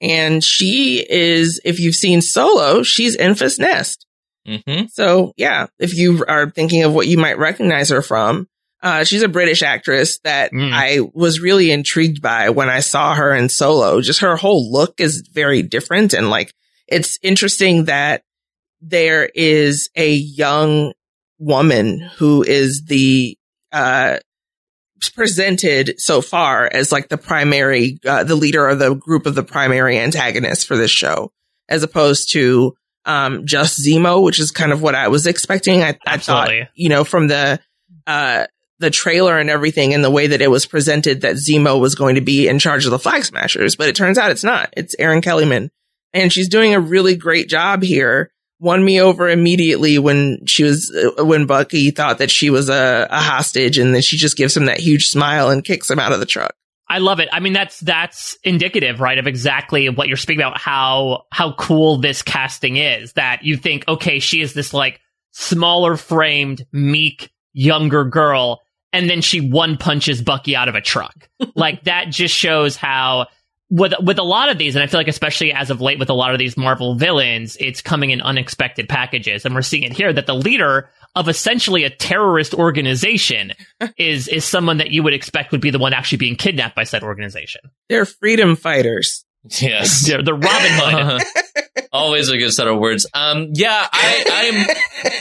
And 0.01 0.43
she 0.43 1.05
is, 1.07 1.61
if 1.65 1.79
you've 1.79 1.95
seen 1.95 2.23
Solo, 2.23 2.83
she's 2.83 3.19
Enfys 3.19 3.59
Nest. 3.59 4.07
Mm-hmm. 4.49 4.87
So 4.89 5.33
yeah, 5.37 5.67
if 5.79 5.95
you 5.95 6.25
are 6.27 6.51
thinking 6.51 6.85
of 6.85 6.95
what 6.95 7.07
you 7.07 7.19
might 7.19 7.39
recognize 7.39 7.91
her 7.91 8.01
from, 8.01 8.49
uh, 8.83 9.05
she's 9.05 9.23
a 9.23 9.29
British 9.29 9.63
actress 9.63 10.19
that 10.21 10.53
Mm. 10.53 10.73
I 10.73 11.01
was 11.13 11.41
really 11.41 11.71
intrigued 11.71 12.23
by 12.23 12.51
when 12.51 12.69
I 12.69 12.81
saw 12.81 13.15
her 13.15 13.35
in 13.35 13.49
Solo. 13.49 14.01
Just 14.01 14.21
her 14.21 14.37
whole 14.37 14.73
look 14.73 15.01
is 15.01 15.29
very 15.33 15.63
different. 15.63 16.15
And 16.15 16.31
like, 16.31 16.55
it's 16.89 17.19
interesting 17.23 17.85
that 17.85 18.23
there 18.81 19.29
is 19.35 19.91
a 19.97 20.13
young 20.13 20.93
woman 21.39 22.01
who 22.17 22.43
is 22.43 22.85
the, 22.87 23.37
uh, 23.73 24.19
presented 25.15 25.99
so 25.99 26.21
far 26.21 26.69
as 26.71 26.93
like 26.93 27.09
the 27.09 27.19
primary, 27.19 27.99
uh, 28.07 28.25
the 28.25 28.35
leader 28.35 28.67
of 28.69 28.79
the 28.79 28.95
group 28.95 29.27
of 29.27 29.35
the 29.35 29.43
primary 29.43 29.99
antagonists 29.99 30.65
for 30.65 30.77
this 30.77 30.91
show, 30.91 31.33
as 31.69 31.83
opposed 31.83 32.33
to, 32.33 32.75
um, 33.07 33.47
just 33.47 33.81
Zemo, 33.83 34.23
which 34.23 34.39
is 34.39 34.51
kind 34.51 34.73
of 34.73 34.83
what 34.83 34.95
I 34.95 35.09
was 35.09 35.27
expecting. 35.27 35.83
I, 35.83 35.99
I 36.07 36.19
thought, 36.19 36.49
you 36.75 36.89
know, 36.91 37.05
from 37.05 37.29
the, 37.29 37.61
uh, 38.07 38.47
the 38.81 38.91
trailer 38.91 39.39
and 39.39 39.51
everything 39.51 39.95
and 39.95 40.03
the 40.03 40.11
way 40.11 40.27
that 40.27 40.41
it 40.41 40.51
was 40.51 40.67
presented 40.67 41.21
that 41.21 41.37
Zemo 41.37 41.79
was 41.79 41.95
going 41.95 42.17
to 42.17 42.21
be 42.21 42.49
in 42.49 42.59
charge 42.59 42.87
of 42.87 42.91
the 42.91 42.99
Flag 42.99 43.25
Smashers, 43.25 43.77
but 43.77 43.89
it 43.89 43.95
turns 43.95 44.19
out 44.19 44.31
it's 44.31 44.43
not. 44.43 44.73
It's 44.77 44.97
Erin 44.99 45.21
Kellyman. 45.21 45.71
And 46.13 46.33
she's 46.33 46.49
doing 46.49 46.75
a 46.75 46.81
really 46.81 47.15
great 47.15 47.49
job 47.49 47.83
here. 47.83 48.33
Won 48.59 48.85
me 48.85 49.01
over 49.01 49.29
immediately 49.29 49.99
when 49.99 50.45
she 50.47 50.65
was, 50.65 50.91
uh, 50.91 51.25
when 51.25 51.47
Bucky 51.47 51.93
thought 51.93 52.19
that 52.19 52.31
she 52.31 52.51
was 52.51 52.69
a, 52.69 53.07
a 53.11 53.21
hostage 53.21 53.79
and 53.79 53.95
then 53.95 54.03
she 54.03 54.17
just 54.17 54.37
gives 54.37 54.57
him 54.57 54.67
that 54.67 54.81
huge 54.81 55.07
smile 55.07 55.51
and 55.51 55.65
kicks 55.65 55.91
him 55.91 55.99
out 55.99 56.13
of 56.13 56.21
the 56.21 56.27
truck. 56.27 56.55
I 56.89 56.99
love 56.99 57.21
it. 57.21 57.29
I 57.33 57.39
mean, 57.39 57.53
that's 57.53 57.79
that's 57.79 58.37
indicative, 58.43 58.99
right, 58.99 59.17
of 59.17 59.29
exactly 59.29 59.89
what 59.89 60.09
you're 60.09 60.17
speaking 60.17 60.43
about. 60.43 60.59
How 60.59 61.27
how 61.31 61.53
cool 61.53 61.99
this 61.99 62.23
casting 62.23 62.77
is. 62.79 63.13
That 63.13 63.45
you 63.45 63.57
think, 63.57 63.85
okay, 63.87 64.19
she 64.19 64.41
is 64.41 64.55
this 64.55 64.75
like 64.75 65.01
smaller 65.31 65.97
framed, 65.97 66.67
meek, 66.73 67.31
younger 67.53 68.05
girl, 68.05 68.61
and 68.93 69.09
then 69.09 69.21
she 69.21 69.41
one 69.41 69.77
punches 69.77 70.23
Bucky 70.23 70.57
out 70.57 70.69
of 70.69 70.75
a 70.75 70.81
truck. 70.81 71.29
like 71.55 71.85
that 71.85 72.11
just 72.11 72.35
shows 72.35 72.77
how 72.77 73.27
with 73.71 73.95
with 74.03 74.19
a 74.19 74.25
lot 74.25 74.49
of 74.49 74.59
these, 74.59 74.75
and 74.75 74.83
I 74.83 74.87
feel 74.87 74.99
like 74.99 75.09
especially 75.09 75.53
as 75.53 75.71
of 75.71 75.81
late 75.81 75.99
with 75.99 76.11
a 76.11 76.15
lot 76.15 76.33
of 76.33 76.39
these 76.39 76.57
Marvel 76.57 76.97
villains, 76.97 77.57
it's 77.61 77.81
coming 77.81 78.11
in 78.11 78.21
unexpected 78.21 78.89
packages, 78.89 79.45
and 79.45 79.55
we're 79.55 79.63
seeing 79.63 79.85
it 79.85 79.93
here 79.93 80.13
that 80.13 80.27
the 80.27 80.35
leader 80.35 80.91
of 81.17 81.29
essentially 81.29 81.85
a 81.85 81.91
terrorist 81.91 82.55
organization 82.55 83.53
is 83.97 84.29
is 84.29 84.45
someone 84.45 84.79
that 84.79 84.91
you 84.91 85.03
would 85.03 85.15
expect 85.15 85.53
would 85.53 85.61
be 85.61 85.71
the 85.71 85.79
one 85.79 85.93
actually 85.93 86.19
being 86.19 86.37
kidnapped 86.37 86.75
by 86.75 86.85
said 86.85 87.03
organization. 87.03 87.61
They're 87.89 88.07
freedom 88.07 88.57
fighters. 88.57 89.25
Yes. 89.59 90.07
They're, 90.07 90.23
they're 90.23 90.35
Robin 90.35 90.71
Hood. 90.71 91.23
Always 91.93 92.29
a 92.29 92.37
good 92.37 92.53
set 92.53 92.69
of 92.69 92.79
words. 92.79 93.07
Um, 93.15 93.49
yeah, 93.55 93.89
I, 93.91 94.67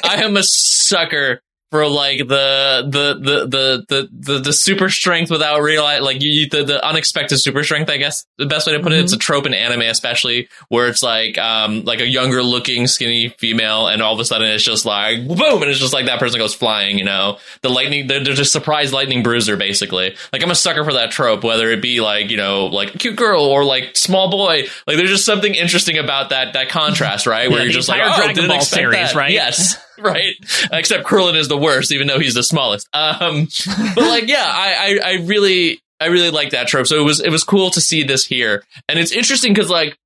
I'm, 0.03 0.11
I 0.11 0.23
am 0.23 0.35
a 0.35 0.43
sucker 0.43 1.41
for 1.71 1.87
like 1.87 2.19
the 2.19 2.87
the 2.89 3.13
the 3.19 3.45
the 3.47 3.85
the 3.87 4.09
the, 4.33 4.39
the 4.39 4.53
super 4.53 4.89
strength 4.89 5.29
without 5.29 5.61
realize 5.61 6.01
like 6.01 6.21
you, 6.21 6.49
the 6.49 6.63
the 6.63 6.83
unexpected 6.85 7.37
super 7.39 7.63
strength. 7.63 7.89
I 7.89 7.97
guess 7.97 8.25
the 8.37 8.45
best 8.45 8.65
way 8.67 8.73
to 8.73 8.79
put 8.79 8.91
it. 8.91 8.99
It's 8.99 9.13
a 9.13 9.17
trope 9.17 9.45
in 9.45 9.53
anime, 9.53 9.81
especially 9.81 10.49
where 10.69 10.87
it's 10.87 11.03
like 11.03 11.37
um 11.37 11.83
like 11.83 11.99
a 11.99 12.07
younger 12.07 12.41
looking 12.41 12.87
skinny 12.87 13.29
female, 13.37 13.87
and 13.87 14.01
all 14.01 14.13
of 14.13 14.19
a 14.19 14.25
sudden 14.25 14.47
it's 14.49 14.63
just 14.63 14.85
like 14.85 15.27
boom, 15.27 15.61
and 15.61 15.69
it's 15.69 15.79
just 15.79 15.93
like 15.93 16.07
that 16.07 16.19
person 16.19 16.39
goes 16.39 16.55
flying. 16.55 16.97
You 16.97 17.05
know, 17.05 17.37
the 17.61 17.69
lightning. 17.69 18.07
They're, 18.07 18.23
they're 18.23 18.33
just 18.33 18.51
surprise 18.51 18.91
lightning 18.91 19.21
bruiser, 19.21 19.55
basically. 19.55 20.15
Like 20.33 20.43
I'm 20.43 20.51
a 20.51 20.55
sucker 20.55 20.83
for 20.83 20.93
that 20.93 21.11
trope, 21.11 21.43
whether 21.43 21.69
it 21.69 21.81
be 21.81 22.01
like 22.01 22.31
you 22.31 22.37
know 22.37 22.65
like 22.67 22.97
cute 22.97 23.15
girl 23.15 23.43
or 23.43 23.63
like 23.63 23.95
small 23.95 24.31
boy. 24.31 24.63
Like 24.87 24.97
there's 24.97 25.09
just 25.11 25.25
something 25.25 25.53
interesting 25.53 25.97
about 25.99 26.29
that 26.31 26.53
that 26.53 26.69
contrast, 26.69 27.27
right? 27.27 27.49
Where 27.49 27.59
Yeah, 27.59 27.65
you're 27.65 27.73
just 27.73 27.89
like, 27.89 28.01
oh, 28.03 28.27
didn't 28.33 28.49
expect 28.51 28.69
series, 28.69 28.93
that. 28.95 29.15
right? 29.15 29.31
Yes. 29.31 29.77
Right, 30.09 30.35
except 30.71 31.05
Krillin 31.05 31.35
is 31.35 31.47
the 31.47 31.57
worst, 31.57 31.91
even 31.91 32.07
though 32.07 32.19
he's 32.19 32.33
the 32.33 32.43
smallest. 32.43 32.87
Um, 32.93 33.47
but 33.95 34.07
like, 34.07 34.27
yeah, 34.27 34.45
I, 34.45 34.99
I, 35.03 35.11
I 35.11 35.13
really, 35.25 35.81
I 35.99 36.07
really 36.07 36.31
like 36.31 36.51
that 36.51 36.67
trope. 36.67 36.87
So 36.87 36.99
it 36.99 37.03
was, 37.03 37.19
it 37.19 37.29
was 37.29 37.43
cool 37.43 37.69
to 37.71 37.81
see 37.81 38.03
this 38.03 38.25
here, 38.25 38.63
and 38.87 38.97
it's 38.97 39.11
interesting 39.11 39.53
because 39.53 39.69
like, 39.69 39.97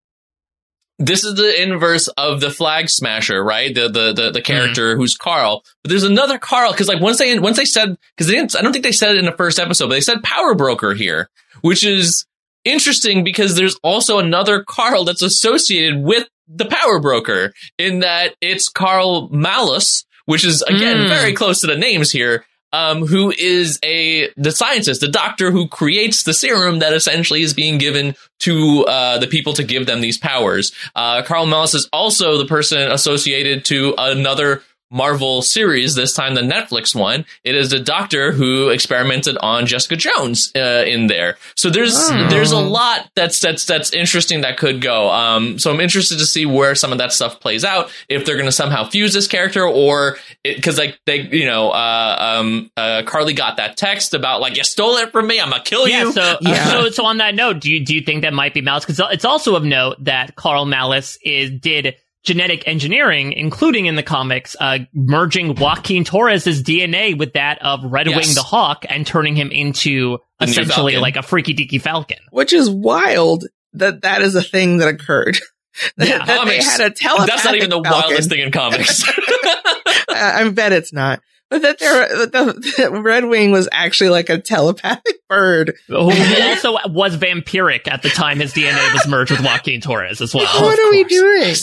this 0.99 1.23
is 1.23 1.35
the 1.35 1.61
inverse 1.61 2.07
of 2.09 2.39
the 2.39 2.51
flag 2.51 2.89
smasher, 2.89 3.43
right? 3.43 3.73
The 3.73 3.89
the 3.89 4.13
the, 4.13 4.31
the 4.31 4.41
character 4.41 4.95
who's 4.95 5.15
Karl. 5.15 5.63
But 5.83 5.89
there's 5.89 6.03
another 6.03 6.37
Karl 6.37 6.71
because 6.71 6.87
like 6.87 7.01
once 7.01 7.17
they 7.17 7.37
once 7.39 7.57
they 7.57 7.65
said 7.65 7.97
because 8.15 8.27
they 8.27 8.33
didn't 8.33 8.55
I 8.55 8.61
don't 8.61 8.71
think 8.71 8.83
they 8.83 8.91
said 8.91 9.15
it 9.15 9.19
in 9.19 9.25
the 9.25 9.31
first 9.31 9.59
episode, 9.59 9.87
but 9.87 9.95
they 9.95 10.01
said 10.01 10.23
power 10.23 10.53
broker 10.53 10.93
here, 10.93 11.29
which 11.61 11.83
is 11.83 12.25
interesting 12.63 13.23
because 13.23 13.55
there's 13.55 13.77
also 13.83 14.19
another 14.19 14.63
Karl 14.63 15.03
that's 15.03 15.21
associated 15.21 16.01
with 16.01 16.27
the 16.55 16.65
power 16.65 16.99
broker 16.99 17.53
in 17.77 17.99
that 17.99 18.35
it's 18.41 18.69
Karl 18.69 19.29
Malus, 19.29 20.05
which 20.25 20.45
is 20.45 20.61
again 20.63 20.97
Mm. 20.97 21.09
very 21.09 21.33
close 21.33 21.61
to 21.61 21.67
the 21.67 21.75
names 21.77 22.11
here. 22.11 22.45
Um, 22.71 23.05
who 23.05 23.31
is 23.37 23.77
a 23.85 24.31
the 24.35 24.51
scientist, 24.51 24.99
the 25.01 25.07
doctor 25.07 25.51
who 25.51 25.67
creates 25.67 26.23
the 26.23 26.33
serum 26.33 26.79
that 26.79 26.91
essentially 26.91 27.43
is 27.43 27.53
being 27.53 27.77
given 27.77 28.15
to 28.39 28.83
uh, 28.85 29.19
the 29.19 29.27
people 29.27 29.53
to 29.53 29.63
give 29.63 29.85
them 29.85 30.01
these 30.01 30.17
powers. 30.17 30.71
Uh, 30.95 31.21
Karl 31.21 31.45
Malus 31.45 31.75
is 31.75 31.87
also 31.93 32.39
the 32.39 32.45
person 32.47 32.91
associated 32.91 33.63
to 33.65 33.93
another 33.99 34.63
Marvel 34.93 35.41
series, 35.41 35.95
this 35.95 36.13
time 36.13 36.35
the 36.35 36.41
Netflix 36.41 36.93
one. 36.95 37.25
It 37.43 37.55
is 37.55 37.71
the 37.71 37.79
doctor 37.79 38.31
who 38.31 38.69
experimented 38.69 39.37
on 39.41 39.65
Jessica 39.65 39.95
Jones 39.95 40.51
uh, 40.55 40.83
in 40.85 41.07
there. 41.07 41.37
So 41.55 41.69
there's 41.69 41.95
Oh. 41.97 42.27
there's 42.29 42.51
a 42.51 42.59
lot 42.59 43.09
that's 43.15 43.39
that's 43.41 43.65
that's 43.65 43.91
interesting 43.91 44.41
that 44.41 44.57
could 44.57 44.81
go. 44.81 45.09
Um, 45.09 45.57
so 45.57 45.71
I'm 45.71 45.79
interested 45.81 46.19
to 46.19 46.25
see 46.25 46.45
where 46.45 46.75
some 46.75 46.91
of 46.91 46.99
that 46.99 47.11
stuff 47.11 47.39
plays 47.39 47.65
out. 47.65 47.89
If 48.07 48.25
they're 48.25 48.35
going 48.35 48.45
to 48.45 48.51
somehow 48.51 48.87
fuse 48.87 49.13
this 49.13 49.27
character, 49.27 49.65
or 49.65 50.17
because 50.43 50.77
like 50.77 50.99
they, 51.05 51.21
you 51.21 51.45
know, 51.45 51.71
uh, 51.71 52.15
um, 52.39 52.69
uh, 52.77 53.01
Karli 53.05 53.33
got 53.33 53.57
that 53.57 53.77
text 53.77 54.13
about 54.13 54.41
like 54.41 54.57
you 54.57 54.63
stole 54.63 54.97
it 54.97 55.11
from 55.11 55.25
me, 55.27 55.39
I'm 55.39 55.49
gonna 55.49 55.63
kill 55.63 55.87
Yeah, 55.87 56.03
you. 56.03 56.11
so 56.11 56.37
Yeah. 56.41 56.65
so 56.71 56.89
so 56.91 57.05
on 57.05 57.17
that 57.17 57.33
note, 57.35 57.59
do 57.61 57.71
you 57.71 57.83
do 57.83 57.95
you 57.95 58.01
think 58.01 58.21
that 58.21 58.33
might 58.33 58.53
be 58.53 58.61
Malus? 58.61 58.85
Because 58.85 59.01
it's 59.11 59.25
also 59.25 59.55
of 59.55 59.63
note 59.63 59.95
that 60.03 60.35
Karl 60.35 60.65
Malus 60.65 61.17
is 61.23 61.49
did 61.49 61.95
genetic 62.23 62.67
engineering, 62.67 63.33
including 63.33 63.85
in 63.85 63.95
the 63.95 64.03
comics, 64.03 64.55
uh, 64.59 64.79
merging 64.93 65.55
Joaquin 65.55 66.03
Torres's 66.05 66.63
DNA 66.63 67.17
with 67.17 67.33
that 67.33 67.61
of 67.61 67.83
Red 67.83 68.07
Yes. 68.07 68.25
Wing 68.27 68.35
the 68.35 68.43
Hawk 68.43 68.85
and 68.89 69.05
turning 69.05 69.35
him 69.35 69.51
into 69.51 70.19
The 70.39 70.45
essentially 70.45 70.97
like 70.97 71.15
a 71.17 71.21
freaky 71.21 71.53
deaky 71.53 71.81
Falcon. 71.81 72.17
which 72.31 72.53
is 72.53 72.69
wild 72.69 73.45
that 73.73 74.01
that 74.03 74.21
is 74.21 74.35
a 74.35 74.41
thing 74.41 74.77
that 74.77 74.87
occurred. 74.87 75.37
that 75.97 76.07
Yeah, 76.07 76.25
that 76.25 76.45
they 76.45 76.61
had 76.61 76.79
a 76.81 76.89
telepathic 76.91 77.29
That's 77.29 77.45
not 77.45 77.55
even 77.55 77.69
the 77.71 77.81
Falcon. 77.83 78.09
wildest 78.09 78.29
thing 78.29 78.39
in 78.39 78.51
comics. 78.51 79.03
I, 80.09 80.41
I 80.45 80.49
bet 80.49 80.71
it's 80.71 80.93
not. 80.93 81.21
But 81.49 81.61
that 81.61 81.77
there, 81.79 82.17
that 82.25 82.31
the, 82.31 82.73
that 82.77 82.91
Red 82.91 83.25
Wing 83.25 83.51
was 83.51 83.69
actually 83.71 84.09
like 84.09 84.29
a 84.29 84.39
telepathic 84.39 85.15
bird. 85.29 85.73
Who 85.87 85.95
also 86.41 86.77
was 86.87 87.15
vampiric 87.17 87.87
at 87.87 88.01
the 88.01 88.09
time 88.09 88.39
his 88.39 88.53
DNA 88.53 88.91
was 88.93 89.07
merged 89.07 89.31
with 89.31 89.41
Joaquin 89.41 89.81
Torres 89.81 90.19
as 90.21 90.33
well. 90.33 90.45
what 90.63 90.79
are 90.79 90.89
we 90.91 91.03
doing? 91.03 91.53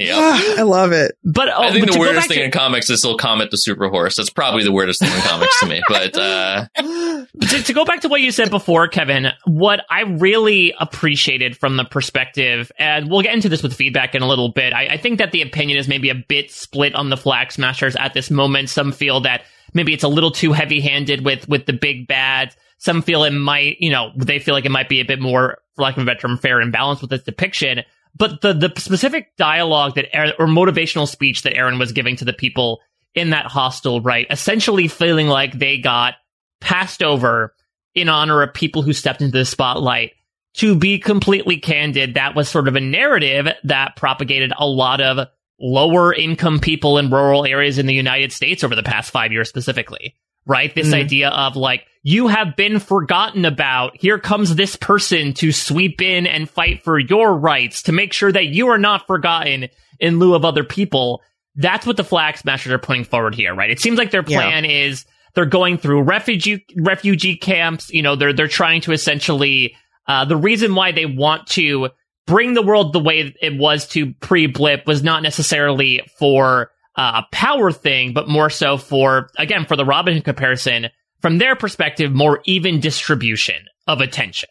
Yeah. 0.00 0.14
Ah, 0.16 0.54
I 0.58 0.62
love 0.62 0.92
it. 0.92 1.12
But 1.24 1.48
oh, 1.48 1.62
I 1.62 1.70
think 1.70 1.86
but 1.86 1.94
the 1.94 2.00
weirdest 2.00 2.28
thing 2.28 2.38
to- 2.38 2.44
in 2.44 2.50
comics 2.50 2.88
is 2.90 2.98
still 3.00 3.16
Comet 3.16 3.50
the 3.50 3.56
Super 3.56 3.88
Horse. 3.88 4.16
That's 4.16 4.30
probably 4.30 4.64
the 4.64 4.72
weirdest 4.72 5.00
thing 5.00 5.12
in 5.12 5.20
comics 5.20 5.58
to 5.60 5.66
me. 5.66 5.82
But 5.88 6.16
uh, 6.16 6.66
to, 6.76 7.62
to 7.64 7.72
go 7.72 7.84
back 7.84 8.00
to 8.02 8.08
what 8.08 8.20
you 8.20 8.30
said 8.30 8.50
before, 8.50 8.88
Kevin, 8.88 9.28
what 9.44 9.80
I 9.90 10.02
really 10.02 10.72
appreciated 10.78 11.56
from 11.56 11.76
the 11.76 11.84
perspective, 11.84 12.70
and 12.78 13.10
we'll 13.10 13.22
get 13.22 13.34
into 13.34 13.48
this 13.48 13.62
with 13.62 13.74
feedback 13.74 14.14
in 14.14 14.22
a 14.22 14.28
little 14.28 14.50
bit. 14.52 14.72
I, 14.72 14.86
I 14.86 14.96
think 14.96 15.18
that 15.18 15.32
the 15.32 15.42
opinion 15.42 15.78
is 15.78 15.88
maybe 15.88 16.10
a 16.10 16.14
bit 16.14 16.50
split 16.50 16.94
on 16.94 17.10
the 17.10 17.16
Flag 17.16 17.50
Smashers 17.52 17.96
at 17.96 18.14
this 18.14 18.30
moment. 18.30 18.70
Some 18.70 18.92
feel 18.92 19.20
that 19.22 19.42
maybe 19.74 19.92
it's 19.92 20.04
a 20.04 20.08
little 20.08 20.30
too 20.30 20.52
heavy 20.52 20.80
handed 20.80 21.24
with, 21.24 21.48
with 21.48 21.66
the 21.66 21.72
big 21.72 22.06
bad. 22.06 22.54
Some 22.78 23.02
feel 23.02 23.24
it 23.24 23.32
might, 23.32 23.76
you 23.80 23.90
know, 23.90 24.10
they 24.16 24.38
feel 24.38 24.54
like 24.54 24.64
it 24.64 24.70
might 24.70 24.88
be 24.88 25.00
a 25.00 25.04
bit 25.04 25.20
more, 25.20 25.58
for 25.76 25.82
lack 25.82 25.96
of 25.96 26.02
a 26.02 26.06
better 26.06 26.20
term, 26.20 26.38
fair 26.38 26.60
and 26.60 26.72
balanced 26.72 27.02
with 27.02 27.12
its 27.12 27.24
depiction. 27.24 27.80
But 28.16 28.40
the, 28.40 28.52
the 28.52 28.72
specific 28.78 29.36
dialogue 29.36 29.94
that, 29.94 30.14
Erin, 30.14 30.32
or 30.38 30.46
motivational 30.46 31.08
speech 31.08 31.42
that 31.42 31.56
Erin 31.56 31.78
was 31.78 31.92
giving 31.92 32.16
to 32.16 32.24
the 32.24 32.32
people 32.32 32.80
in 33.14 33.30
that 33.30 33.46
hostel, 33.46 34.00
right? 34.00 34.26
Essentially 34.30 34.88
feeling 34.88 35.28
like 35.28 35.58
they 35.58 35.78
got 35.78 36.14
passed 36.60 37.02
over 37.02 37.54
in 37.94 38.08
honor 38.08 38.42
of 38.42 38.54
people 38.54 38.82
who 38.82 38.92
stepped 38.92 39.22
into 39.22 39.38
the 39.38 39.44
spotlight. 39.44 40.12
To 40.54 40.74
be 40.74 40.98
completely 40.98 41.58
candid, 41.58 42.14
that 42.14 42.34
was 42.34 42.48
sort 42.48 42.66
of 42.66 42.76
a 42.76 42.80
narrative 42.80 43.48
that 43.64 43.96
propagated 43.96 44.52
a 44.58 44.66
lot 44.66 45.00
of 45.00 45.28
lower 45.60 46.12
income 46.12 46.58
people 46.58 46.98
in 46.98 47.10
rural 47.10 47.44
areas 47.44 47.78
in 47.78 47.86
the 47.86 47.94
United 47.94 48.32
States 48.32 48.64
over 48.64 48.74
the 48.74 48.82
past 48.82 49.10
five 49.10 49.30
years 49.30 49.48
specifically. 49.48 50.14
Right? 50.46 50.74
This 50.74 50.88
Mhm. 50.88 50.94
idea 50.94 51.28
of 51.28 51.54
like, 51.56 51.84
you 52.02 52.28
have 52.28 52.56
been 52.56 52.78
forgotten 52.80 53.44
about. 53.44 53.96
Here 53.98 54.18
comes 54.18 54.54
this 54.56 54.74
person 54.74 55.34
to 55.34 55.52
sweep 55.52 56.00
in 56.00 56.26
and 56.26 56.48
fight 56.48 56.82
for 56.82 56.98
your 56.98 57.34
rights 57.36 57.82
to 57.82 57.92
make 57.92 58.12
sure 58.12 58.32
that 58.32 58.46
you 58.46 58.68
are 58.68 58.78
not 58.78 59.06
forgotten 59.06 59.68
in 59.98 60.18
lieu 60.18 60.34
of 60.34 60.44
other 60.44 60.64
people. 60.64 61.22
That's 61.56 61.86
what 61.86 61.96
the 61.98 62.04
Flag 62.04 62.38
Smashers 62.38 62.72
are 62.72 62.78
putting 62.78 63.04
forward 63.04 63.34
here, 63.34 63.54
right? 63.54 63.70
It 63.70 63.80
seems 63.80 63.98
like 63.98 64.10
their 64.12 64.24
Yeah. 64.26 64.38
plan 64.40 64.64
is 64.64 65.04
they're 65.34 65.44
going 65.44 65.76
through 65.78 66.02
refugee 66.02 66.64
refugee 66.76 67.36
camps. 67.36 67.90
You 67.92 68.02
know, 68.02 68.16
they're 68.16 68.32
they're 68.32 68.48
trying 68.48 68.80
to 68.82 68.92
essentially 68.92 69.76
uh, 70.08 70.24
the 70.24 70.36
reason 70.36 70.74
why 70.74 70.90
they 70.92 71.06
want 71.06 71.46
to 71.48 71.90
bring 72.26 72.54
the 72.54 72.62
world 72.62 72.92
the 72.92 72.98
way 72.98 73.32
it 73.42 73.56
was 73.58 73.86
to 73.88 74.14
pre 74.20 74.46
blip 74.46 74.86
was 74.86 75.02
not 75.02 75.22
necessarily 75.22 76.00
for 76.18 76.70
uh, 77.00 77.22
power 77.32 77.72
thing, 77.72 78.12
but 78.12 78.28
more 78.28 78.50
so 78.50 78.76
for, 78.76 79.30
again, 79.38 79.64
for 79.64 79.74
the 79.74 79.86
Robin 79.86 80.12
Hood 80.12 80.24
comparison, 80.24 80.88
from 81.22 81.38
their 81.38 81.56
perspective, 81.56 82.12
more 82.12 82.42
even 82.44 82.78
distribution 82.78 83.64
of 83.86 84.02
attention. 84.02 84.50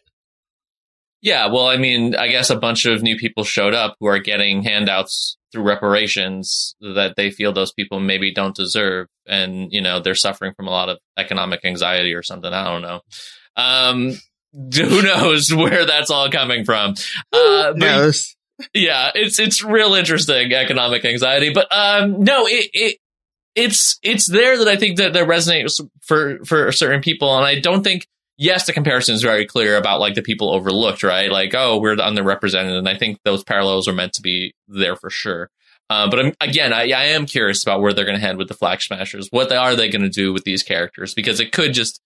Yeah, 1.22 1.46
well, 1.46 1.68
I 1.68 1.76
mean, 1.76 2.16
I 2.16 2.26
guess 2.26 2.50
a 2.50 2.56
bunch 2.56 2.86
of 2.86 3.04
new 3.04 3.16
people 3.16 3.44
showed 3.44 3.72
up 3.72 3.94
who 4.00 4.06
are 4.06 4.18
getting 4.18 4.64
handouts 4.64 5.36
through 5.52 5.62
reparations 5.62 6.74
that 6.80 7.14
they 7.16 7.30
feel 7.30 7.52
those 7.52 7.72
people 7.72 8.00
maybe 8.00 8.34
don't 8.34 8.56
deserve. 8.56 9.06
And, 9.28 9.68
you 9.70 9.80
know, 9.80 10.00
they're 10.00 10.16
suffering 10.16 10.52
from 10.56 10.66
a 10.66 10.72
lot 10.72 10.88
of 10.88 10.98
economic 11.16 11.64
anxiety 11.64 12.14
or 12.14 12.24
something. 12.24 12.52
I 12.52 12.64
don't 12.64 12.82
know. 12.82 13.00
Um, 13.54 14.20
who 14.74 15.02
knows 15.02 15.54
where 15.54 15.86
that's 15.86 16.10
all 16.10 16.28
coming 16.30 16.64
from? 16.64 16.94
Uh, 17.32 17.74
knows? 17.76 18.34
Yeah, 18.34 18.39
it's 19.14 19.38
it's 19.38 19.62
real 19.62 19.94
interesting 19.94 20.52
economic 20.52 21.04
anxiety, 21.04 21.52
but 21.52 21.66
um, 21.70 22.22
no, 22.22 22.46
it, 22.46 22.70
it 22.72 22.98
it's 23.54 23.98
it's 24.02 24.26
there 24.26 24.58
that 24.58 24.68
I 24.68 24.76
think 24.76 24.98
that 24.98 25.12
that 25.12 25.26
resonates 25.26 25.80
for 26.02 26.44
for 26.44 26.72
certain 26.72 27.00
people, 27.00 27.36
and 27.36 27.44
I 27.44 27.60
don't 27.60 27.82
think 27.82 28.06
yes, 28.38 28.66
the 28.66 28.72
comparison 28.72 29.14
is 29.14 29.22
very 29.22 29.46
clear 29.46 29.76
about 29.76 30.00
like 30.00 30.14
the 30.14 30.22
people 30.22 30.52
overlooked, 30.52 31.02
right? 31.02 31.30
Like, 31.30 31.54
oh, 31.54 31.78
we're 31.78 31.96
underrepresented, 31.96 32.76
and 32.76 32.88
I 32.88 32.96
think 32.96 33.18
those 33.24 33.44
parallels 33.44 33.86
are 33.86 33.92
meant 33.92 34.14
to 34.14 34.22
be 34.22 34.54
there 34.66 34.96
for 34.96 35.10
sure. 35.10 35.50
Uh, 35.90 36.08
but 36.08 36.20
I'm, 36.20 36.32
again, 36.40 36.72
I, 36.72 36.82
I 36.92 37.04
am 37.06 37.26
curious 37.26 37.64
about 37.64 37.80
where 37.80 37.92
they're 37.92 38.04
going 38.04 38.18
to 38.18 38.24
head 38.24 38.36
with 38.36 38.46
the 38.46 38.54
Flag 38.54 38.80
Smashers. 38.80 39.26
What 39.30 39.50
are 39.50 39.74
they 39.74 39.90
going 39.90 40.02
to 40.02 40.08
do 40.08 40.32
with 40.32 40.44
these 40.44 40.62
characters? 40.62 41.14
Because 41.14 41.40
it 41.40 41.50
could 41.50 41.74
just 41.74 42.00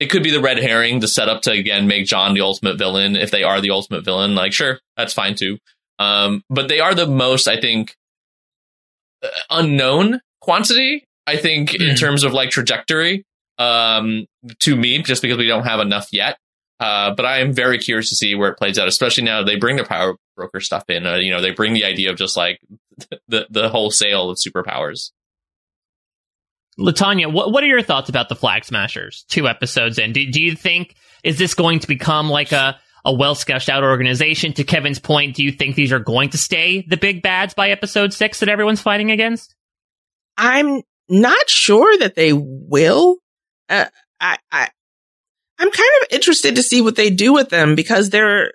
it 0.00 0.06
could 0.06 0.22
be 0.22 0.30
the 0.30 0.40
red 0.40 0.58
herring, 0.58 1.00
the 1.00 1.08
setup 1.08 1.42
to 1.42 1.52
again 1.52 1.86
make 1.86 2.06
John 2.06 2.34
the 2.34 2.40
ultimate 2.40 2.78
villain. 2.78 3.16
If 3.16 3.30
they 3.30 3.42
are 3.42 3.60
the 3.60 3.70
ultimate 3.70 4.04
villain, 4.04 4.34
like 4.34 4.52
sure, 4.52 4.80
that's 4.96 5.12
fine 5.12 5.34
too. 5.34 5.58
Um, 5.98 6.42
but 6.50 6.68
they 6.68 6.80
are 6.80 6.94
the 6.94 7.06
most, 7.06 7.48
I 7.48 7.60
think, 7.60 7.96
uh, 9.22 9.28
unknown 9.50 10.20
quantity. 10.40 11.04
I 11.26 11.36
think 11.36 11.70
mm. 11.70 11.80
in 11.80 11.90
hmm. 11.90 11.96
terms 11.96 12.22
of 12.22 12.32
like 12.32 12.50
trajectory, 12.50 13.24
um, 13.58 14.26
to 14.60 14.76
me, 14.76 15.02
just 15.02 15.22
because 15.22 15.38
we 15.38 15.46
don't 15.46 15.64
have 15.64 15.80
enough 15.80 16.08
yet. 16.12 16.38
Uh, 16.78 17.14
but 17.14 17.24
I 17.24 17.38
am 17.38 17.52
very 17.52 17.78
curious 17.78 18.10
to 18.10 18.16
see 18.16 18.34
where 18.34 18.50
it 18.50 18.58
plays 18.58 18.78
out, 18.78 18.86
especially 18.86 19.24
now 19.24 19.42
they 19.42 19.56
bring 19.56 19.76
the 19.76 19.84
power 19.84 20.16
broker 20.36 20.60
stuff 20.60 20.84
in. 20.88 21.06
Uh, 21.06 21.16
you 21.16 21.30
know, 21.30 21.40
they 21.40 21.50
bring 21.50 21.72
the 21.72 21.84
idea 21.84 22.10
of 22.10 22.18
just 22.18 22.36
like 22.36 22.60
the 23.28 23.46
the 23.50 23.68
whole 23.68 23.90
sale 23.90 24.30
of 24.30 24.38
superpowers. 24.38 25.10
Latanya, 26.78 27.32
what 27.32 27.50
what 27.50 27.64
are 27.64 27.68
your 27.68 27.82
thoughts 27.82 28.10
about 28.10 28.28
the 28.28 28.36
Flag 28.36 28.64
Smashers? 28.64 29.24
Two 29.28 29.48
episodes 29.48 29.98
in, 29.98 30.12
do, 30.12 30.30
do 30.30 30.42
you 30.42 30.54
think 30.54 30.94
is 31.24 31.38
this 31.38 31.54
going 31.54 31.78
to 31.80 31.88
become 31.88 32.28
like 32.28 32.52
a 32.52 32.78
a 33.06 33.14
well 33.14 33.34
sketched 33.34 33.70
out 33.70 33.82
organization? 33.82 34.52
To 34.54 34.64
Kevin's 34.64 34.98
point, 34.98 35.36
do 35.36 35.42
you 35.42 35.52
think 35.52 35.74
these 35.74 35.92
are 35.92 35.98
going 35.98 36.30
to 36.30 36.38
stay 36.38 36.84
the 36.86 36.98
big 36.98 37.22
bads 37.22 37.54
by 37.54 37.70
episode 37.70 38.12
six 38.12 38.40
that 38.40 38.50
everyone's 38.50 38.82
fighting 38.82 39.10
against? 39.10 39.54
I'm 40.36 40.82
not 41.08 41.48
sure 41.48 41.96
that 41.98 42.14
they 42.14 42.32
will. 42.34 43.16
Uh, 43.68 43.86
I, 44.20 44.36
I, 44.52 44.68
I'm 45.58 45.70
kind 45.70 45.90
of 46.02 46.08
interested 46.10 46.56
to 46.56 46.62
see 46.62 46.82
what 46.82 46.96
they 46.96 47.08
do 47.08 47.32
with 47.32 47.48
them 47.48 47.74
because 47.74 48.10
they're, 48.10 48.52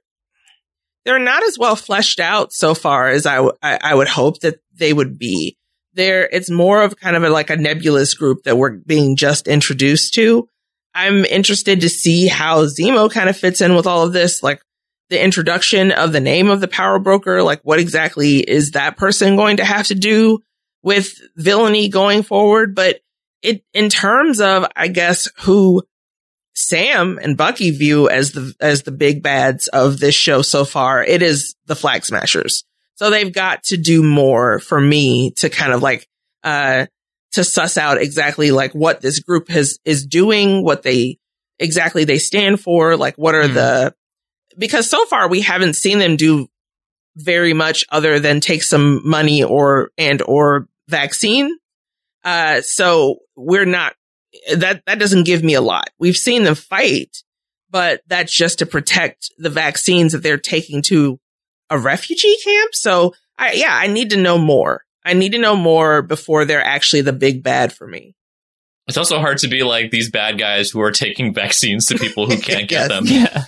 they're 1.06 1.18
not 1.18 1.42
as 1.44 1.58
well 1.58 1.76
fleshed 1.76 2.20
out 2.20 2.54
so 2.54 2.76
far 2.76 3.08
as 3.08 3.26
I, 3.26 3.38
w- 3.38 3.58
I, 3.64 3.80
I 3.82 3.96
would 3.96 4.08
hope 4.08 4.42
that 4.42 4.60
they 4.76 4.94
would 4.94 5.18
be 5.18 5.58
there, 5.94 6.28
it's 6.32 6.50
more 6.50 6.84
of 6.84 6.98
kind 6.98 7.16
of 7.16 7.24
a, 7.24 7.30
like 7.30 7.50
a 7.50 7.58
nebulous 7.58 8.14
group 8.14 8.44
that 8.44 8.58
we're 8.58 8.78
being 8.78 9.16
just 9.16 9.48
introduced 9.48 10.14
to. 10.16 10.48
I'm 10.94 11.26
interested 11.26 11.82
to 11.82 11.90
see 11.90 12.28
how 12.28 12.66
Zemo 12.66 13.10
kind 13.10 13.30
of 13.30 13.38
fits 13.38 13.62
in 13.62 13.76
with 13.76 13.88
all 13.88 14.04
of 14.06 14.14
this, 14.14 14.44
like 14.44 14.62
the 15.10 15.24
introduction 15.24 15.92
of 15.92 16.12
the 16.12 16.20
name 16.20 16.50
of 16.50 16.62
the 16.62 16.68
power 16.68 17.00
broker. 17.00 17.44
Like 17.44 17.62
what 17.64 17.80
exactly 17.80 18.40
is 18.40 18.72
that 18.72 18.98
person 18.98 19.36
going 19.36 19.58
to 19.58 19.66
have 19.66 19.88
to 19.88 19.96
do 19.96 20.40
with 20.84 21.14
villainy 21.36 21.90
going 21.90 22.24
forward? 22.24 22.76
But 22.76 23.02
it, 23.42 23.64
in 23.74 23.90
terms 23.90 24.42
of, 24.42 24.66
I 24.76 24.88
guess, 24.88 25.30
who 25.42 25.84
Sam 26.54 27.20
and 27.22 27.38
Bucky 27.38 27.72
view 27.72 28.10
as 28.10 28.34
the, 28.34 28.54
as 28.60 28.84
the 28.84 28.92
big 28.92 29.24
bads 29.24 29.68
of 29.70 30.00
this 30.00 30.16
show 30.16 30.42
so 30.42 30.66
far, 30.66 31.04
it 31.04 31.22
is 31.22 31.56
the 31.66 31.76
Flag 31.76 32.04
Smashers. 32.04 32.64
So 32.96 33.10
they've 33.10 33.34
got 33.34 33.64
to 33.66 33.78
do 33.78 34.04
more 34.04 34.60
for 34.60 34.80
me 34.80 35.32
to 35.38 35.50
kind 35.50 35.74
of 35.74 35.82
like, 35.82 36.08
uh, 36.44 36.86
to 37.34 37.44
suss 37.44 37.78
out 37.78 38.02
exactly 38.02 38.52
like 38.52 38.74
what 38.74 39.02
this 39.02 39.20
group 39.20 39.50
has, 39.50 39.80
is 39.86 40.06
doing, 40.06 40.64
what 40.64 40.84
they 40.84 41.18
exactly 41.60 42.04
they 42.04 42.18
stand 42.18 42.60
for, 42.60 42.98
like 42.98 43.16
what 43.18 43.36
are 43.36 43.44
mm. 43.44 43.54
the, 43.54 43.96
because 44.58 44.90
so 44.90 45.06
far 45.06 45.30
we 45.30 45.42
haven't 45.42 45.76
seen 45.76 46.00
them 46.00 46.16
do 46.16 46.48
very 47.16 47.54
much 47.54 47.86
other 47.90 48.20
than 48.20 48.40
take 48.40 48.64
some 48.64 49.08
money 49.08 49.44
or, 49.44 49.92
and 49.98 50.22
or 50.22 50.68
vaccine. 50.88 51.56
Uh, 52.24 52.62
so 52.62 53.18
we're 53.36 53.66
not, 53.66 53.94
that, 54.56 54.84
that 54.86 55.00
doesn't 55.00 55.26
give 55.26 55.44
me 55.44 55.54
a 55.54 55.62
lot. 55.62 55.90
We've 56.00 56.18
seen 56.18 56.44
them 56.44 56.56
fight, 56.56 57.24
but 57.70 58.02
that's 58.08 58.36
just 58.36 58.60
to 58.60 58.66
protect 58.66 59.32
the 59.38 59.50
vaccines 59.50 60.12
that 60.12 60.24
they're 60.24 60.38
taking 60.38 60.82
to 60.84 61.20
a 61.70 61.78
refugee 61.78 62.38
camp. 62.44 62.76
So 62.76 63.14
I, 63.38 63.54
yeah, 63.54 63.74
I 63.74 63.88
need 63.88 64.10
to 64.10 64.18
know 64.18 64.38
more. 64.38 64.84
I 65.04 65.14
need 65.14 65.32
to 65.32 65.38
know 65.40 65.56
more 65.56 66.02
before 66.02 66.46
they're 66.46 66.64
actually 66.64 67.02
the 67.02 67.14
big 67.14 67.44
bad 67.44 67.74
for 67.74 67.88
me. 67.88 68.16
It's 68.88 68.98
also 68.98 69.20
hard 69.20 69.38
to 69.40 69.48
be 69.48 69.64
like 69.64 69.92
these 69.92 70.10
bad 70.10 70.38
guys 70.38 70.70
who 70.70 70.82
are 70.82 70.92
taking 70.92 71.34
vaccines 71.34 71.88
to 71.88 71.98
people 71.98 72.28
who 72.28 72.38
can't 72.38 72.70
get 72.70 72.90
them. 72.90 73.06
Yeah. 73.12 73.44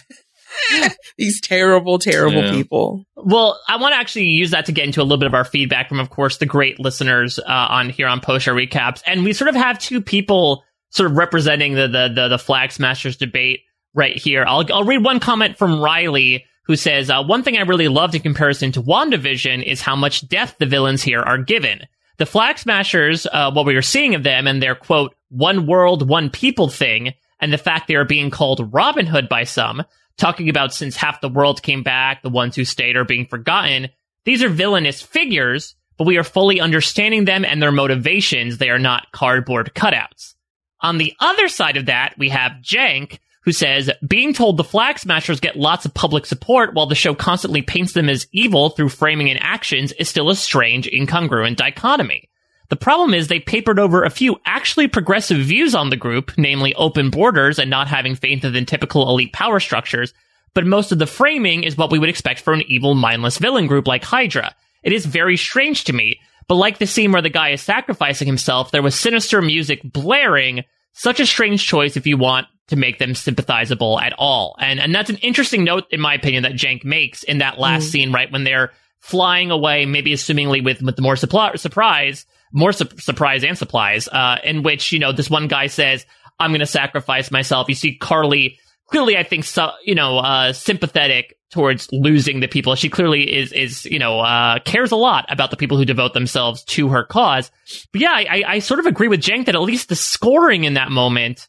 these 1.17 1.41
terrible, 1.41 1.99
terrible 1.99 2.43
yeah. 2.43 2.51
people. 2.51 3.05
Well, 3.15 3.59
I 3.67 3.77
want 3.77 3.93
to 3.93 3.97
actually 3.97 4.25
use 4.25 4.51
that 4.51 4.67
to 4.67 4.71
get 4.71 4.85
into 4.85 5.01
a 5.01 5.03
little 5.03 5.17
bit 5.17 5.27
of 5.27 5.33
our 5.33 5.45
feedback 5.45 5.89
from, 5.89 5.99
of 5.99 6.09
course, 6.09 6.37
the 6.37 6.45
great 6.45 6.79
listeners 6.79 7.39
uh, 7.39 7.43
on 7.47 7.89
here 7.89 8.07
on 8.07 8.21
post 8.21 8.45
show 8.45 8.53
recaps, 8.53 9.01
and 9.05 9.23
we 9.23 9.33
sort 9.33 9.49
of 9.49 9.55
have 9.55 9.79
two 9.79 10.01
people 10.01 10.63
sort 10.89 11.09
of 11.09 11.17
representing 11.17 11.73
the 11.73 11.87
the 11.87 12.11
the, 12.13 12.27
the 12.29 12.37
flag 12.37 12.71
smashers 12.71 13.17
debate 13.17 13.61
right 13.93 14.15
here. 14.15 14.45
I'll 14.47 14.63
I'll 14.71 14.83
read 14.83 15.03
one 15.03 15.19
comment 15.19 15.57
from 15.57 15.79
Riley 15.79 16.45
who 16.65 16.75
says, 16.75 17.09
uh, 17.09 17.23
One 17.23 17.43
thing 17.43 17.57
I 17.57 17.61
really 17.61 17.87
loved 17.87 18.15
in 18.15 18.21
comparison 18.21 18.71
to 18.73 18.81
WandaVision 18.81 19.63
is 19.63 19.81
how 19.81 19.95
much 19.95 20.27
depth 20.27 20.57
the 20.59 20.65
villains 20.65 21.03
here 21.03 21.21
are 21.21 21.37
given. 21.37 21.81
The 22.17 22.25
Flag 22.25 22.57
Smashers, 22.57 23.25
uh, 23.31 23.51
what 23.51 23.65
we 23.65 23.75
are 23.75 23.81
seeing 23.81 24.15
of 24.15 24.23
them 24.23 24.47
and 24.47 24.61
their 24.61 24.75
quote, 24.75 25.15
one 25.29 25.65
world, 25.65 26.07
one 26.07 26.29
people 26.29 26.69
thing, 26.69 27.13
and 27.39 27.51
the 27.51 27.57
fact 27.57 27.87
they 27.87 27.95
are 27.95 28.05
being 28.05 28.29
called 28.29 28.73
Robin 28.73 29.05
Hood 29.05 29.27
by 29.27 29.43
some, 29.43 29.83
talking 30.17 30.47
about 30.47 30.73
since 30.73 30.95
half 30.95 31.21
the 31.21 31.29
world 31.29 31.63
came 31.63 31.83
back, 31.83 32.21
the 32.21 32.29
ones 32.29 32.55
who 32.55 32.65
stayed 32.65 32.95
are 32.95 33.05
being 33.05 33.25
forgotten. 33.25 33.89
These 34.25 34.43
are 34.43 34.49
villainous 34.49 35.01
figures, 35.01 35.75
but 35.97 36.07
we 36.07 36.17
are 36.17 36.23
fully 36.23 36.61
understanding 36.61 37.25
them 37.25 37.43
and 37.43 37.61
their 37.61 37.71
motivations. 37.71 38.57
They 38.57 38.69
are 38.69 38.79
not 38.79 39.11
cardboard 39.11 39.73
cutouts. 39.75 40.35
On 40.81 40.97
the 40.97 41.13
other 41.19 41.47
side 41.47 41.77
of 41.77 41.87
that, 41.87 42.15
we 42.17 42.29
have 42.29 42.53
Jank, 42.61 43.19
who 43.45 43.51
says, 43.51 43.91
being 44.07 44.33
told 44.33 44.57
the 44.57 44.63
Flag 44.63 44.97
Smashers 44.97 45.39
get 45.39 45.57
lots 45.57 45.85
of 45.85 45.93
public 45.93 46.25
support 46.25 46.73
while 46.73 46.85
the 46.85 46.95
show 46.95 47.13
constantly 47.13 47.61
paints 47.61 47.93
them 47.93 48.09
as 48.09 48.27
evil 48.31 48.69
through 48.69 48.89
framing 48.89 49.29
and 49.29 49.41
actions 49.41 49.91
is 49.93 50.07
still 50.07 50.29
a 50.29 50.35
strange, 50.35 50.87
incongruent 50.87 51.57
dichotomy. 51.57 52.29
The 52.69 52.77
problem 52.77 53.13
is 53.13 53.27
they 53.27 53.41
papered 53.41 53.79
over 53.79 54.03
a 54.03 54.09
few 54.09 54.37
actually 54.45 54.87
progressive 54.87 55.39
views 55.39 55.75
on 55.75 55.89
the 55.89 55.97
group, 55.97 56.31
namely 56.37 56.73
open 56.75 57.09
borders 57.09 57.59
and 57.59 57.69
not 57.69 57.87
having 57.87 58.15
faith 58.15 58.43
in 58.45 58.65
typical 58.65 59.09
elite 59.09 59.33
power 59.33 59.59
structures, 59.59 60.13
but 60.53 60.65
most 60.65 60.91
of 60.91 60.99
the 60.99 61.05
framing 61.05 61.63
is 61.63 61.77
what 61.77 61.91
we 61.91 61.99
would 61.99 62.09
expect 62.09 62.39
for 62.39 62.53
an 62.53 62.63
evil, 62.67 62.95
mindless 62.95 63.37
villain 63.37 63.67
group 63.67 63.87
like 63.87 64.03
Hydra. 64.03 64.55
It 64.83 64.93
is 64.93 65.05
very 65.05 65.35
strange 65.35 65.83
to 65.85 65.93
me, 65.93 66.19
but 66.47 66.55
like 66.55 66.77
the 66.77 66.87
scene 66.87 67.11
where 67.11 67.21
the 67.21 67.29
guy 67.29 67.49
is 67.49 67.61
sacrificing 67.61 68.27
himself, 68.27 68.71
there 68.71 68.81
was 68.81 68.95
sinister 68.95 69.41
music 69.41 69.81
blaring, 69.83 70.63
such 70.93 71.19
a 71.19 71.25
strange 71.25 71.65
choice 71.65 71.97
if 71.97 72.07
you 72.07 72.17
want 72.17 72.47
to 72.69 72.75
make 72.75 72.99
them 72.99 73.15
sympathizable 73.15 73.99
at 73.99 74.13
all. 74.17 74.55
And 74.59 74.79
and 74.79 74.93
that's 74.93 75.09
an 75.09 75.17
interesting 75.17 75.63
note, 75.63 75.85
in 75.91 75.99
my 75.99 76.13
opinion, 76.13 76.43
that 76.43 76.53
Jank 76.53 76.83
makes 76.83 77.23
in 77.23 77.39
that 77.39 77.59
last 77.59 77.87
mm. 77.87 77.91
scene, 77.91 78.11
right 78.11 78.31
when 78.31 78.43
they're 78.43 78.71
flying 78.99 79.51
away, 79.51 79.85
maybe 79.85 80.13
assumingly 80.13 80.63
with 80.63 80.81
with 80.81 80.99
more 80.99 81.15
supply, 81.15 81.55
surprise, 81.55 82.25
more 82.53 82.71
su- 82.71 82.89
surprise 82.97 83.43
and 83.43 83.57
supplies, 83.57 84.07
uh, 84.07 84.37
in 84.43 84.63
which 84.63 84.91
you 84.91 84.99
know 84.99 85.11
this 85.11 85.29
one 85.29 85.47
guy 85.47 85.67
says, 85.67 86.05
"I'm 86.39 86.51
going 86.51 86.59
to 86.61 86.65
sacrifice 86.65 87.31
myself." 87.31 87.67
You 87.69 87.75
see 87.75 87.95
Karli 87.95 88.57
clearly, 88.87 89.17
I 89.17 89.23
think, 89.23 89.43
so, 89.43 89.71
you 89.83 89.95
know, 89.95 90.19
uh, 90.19 90.53
sympathetic 90.53 91.37
towards 91.51 91.91
losing 91.91 92.39
the 92.39 92.47
people. 92.47 92.75
She 92.75 92.89
clearly 92.89 93.35
is, 93.35 93.51
is, 93.51 93.85
you 93.85 93.99
know, 93.99 94.19
uh, 94.19 94.59
cares 94.59 94.91
a 94.91 94.95
lot 94.95 95.25
about 95.29 95.51
the 95.51 95.57
people 95.57 95.77
who 95.77 95.85
devote 95.85 96.13
themselves 96.13 96.63
to 96.65 96.89
her 96.89 97.03
cause. 97.03 97.51
But 97.91 98.01
yeah, 98.01 98.11
I, 98.11 98.43
I 98.47 98.59
sort 98.59 98.79
of 98.79 98.85
agree 98.85 99.07
with 99.07 99.21
Jank 99.21 99.45
that 99.45 99.55
at 99.55 99.61
least 99.61 99.89
the 99.89 99.95
scoring 99.95 100.63
in 100.63 100.75
that 100.75 100.91
moment 100.91 101.47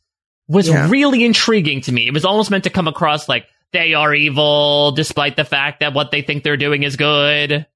was 0.49 0.69
yeah. 0.69 0.89
really 0.91 1.25
intriguing 1.25 1.81
to 1.83 1.93
me. 1.93 2.07
It 2.07 2.13
was 2.13 2.25
almost 2.25 2.51
meant 2.51 2.65
to 2.65 2.71
come 2.71 2.89
across 2.89 3.29
like 3.29 3.47
they 3.73 3.95
are 3.95 4.15
evil, 4.15 4.93
despite 4.93 5.37
the 5.37 5.45
fact 5.45 5.81
that 5.81 5.95
what 5.95 6.11
they 6.11 6.23
think 6.23 6.45
they're 6.45 6.57
doing 6.57 6.83
is 6.83 6.97
good. 6.97 7.67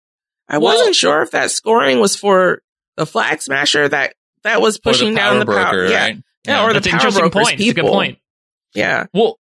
I 0.48 0.58
well, 0.58 0.76
wasn't 0.76 0.96
sure 0.96 1.22
if 1.22 1.32
that 1.32 1.50
scoring 1.50 2.00
was 2.00 2.16
for 2.16 2.62
the 2.96 3.06
flag 3.06 3.42
smasher 3.42 3.88
that 3.88 4.14
that 4.44 4.60
was 4.60 4.78
pushing 4.78 5.10
the 5.10 5.16
down 5.16 5.38
the 5.38 5.44
broker, 5.44 5.64
power. 5.64 5.82
Right? 5.82 6.16
Yeah. 6.46 6.62
yeah, 6.62 6.64
or 6.64 6.72
That's 6.72 6.86
the 6.86 6.92
power 6.92 7.10
brokers 7.10 7.30
point. 7.30 7.58
People. 7.58 7.62
It's 7.62 7.70
a 7.70 7.74
good 7.82 7.90
point. 7.90 8.18
Yeah. 8.74 9.06
Well, 9.12 9.38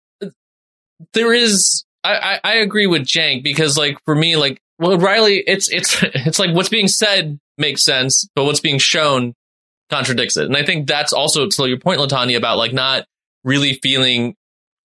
there 1.12 1.32
is 1.32 1.84
I, 2.04 2.14
I, 2.14 2.40
I 2.44 2.54
agree 2.56 2.86
with 2.86 3.02
Jank 3.02 3.42
because 3.42 3.76
like 3.76 3.98
for 4.04 4.14
me, 4.14 4.36
like 4.36 4.60
well, 4.78 4.98
Riley, 4.98 5.42
it's 5.46 5.70
it's 5.70 6.02
it's 6.02 6.38
like 6.38 6.54
what's 6.54 6.68
being 6.68 6.88
said 6.88 7.38
makes 7.56 7.84
sense, 7.84 8.28
but 8.34 8.44
what's 8.44 8.60
being 8.60 8.78
shown 8.78 9.34
contradicts 9.90 10.36
it. 10.36 10.44
And 10.46 10.56
I 10.56 10.64
think 10.64 10.86
that's 10.86 11.12
also 11.12 11.46
to 11.46 11.66
your 11.66 11.78
point, 11.78 12.00
Latanya, 12.00 12.36
about 12.36 12.58
like 12.58 12.72
not 12.72 13.06
really 13.48 13.78
feeling 13.82 14.34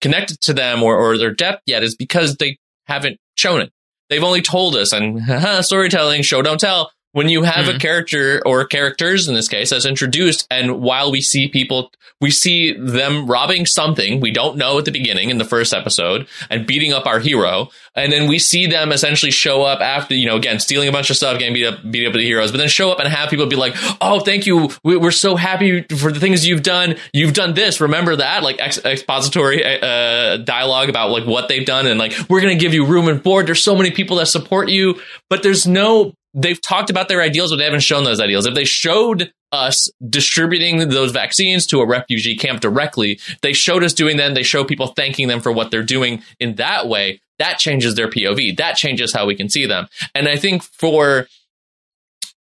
connected 0.01 0.39
to 0.41 0.53
them 0.53 0.81
or, 0.81 0.97
or 0.97 1.17
their 1.17 1.33
depth 1.33 1.61
yet 1.65 1.83
is 1.83 1.95
because 1.95 2.35
they 2.37 2.57
haven't 2.85 3.17
shown 3.35 3.61
it. 3.61 3.71
They've 4.09 4.23
only 4.23 4.41
told 4.41 4.75
us 4.75 4.93
and 4.93 5.65
storytelling, 5.65 6.23
show 6.23 6.41
don't 6.41 6.59
tell 6.59 6.91
when 7.13 7.29
you 7.29 7.43
have 7.43 7.65
mm-hmm. 7.65 7.77
a 7.77 7.79
character 7.79 8.41
or 8.45 8.65
characters 8.65 9.27
in 9.27 9.35
this 9.35 9.47
case 9.47 9.69
that's 9.69 9.85
introduced 9.85 10.45
and 10.51 10.81
while 10.81 11.11
we 11.11 11.21
see 11.21 11.47
people 11.47 11.91
we 12.19 12.31
see 12.31 12.73
them 12.73 13.27
robbing 13.27 13.65
something 13.65 14.19
we 14.19 14.31
don't 14.31 14.57
know 14.57 14.77
at 14.77 14.85
the 14.85 14.91
beginning 14.91 15.29
in 15.29 15.37
the 15.37 15.45
first 15.45 15.73
episode 15.73 16.27
and 16.49 16.67
beating 16.67 16.91
up 16.91 17.05
our 17.05 17.19
hero 17.19 17.69
and 17.95 18.11
then 18.11 18.27
we 18.27 18.39
see 18.39 18.67
them 18.67 18.91
essentially 18.91 19.31
show 19.31 19.63
up 19.63 19.79
after 19.79 20.15
you 20.15 20.25
know 20.25 20.35
again 20.35 20.59
stealing 20.59 20.89
a 20.89 20.91
bunch 20.91 21.09
of 21.09 21.15
stuff 21.15 21.39
getting 21.39 21.53
beat 21.53 21.65
up 21.65 21.79
beat 21.89 22.07
up 22.07 22.13
the 22.13 22.19
heroes 22.19 22.51
but 22.51 22.57
then 22.57 22.67
show 22.67 22.91
up 22.91 22.99
and 22.99 23.07
have 23.07 23.29
people 23.29 23.45
be 23.45 23.55
like 23.55 23.75
oh 24.01 24.19
thank 24.19 24.45
you. 24.45 24.69
We're 24.83 25.11
so 25.11 25.35
happy 25.35 25.83
for 25.83 26.11
the 26.11 26.19
things 26.19 26.47
you've 26.47 26.63
done. 26.63 26.95
You've 27.13 27.33
done 27.33 27.53
this. 27.53 27.81
Remember 27.81 28.15
that 28.15 28.43
like 28.43 28.59
ex- 28.59 28.83
expository 28.83 29.63
uh, 29.63 30.37
dialogue 30.37 30.89
about 30.89 31.11
like 31.11 31.25
what 31.25 31.47
they've 31.47 31.65
done 31.65 31.87
and 31.87 31.99
like 31.99 32.13
we're 32.29 32.41
gonna 32.41 32.55
give 32.55 32.73
you 32.73 32.85
room 32.85 33.07
and 33.07 33.21
board. 33.21 33.47
There's 33.47 33.63
so 33.63 33.75
many 33.75 33.91
people 33.91 34.17
that 34.17 34.27
support 34.27 34.69
you. 34.69 34.99
But 35.29 35.43
there's 35.43 35.67
no 35.67 36.13
they've 36.33 36.61
talked 36.61 36.89
about 36.89 37.07
their 37.07 37.21
ideals, 37.21 37.51
but 37.51 37.57
they 37.57 37.65
haven't 37.65 37.81
shown 37.81 38.03
those 38.03 38.19
ideals. 38.19 38.45
If 38.45 38.55
they 38.55 38.65
showed 38.65 39.31
us 39.51 39.89
distributing 40.09 40.89
those 40.89 41.11
vaccines 41.11 41.67
to 41.67 41.79
a 41.79 41.85
refugee 41.85 42.35
camp 42.35 42.59
directly, 42.59 43.19
they 43.41 43.53
showed 43.53 43.83
us 43.83 43.93
doing 43.93 44.17
that, 44.17 44.33
they 44.33 44.43
show 44.43 44.63
people 44.63 44.87
thanking 44.87 45.27
them 45.27 45.41
for 45.41 45.51
what 45.51 45.69
they're 45.71 45.83
doing 45.83 46.23
in 46.39 46.55
that 46.55 46.87
way, 46.87 47.21
that 47.39 47.59
changes 47.59 47.95
their 47.95 48.09
POV. 48.09 48.57
That 48.57 48.75
changes 48.75 49.13
how 49.13 49.25
we 49.25 49.35
can 49.35 49.49
see 49.49 49.65
them. 49.65 49.87
And 50.15 50.27
I 50.27 50.37
think 50.37 50.63
for 50.63 51.27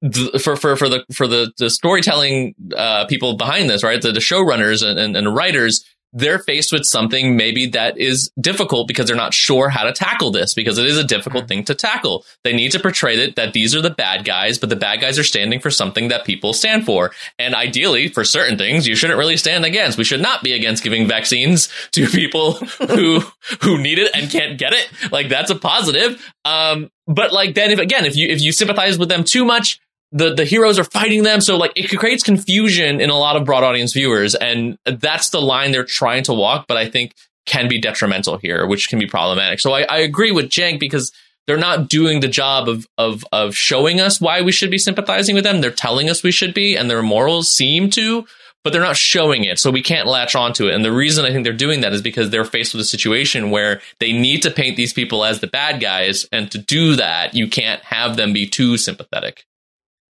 the, 0.01 0.39
for 0.43 0.55
for 0.55 0.75
for 0.75 0.89
the 0.89 1.05
for 1.13 1.27
the, 1.27 1.51
the 1.57 1.69
storytelling 1.69 2.55
uh, 2.75 3.05
people 3.07 3.35
behind 3.35 3.69
this, 3.69 3.83
right? 3.83 4.01
The, 4.01 4.11
the 4.11 4.19
showrunners 4.19 4.85
and, 4.85 4.97
and, 4.97 5.15
and 5.15 5.35
writers, 5.35 5.83
they're 6.13 6.39
faced 6.39 6.71
with 6.71 6.85
something 6.85 7.37
maybe 7.37 7.67
that 7.67 7.97
is 7.97 8.31
difficult 8.39 8.87
because 8.87 9.07
they're 9.07 9.15
not 9.15 9.33
sure 9.33 9.69
how 9.69 9.83
to 9.83 9.93
tackle 9.93 10.31
this 10.31 10.53
because 10.53 10.77
it 10.77 10.85
is 10.85 10.97
a 10.97 11.03
difficult 11.03 11.47
thing 11.47 11.63
to 11.65 11.75
tackle. 11.75 12.25
They 12.43 12.53
need 12.53 12.71
to 12.71 12.79
portray 12.79 13.17
it 13.19 13.35
that 13.35 13.53
these 13.53 13.75
are 13.75 13.81
the 13.81 13.89
bad 13.89 14.25
guys, 14.25 14.57
but 14.57 14.69
the 14.69 14.75
bad 14.75 15.01
guys 15.01 15.19
are 15.19 15.23
standing 15.23 15.59
for 15.59 15.69
something 15.69 16.07
that 16.07 16.25
people 16.25 16.53
stand 16.53 16.85
for. 16.85 17.11
And 17.37 17.53
ideally, 17.53 18.07
for 18.07 18.23
certain 18.23 18.57
things, 18.57 18.87
you 18.87 18.95
shouldn't 18.95 19.19
really 19.19 19.37
stand 19.37 19.65
against. 19.65 19.97
We 19.97 20.03
should 20.03 20.21
not 20.21 20.43
be 20.43 20.53
against 20.53 20.83
giving 20.83 21.07
vaccines 21.07 21.69
to 21.91 22.07
people 22.07 22.53
who 22.89 23.21
who 23.61 23.77
need 23.77 23.99
it 23.99 24.11
and 24.15 24.31
can't 24.31 24.57
get 24.57 24.73
it. 24.73 24.89
Like 25.11 25.29
that's 25.29 25.51
a 25.51 25.55
positive. 25.55 26.23
Um, 26.45 26.89
but 27.07 27.33
like 27.33 27.55
then 27.55 27.71
if 27.71 27.79
again, 27.79 28.05
if 28.05 28.15
you 28.15 28.27
if 28.27 28.41
you 28.41 28.51
sympathize 28.51 28.97
with 28.97 29.09
them 29.09 29.23
too 29.23 29.45
much, 29.45 29.79
the 30.11 30.33
the 30.33 30.45
heroes 30.45 30.79
are 30.79 30.83
fighting 30.83 31.23
them. 31.23 31.41
So 31.41 31.57
like 31.57 31.73
it 31.75 31.87
creates 31.97 32.23
confusion 32.23 32.99
in 32.99 33.09
a 33.09 33.17
lot 33.17 33.35
of 33.35 33.45
broad 33.45 33.63
audience 33.63 33.93
viewers 33.93 34.35
and 34.35 34.77
that's 34.85 35.29
the 35.29 35.41
line 35.41 35.71
they're 35.71 35.83
trying 35.83 36.23
to 36.23 36.33
walk 36.33 36.65
but 36.67 36.77
i 36.77 36.89
think 36.89 37.13
can 37.45 37.67
be 37.67 37.79
detrimental 37.79 38.37
here 38.37 38.65
which 38.65 38.89
can 38.89 38.99
be 38.99 39.07
problematic. 39.07 39.59
So 39.59 39.73
i, 39.73 39.81
I 39.83 39.97
agree 39.99 40.31
with 40.31 40.49
jank 40.49 40.79
because 40.79 41.11
they're 41.47 41.57
not 41.57 41.89
doing 41.89 42.19
the 42.19 42.27
job 42.27 42.67
of 42.67 42.87
of 42.97 43.23
of 43.31 43.55
showing 43.55 43.99
us 43.99 44.19
why 44.19 44.41
we 44.41 44.51
should 44.51 44.71
be 44.71 44.77
sympathizing 44.77 45.35
with 45.35 45.43
them. 45.43 45.61
They're 45.61 45.71
telling 45.71 46.09
us 46.09 46.23
we 46.23 46.31
should 46.31 46.53
be 46.53 46.75
and 46.75 46.89
their 46.89 47.03
morals 47.03 47.53
seem 47.53 47.89
to 47.91 48.25
but 48.65 48.73
they're 48.73 48.81
not 48.81 48.97
showing 48.97 49.45
it. 49.45 49.57
So 49.57 49.71
we 49.71 49.81
can't 49.81 50.05
latch 50.05 50.35
onto 50.35 50.67
it. 50.67 50.75
And 50.75 50.83
the 50.83 50.91
reason 50.91 51.23
i 51.23 51.31
think 51.31 51.43
they're 51.43 51.53
doing 51.53 51.81
that 51.81 51.93
is 51.93 52.01
because 52.01 52.31
they're 52.31 52.45
faced 52.45 52.73
with 52.73 52.81
a 52.81 52.85
situation 52.85 53.51
where 53.51 53.79
they 53.99 54.11
need 54.11 54.41
to 54.41 54.51
paint 54.51 54.75
these 54.75 54.91
people 54.91 55.23
as 55.23 55.39
the 55.39 55.47
bad 55.47 55.79
guys. 55.79 56.27
And 56.31 56.51
to 56.51 56.57
do 56.57 56.95
that 56.95 57.35
you 57.35 57.47
can't 57.47 57.83
have 57.83 58.17
them 58.17 58.33
be 58.33 58.47
too 58.47 58.77
sympathetic 58.77 59.45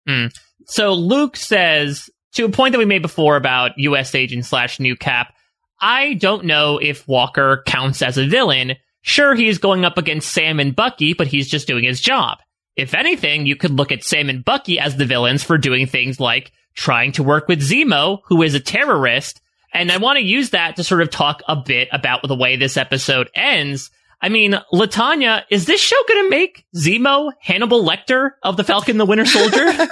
Mm. 0.09 0.33
So 0.67 0.95
Luke 0.95 1.37
says 1.37 2.09
to 2.35 2.45
a 2.45 2.51
point 2.51 2.73
that 2.73 2.79
we 2.79 2.85
made 2.85 3.03
before 3.03 3.37
about 3.37 3.79
U.S. 3.79 4.15
agent 4.15 4.45
slash 4.45 4.81
new 4.81 4.97
cap. 4.97 5.35
I 5.81 6.15
don't 6.15 6.45
know 6.45 6.79
if 6.79 7.07
Walker 7.07 7.63
counts 7.67 8.03
as 8.03 8.19
a 8.19 8.27
villain. 8.27 8.75
Sure, 9.03 9.35
he's 9.35 9.59
going 9.59 9.85
up 9.85 9.97
against 9.97 10.33
Sam 10.33 10.59
and 10.61 10.75
Bucky, 10.75 11.15
but 11.15 11.29
he's 11.29 11.49
just 11.49 11.67
doing 11.67 11.85
his 11.85 12.01
job. 12.01 12.39
If 12.77 12.95
anything, 12.95 13.47
you 13.47 13.57
could 13.57 13.73
look 13.73 13.93
at 13.93 14.05
Sam 14.05 14.29
and 14.29 14.45
Bucky 14.45 14.79
as 14.79 14.97
the 14.97 15.07
villains 15.07 15.43
for 15.43 15.59
doing 15.59 15.87
things 15.87 16.21
like 16.21 16.53
trying 16.75 17.13
to 17.13 17.23
work 17.23 17.49
with 17.49 17.61
Zemo, 17.61 18.21
who 18.27 18.43
is 18.43 18.55
a 18.55 18.61
terrorist. 18.61 19.41
And 19.75 19.91
I 19.91 19.99
want 19.99 20.19
to 20.19 20.25
use 20.25 20.51
that 20.51 20.77
to 20.77 20.85
sort 20.85 21.03
of 21.03 21.11
talk 21.11 21.43
a 21.49 21.57
bit 21.57 21.89
about 21.93 22.27
the 22.27 22.37
way 22.37 22.57
this 22.57 22.77
episode 22.77 23.29
ends. 23.35 23.91
I 24.21 24.29
mean, 24.29 24.59
Latanya, 24.73 25.45
is 25.51 25.65
this 25.67 25.81
show 25.81 25.97
going 26.09 26.25
to 26.25 26.31
make 26.31 26.65
Zemo 26.77 27.31
Hannibal 27.41 27.85
Lecter 27.85 28.31
of 28.43 28.57
the 28.57 28.65
Falcon 28.65 28.99
the 28.99 29.07
Winter 29.07 29.25
Soldier? 29.25 29.89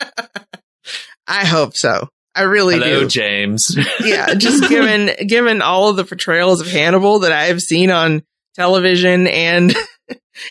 I 1.26 1.44
hope 1.44 1.76
so. 1.76 2.08
I 2.34 2.42
really 2.42 2.78
Hello, 2.78 3.00
do. 3.00 3.08
James. 3.08 3.76
yeah, 4.00 4.34
just 4.34 4.68
given 4.68 5.10
given 5.26 5.62
all 5.62 5.88
of 5.90 5.96
the 5.96 6.04
portrayals 6.04 6.60
of 6.60 6.68
Hannibal 6.68 7.20
that 7.20 7.32
I 7.32 7.46
have 7.46 7.60
seen 7.60 7.90
on 7.90 8.22
television 8.54 9.26
and 9.26 9.74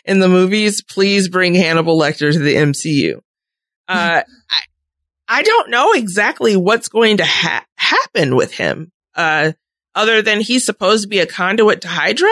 in 0.04 0.20
the 0.20 0.28
movies, 0.28 0.82
please 0.82 1.28
bring 1.28 1.54
Hannibal 1.54 1.98
Lecter 1.98 2.32
to 2.32 2.38
the 2.38 2.54
MCU. 2.54 3.16
Uh, 3.88 4.22
I 4.50 4.60
I 5.26 5.42
don't 5.42 5.70
know 5.70 5.92
exactly 5.92 6.56
what's 6.56 6.88
going 6.88 7.16
to 7.18 7.24
ha- 7.24 7.64
happen 7.76 8.36
with 8.36 8.52
him. 8.52 8.92
Uh, 9.14 9.52
other 9.94 10.22
than 10.22 10.40
he's 10.40 10.64
supposed 10.64 11.02
to 11.02 11.08
be 11.08 11.18
a 11.18 11.26
conduit 11.26 11.82
to 11.82 11.88
Hydra. 11.88 12.30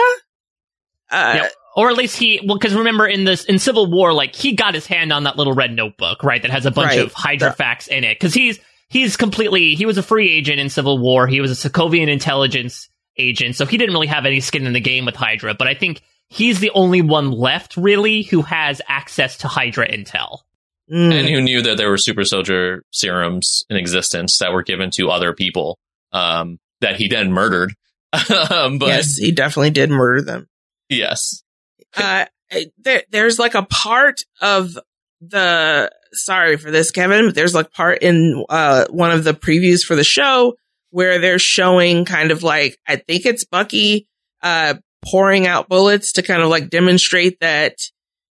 Uh, 1.11 1.33
yep. 1.43 1.51
Or 1.75 1.89
at 1.89 1.97
least 1.97 2.17
he, 2.17 2.41
well, 2.45 2.57
because 2.57 2.73
remember 2.73 3.07
in 3.07 3.23
this 3.23 3.45
in 3.45 3.59
Civil 3.59 3.89
War, 3.89 4.13
like 4.13 4.35
he 4.35 4.53
got 4.53 4.73
his 4.73 4.85
hand 4.85 5.13
on 5.13 5.23
that 5.23 5.37
little 5.37 5.53
red 5.53 5.73
notebook, 5.73 6.23
right? 6.23 6.41
That 6.41 6.51
has 6.51 6.65
a 6.65 6.71
bunch 6.71 6.91
right. 6.91 6.99
of 6.99 7.13
Hydra 7.13 7.53
facts 7.53 7.87
in 7.87 8.03
it. 8.03 8.19
Because 8.19 8.33
he's 8.33 8.59
he's 8.89 9.15
completely 9.15 9.75
he 9.75 9.85
was 9.85 9.97
a 9.97 10.03
free 10.03 10.29
agent 10.31 10.59
in 10.59 10.69
Civil 10.69 10.97
War. 10.97 11.27
He 11.27 11.41
was 11.41 11.51
a 11.51 11.69
Sokovian 11.69 12.09
intelligence 12.09 12.89
agent, 13.17 13.55
so 13.55 13.65
he 13.65 13.77
didn't 13.77 13.93
really 13.93 14.07
have 14.07 14.25
any 14.25 14.39
skin 14.39 14.65
in 14.65 14.73
the 14.73 14.81
game 14.81 15.05
with 15.05 15.15
Hydra. 15.15 15.53
But 15.53 15.67
I 15.67 15.73
think 15.73 16.01
he's 16.27 16.59
the 16.59 16.71
only 16.71 17.01
one 17.01 17.31
left, 17.31 17.77
really, 17.77 18.23
who 18.23 18.41
has 18.41 18.81
access 18.87 19.37
to 19.37 19.47
Hydra 19.47 19.87
intel. 19.87 20.39
Mm. 20.91 21.13
And 21.13 21.29
who 21.29 21.41
knew 21.41 21.61
that 21.61 21.77
there 21.77 21.89
were 21.89 21.97
super 21.97 22.25
soldier 22.25 22.83
serums 22.91 23.65
in 23.69 23.77
existence 23.77 24.39
that 24.39 24.51
were 24.51 24.63
given 24.63 24.89
to 24.95 25.09
other 25.09 25.33
people 25.33 25.77
um, 26.11 26.57
that 26.81 26.95
he 26.95 27.07
then 27.07 27.31
murdered. 27.31 27.73
um, 28.51 28.79
but, 28.79 28.87
yes, 28.87 29.17
he 29.17 29.31
definitely 29.31 29.69
did 29.69 29.91
murder 29.91 30.23
them. 30.23 30.48
Yes. 30.89 31.43
uh, 31.95 32.25
there, 32.77 33.03
there's 33.11 33.39
like 33.39 33.55
a 33.55 33.63
part 33.63 34.21
of 34.41 34.77
the, 35.21 35.91
sorry 36.11 36.57
for 36.57 36.71
this, 36.71 36.91
Kevin, 36.91 37.27
but 37.27 37.35
there's 37.35 37.55
like 37.55 37.71
part 37.71 37.99
in, 38.01 38.43
uh, 38.49 38.85
one 38.89 39.11
of 39.11 39.23
the 39.23 39.33
previews 39.33 39.83
for 39.83 39.95
the 39.95 40.03
show 40.03 40.55
where 40.91 41.19
they're 41.19 41.39
showing 41.39 42.05
kind 42.05 42.31
of 42.31 42.43
like, 42.43 42.77
I 42.87 42.95
think 42.95 43.25
it's 43.25 43.45
Bucky, 43.45 44.07
uh, 44.41 44.75
pouring 45.05 45.47
out 45.47 45.69
bullets 45.69 46.13
to 46.13 46.23
kind 46.23 46.41
of 46.41 46.49
like 46.49 46.69
demonstrate 46.69 47.39
that 47.39 47.75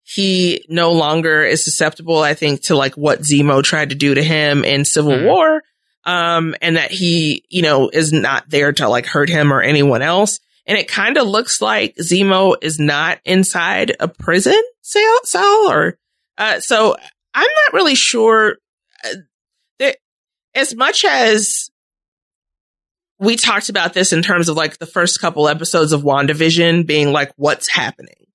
he 0.03 0.63
no 0.69 0.93
longer 0.93 1.43
is 1.43 1.65
susceptible, 1.65 2.19
I 2.19 2.35
think, 2.35 2.63
to 2.63 2.75
like 2.75 2.95
what 2.95 3.21
Zemo 3.21 3.63
tried 3.63 3.89
to 3.89 3.95
do 3.95 4.13
to 4.13 4.23
him 4.23 4.63
in 4.63 4.85
Civil 4.85 5.13
mm. 5.13 5.25
War. 5.25 5.61
Um, 6.07 6.55
and 6.61 6.77
that 6.77 6.91
he, 6.91 7.43
you 7.49 7.63
know, 7.63 7.89
is 7.89 8.13
not 8.13 8.47
there 8.47 8.71
to 8.73 8.87
like 8.87 9.07
hurt 9.07 9.27
him 9.27 9.51
or 9.51 9.61
anyone 9.61 10.03
else. 10.03 10.39
And 10.67 10.77
it 10.77 10.87
kind 10.87 11.17
of 11.17 11.27
looks 11.27 11.61
like 11.61 11.95
Zemo 11.97 12.55
is 12.61 12.79
not 12.79 13.19
inside 13.23 13.95
a 13.99 14.07
prison 14.07 14.61
cell, 14.81 15.19
cell 15.23 15.71
or, 15.71 15.97
uh, 16.37 16.59
so 16.59 16.95
I'm 17.33 17.47
not 17.65 17.73
really 17.73 17.95
sure 17.95 18.57
uh, 19.03 19.09
that 19.79 19.97
as 20.55 20.75
much 20.75 21.05
as 21.05 21.69
we 23.19 23.35
talked 23.35 23.69
about 23.69 23.93
this 23.93 24.11
in 24.11 24.21
terms 24.21 24.49
of 24.49 24.57
like 24.57 24.77
the 24.77 24.85
first 24.85 25.21
couple 25.21 25.47
episodes 25.47 25.91
of 25.91 26.01
WandaVision 26.01 26.85
being 26.85 27.11
like, 27.11 27.31
what's 27.35 27.67
happening? 27.67 28.25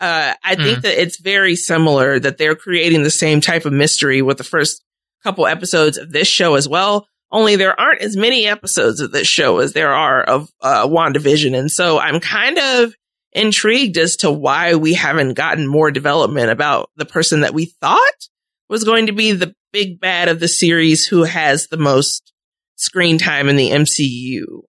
Uh, 0.00 0.34
I 0.42 0.56
mm. 0.56 0.62
think 0.62 0.82
that 0.82 1.00
it's 1.00 1.18
very 1.18 1.56
similar 1.56 2.18
that 2.18 2.36
they're 2.36 2.56
creating 2.56 3.02
the 3.02 3.10
same 3.10 3.40
type 3.40 3.64
of 3.64 3.72
mystery 3.72 4.22
with 4.22 4.38
the 4.38 4.44
first 4.44 4.84
couple 5.22 5.46
episodes 5.46 5.96
of 5.96 6.12
this 6.12 6.28
show 6.28 6.54
as 6.54 6.68
well. 6.68 7.08
Only 7.32 7.56
there 7.56 7.78
aren't 7.78 8.02
as 8.02 8.16
many 8.16 8.46
episodes 8.46 9.00
of 9.00 9.10
this 9.10 9.26
show 9.26 9.58
as 9.58 9.72
there 9.72 9.92
are 9.92 10.22
of 10.22 10.48
uh, 10.60 10.86
WandaVision. 10.86 11.58
And 11.58 11.70
so 11.70 11.98
I'm 11.98 12.20
kind 12.20 12.58
of 12.58 12.94
intrigued 13.32 13.98
as 13.98 14.16
to 14.18 14.30
why 14.30 14.76
we 14.76 14.94
haven't 14.94 15.34
gotten 15.34 15.66
more 15.66 15.90
development 15.90 16.50
about 16.50 16.90
the 16.96 17.04
person 17.04 17.40
that 17.40 17.54
we 17.54 17.66
thought 17.80 18.28
was 18.68 18.84
going 18.84 19.06
to 19.06 19.12
be 19.12 19.32
the 19.32 19.54
big 19.72 20.00
bad 20.00 20.28
of 20.28 20.40
the 20.40 20.48
series 20.48 21.06
who 21.06 21.24
has 21.24 21.66
the 21.66 21.76
most 21.76 22.32
screen 22.76 23.18
time 23.18 23.48
in 23.48 23.56
the 23.56 23.70
MCU. 23.70 24.62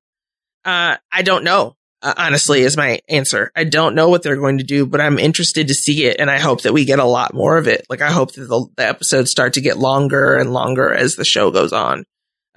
Uh, 0.66 0.98
I 1.12 1.22
don't 1.22 1.44
know. 1.44 1.76
Uh, 2.02 2.14
honestly, 2.16 2.62
is 2.62 2.78
my 2.78 3.00
answer. 3.10 3.52
I 3.56 3.64
don't 3.64 3.96
know 3.96 4.10
what 4.10 4.22
they're 4.22 4.36
going 4.36 4.60
to 4.60 4.64
do, 4.64 4.86
but 4.86 5.02
I'm 5.02 5.18
interested 5.18 5.68
to 5.70 5.74
see 5.74 6.06
it, 6.06 6.18
and 6.20 6.30
I 6.30 6.38
hope 6.38 6.62
that 6.62 6.74
we 6.74 6.86
get 6.86 7.00
a 7.00 7.06
lot 7.06 7.34
more 7.34 7.58
of 7.58 7.68
it. 7.68 7.88
Like 7.90 8.02
I 8.02 8.12
hope 8.12 8.34
that 8.34 8.42
the, 8.42 8.68
the 8.76 8.88
episodes 8.88 9.32
start 9.32 9.54
to 9.54 9.62
get 9.62 9.80
longer 9.80 10.38
and 10.38 10.54
longer 10.54 10.94
as 10.94 11.16
the 11.16 11.26
show 11.26 11.50
goes 11.50 11.74
on 11.74 12.06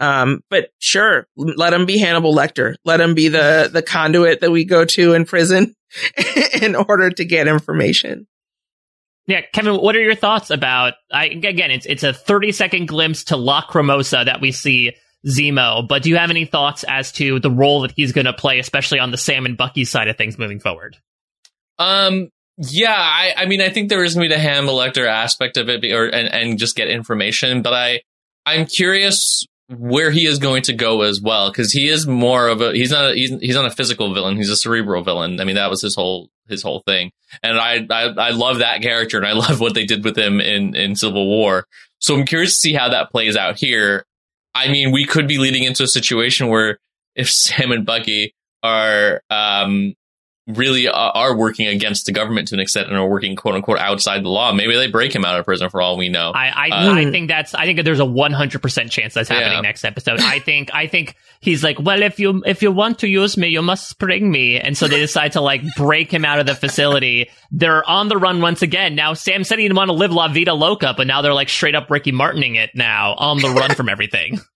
Um, 0.01 0.41
but 0.49 0.71
sure, 0.79 1.27
let 1.37 1.75
him 1.75 1.85
be 1.85 1.99
Hannibal 1.99 2.35
Lecter. 2.35 2.75
Let 2.85 3.01
him 3.01 3.15
be 3.15 3.29
the, 3.29 3.69
the 3.71 3.83
conduit 3.83 4.41
that 4.41 4.51
we 4.51 4.65
go 4.65 4.87
to 4.87 5.13
in 5.13 5.27
prison 5.27 5.77
in 6.63 6.75
order 6.75 7.11
to 7.11 7.25
get 7.25 7.47
information. 7.47 8.27
Yeah, 9.27 9.43
Kevin, 9.53 9.77
what 9.77 9.95
are 9.95 10.03
your 10.03 10.15
thoughts 10.15 10.51
about? 10.51 10.95
I, 11.13 11.27
again, 11.27 11.71
it's 11.71 11.87
it's 11.87 12.03
a 12.03 12.13
thirty 12.13 12.51
second 12.51 12.89
glimpse 12.89 13.25
to 13.25 13.35
Lacrimosa 13.37 14.25
that 14.25 14.41
we 14.41 14.51
see 14.51 14.93
Zemo, 15.27 15.87
but 15.87 16.03
do 16.03 16.09
you 16.09 16.17
have 16.17 16.31
any 16.31 16.47
thoughts 16.47 16.85
as 16.89 17.13
to 17.13 17.39
the 17.39 17.51
role 17.51 17.83
that 17.83 17.93
he's 17.93 18.13
going 18.13 18.25
to 18.25 18.33
play, 18.33 18.59
especially 18.59 18.99
on 18.99 19.11
the 19.11 19.19
Sam 19.19 19.45
and 19.45 19.57
Bucky 19.57 19.85
side 19.85 20.09
of 20.09 20.17
things 20.17 20.39
moving 20.39 20.59
forward? 20.59 20.97
Um, 21.79 22.31
yeah, 22.57 22.97
I, 22.97 23.35
I 23.37 23.47
mean, 23.47 23.61
I 23.61 23.69
think 23.69 23.89
there 23.89 24.03
is 24.03 24.15
going 24.15 24.29
to 24.29 24.35
be 24.35 24.35
the 24.35 24.41
Hannibal 24.41 24.79
Lecter 24.79 25.07
aspect 25.07 25.59
of 25.59 25.69
it, 25.69 25.85
or 25.93 26.07
and, 26.07 26.29
and 26.33 26.59
just 26.59 26.75
get 26.75 26.89
information. 26.89 27.63
But 27.63 27.75
I, 27.75 28.01
I'm 28.47 28.67
curious 28.67 29.45
where 29.79 30.11
he 30.11 30.27
is 30.27 30.39
going 30.39 30.63
to 30.63 30.73
go 30.73 31.03
as 31.03 31.21
well, 31.21 31.51
because 31.51 31.73
he 31.73 31.89
is 31.89 32.07
more 32.07 32.49
of 32.49 32.61
a 32.61 32.73
he's 32.73 32.91
not 32.91 33.13
a, 33.13 33.15
he's 33.15 33.31
he's 33.41 33.55
not 33.55 33.67
a 33.67 33.71
physical 33.71 34.13
villain, 34.13 34.37
he's 34.37 34.51
a 34.51 34.57
cerebral 34.57 35.03
villain. 35.03 35.41
I 35.41 35.45
mean, 35.45 35.57
that 35.57 35.71
was 35.71 35.83
his 35.83 35.95
whole 35.95 36.29
his 36.49 36.63
whole 36.63 36.83
thing, 36.87 37.13
and 37.43 37.59
I 37.59 37.87
I, 37.91 38.05
I 38.07 38.31
love 38.31 38.59
that 38.59 38.83
character, 38.83 39.17
and 39.17 39.27
I 39.27 39.33
love 39.49 39.61
what 39.61 39.75
they 39.75 39.87
did 39.87 40.05
with 40.05 40.19
him 40.19 40.41
in 40.41 40.75
in 40.75 40.97
Civil 40.97 41.27
War. 41.27 41.67
So 42.01 42.17
I'm 42.17 42.27
curious 42.27 42.55
to 42.55 42.61
see 42.61 42.73
how 42.73 42.89
that 42.89 43.11
plays 43.11 43.37
out 43.37 43.59
here. 43.59 44.05
I 44.55 44.69
mean, 44.69 44.91
we 44.91 45.07
could 45.07 45.29
be 45.29 45.39
leading 45.39 45.63
into 45.63 45.85
a 45.85 45.89
situation 45.89 46.49
where 46.49 46.79
if 47.15 47.31
Sam 47.31 47.73
and 47.73 47.87
Bucky 47.87 48.35
are 48.63 49.23
um, 49.31 49.95
really 50.57 50.89
are 50.89 51.37
working 51.37 51.67
against 51.67 52.07
the 52.07 52.13
government 52.13 52.49
to 52.49 52.55
an 52.55 52.61
extent 52.61 52.89
and 52.89 52.97
are 52.97 53.09
working 53.09 53.37
quote 53.37 53.55
unquote 53.55 53.79
outside 53.79 54.25
the 54.25 54.29
law. 54.29 54.53
Maybe 54.53 54.75
they 54.75 54.87
break 54.89 55.15
him 55.15 55.25
out 55.25 55.39
of 55.39 55.45
prison 55.45 55.69
for 55.71 55.81
all 55.81 55.97
we 55.97 56.09
know. 56.09 56.33
I 56.35 56.49
I, 56.49 56.69
Uh, 56.71 56.93
I 56.95 57.11
think 57.11 57.29
that's 57.29 57.55
I 57.55 57.65
think 57.67 57.83
there's 57.85 58.01
a 58.01 58.05
100 58.05 58.61
percent 58.63 58.91
chance 58.91 59.15
that's 59.15 59.29
happening 59.29 59.53
Yeah. 59.53 59.61
next 59.61 59.85
episode. 59.85 60.21
I 60.21 60.39
think 60.39 60.71
I 60.75 60.87
think 60.87 61.17
he's 61.41 61.63
like, 61.65 61.79
well, 61.81 62.03
if 62.03 62.19
you 62.21 62.43
if 62.47 62.63
you 62.63 62.71
want 62.73 62.99
to 63.01 63.09
use 63.09 63.37
me, 63.37 63.49
you 63.49 63.63
must 63.63 63.89
spring 63.89 64.31
me, 64.31 64.59
and 64.59 64.77
so 64.77 64.89
they 64.89 64.99
decide 65.09 65.33
to 65.33 65.41
like 65.41 65.63
break 65.77 66.11
him 66.13 66.25
out 66.25 66.39
of 66.39 66.47
the 66.47 66.55
facility. 66.55 67.31
They're 67.51 67.89
on 67.89 68.09
the 68.09 68.17
run 68.17 68.41
once 68.41 68.63
again. 68.63 68.95
Now 68.95 69.15
Sam 69.15 69.45
said 69.45 69.59
he 69.59 69.65
didn't 69.65 69.77
want 69.77 69.89
to 69.89 69.95
live 69.95 70.13
La 70.13 70.29
Vida 70.29 70.55
Loca, 70.55 70.95
but 70.97 71.07
now 71.07 71.23
they're 71.23 71.35
like 71.35 71.49
straight 71.49 71.75
up 71.75 71.91
Ricky 71.91 72.13
Martining 72.13 72.57
it 72.57 72.71
now 72.75 73.15
on 73.15 73.39
the 73.39 73.49
run 73.51 73.75
from 73.75 73.89
everything. 73.89 74.41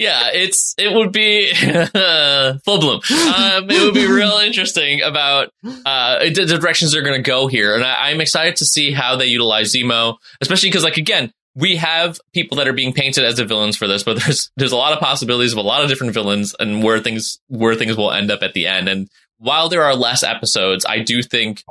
yeah, 0.00 0.30
it's 0.32 0.74
it 0.78 0.90
would 0.90 1.12
be 1.12 1.52
full 2.64 2.80
bloom. 2.80 3.00
Um, 3.10 3.70
it 3.70 3.84
would 3.84 3.92
be 3.92 4.06
real 4.06 4.38
interesting 4.44 5.02
about 5.02 5.52
uh, 5.62 6.20
the 6.20 6.58
directions 6.58 6.92
they're 6.92 7.02
going 7.02 7.22
to 7.22 7.30
go 7.30 7.48
here, 7.48 7.74
and 7.74 7.84
I, 7.84 8.08
I'm 8.08 8.22
excited 8.22 8.56
to 8.56 8.64
see 8.64 8.92
how 8.92 9.16
they 9.16 9.26
utilize 9.26 9.74
Zemo, 9.74 10.16
especially 10.40 10.70
because, 10.70 10.84
like, 10.84 10.96
again, 10.96 11.34
we 11.54 11.76
have 11.76 12.18
people 12.32 12.56
that 12.56 12.66
are 12.66 12.72
being 12.72 12.94
painted 12.94 13.24
as 13.24 13.36
the 13.36 13.44
villains 13.44 13.76
for 13.76 13.86
this, 13.86 14.02
but 14.02 14.18
there's 14.24 14.50
there's 14.56 14.72
a 14.72 14.76
lot 14.76 14.94
of 14.94 15.00
possibilities 15.00 15.52
of 15.52 15.58
a 15.58 15.62
lot 15.62 15.82
of 15.82 15.90
different 15.90 16.14
villains 16.14 16.54
and 16.58 16.82
where 16.82 16.98
things 17.00 17.38
where 17.48 17.74
things 17.74 17.94
will 17.94 18.10
end 18.10 18.30
up 18.30 18.42
at 18.42 18.54
the 18.54 18.66
end. 18.68 18.88
And 18.88 19.10
while 19.36 19.68
there 19.68 19.82
are 19.82 19.94
less 19.94 20.22
episodes, 20.22 20.86
I 20.88 21.00
do 21.00 21.22
think 21.22 21.62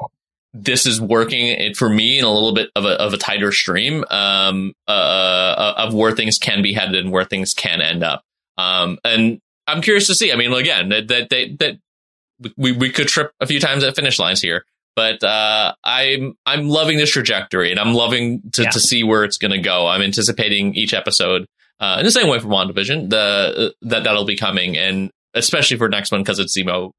this 0.54 0.86
is 0.86 1.00
working 1.00 1.74
for 1.76 1.90
me 1.90 2.18
in 2.20 2.26
a 2.26 2.32
little 2.32 2.54
bit 2.54 2.70
of 2.76 2.86
a 2.86 3.00
of 3.00 3.14
a 3.14 3.18
tighter 3.18 3.52
stream 3.52 4.04
um, 4.10 4.74
uh, 4.88 5.74
of 5.78 5.94
where 5.94 6.12
things 6.12 6.38
can 6.38 6.62
be 6.62 6.74
headed 6.74 6.96
and 6.96 7.12
where 7.12 7.24
things 7.26 7.54
can 7.54 7.82
end 7.82 8.04
up. 8.04 8.24
Um, 8.58 8.98
and 9.04 9.40
I'm 9.68 9.82
curious 9.82 10.08
to 10.08 10.16
see. 10.16 10.32
I 10.32 10.36
mean, 10.36 10.52
again, 10.54 10.90
that 10.90 11.08
that 11.10 11.30
that, 11.30 11.60
that 11.60 12.52
we 12.58 12.72
we 12.72 12.90
could 12.92 13.08
trip 13.08 13.32
a 13.40 13.46
few 13.46 13.60
times 13.60 13.84
at 13.84 13.96
finish 13.96 14.18
lines 14.18 14.42
here, 14.42 14.66
but 14.96 15.24
uh, 15.24 15.74
I'm 15.84 16.34
I'm 16.46 16.68
loving 16.68 16.98
this 16.98 17.12
trajectory, 17.12 17.70
and 17.72 17.80
I'm 17.80 17.94
loving 17.94 18.42
to, 18.54 18.64
Yeah. 18.64 18.70
to 18.72 18.80
see 18.80 19.04
where 19.04 19.24
it's 19.24 19.38
going 19.38 19.52
to 19.52 19.60
go. 19.60 19.88
I'm 19.88 20.02
anticipating 20.02 20.74
each 20.74 20.94
episode 20.94 21.46
uh, 21.80 21.98
in 22.00 22.06
the 22.06 22.12
same 22.12 22.28
way 22.28 22.40
for 22.40 22.48
WandaVision, 22.48 23.10
the 23.10 23.74
that 23.84 24.04
that'll 24.04 24.26
be 24.26 24.36
coming, 24.38 24.78
and 24.78 25.12
especially 25.36 25.78
for 25.78 25.88
next 25.90 26.12
one 26.12 26.22
because 26.22 26.40
it's 26.40 26.58
Zemo 26.58 26.92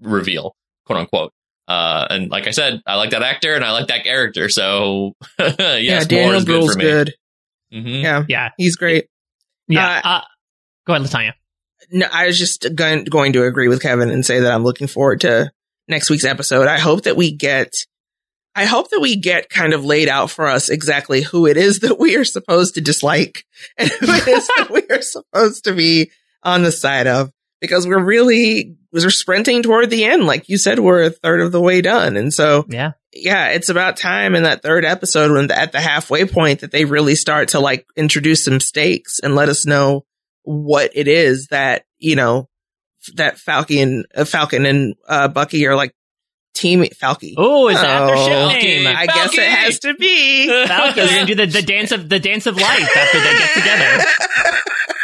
reveal, 0.00 0.54
quote 0.86 0.98
unquote. 0.98 1.32
Uh, 1.68 2.06
and 2.10 2.30
like 2.30 2.46
I 2.46 2.50
said, 2.50 2.80
I 2.86 2.94
like 2.96 3.10
that 3.10 3.22
actor 3.22 3.54
and 3.54 3.64
I 3.64 3.72
like 3.72 3.88
that 3.88 4.04
character. 4.04 4.48
So 4.48 5.14
yes, 5.38 5.82
yeah, 5.82 6.04
Daniel 6.04 6.34
is 6.34 6.44
good 6.44 6.52
Bruhl's 6.60 6.72
for 6.72 6.78
me. 6.78 6.84
good. 6.84 7.14
Mhm. 7.74 8.02
Yeah, 8.02 8.24
Yeah, 8.28 8.50
he's 8.56 8.76
great. 8.76 9.06
yeah. 9.68 10.00
Uh, 10.04 10.20
go 10.86 10.94
ahead, 10.94 11.06
Latanya. 11.06 11.32
No, 11.90 12.06
I 12.12 12.26
was 12.26 12.38
just 12.38 12.74
going, 12.74 13.04
going 13.04 13.32
to 13.34 13.44
agree 13.44 13.68
with 13.68 13.82
Kevin 13.82 14.10
and 14.10 14.24
say 14.24 14.40
that 14.40 14.52
I'm 14.52 14.64
looking 14.64 14.86
forward 14.86 15.20
to 15.22 15.50
next 15.88 16.08
week's 16.10 16.24
episode. 16.24 16.66
I 16.68 16.78
hope 16.78 17.02
that 17.02 17.16
we 17.16 17.32
get, 17.32 17.74
I 18.54 18.64
hope 18.64 18.90
that 18.90 19.00
we 19.00 19.16
get 19.16 19.50
kind 19.50 19.72
of 19.74 19.84
laid 19.84 20.08
out 20.08 20.30
for 20.30 20.46
us 20.46 20.68
exactly 20.68 21.22
who 21.22 21.46
it 21.46 21.56
is 21.56 21.80
that 21.80 21.98
we 21.98 22.16
are 22.16 22.24
supposed 22.24 22.74
to 22.74 22.80
dislike 22.80 23.44
and 23.78 23.90
who 23.90 24.06
it 24.08 24.28
is 24.28 24.46
that 24.56 24.70
we 24.70 24.82
are 24.94 25.02
supposed 25.02 25.64
to 25.64 25.72
be 25.74 26.10
on 26.42 26.62
the 26.62 26.72
side 26.72 27.06
of 27.06 27.30
because 27.60 27.86
we're 27.86 28.02
really, 28.02 28.76
we're 28.92 29.10
sprinting 29.10 29.62
toward 29.62 29.90
the 29.90 30.04
end. 30.04 30.24
Like 30.26 30.48
you 30.48 30.58
said, 30.58 30.78
we're 30.78 31.04
a 31.04 31.10
third 31.10 31.40
of 31.40 31.52
the 31.52 31.60
way 31.60 31.80
done. 31.80 32.16
And 32.16 32.32
so 32.32 32.64
Yeah, 32.68 32.92
yeah, 33.12 33.48
it's 33.48 33.68
about 33.68 33.96
time 33.96 34.34
in 34.34 34.42
that 34.44 34.62
third 34.62 34.84
episode 34.84 35.32
when 35.32 35.50
at 35.50 35.72
the 35.72 35.80
halfway 35.80 36.26
point 36.26 36.60
that 36.60 36.70
they 36.70 36.84
really 36.84 37.14
start 37.14 37.48
to 37.50 37.60
like 37.60 37.86
introduce 37.96 38.44
some 38.44 38.60
stakes 38.60 39.18
and 39.22 39.34
let 39.34 39.48
us 39.48 39.66
know 39.66 40.04
what 40.42 40.90
it 40.94 41.08
is 41.08 41.48
that, 41.48 41.84
you 41.98 42.16
know, 42.16 42.48
that 43.14 43.38
Falcon, 43.38 44.04
uh, 44.14 44.24
Falcon 44.24 44.66
and, 44.66 44.94
uh, 45.08 45.28
Bucky 45.28 45.66
are 45.66 45.76
like 45.76 45.94
team 46.56 46.80
Falky. 46.82 47.34
Oh, 47.36 47.68
is 47.68 47.80
that 47.80 48.06
their 48.06 48.16
ship 48.16 48.62
name? 48.62 48.86
I 48.86 49.06
guess 49.06 49.34
it 49.34 49.40
has 49.48 49.78
to 49.80 49.94
be. 49.94 50.48
Falcon. 50.66 50.96
They're 50.96 51.14
gonna 51.14 51.26
do 51.26 51.34
the, 51.34 51.46
the 51.46 51.62
dance 51.62 51.92
of 51.92 52.08
the 52.08 52.18
dance 52.18 52.46
of 52.46 52.56
life 52.56 52.96
after 52.96 53.20
they 53.20 53.32
get 53.32 53.54
together. 53.54 54.04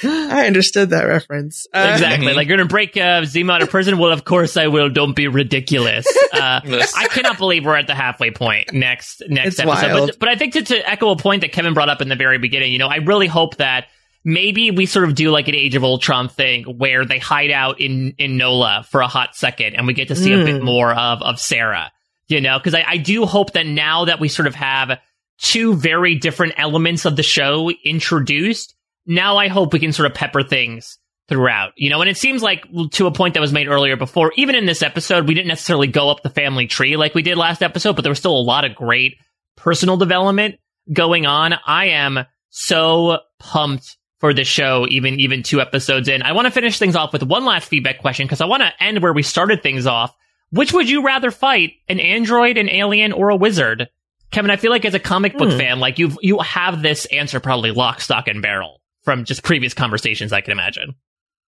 I 0.04 0.46
understood 0.46 0.90
that 0.90 1.04
reference. 1.04 1.66
Uh, 1.72 1.90
exactly. 1.92 2.32
Like 2.34 2.48
you're 2.48 2.56
gonna 2.56 2.68
break 2.68 2.96
uh, 2.96 3.22
Zemo 3.22 3.52
out 3.54 3.62
of 3.62 3.70
prison. 3.70 3.98
Well, 3.98 4.12
of 4.12 4.24
course 4.24 4.56
I 4.56 4.66
will. 4.68 4.88
Don't 4.90 5.14
be 5.16 5.28
ridiculous. 5.28 6.06
Uh, 6.32 6.60
I 6.96 7.08
cannot 7.10 7.38
believe 7.38 7.64
we're 7.64 7.76
at 7.76 7.86
the 7.86 7.94
halfway 7.94 8.30
point 8.30 8.72
next 8.72 9.22
next 9.28 9.58
It's 9.58 9.60
episode. 9.60 9.92
wild. 9.94 10.08
But 10.10 10.18
but 10.20 10.28
I 10.28 10.36
think 10.36 10.52
to, 10.54 10.62
to 10.62 10.88
echo 10.90 11.10
a 11.10 11.16
point 11.16 11.40
that 11.42 11.52
Kevin 11.52 11.74
brought 11.74 11.88
up 11.88 12.00
in 12.00 12.08
the 12.08 12.16
very 12.16 12.38
beginning, 12.38 12.72
you 12.72 12.78
know, 12.78 12.88
I 12.88 12.96
really 12.96 13.26
hope 13.26 13.56
that 13.56 13.86
maybe 14.24 14.70
we 14.70 14.86
sort 14.86 15.08
of 15.08 15.14
do 15.14 15.30
like 15.30 15.48
an 15.48 15.54
Age 15.54 15.74
of 15.76 15.82
Ultron 15.84 16.28
thing 16.28 16.64
where 16.64 17.04
they 17.04 17.18
hide 17.18 17.50
out 17.50 17.80
in 17.80 18.14
in 18.18 18.36
Nola 18.36 18.84
for 18.90 19.00
a 19.00 19.08
hot 19.08 19.34
second, 19.34 19.74
and 19.76 19.86
we 19.86 19.94
get 19.94 20.08
to 20.08 20.16
see 20.16 20.32
a 20.32 20.44
bit 20.44 20.56
Mm. 20.60 20.64
more 20.64 20.92
of 20.94 21.22
of 21.22 21.40
Sarah. 21.40 21.90
You 22.28 22.40
know, 22.40 22.58
because 22.58 22.74
I, 22.74 22.84
I 22.86 22.96
do 22.98 23.26
hope 23.26 23.54
that 23.54 23.66
now 23.66 24.04
that 24.04 24.20
we 24.20 24.28
sort 24.28 24.46
of 24.46 24.54
have 24.54 24.98
two 25.38 25.74
very 25.74 26.14
different 26.14 26.54
elements 26.58 27.04
of 27.04 27.16
the 27.16 27.22
show 27.24 27.70
introduced, 27.84 28.74
now 29.06 29.36
I 29.36 29.48
hope 29.48 29.72
we 29.72 29.78
can 29.80 29.92
sort 29.92 30.06
of 30.10 30.14
pepper 30.14 30.42
things 30.42 30.98
throughout. 31.28 31.72
You 31.76 31.90
know, 31.90 32.00
and 32.00 32.10
it 32.10 32.16
seems 32.16 32.42
like 32.42 32.64
to 32.92 33.06
a 33.06 33.12
point 33.12 33.34
that 33.34 33.40
was 33.40 33.52
made 33.52 33.68
earlier 33.68 33.96
before, 33.96 34.32
even 34.36 34.54
in 34.54 34.66
this 34.66 34.82
episode, 34.82 35.26
we 35.28 35.34
didn't 35.34 35.48
necessarily 35.48 35.86
go 35.86 36.10
up 36.10 36.22
the 36.22 36.30
family 36.30 36.66
tree 36.66 36.96
like 36.96 37.14
we 37.14 37.22
did 37.22 37.36
last 37.38 37.62
episode, 37.62 37.94
but 37.96 38.02
there 38.02 38.10
was 38.10 38.18
still 38.18 38.36
a 38.36 38.42
lot 38.42 38.64
of 38.64 38.74
great 38.74 39.16
personal 39.56 39.96
development 39.96 40.56
going 40.92 41.26
on. 41.26 41.54
I 41.66 41.86
am 41.90 42.20
so 42.50 43.18
pumped 43.38 43.96
for 44.18 44.34
the 44.34 44.44
show, 44.44 44.86
even 44.90 45.18
even 45.20 45.42
two 45.42 45.60
episodes 45.60 46.08
in. 46.08 46.22
I 46.22 46.32
want 46.32 46.46
to 46.46 46.50
finish 46.50 46.78
things 46.78 46.96
off 46.96 47.12
with 47.12 47.22
one 47.22 47.44
last 47.44 47.68
feedback 47.68 48.00
question 48.00 48.26
because 48.26 48.40
I 48.40 48.46
want 48.46 48.62
to 48.62 48.82
end 48.82 49.00
where 49.00 49.12
we 49.12 49.22
started 49.22 49.62
things 49.62 49.86
off. 49.86 50.14
Which 50.50 50.72
would 50.72 50.90
you 50.90 51.04
rather 51.04 51.30
fight, 51.30 51.74
an 51.88 52.00
android, 52.00 52.58
an 52.58 52.68
alien, 52.68 53.12
or 53.12 53.30
a 53.30 53.36
wizard? 53.36 53.88
Kevin, 54.32 54.50
I 54.50 54.56
feel 54.56 54.72
like 54.72 54.84
as 54.84 54.94
a 54.94 54.98
comic 54.98 55.38
book 55.38 55.52
Hmm. 55.52 55.58
fan, 55.58 55.80
like 55.80 55.98
you've 56.00 56.18
you 56.22 56.38
have 56.40 56.82
this 56.82 57.06
answer 57.06 57.38
probably 57.40 57.70
lock, 57.70 58.00
stock, 58.00 58.26
and 58.28 58.42
barrel 58.42 58.79
from 59.04 59.24
just 59.24 59.42
previous 59.42 59.74
conversations. 59.74 60.32
I 60.32 60.40
can 60.40 60.52
imagine. 60.52 60.94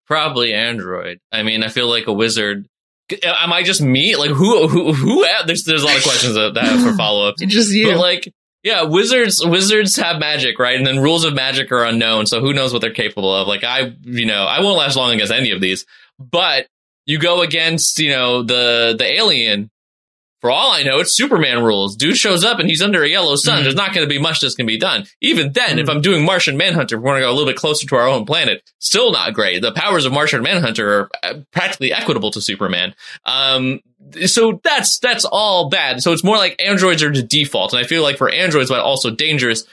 Probably 0.07 0.53
Android. 0.53 1.19
I 1.31 1.43
mean, 1.43 1.63
I 1.63 1.69
feel 1.69 1.87
like 1.87 2.07
a 2.07 2.13
wizard. 2.13 2.67
Uh, 3.11 3.33
am 3.39 3.53
I 3.53 3.63
just 3.63 3.81
me? 3.81 4.15
Like 4.15 4.31
who? 4.31 4.67
Who? 4.67 4.93
Who? 4.93 5.25
There's 5.45 5.63
there's 5.63 5.83
a 5.83 5.85
lot 5.85 5.97
of 5.97 6.03
questions 6.03 6.33
that 6.35 6.53
that 6.53 6.63
I 6.63 6.67
have 6.67 6.81
for 6.81 6.95
follow 6.97 7.27
up. 7.27 7.35
Just 7.39 7.73
you. 7.73 7.87
But 7.87 7.97
like, 7.97 8.33
yeah, 8.63 8.83
wizards 8.83 9.45
wizards 9.45 9.95
have 9.97 10.19
magic, 10.19 10.59
right? 10.59 10.77
And 10.77 10.85
then 10.85 10.99
rules 10.99 11.25
of 11.25 11.33
magic 11.33 11.71
are 11.71 11.83
unknown, 11.83 12.25
so 12.25 12.39
who 12.41 12.53
knows 12.53 12.73
what 12.73 12.81
they're 12.81 12.93
capable 12.93 13.33
of? 13.33 13.47
Like 13.47 13.63
I, 13.63 13.93
you 14.03 14.25
know, 14.25 14.43
I 14.43 14.61
won't 14.61 14.77
last 14.77 14.95
long 14.95 15.13
against 15.13 15.31
any 15.31 15.51
of 15.51 15.61
these. 15.61 15.85
But 16.19 16.67
you 17.05 17.19
go 17.19 17.41
against, 17.41 17.99
you 17.99 18.11
know, 18.11 18.43
the 18.43 18.95
the 18.97 19.05
alien. 19.05 19.69
For 20.41 20.49
all 20.51 20.71
I 20.71 20.81
know, 20.83 20.99
it's 20.99 21.15
Superman 21.15 21.63
rules. 21.63 21.95
Dude 21.95 22.17
shows 22.17 22.43
up 22.43 22.59
and 22.59 22.67
he's 22.67 22.81
under 22.81 23.03
a 23.03 23.07
yellow 23.07 23.35
sun. 23.35 23.59
Mhm. 23.59 23.63
There's 23.63 23.75
not 23.75 23.93
going 23.93 24.05
to 24.07 24.09
be 24.13 24.19
much 24.19 24.39
that's 24.39 24.55
going 24.55 24.65
to 24.67 24.73
be 24.73 24.79
done. 24.79 25.05
Even 25.21 25.53
then, 25.53 25.77
if 25.79 25.87
I'm 25.87 26.01
doing 26.01 26.25
Martian 26.25 26.57
Manhunter, 26.57 26.97
we're 26.97 27.11
going 27.11 27.21
to 27.21 27.27
go 27.27 27.29
a 27.29 27.33
little 27.33 27.45
bit 27.47 27.55
closer 27.57 27.85
to 27.87 27.95
our 27.95 28.07
own 28.07 28.25
planet. 28.25 28.63
Still 28.79 29.11
not 29.11 29.33
great. 29.35 29.61
The 29.61 29.71
powers 29.71 30.05
of 30.05 30.13
Martian 30.13 30.41
Manhunter 30.41 30.91
are 31.01 31.09
uh, 31.23 31.33
practically 31.51 31.93
equitable 31.93 32.31
to 32.31 32.41
Superman. 32.41 32.95
Um, 33.25 33.81
so 34.25 34.59
that's 34.63 34.97
that's 34.99 35.25
all 35.25 35.69
bad. 35.69 36.01
So 36.01 36.11
it's 36.11 36.23
more 36.23 36.37
like 36.37 36.59
androids 36.59 37.03
are 37.03 37.13
the 37.13 37.21
default, 37.21 37.73
and 37.73 37.79
I 37.79 37.87
feel 37.87 38.01
like 38.01 38.17
for 38.17 38.29
androids, 38.29 38.69
but 38.71 38.79
also 38.79 39.11
dangerous, 39.11 39.65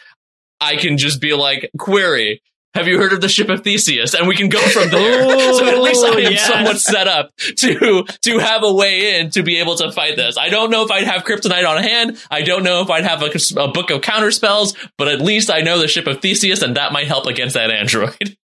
I 0.60 0.76
can 0.76 0.98
just 0.98 1.20
be 1.20 1.32
like 1.32 1.70
query. 1.78 2.42
Have 2.74 2.86
you 2.86 2.98
heard 2.98 3.12
of 3.12 3.20
the 3.20 3.28
ship 3.28 3.48
of 3.48 3.64
Theseus? 3.64 4.14
And 4.14 4.28
we 4.28 4.36
can 4.36 4.48
go 4.48 4.60
from 4.60 4.90
there. 4.90 5.24
so 5.54 5.66
at 5.66 5.80
least 5.80 6.04
I 6.04 6.08
am 6.10 6.18
yes. 6.18 6.46
somewhat 6.46 6.78
set 6.78 7.08
up 7.08 7.34
to 7.36 8.04
to 8.22 8.38
have 8.38 8.62
a 8.62 8.72
way 8.72 9.18
in 9.18 9.30
to 9.30 9.42
be 9.42 9.58
able 9.58 9.76
to 9.76 9.90
fight 9.90 10.16
this. 10.16 10.36
I 10.38 10.48
don't 10.48 10.70
know 10.70 10.84
if 10.84 10.90
I'd 10.90 11.04
have 11.04 11.24
kryptonite 11.24 11.68
on 11.68 11.82
hand. 11.82 12.18
I 12.30 12.42
don't 12.42 12.62
know 12.62 12.82
if 12.82 12.90
I'd 12.90 13.04
have 13.04 13.22
a, 13.22 13.30
a 13.60 13.68
book 13.68 13.90
of 13.90 14.02
counter 14.02 14.30
spells, 14.30 14.74
but 14.96 15.08
at 15.08 15.20
least 15.20 15.50
I 15.50 15.60
know 15.60 15.78
the 15.78 15.88
ship 15.88 16.06
of 16.06 16.20
Theseus, 16.20 16.62
and 16.62 16.76
that 16.76 16.92
might 16.92 17.06
help 17.06 17.26
against 17.26 17.54
that 17.54 17.70
android. 17.70 18.36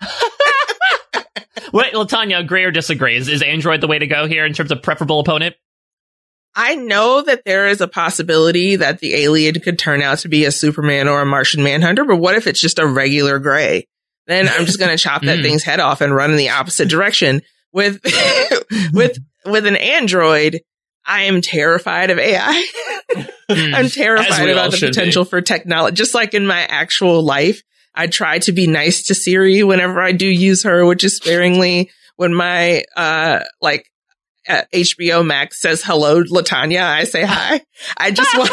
Wait, 1.72 1.92
Latanya, 1.94 2.38
agree 2.38 2.64
or 2.64 2.70
disagree? 2.70 3.16
Is, 3.16 3.28
is 3.28 3.42
Android 3.42 3.80
the 3.80 3.86
way 3.86 3.98
to 3.98 4.06
go 4.06 4.26
here 4.26 4.44
in 4.44 4.52
terms 4.52 4.70
of 4.70 4.82
preferable 4.82 5.20
opponent? 5.20 5.56
I 6.58 6.74
know 6.74 7.20
that 7.20 7.42
there 7.44 7.68
is 7.68 7.82
a 7.82 7.86
possibility 7.88 8.76
that 8.76 8.98
the 8.98 9.14
alien 9.14 9.60
could 9.60 9.78
turn 9.78 10.00
out 10.00 10.18
to 10.20 10.28
be 10.28 10.46
a 10.46 10.50
Superman 10.50 11.06
or 11.06 11.20
a 11.20 11.26
Martian 11.26 11.62
Manhunter, 11.62 12.04
but 12.04 12.16
what 12.16 12.34
if 12.34 12.46
it's 12.46 12.60
just 12.60 12.78
a 12.78 12.86
regular 12.86 13.38
gray? 13.38 13.86
Then 14.26 14.48
I'm 14.48 14.64
just 14.64 14.78
going 14.78 14.90
to 14.90 15.00
chop 15.02 15.22
that 15.24 15.38
Mm. 15.38 15.42
thing's 15.42 15.62
head 15.64 15.80
off 15.80 16.00
and 16.00 16.14
run 16.14 16.30
in 16.30 16.38
the 16.38 16.48
opposite 16.48 16.88
direction. 16.88 17.42
With, 17.72 18.00
with, 18.94 19.18
with 19.44 19.66
an 19.66 19.76
android, 19.76 20.62
I 21.04 21.24
am 21.24 21.42
terrified 21.42 22.10
of 22.10 22.18
AI. 22.18 22.66
I'm 23.50 23.88
terrified 23.88 24.48
about 24.48 24.70
the 24.70 24.78
should 24.78 24.86
be. 24.86 24.92
potential 24.98 25.24
for 25.26 25.40
technology. 25.42 25.94
Just 25.94 26.14
like 26.14 26.32
in 26.32 26.46
my 26.46 26.62
actual 26.62 27.22
life, 27.22 27.62
I 27.94 28.06
try 28.06 28.38
to 28.40 28.52
be 28.52 28.66
nice 28.66 29.04
to 29.04 29.14
Siri 29.14 29.62
whenever 29.62 30.00
I 30.00 30.12
do 30.12 30.26
use 30.26 30.64
her, 30.64 30.84
which 30.86 31.04
is 31.04 31.16
sparingly. 31.16 31.90
When 32.16 32.34
my, 32.34 32.82
uh, 32.96 33.40
like, 33.60 33.90
HBO 34.48 35.26
Max 35.26 35.60
says 35.60 35.82
hello, 35.82 36.22
Latanya, 36.22 36.82
I 36.82 37.04
say 37.04 37.24
hi. 37.24 37.60
I 37.96 38.10
just 38.10 38.36
want, 38.38 38.50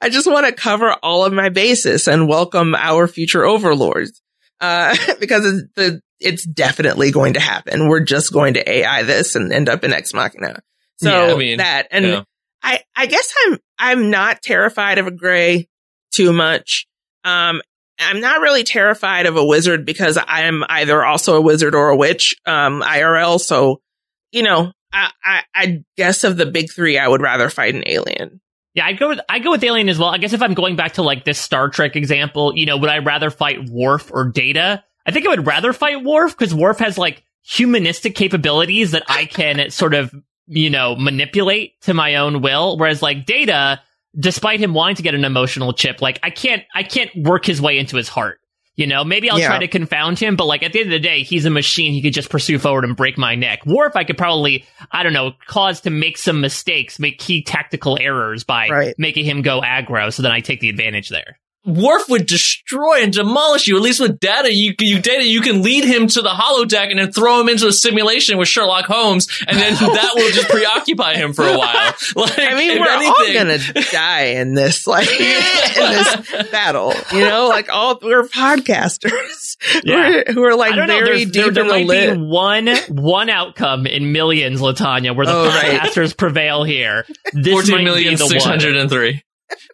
I 0.00 0.08
just 0.10 0.30
want 0.30 0.46
to 0.46 0.52
cover 0.52 0.92
all 1.02 1.24
of 1.24 1.32
my 1.32 1.48
bases 1.48 2.08
and 2.08 2.28
welcome 2.28 2.74
our 2.74 3.06
future 3.06 3.44
overlords. 3.44 4.20
Uh, 4.60 4.96
because 5.20 5.44
it's 5.44 5.68
the, 5.74 6.00
it's 6.20 6.46
definitely 6.46 7.10
going 7.10 7.34
to 7.34 7.40
happen. 7.40 7.88
We're 7.88 8.04
just 8.04 8.32
going 8.32 8.54
to 8.54 8.70
AI 8.70 9.02
this 9.02 9.34
and 9.34 9.52
end 9.52 9.68
up 9.68 9.82
in 9.82 9.92
Ex 9.92 10.14
Machina. 10.14 10.62
So 10.98 11.10
Yeah, 11.10 11.34
I 11.34 11.36
mean, 11.36 11.58
that, 11.58 11.88
and 11.90 12.04
yeah. 12.04 12.22
I, 12.62 12.80
I 12.94 13.06
guess 13.06 13.34
I'm, 13.44 13.58
I'm 13.78 14.10
not 14.10 14.40
terrified 14.40 14.98
of 14.98 15.08
a 15.08 15.10
gray 15.10 15.68
too 16.12 16.32
much. 16.32 16.86
Um, 17.24 17.60
I'm 17.98 18.20
not 18.20 18.40
really 18.40 18.62
terrified 18.62 19.26
of 19.26 19.36
a 19.36 19.44
wizard 19.44 19.84
because 19.84 20.16
I 20.16 20.42
am 20.42 20.64
either 20.68 21.04
also 21.04 21.36
a 21.36 21.40
wizard 21.40 21.74
or 21.74 21.88
a 21.90 21.96
witch, 21.96 22.36
um, 22.46 22.82
IRL. 22.82 23.40
So, 23.40 23.80
you 24.30 24.42
know, 24.42 24.72
I, 24.92 25.10
I, 25.24 25.42
I 25.54 25.84
guess 25.96 26.24
of 26.24 26.36
the 26.36 26.46
big 26.46 26.70
three, 26.70 26.98
I 26.98 27.08
would 27.08 27.22
rather 27.22 27.48
fight 27.50 27.74
an 27.74 27.84
alien. 27.86 28.40
Yeah, 28.74 28.86
I'd 28.86 28.98
go 28.98 29.08
with 29.08 29.20
I 29.28 29.38
go 29.38 29.50
with 29.50 29.62
Alien 29.64 29.88
as 29.88 29.98
well. 29.98 30.08
I 30.08 30.18
guess 30.18 30.32
if 30.32 30.42
I'm 30.42 30.54
going 30.54 30.76
back 30.76 30.94
to 30.94 31.02
like 31.02 31.24
this 31.24 31.38
Star 31.38 31.68
Trek 31.68 31.94
example, 31.94 32.56
you 32.56 32.64
know, 32.64 32.78
would 32.78 32.88
I 32.88 32.98
rather 32.98 33.30
fight 33.30 33.68
Worf 33.68 34.10
or 34.12 34.30
Data? 34.30 34.82
I 35.04 35.10
think 35.10 35.26
I 35.26 35.30
would 35.30 35.46
rather 35.46 35.72
fight 35.72 36.02
Worf 36.02 36.36
because 36.36 36.54
Worf 36.54 36.78
has 36.78 36.96
like 36.96 37.22
humanistic 37.42 38.14
capabilities 38.14 38.92
that 38.92 39.02
I 39.08 39.26
can 39.26 39.70
sort 39.70 39.94
of, 39.94 40.14
you 40.46 40.70
know, 40.70 40.96
manipulate 40.96 41.80
to 41.82 41.92
my 41.92 42.14
own 42.16 42.40
will. 42.40 42.78
Whereas 42.78 43.02
like 43.02 43.26
Data, 43.26 43.80
despite 44.18 44.60
him 44.60 44.72
wanting 44.72 44.96
to 44.96 45.02
get 45.02 45.14
an 45.14 45.24
emotional 45.24 45.74
chip, 45.74 46.00
like 46.00 46.18
I 46.22 46.30
can't 46.30 46.62
I 46.74 46.82
can't 46.82 47.10
work 47.14 47.44
his 47.44 47.60
way 47.60 47.76
into 47.76 47.96
his 47.96 48.08
heart. 48.08 48.40
You 48.74 48.86
know, 48.86 49.04
maybe 49.04 49.28
I'll 49.28 49.38
Yeah. 49.38 49.48
try 49.48 49.58
to 49.58 49.68
confound 49.68 50.18
him, 50.18 50.34
but 50.34 50.46
like 50.46 50.62
at 50.62 50.72
the 50.72 50.80
end 50.80 50.88
of 50.88 50.92
the 50.92 51.06
day, 51.06 51.22
he's 51.24 51.44
a 51.44 51.50
machine. 51.50 51.92
He 51.92 52.00
could 52.00 52.14
just 52.14 52.30
pursue 52.30 52.58
forward 52.58 52.84
and 52.84 52.96
break 52.96 53.18
my 53.18 53.34
neck. 53.34 53.66
Worf, 53.66 53.96
I 53.96 54.04
could 54.04 54.16
probably, 54.16 54.64
I 54.90 55.02
don't 55.02 55.12
know, 55.12 55.32
cause 55.46 55.82
to 55.82 55.90
make 55.90 56.16
some 56.16 56.40
mistakes, 56.40 56.98
make 56.98 57.18
key 57.18 57.42
tactical 57.42 57.98
errors 58.00 58.44
by 58.44 58.68
Right. 58.68 58.94
making 58.96 59.26
him 59.26 59.42
go 59.42 59.60
aggro, 59.60 60.10
so 60.12 60.22
then 60.22 60.32
I 60.32 60.40
take 60.40 60.60
the 60.60 60.70
advantage 60.70 61.10
there. 61.10 61.38
Worf 61.64 62.08
would 62.08 62.26
destroy 62.26 63.02
and 63.02 63.12
demolish 63.12 63.68
you. 63.68 63.76
At 63.76 63.82
least 63.82 64.00
with 64.00 64.18
data, 64.18 64.52
you, 64.52 64.74
you 64.80 65.00
data, 65.00 65.24
you 65.24 65.40
can 65.40 65.62
lead 65.62 65.84
him 65.84 66.08
to 66.08 66.20
the 66.20 66.28
holodeck 66.28 66.90
and 66.90 66.98
then 66.98 67.12
throw 67.12 67.40
him 67.40 67.48
into 67.48 67.68
a 67.68 67.72
simulation 67.72 68.36
with 68.36 68.48
Sherlock 68.48 68.86
Holmes, 68.86 69.28
and 69.46 69.56
then 69.56 69.74
that 69.80 70.12
will 70.16 70.30
just 70.32 70.48
preoccupy 70.48 71.14
him 71.14 71.32
for 71.32 71.46
a 71.46 71.56
while. 71.56 71.92
Like, 72.14 72.38
I 72.38 72.54
mean, 72.54 72.80
we're 72.80 72.88
anything, 72.88 73.08
all 73.08 73.32
gonna 73.32 73.58
die 73.90 74.24
in 74.36 74.54
this, 74.54 74.86
like 74.86 75.08
in 75.10 75.16
this 75.16 76.50
battle. 76.50 76.92
You 77.12 77.20
know, 77.20 77.48
like 77.48 77.68
all 77.70 77.98
we're 78.02 78.24
podcasters 78.24 79.56
yeah. 79.84 80.22
who 80.32 80.44
are 80.44 80.54
like 80.54 80.74
very 80.74 81.24
know, 81.24 81.30
deep 81.30 81.54
there, 81.54 81.76
in 81.76 81.88
the 81.88 82.26
one 82.26 82.68
one 82.88 83.30
outcome 83.30 83.86
in 83.86 84.12
millions, 84.12 84.60
Latanya, 84.60 85.16
where 85.16 85.26
the 85.26 85.32
oh, 85.32 85.48
podcasters 85.48 86.08
right. 86.08 86.16
prevail 86.16 86.64
here. 86.64 87.06
This 87.32 87.52
14,603 87.52 89.22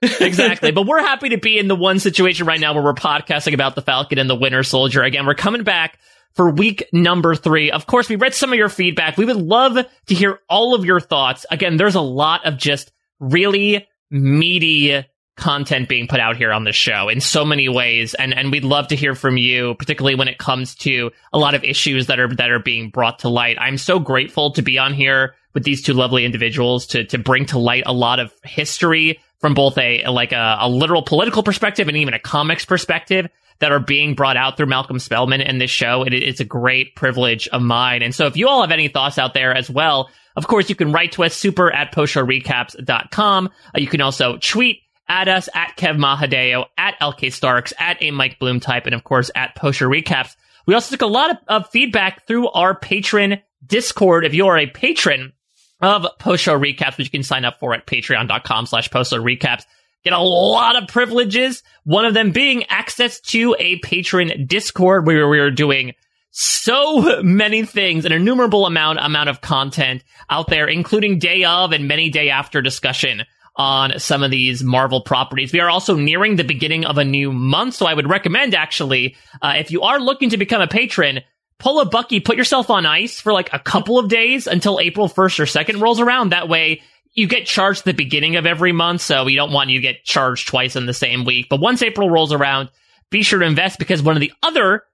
exactly. 0.03 0.71
But 0.71 0.87
we're 0.87 1.01
happy 1.01 1.31
to 1.31 1.39
be 1.39 1.59
in 1.59 1.69
the 1.69 1.77
one 1.77 1.99
situation 1.99 2.47
right 2.47 2.61
now 2.61 2.75
where 2.75 2.83
we're 2.83 2.95
podcasting 2.95 3.55
about 3.55 3.75
the 3.75 3.83
Falcon 3.83 4.19
and 4.19 4.29
the 4.29 4.37
Winter 4.37 4.63
Soldier. 4.63 5.03
Again, 5.03 5.27
we're 5.27 5.35
coming 5.35 5.65
back 5.65 5.99
for 6.35 6.51
week 6.51 6.89
number 6.93 7.35
three. 7.35 7.71
Of 7.71 7.87
course, 7.87 8.09
we 8.09 8.17
read 8.17 8.35
some 8.35 8.53
of 8.53 8.59
your 8.59 8.69
feedback. 8.69 9.17
We 9.17 9.25
would 9.25 9.37
love 9.37 9.77
to 10.07 10.15
hear 10.15 10.41
all 10.49 10.75
of 10.75 10.85
your 10.85 11.01
thoughts. 11.01 11.47
Again, 11.51 11.77
there's 11.77 11.95
a 11.95 12.01
lot 12.01 12.47
of 12.47 12.57
just 12.57 12.93
really 13.21 13.87
meaty 14.11 15.05
content 15.39 15.89
being 15.89 16.09
put 16.09 16.21
out 16.21 16.37
here 16.37 16.53
on 16.53 16.65
the 16.65 16.73
show 16.73 17.09
in 17.09 17.21
so 17.21 17.45
many 17.45 17.69
ways 17.69 18.13
and 18.15 18.35
and 18.35 18.51
we'd 18.51 18.65
love 18.65 18.89
to 18.89 18.97
hear 18.97 19.15
from 19.15 19.37
you 19.37 19.77
particularly 19.79 20.17
when 20.17 20.27
it 20.27 20.37
comes 20.37 20.75
to 20.75 21.13
a 21.33 21.39
lot 21.39 21.55
of 21.55 21.63
issues 21.63 22.09
that 22.09 22.19
are 22.19 22.35
that 22.35 22.51
are 22.51 22.59
being 22.59 22.91
brought 22.91 23.21
to 23.21 23.29
light 23.29 23.57
i'm 23.61 23.79
so 23.79 24.01
grateful 24.01 24.51
to 24.51 24.63
be 24.63 24.79
on 24.79 24.93
here 24.93 25.37
with 25.55 25.63
these 25.63 25.81
two 25.81 25.93
lovely 25.93 26.25
individuals 26.25 26.89
to 26.89 27.05
to 27.05 27.19
bring 27.19 27.47
to 27.47 27.57
light 27.57 27.85
a 27.87 27.93
lot 27.93 28.19
of 28.19 28.33
history 28.43 29.21
from 29.41 29.55
both 29.55 29.79
a 29.79 30.07
like 30.07 30.33
a, 30.33 30.59
a 30.61 30.69
literal 30.69 31.03
political 31.03 31.43
perspective 31.43 31.89
and 31.89 31.97
even 31.97 32.15
a 32.15 32.19
comics 32.19 32.65
perspective 32.65 33.29
that 33.61 33.73
are 33.73 33.81
being 33.81 34.15
brought 34.15 34.37
out 34.37 34.57
through 34.57 34.67
Malcolm 34.67 34.99
Spellman 34.99 35.41
in 35.41 35.59
this 35.59 35.71
show. 35.71 36.05
It, 36.05 36.13
it's 36.15 36.41
a 36.41 36.45
great 36.45 36.95
privilege 36.95 37.49
of 37.49 37.63
mine. 37.63 38.03
And 38.03 38.15
so 38.15 38.27
if 38.27 38.37
you 38.37 38.49
all 38.49 38.61
have 38.61 38.71
any 38.71 38.89
thoughts 38.89 39.19
out 39.19 39.35
there 39.35 39.55
as 39.55 39.69
well, 39.69 40.11
of 40.37 40.47
course, 40.47 40.69
you 40.69 40.77
can 40.77 40.93
write 40.93 41.13
to 41.13 41.25
us 41.25 41.35
super 41.35 41.73
at 41.73 41.93
postshowrecaps.com. 41.93 43.47
Uh, 43.47 43.79
you 43.79 43.89
can 43.89 44.01
also 44.01 44.39
tweet 44.39 44.83
at 45.09 45.27
us 45.27 45.49
at 45.55 45.77
Kev 45.77 45.97
Mahadeo, 45.99 46.67
at 46.77 46.95
LK 47.01 47.33
Starks, 47.33 47.73
at 47.79 47.97
a 48.01 48.11
Mike 48.11 48.39
Bloom 48.39 48.61
type, 48.61 48.87
and 48.87 48.95
of 48.95 49.05
course 49.05 49.31
at 49.35 49.57
Post 49.57 49.79
Show 49.79 49.89
Recaps. 49.89 50.37
We 50.67 50.75
also 50.75 50.91
took 50.91 51.03
a 51.03 51.07
lot 51.07 51.31
of, 51.31 51.37
of 51.49 51.71
feedback 51.71 52.27
through 52.27 52.51
our 52.51 52.79
patron 52.79 53.41
Discord. 53.67 54.25
If 54.25 54.35
you 54.35 54.47
are 54.47 54.59
a 54.59 54.67
patron 54.67 55.33
of 55.81 56.07
Post 56.19 56.45
Show 56.45 56.59
Recaps, 56.59 56.99
which 56.99 57.07
you 57.07 57.11
can 57.11 57.23
sign 57.23 57.45
up 57.45 57.59
for 57.61 57.75
at 57.75 57.87
patreon.com 57.87 58.67
slash 58.67 58.91
post 58.91 59.11
show 59.11 59.23
recaps, 59.23 59.65
get 60.05 60.13
a 60.13 60.19
lot 60.19 60.81
of 60.81 60.89
privileges. 60.89 61.63
One 61.85 62.05
of 62.05 62.15
them 62.15 62.33
being 62.33 62.65
access 62.65 63.21
to 63.21 63.55
a 63.59 63.79
patron 63.79 64.47
Discord 64.47 65.07
where 65.07 65.29
we 65.29 65.39
are 65.39 65.51
doing 65.51 65.95
so 66.31 67.23
many 67.23 67.65
things, 67.65 68.05
an 68.05 68.13
innumerable 68.13 68.67
amount 68.67 68.99
amount 69.01 69.29
of 69.29 69.41
content 69.41 70.05
out 70.31 70.49
there, 70.49 70.67
including 70.67 71.19
day 71.19 71.45
of 71.45 71.73
and 71.73 71.89
many 71.89 72.11
day 72.11 72.31
after 72.31 72.61
discussion 72.61 73.25
on 73.57 73.99
some 73.99 74.23
of 74.23 74.31
these 74.31 74.63
Marvel 74.63 75.01
properties. 75.01 75.53
We 75.53 75.61
are 75.61 75.71
also 75.71 75.97
nearing 75.97 76.37
the 76.37 76.45
beginning 76.45 76.85
of 76.85 76.97
a 76.97 77.05
new 77.05 77.33
month, 77.33 77.75
so 77.75 77.87
I 77.87 77.95
would 77.95 78.09
recommend 78.09 78.55
actually, 78.55 79.17
uh, 79.43 79.55
if 79.57 79.73
you 79.73 79.83
are 79.83 79.99
looking 79.99 80.31
to 80.31 80.37
become 80.37 80.61
a 80.61 80.69
patron, 80.69 81.21
pull 81.59 81.81
a 81.81 81.85
Bucky, 81.85 82.21
put 82.21 82.37
yourself 82.37 82.71
on 82.71 82.87
ice 82.87 83.21
for 83.21 83.33
like 83.33 83.53
a 83.53 83.59
couple 83.59 83.99
of 83.99 84.09
days 84.09 84.47
until 84.47 84.81
April 84.81 85.09
1st 85.09 85.41
or 85.41 85.45
2nd 85.45 85.81
rolls 85.81 86.01
around. 86.01 86.31
That 86.31 86.49
way 86.49 86.83
you 87.15 87.27
get 87.27 87.47
charged 87.47 87.85
the 87.85 87.95
beginning 87.95 88.37
of 88.37 88.47
every 88.47 88.73
month, 88.73 89.01
so 89.01 89.25
we 89.25 89.35
don't 89.35 89.53
want 89.53 89.71
you 89.71 89.79
to 89.79 89.83
get 89.83 90.05
charged 90.05 90.49
twice 90.49 90.77
in 90.77 90.87
the 90.87 90.95
same 90.95 91.25
week. 91.25 91.47
But 91.51 91.61
once 91.61 91.83
April 91.83 92.11
rolls 92.11 92.33
around, 92.33 92.71
be 93.11 93.23
sure 93.23 93.41
to 93.41 93.47
invest 93.47 93.79
because 93.79 94.03
one 94.03 94.17
of 94.17 94.21
the 94.21 94.33
other 94.43 94.85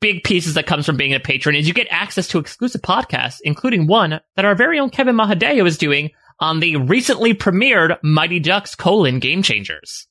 big 0.00 0.24
pieces 0.24 0.54
that 0.54 0.66
comes 0.66 0.86
from 0.86 0.96
being 0.96 1.14
a 1.14 1.20
patron 1.20 1.54
is 1.54 1.68
you 1.68 1.74
get 1.74 1.86
access 1.90 2.26
to 2.28 2.38
exclusive 2.38 2.80
podcasts, 2.80 3.40
including 3.44 3.86
one 3.86 4.20
that 4.34 4.44
our 4.44 4.54
very 4.54 4.78
own 4.78 4.90
Kevin 4.90 5.14
Mahadeo 5.14 5.66
is 5.66 5.78
doing 5.78 6.10
on 6.40 6.60
the 6.60 6.76
recently 6.76 7.34
premiered 7.34 7.98
Mighty 8.02 8.40
Ducks 8.40 8.74
colon 8.74 9.18
Game 9.18 9.42
Changers. 9.42 10.08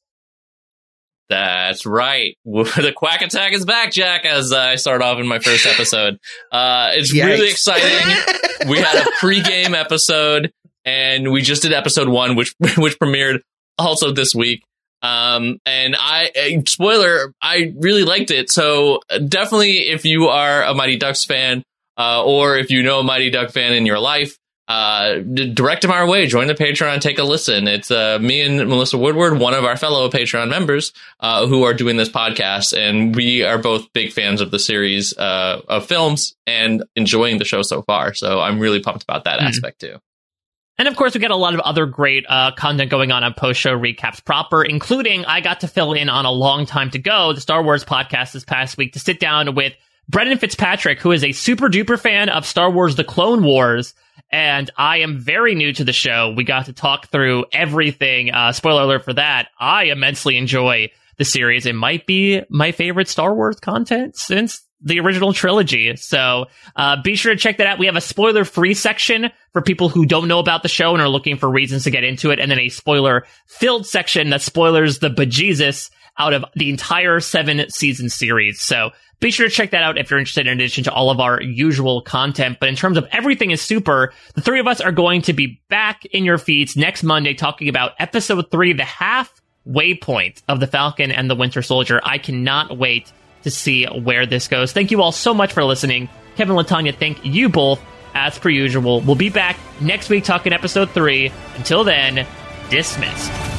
That's 1.30 1.86
right. 1.86 2.36
The 2.46 2.94
Quack 2.96 3.22
Attack 3.22 3.54
is 3.54 3.66
back, 3.66 3.92
Jack, 3.92 4.26
as 4.26 4.52
I 4.52 4.76
start 4.76 5.02
off 5.02 5.20
in 5.20 5.28
my 5.28 5.40
first 5.40 5.66
episode. 5.68 6.20
Uh, 6.52 6.90
it's 6.94 7.14
really 7.14 7.50
exciting. 7.50 8.68
we 8.68 8.80
had 8.80 9.06
a 9.06 9.10
pre-game 9.20 9.76
episode 9.76 10.52
and 10.86 11.32
we 11.32 11.42
just 11.42 11.62
did 11.62 11.72
episode 11.74 12.08
one, 12.10 12.36
which, 12.36 12.56
which 12.78 12.98
premiered 13.00 13.42
also 13.78 14.12
this 14.12 14.34
week. 14.34 14.64
Um, 15.02 15.60
and 15.66 15.96
I, 15.98 16.32
uh, 16.36 16.62
spoiler, 16.68 17.34
I 17.42 17.74
really 17.78 18.04
liked 18.04 18.32
it. 18.32 18.50
So 18.50 19.02
definitely 19.28 19.90
if 19.90 20.06
you 20.06 20.28
are 20.28 20.64
a 20.64 20.74
Mighty 20.74 20.98
Ducks 20.98 21.24
fan, 21.24 21.64
uh, 21.98 22.24
or 22.24 22.58
if 22.58 22.72
you 22.72 22.82
know 22.82 23.00
a 23.00 23.04
Mighty 23.04 23.30
Duck 23.30 23.52
fan 23.52 23.74
in 23.74 23.86
your 23.86 24.00
life, 24.00 24.38
uh, 24.70 25.16
direct 25.54 25.82
them 25.82 25.92
our 25.92 26.08
way. 26.08 26.28
Join 26.28 26.48
the 26.48 26.54
Patreon, 26.54 27.02
take 27.02 27.18
a 27.18 27.24
listen. 27.24 27.68
It's 27.68 27.90
uh, 27.90 28.20
me 28.22 28.40
and 28.42 28.70
Melissa 28.70 28.98
Woodward, 28.98 29.40
one 29.40 29.54
of 29.56 29.66
our 29.66 29.76
fellow 29.76 30.08
Patreon 30.10 30.48
members, 30.50 30.94
uh, 31.20 31.48
who 31.48 31.64
are 31.64 31.74
doing 31.74 31.98
this 31.98 32.08
podcast, 32.10 32.78
and 32.78 33.16
we 33.16 33.44
are 33.44 33.58
both 33.58 33.92
big 33.94 34.14
fans 34.14 34.40
of 34.42 34.52
the 34.52 34.60
series 34.60 35.18
uh, 35.18 35.62
of 35.68 35.86
films 35.88 36.36
and 36.46 36.84
enjoying 36.96 37.40
the 37.40 37.46
show 37.46 37.64
so 37.64 37.82
far. 37.82 38.14
So 38.14 38.40
I'm 38.40 38.60
really 38.60 38.80
pumped 38.80 39.04
about 39.04 39.24
that 39.26 39.40
Mhm. 39.40 39.48
aspect 39.48 39.82
too. 39.82 39.98
And 40.78 40.88
of 40.88 40.96
course, 40.96 41.14
we 41.14 41.20
got 41.20 41.32
a 41.32 41.36
lot 41.36 41.56
of 41.56 41.60
other 41.60 41.86
great 41.86 42.26
uh, 42.30 42.52
content 42.52 42.90
going 42.90 43.12
on 43.12 43.24
on 43.24 43.34
post 43.34 43.60
show 43.60 43.78
recaps 43.78 44.24
proper, 44.24 44.64
including 44.64 45.26
I 45.26 45.42
got 45.42 45.60
to 45.62 45.68
fill 45.68 45.92
in 45.94 46.08
on 46.10 46.26
a 46.26 46.32
long 46.32 46.66
time 46.66 46.90
to 46.92 47.00
go, 47.00 47.34
the 47.34 47.42
Star 47.42 47.62
Wars 47.64 47.84
podcast 47.84 48.32
this 48.32 48.46
past 48.46 48.78
week 48.78 48.94
to 48.94 49.00
sit 49.00 49.20
down 49.20 49.56
with 49.56 49.74
Brendan 50.08 50.38
Fitzpatrick, 50.38 51.02
who 51.02 51.12
is 51.12 51.24
a 51.24 51.34
super 51.34 51.68
duper 51.70 52.00
fan 52.00 52.30
of 52.30 52.46
Star 52.46 52.72
Wars 52.72 52.96
The 52.96 53.04
Clone 53.04 53.44
Wars. 53.44 53.94
And 54.32 54.70
I 54.78 55.00
am 55.00 55.20
very 55.20 55.56
new 55.56 55.74
to 55.74 55.84
the 55.84 55.94
show. 55.94 56.34
We 56.36 56.44
got 56.44 56.66
to 56.66 56.74
talk 56.74 57.08
through 57.08 57.46
everything. 57.52 58.32
Uh, 58.32 58.52
spoiler 58.52 58.84
alert 58.84 59.06
for 59.06 59.14
that. 59.14 59.50
I 59.60 59.86
immensely 59.86 60.38
enjoy 60.38 60.92
the 61.18 61.26
series. 61.26 61.66
It 61.66 61.76
might 61.76 62.06
be 62.06 62.42
my 62.50 62.72
favorite 62.72 63.08
Star 63.08 63.34
Wars 63.34 63.60
content 63.60 64.16
since 64.18 64.62
the 64.82 65.00
original 65.00 65.34
trilogy. 65.34 65.96
So 65.98 66.46
uh, 66.76 67.02
be 67.04 67.16
sure 67.16 67.34
to 67.34 67.40
check 67.40 67.58
that 67.58 67.68
out. 67.68 67.80
We 67.80 67.88
have 67.88 67.98
a 67.98 68.02
spoiler 68.02 68.46
free 68.46 68.74
section 68.74 69.30
for 69.52 69.62
people 69.62 69.90
who 69.90 70.06
don't 70.06 70.28
know 70.28 70.40
about 70.40 70.64
the 70.64 70.70
show 70.70 70.94
and 70.94 71.02
are 71.02 71.10
looking 71.10 71.38
for 71.38 71.50
reasons 71.50 71.84
to 71.84 71.92
get 71.92 72.04
into 72.04 72.32
it, 72.32 72.40
and 72.40 72.50
then 72.50 72.60
a 72.60 72.70
spoiler 72.70 73.26
filled 73.48 73.86
section 73.86 74.30
that 74.30 74.42
spoilers 74.42 75.00
the 75.00 75.10
bejesus 75.10 75.90
out 76.18 76.34
of 76.34 76.46
the 76.56 76.70
entire 76.70 77.20
seven 77.20 77.70
season 77.70 78.10
series. 78.10 78.62
So 78.62 78.92
be 79.20 79.32
sure 79.32 79.48
to 79.48 79.54
check 79.54 79.72
that 79.72 79.84
out 79.84 79.98
if 79.98 80.10
you're 80.10 80.20
interested 80.20 80.48
in 80.48 80.54
addition 80.54 80.86
to 80.86 80.94
all 80.94 81.10
of 81.10 81.20
our 81.20 81.42
usual 81.42 82.02
content. 82.02 82.58
But 82.60 82.70
in 82.70 82.76
terms 82.76 82.98
of 82.98 83.08
everything 83.12 83.52
is 83.52 83.62
super, 83.62 84.14
the 84.34 84.42
three 84.42 84.60
of 84.60 84.68
us 84.68 84.82
are 84.82 84.92
going 84.92 85.24
to 85.24 85.34
be 85.34 85.62
back 85.70 86.06
in 86.06 86.24
your 86.24 86.38
feeds 86.38 86.78
next 86.78 87.04
Monday 87.04 87.34
talking 87.34 87.68
about 87.68 87.94
episode 88.00 88.50
three, 88.50 88.74
the 88.74 88.86
half 88.86 89.42
waypoint 89.68 90.42
of 90.48 90.60
the 90.60 90.68
Falcon 90.68 91.12
and 91.12 91.30
the 91.30 91.36
Winter 91.36 91.62
Soldier. 91.62 92.00
I 92.04 92.18
cannot 92.18 92.78
wait 92.78 93.12
to 93.44 93.52
see 93.52 93.86
where 93.86 94.26
this 94.26 94.48
goes. 94.48 94.72
Thank 94.72 94.92
you 94.92 95.02
all 95.02 95.12
so 95.12 95.34
much 95.34 95.54
for 95.54 95.64
listening. 95.64 96.10
Kevin 96.36 96.56
Latanya, 96.56 96.96
thank 96.96 97.24
you 97.26 97.50
both 97.50 97.82
as 98.14 98.40
per 98.40 98.50
usual. 98.50 99.02
We'll 99.02 99.16
be 99.16 99.30
back 99.30 99.58
next 99.82 100.10
week 100.10 100.24
talking 100.24 100.54
episode 100.54 100.92
three. 100.92 101.32
Until 101.56 101.84
then, 101.84 102.26
dismissed. 102.70 103.59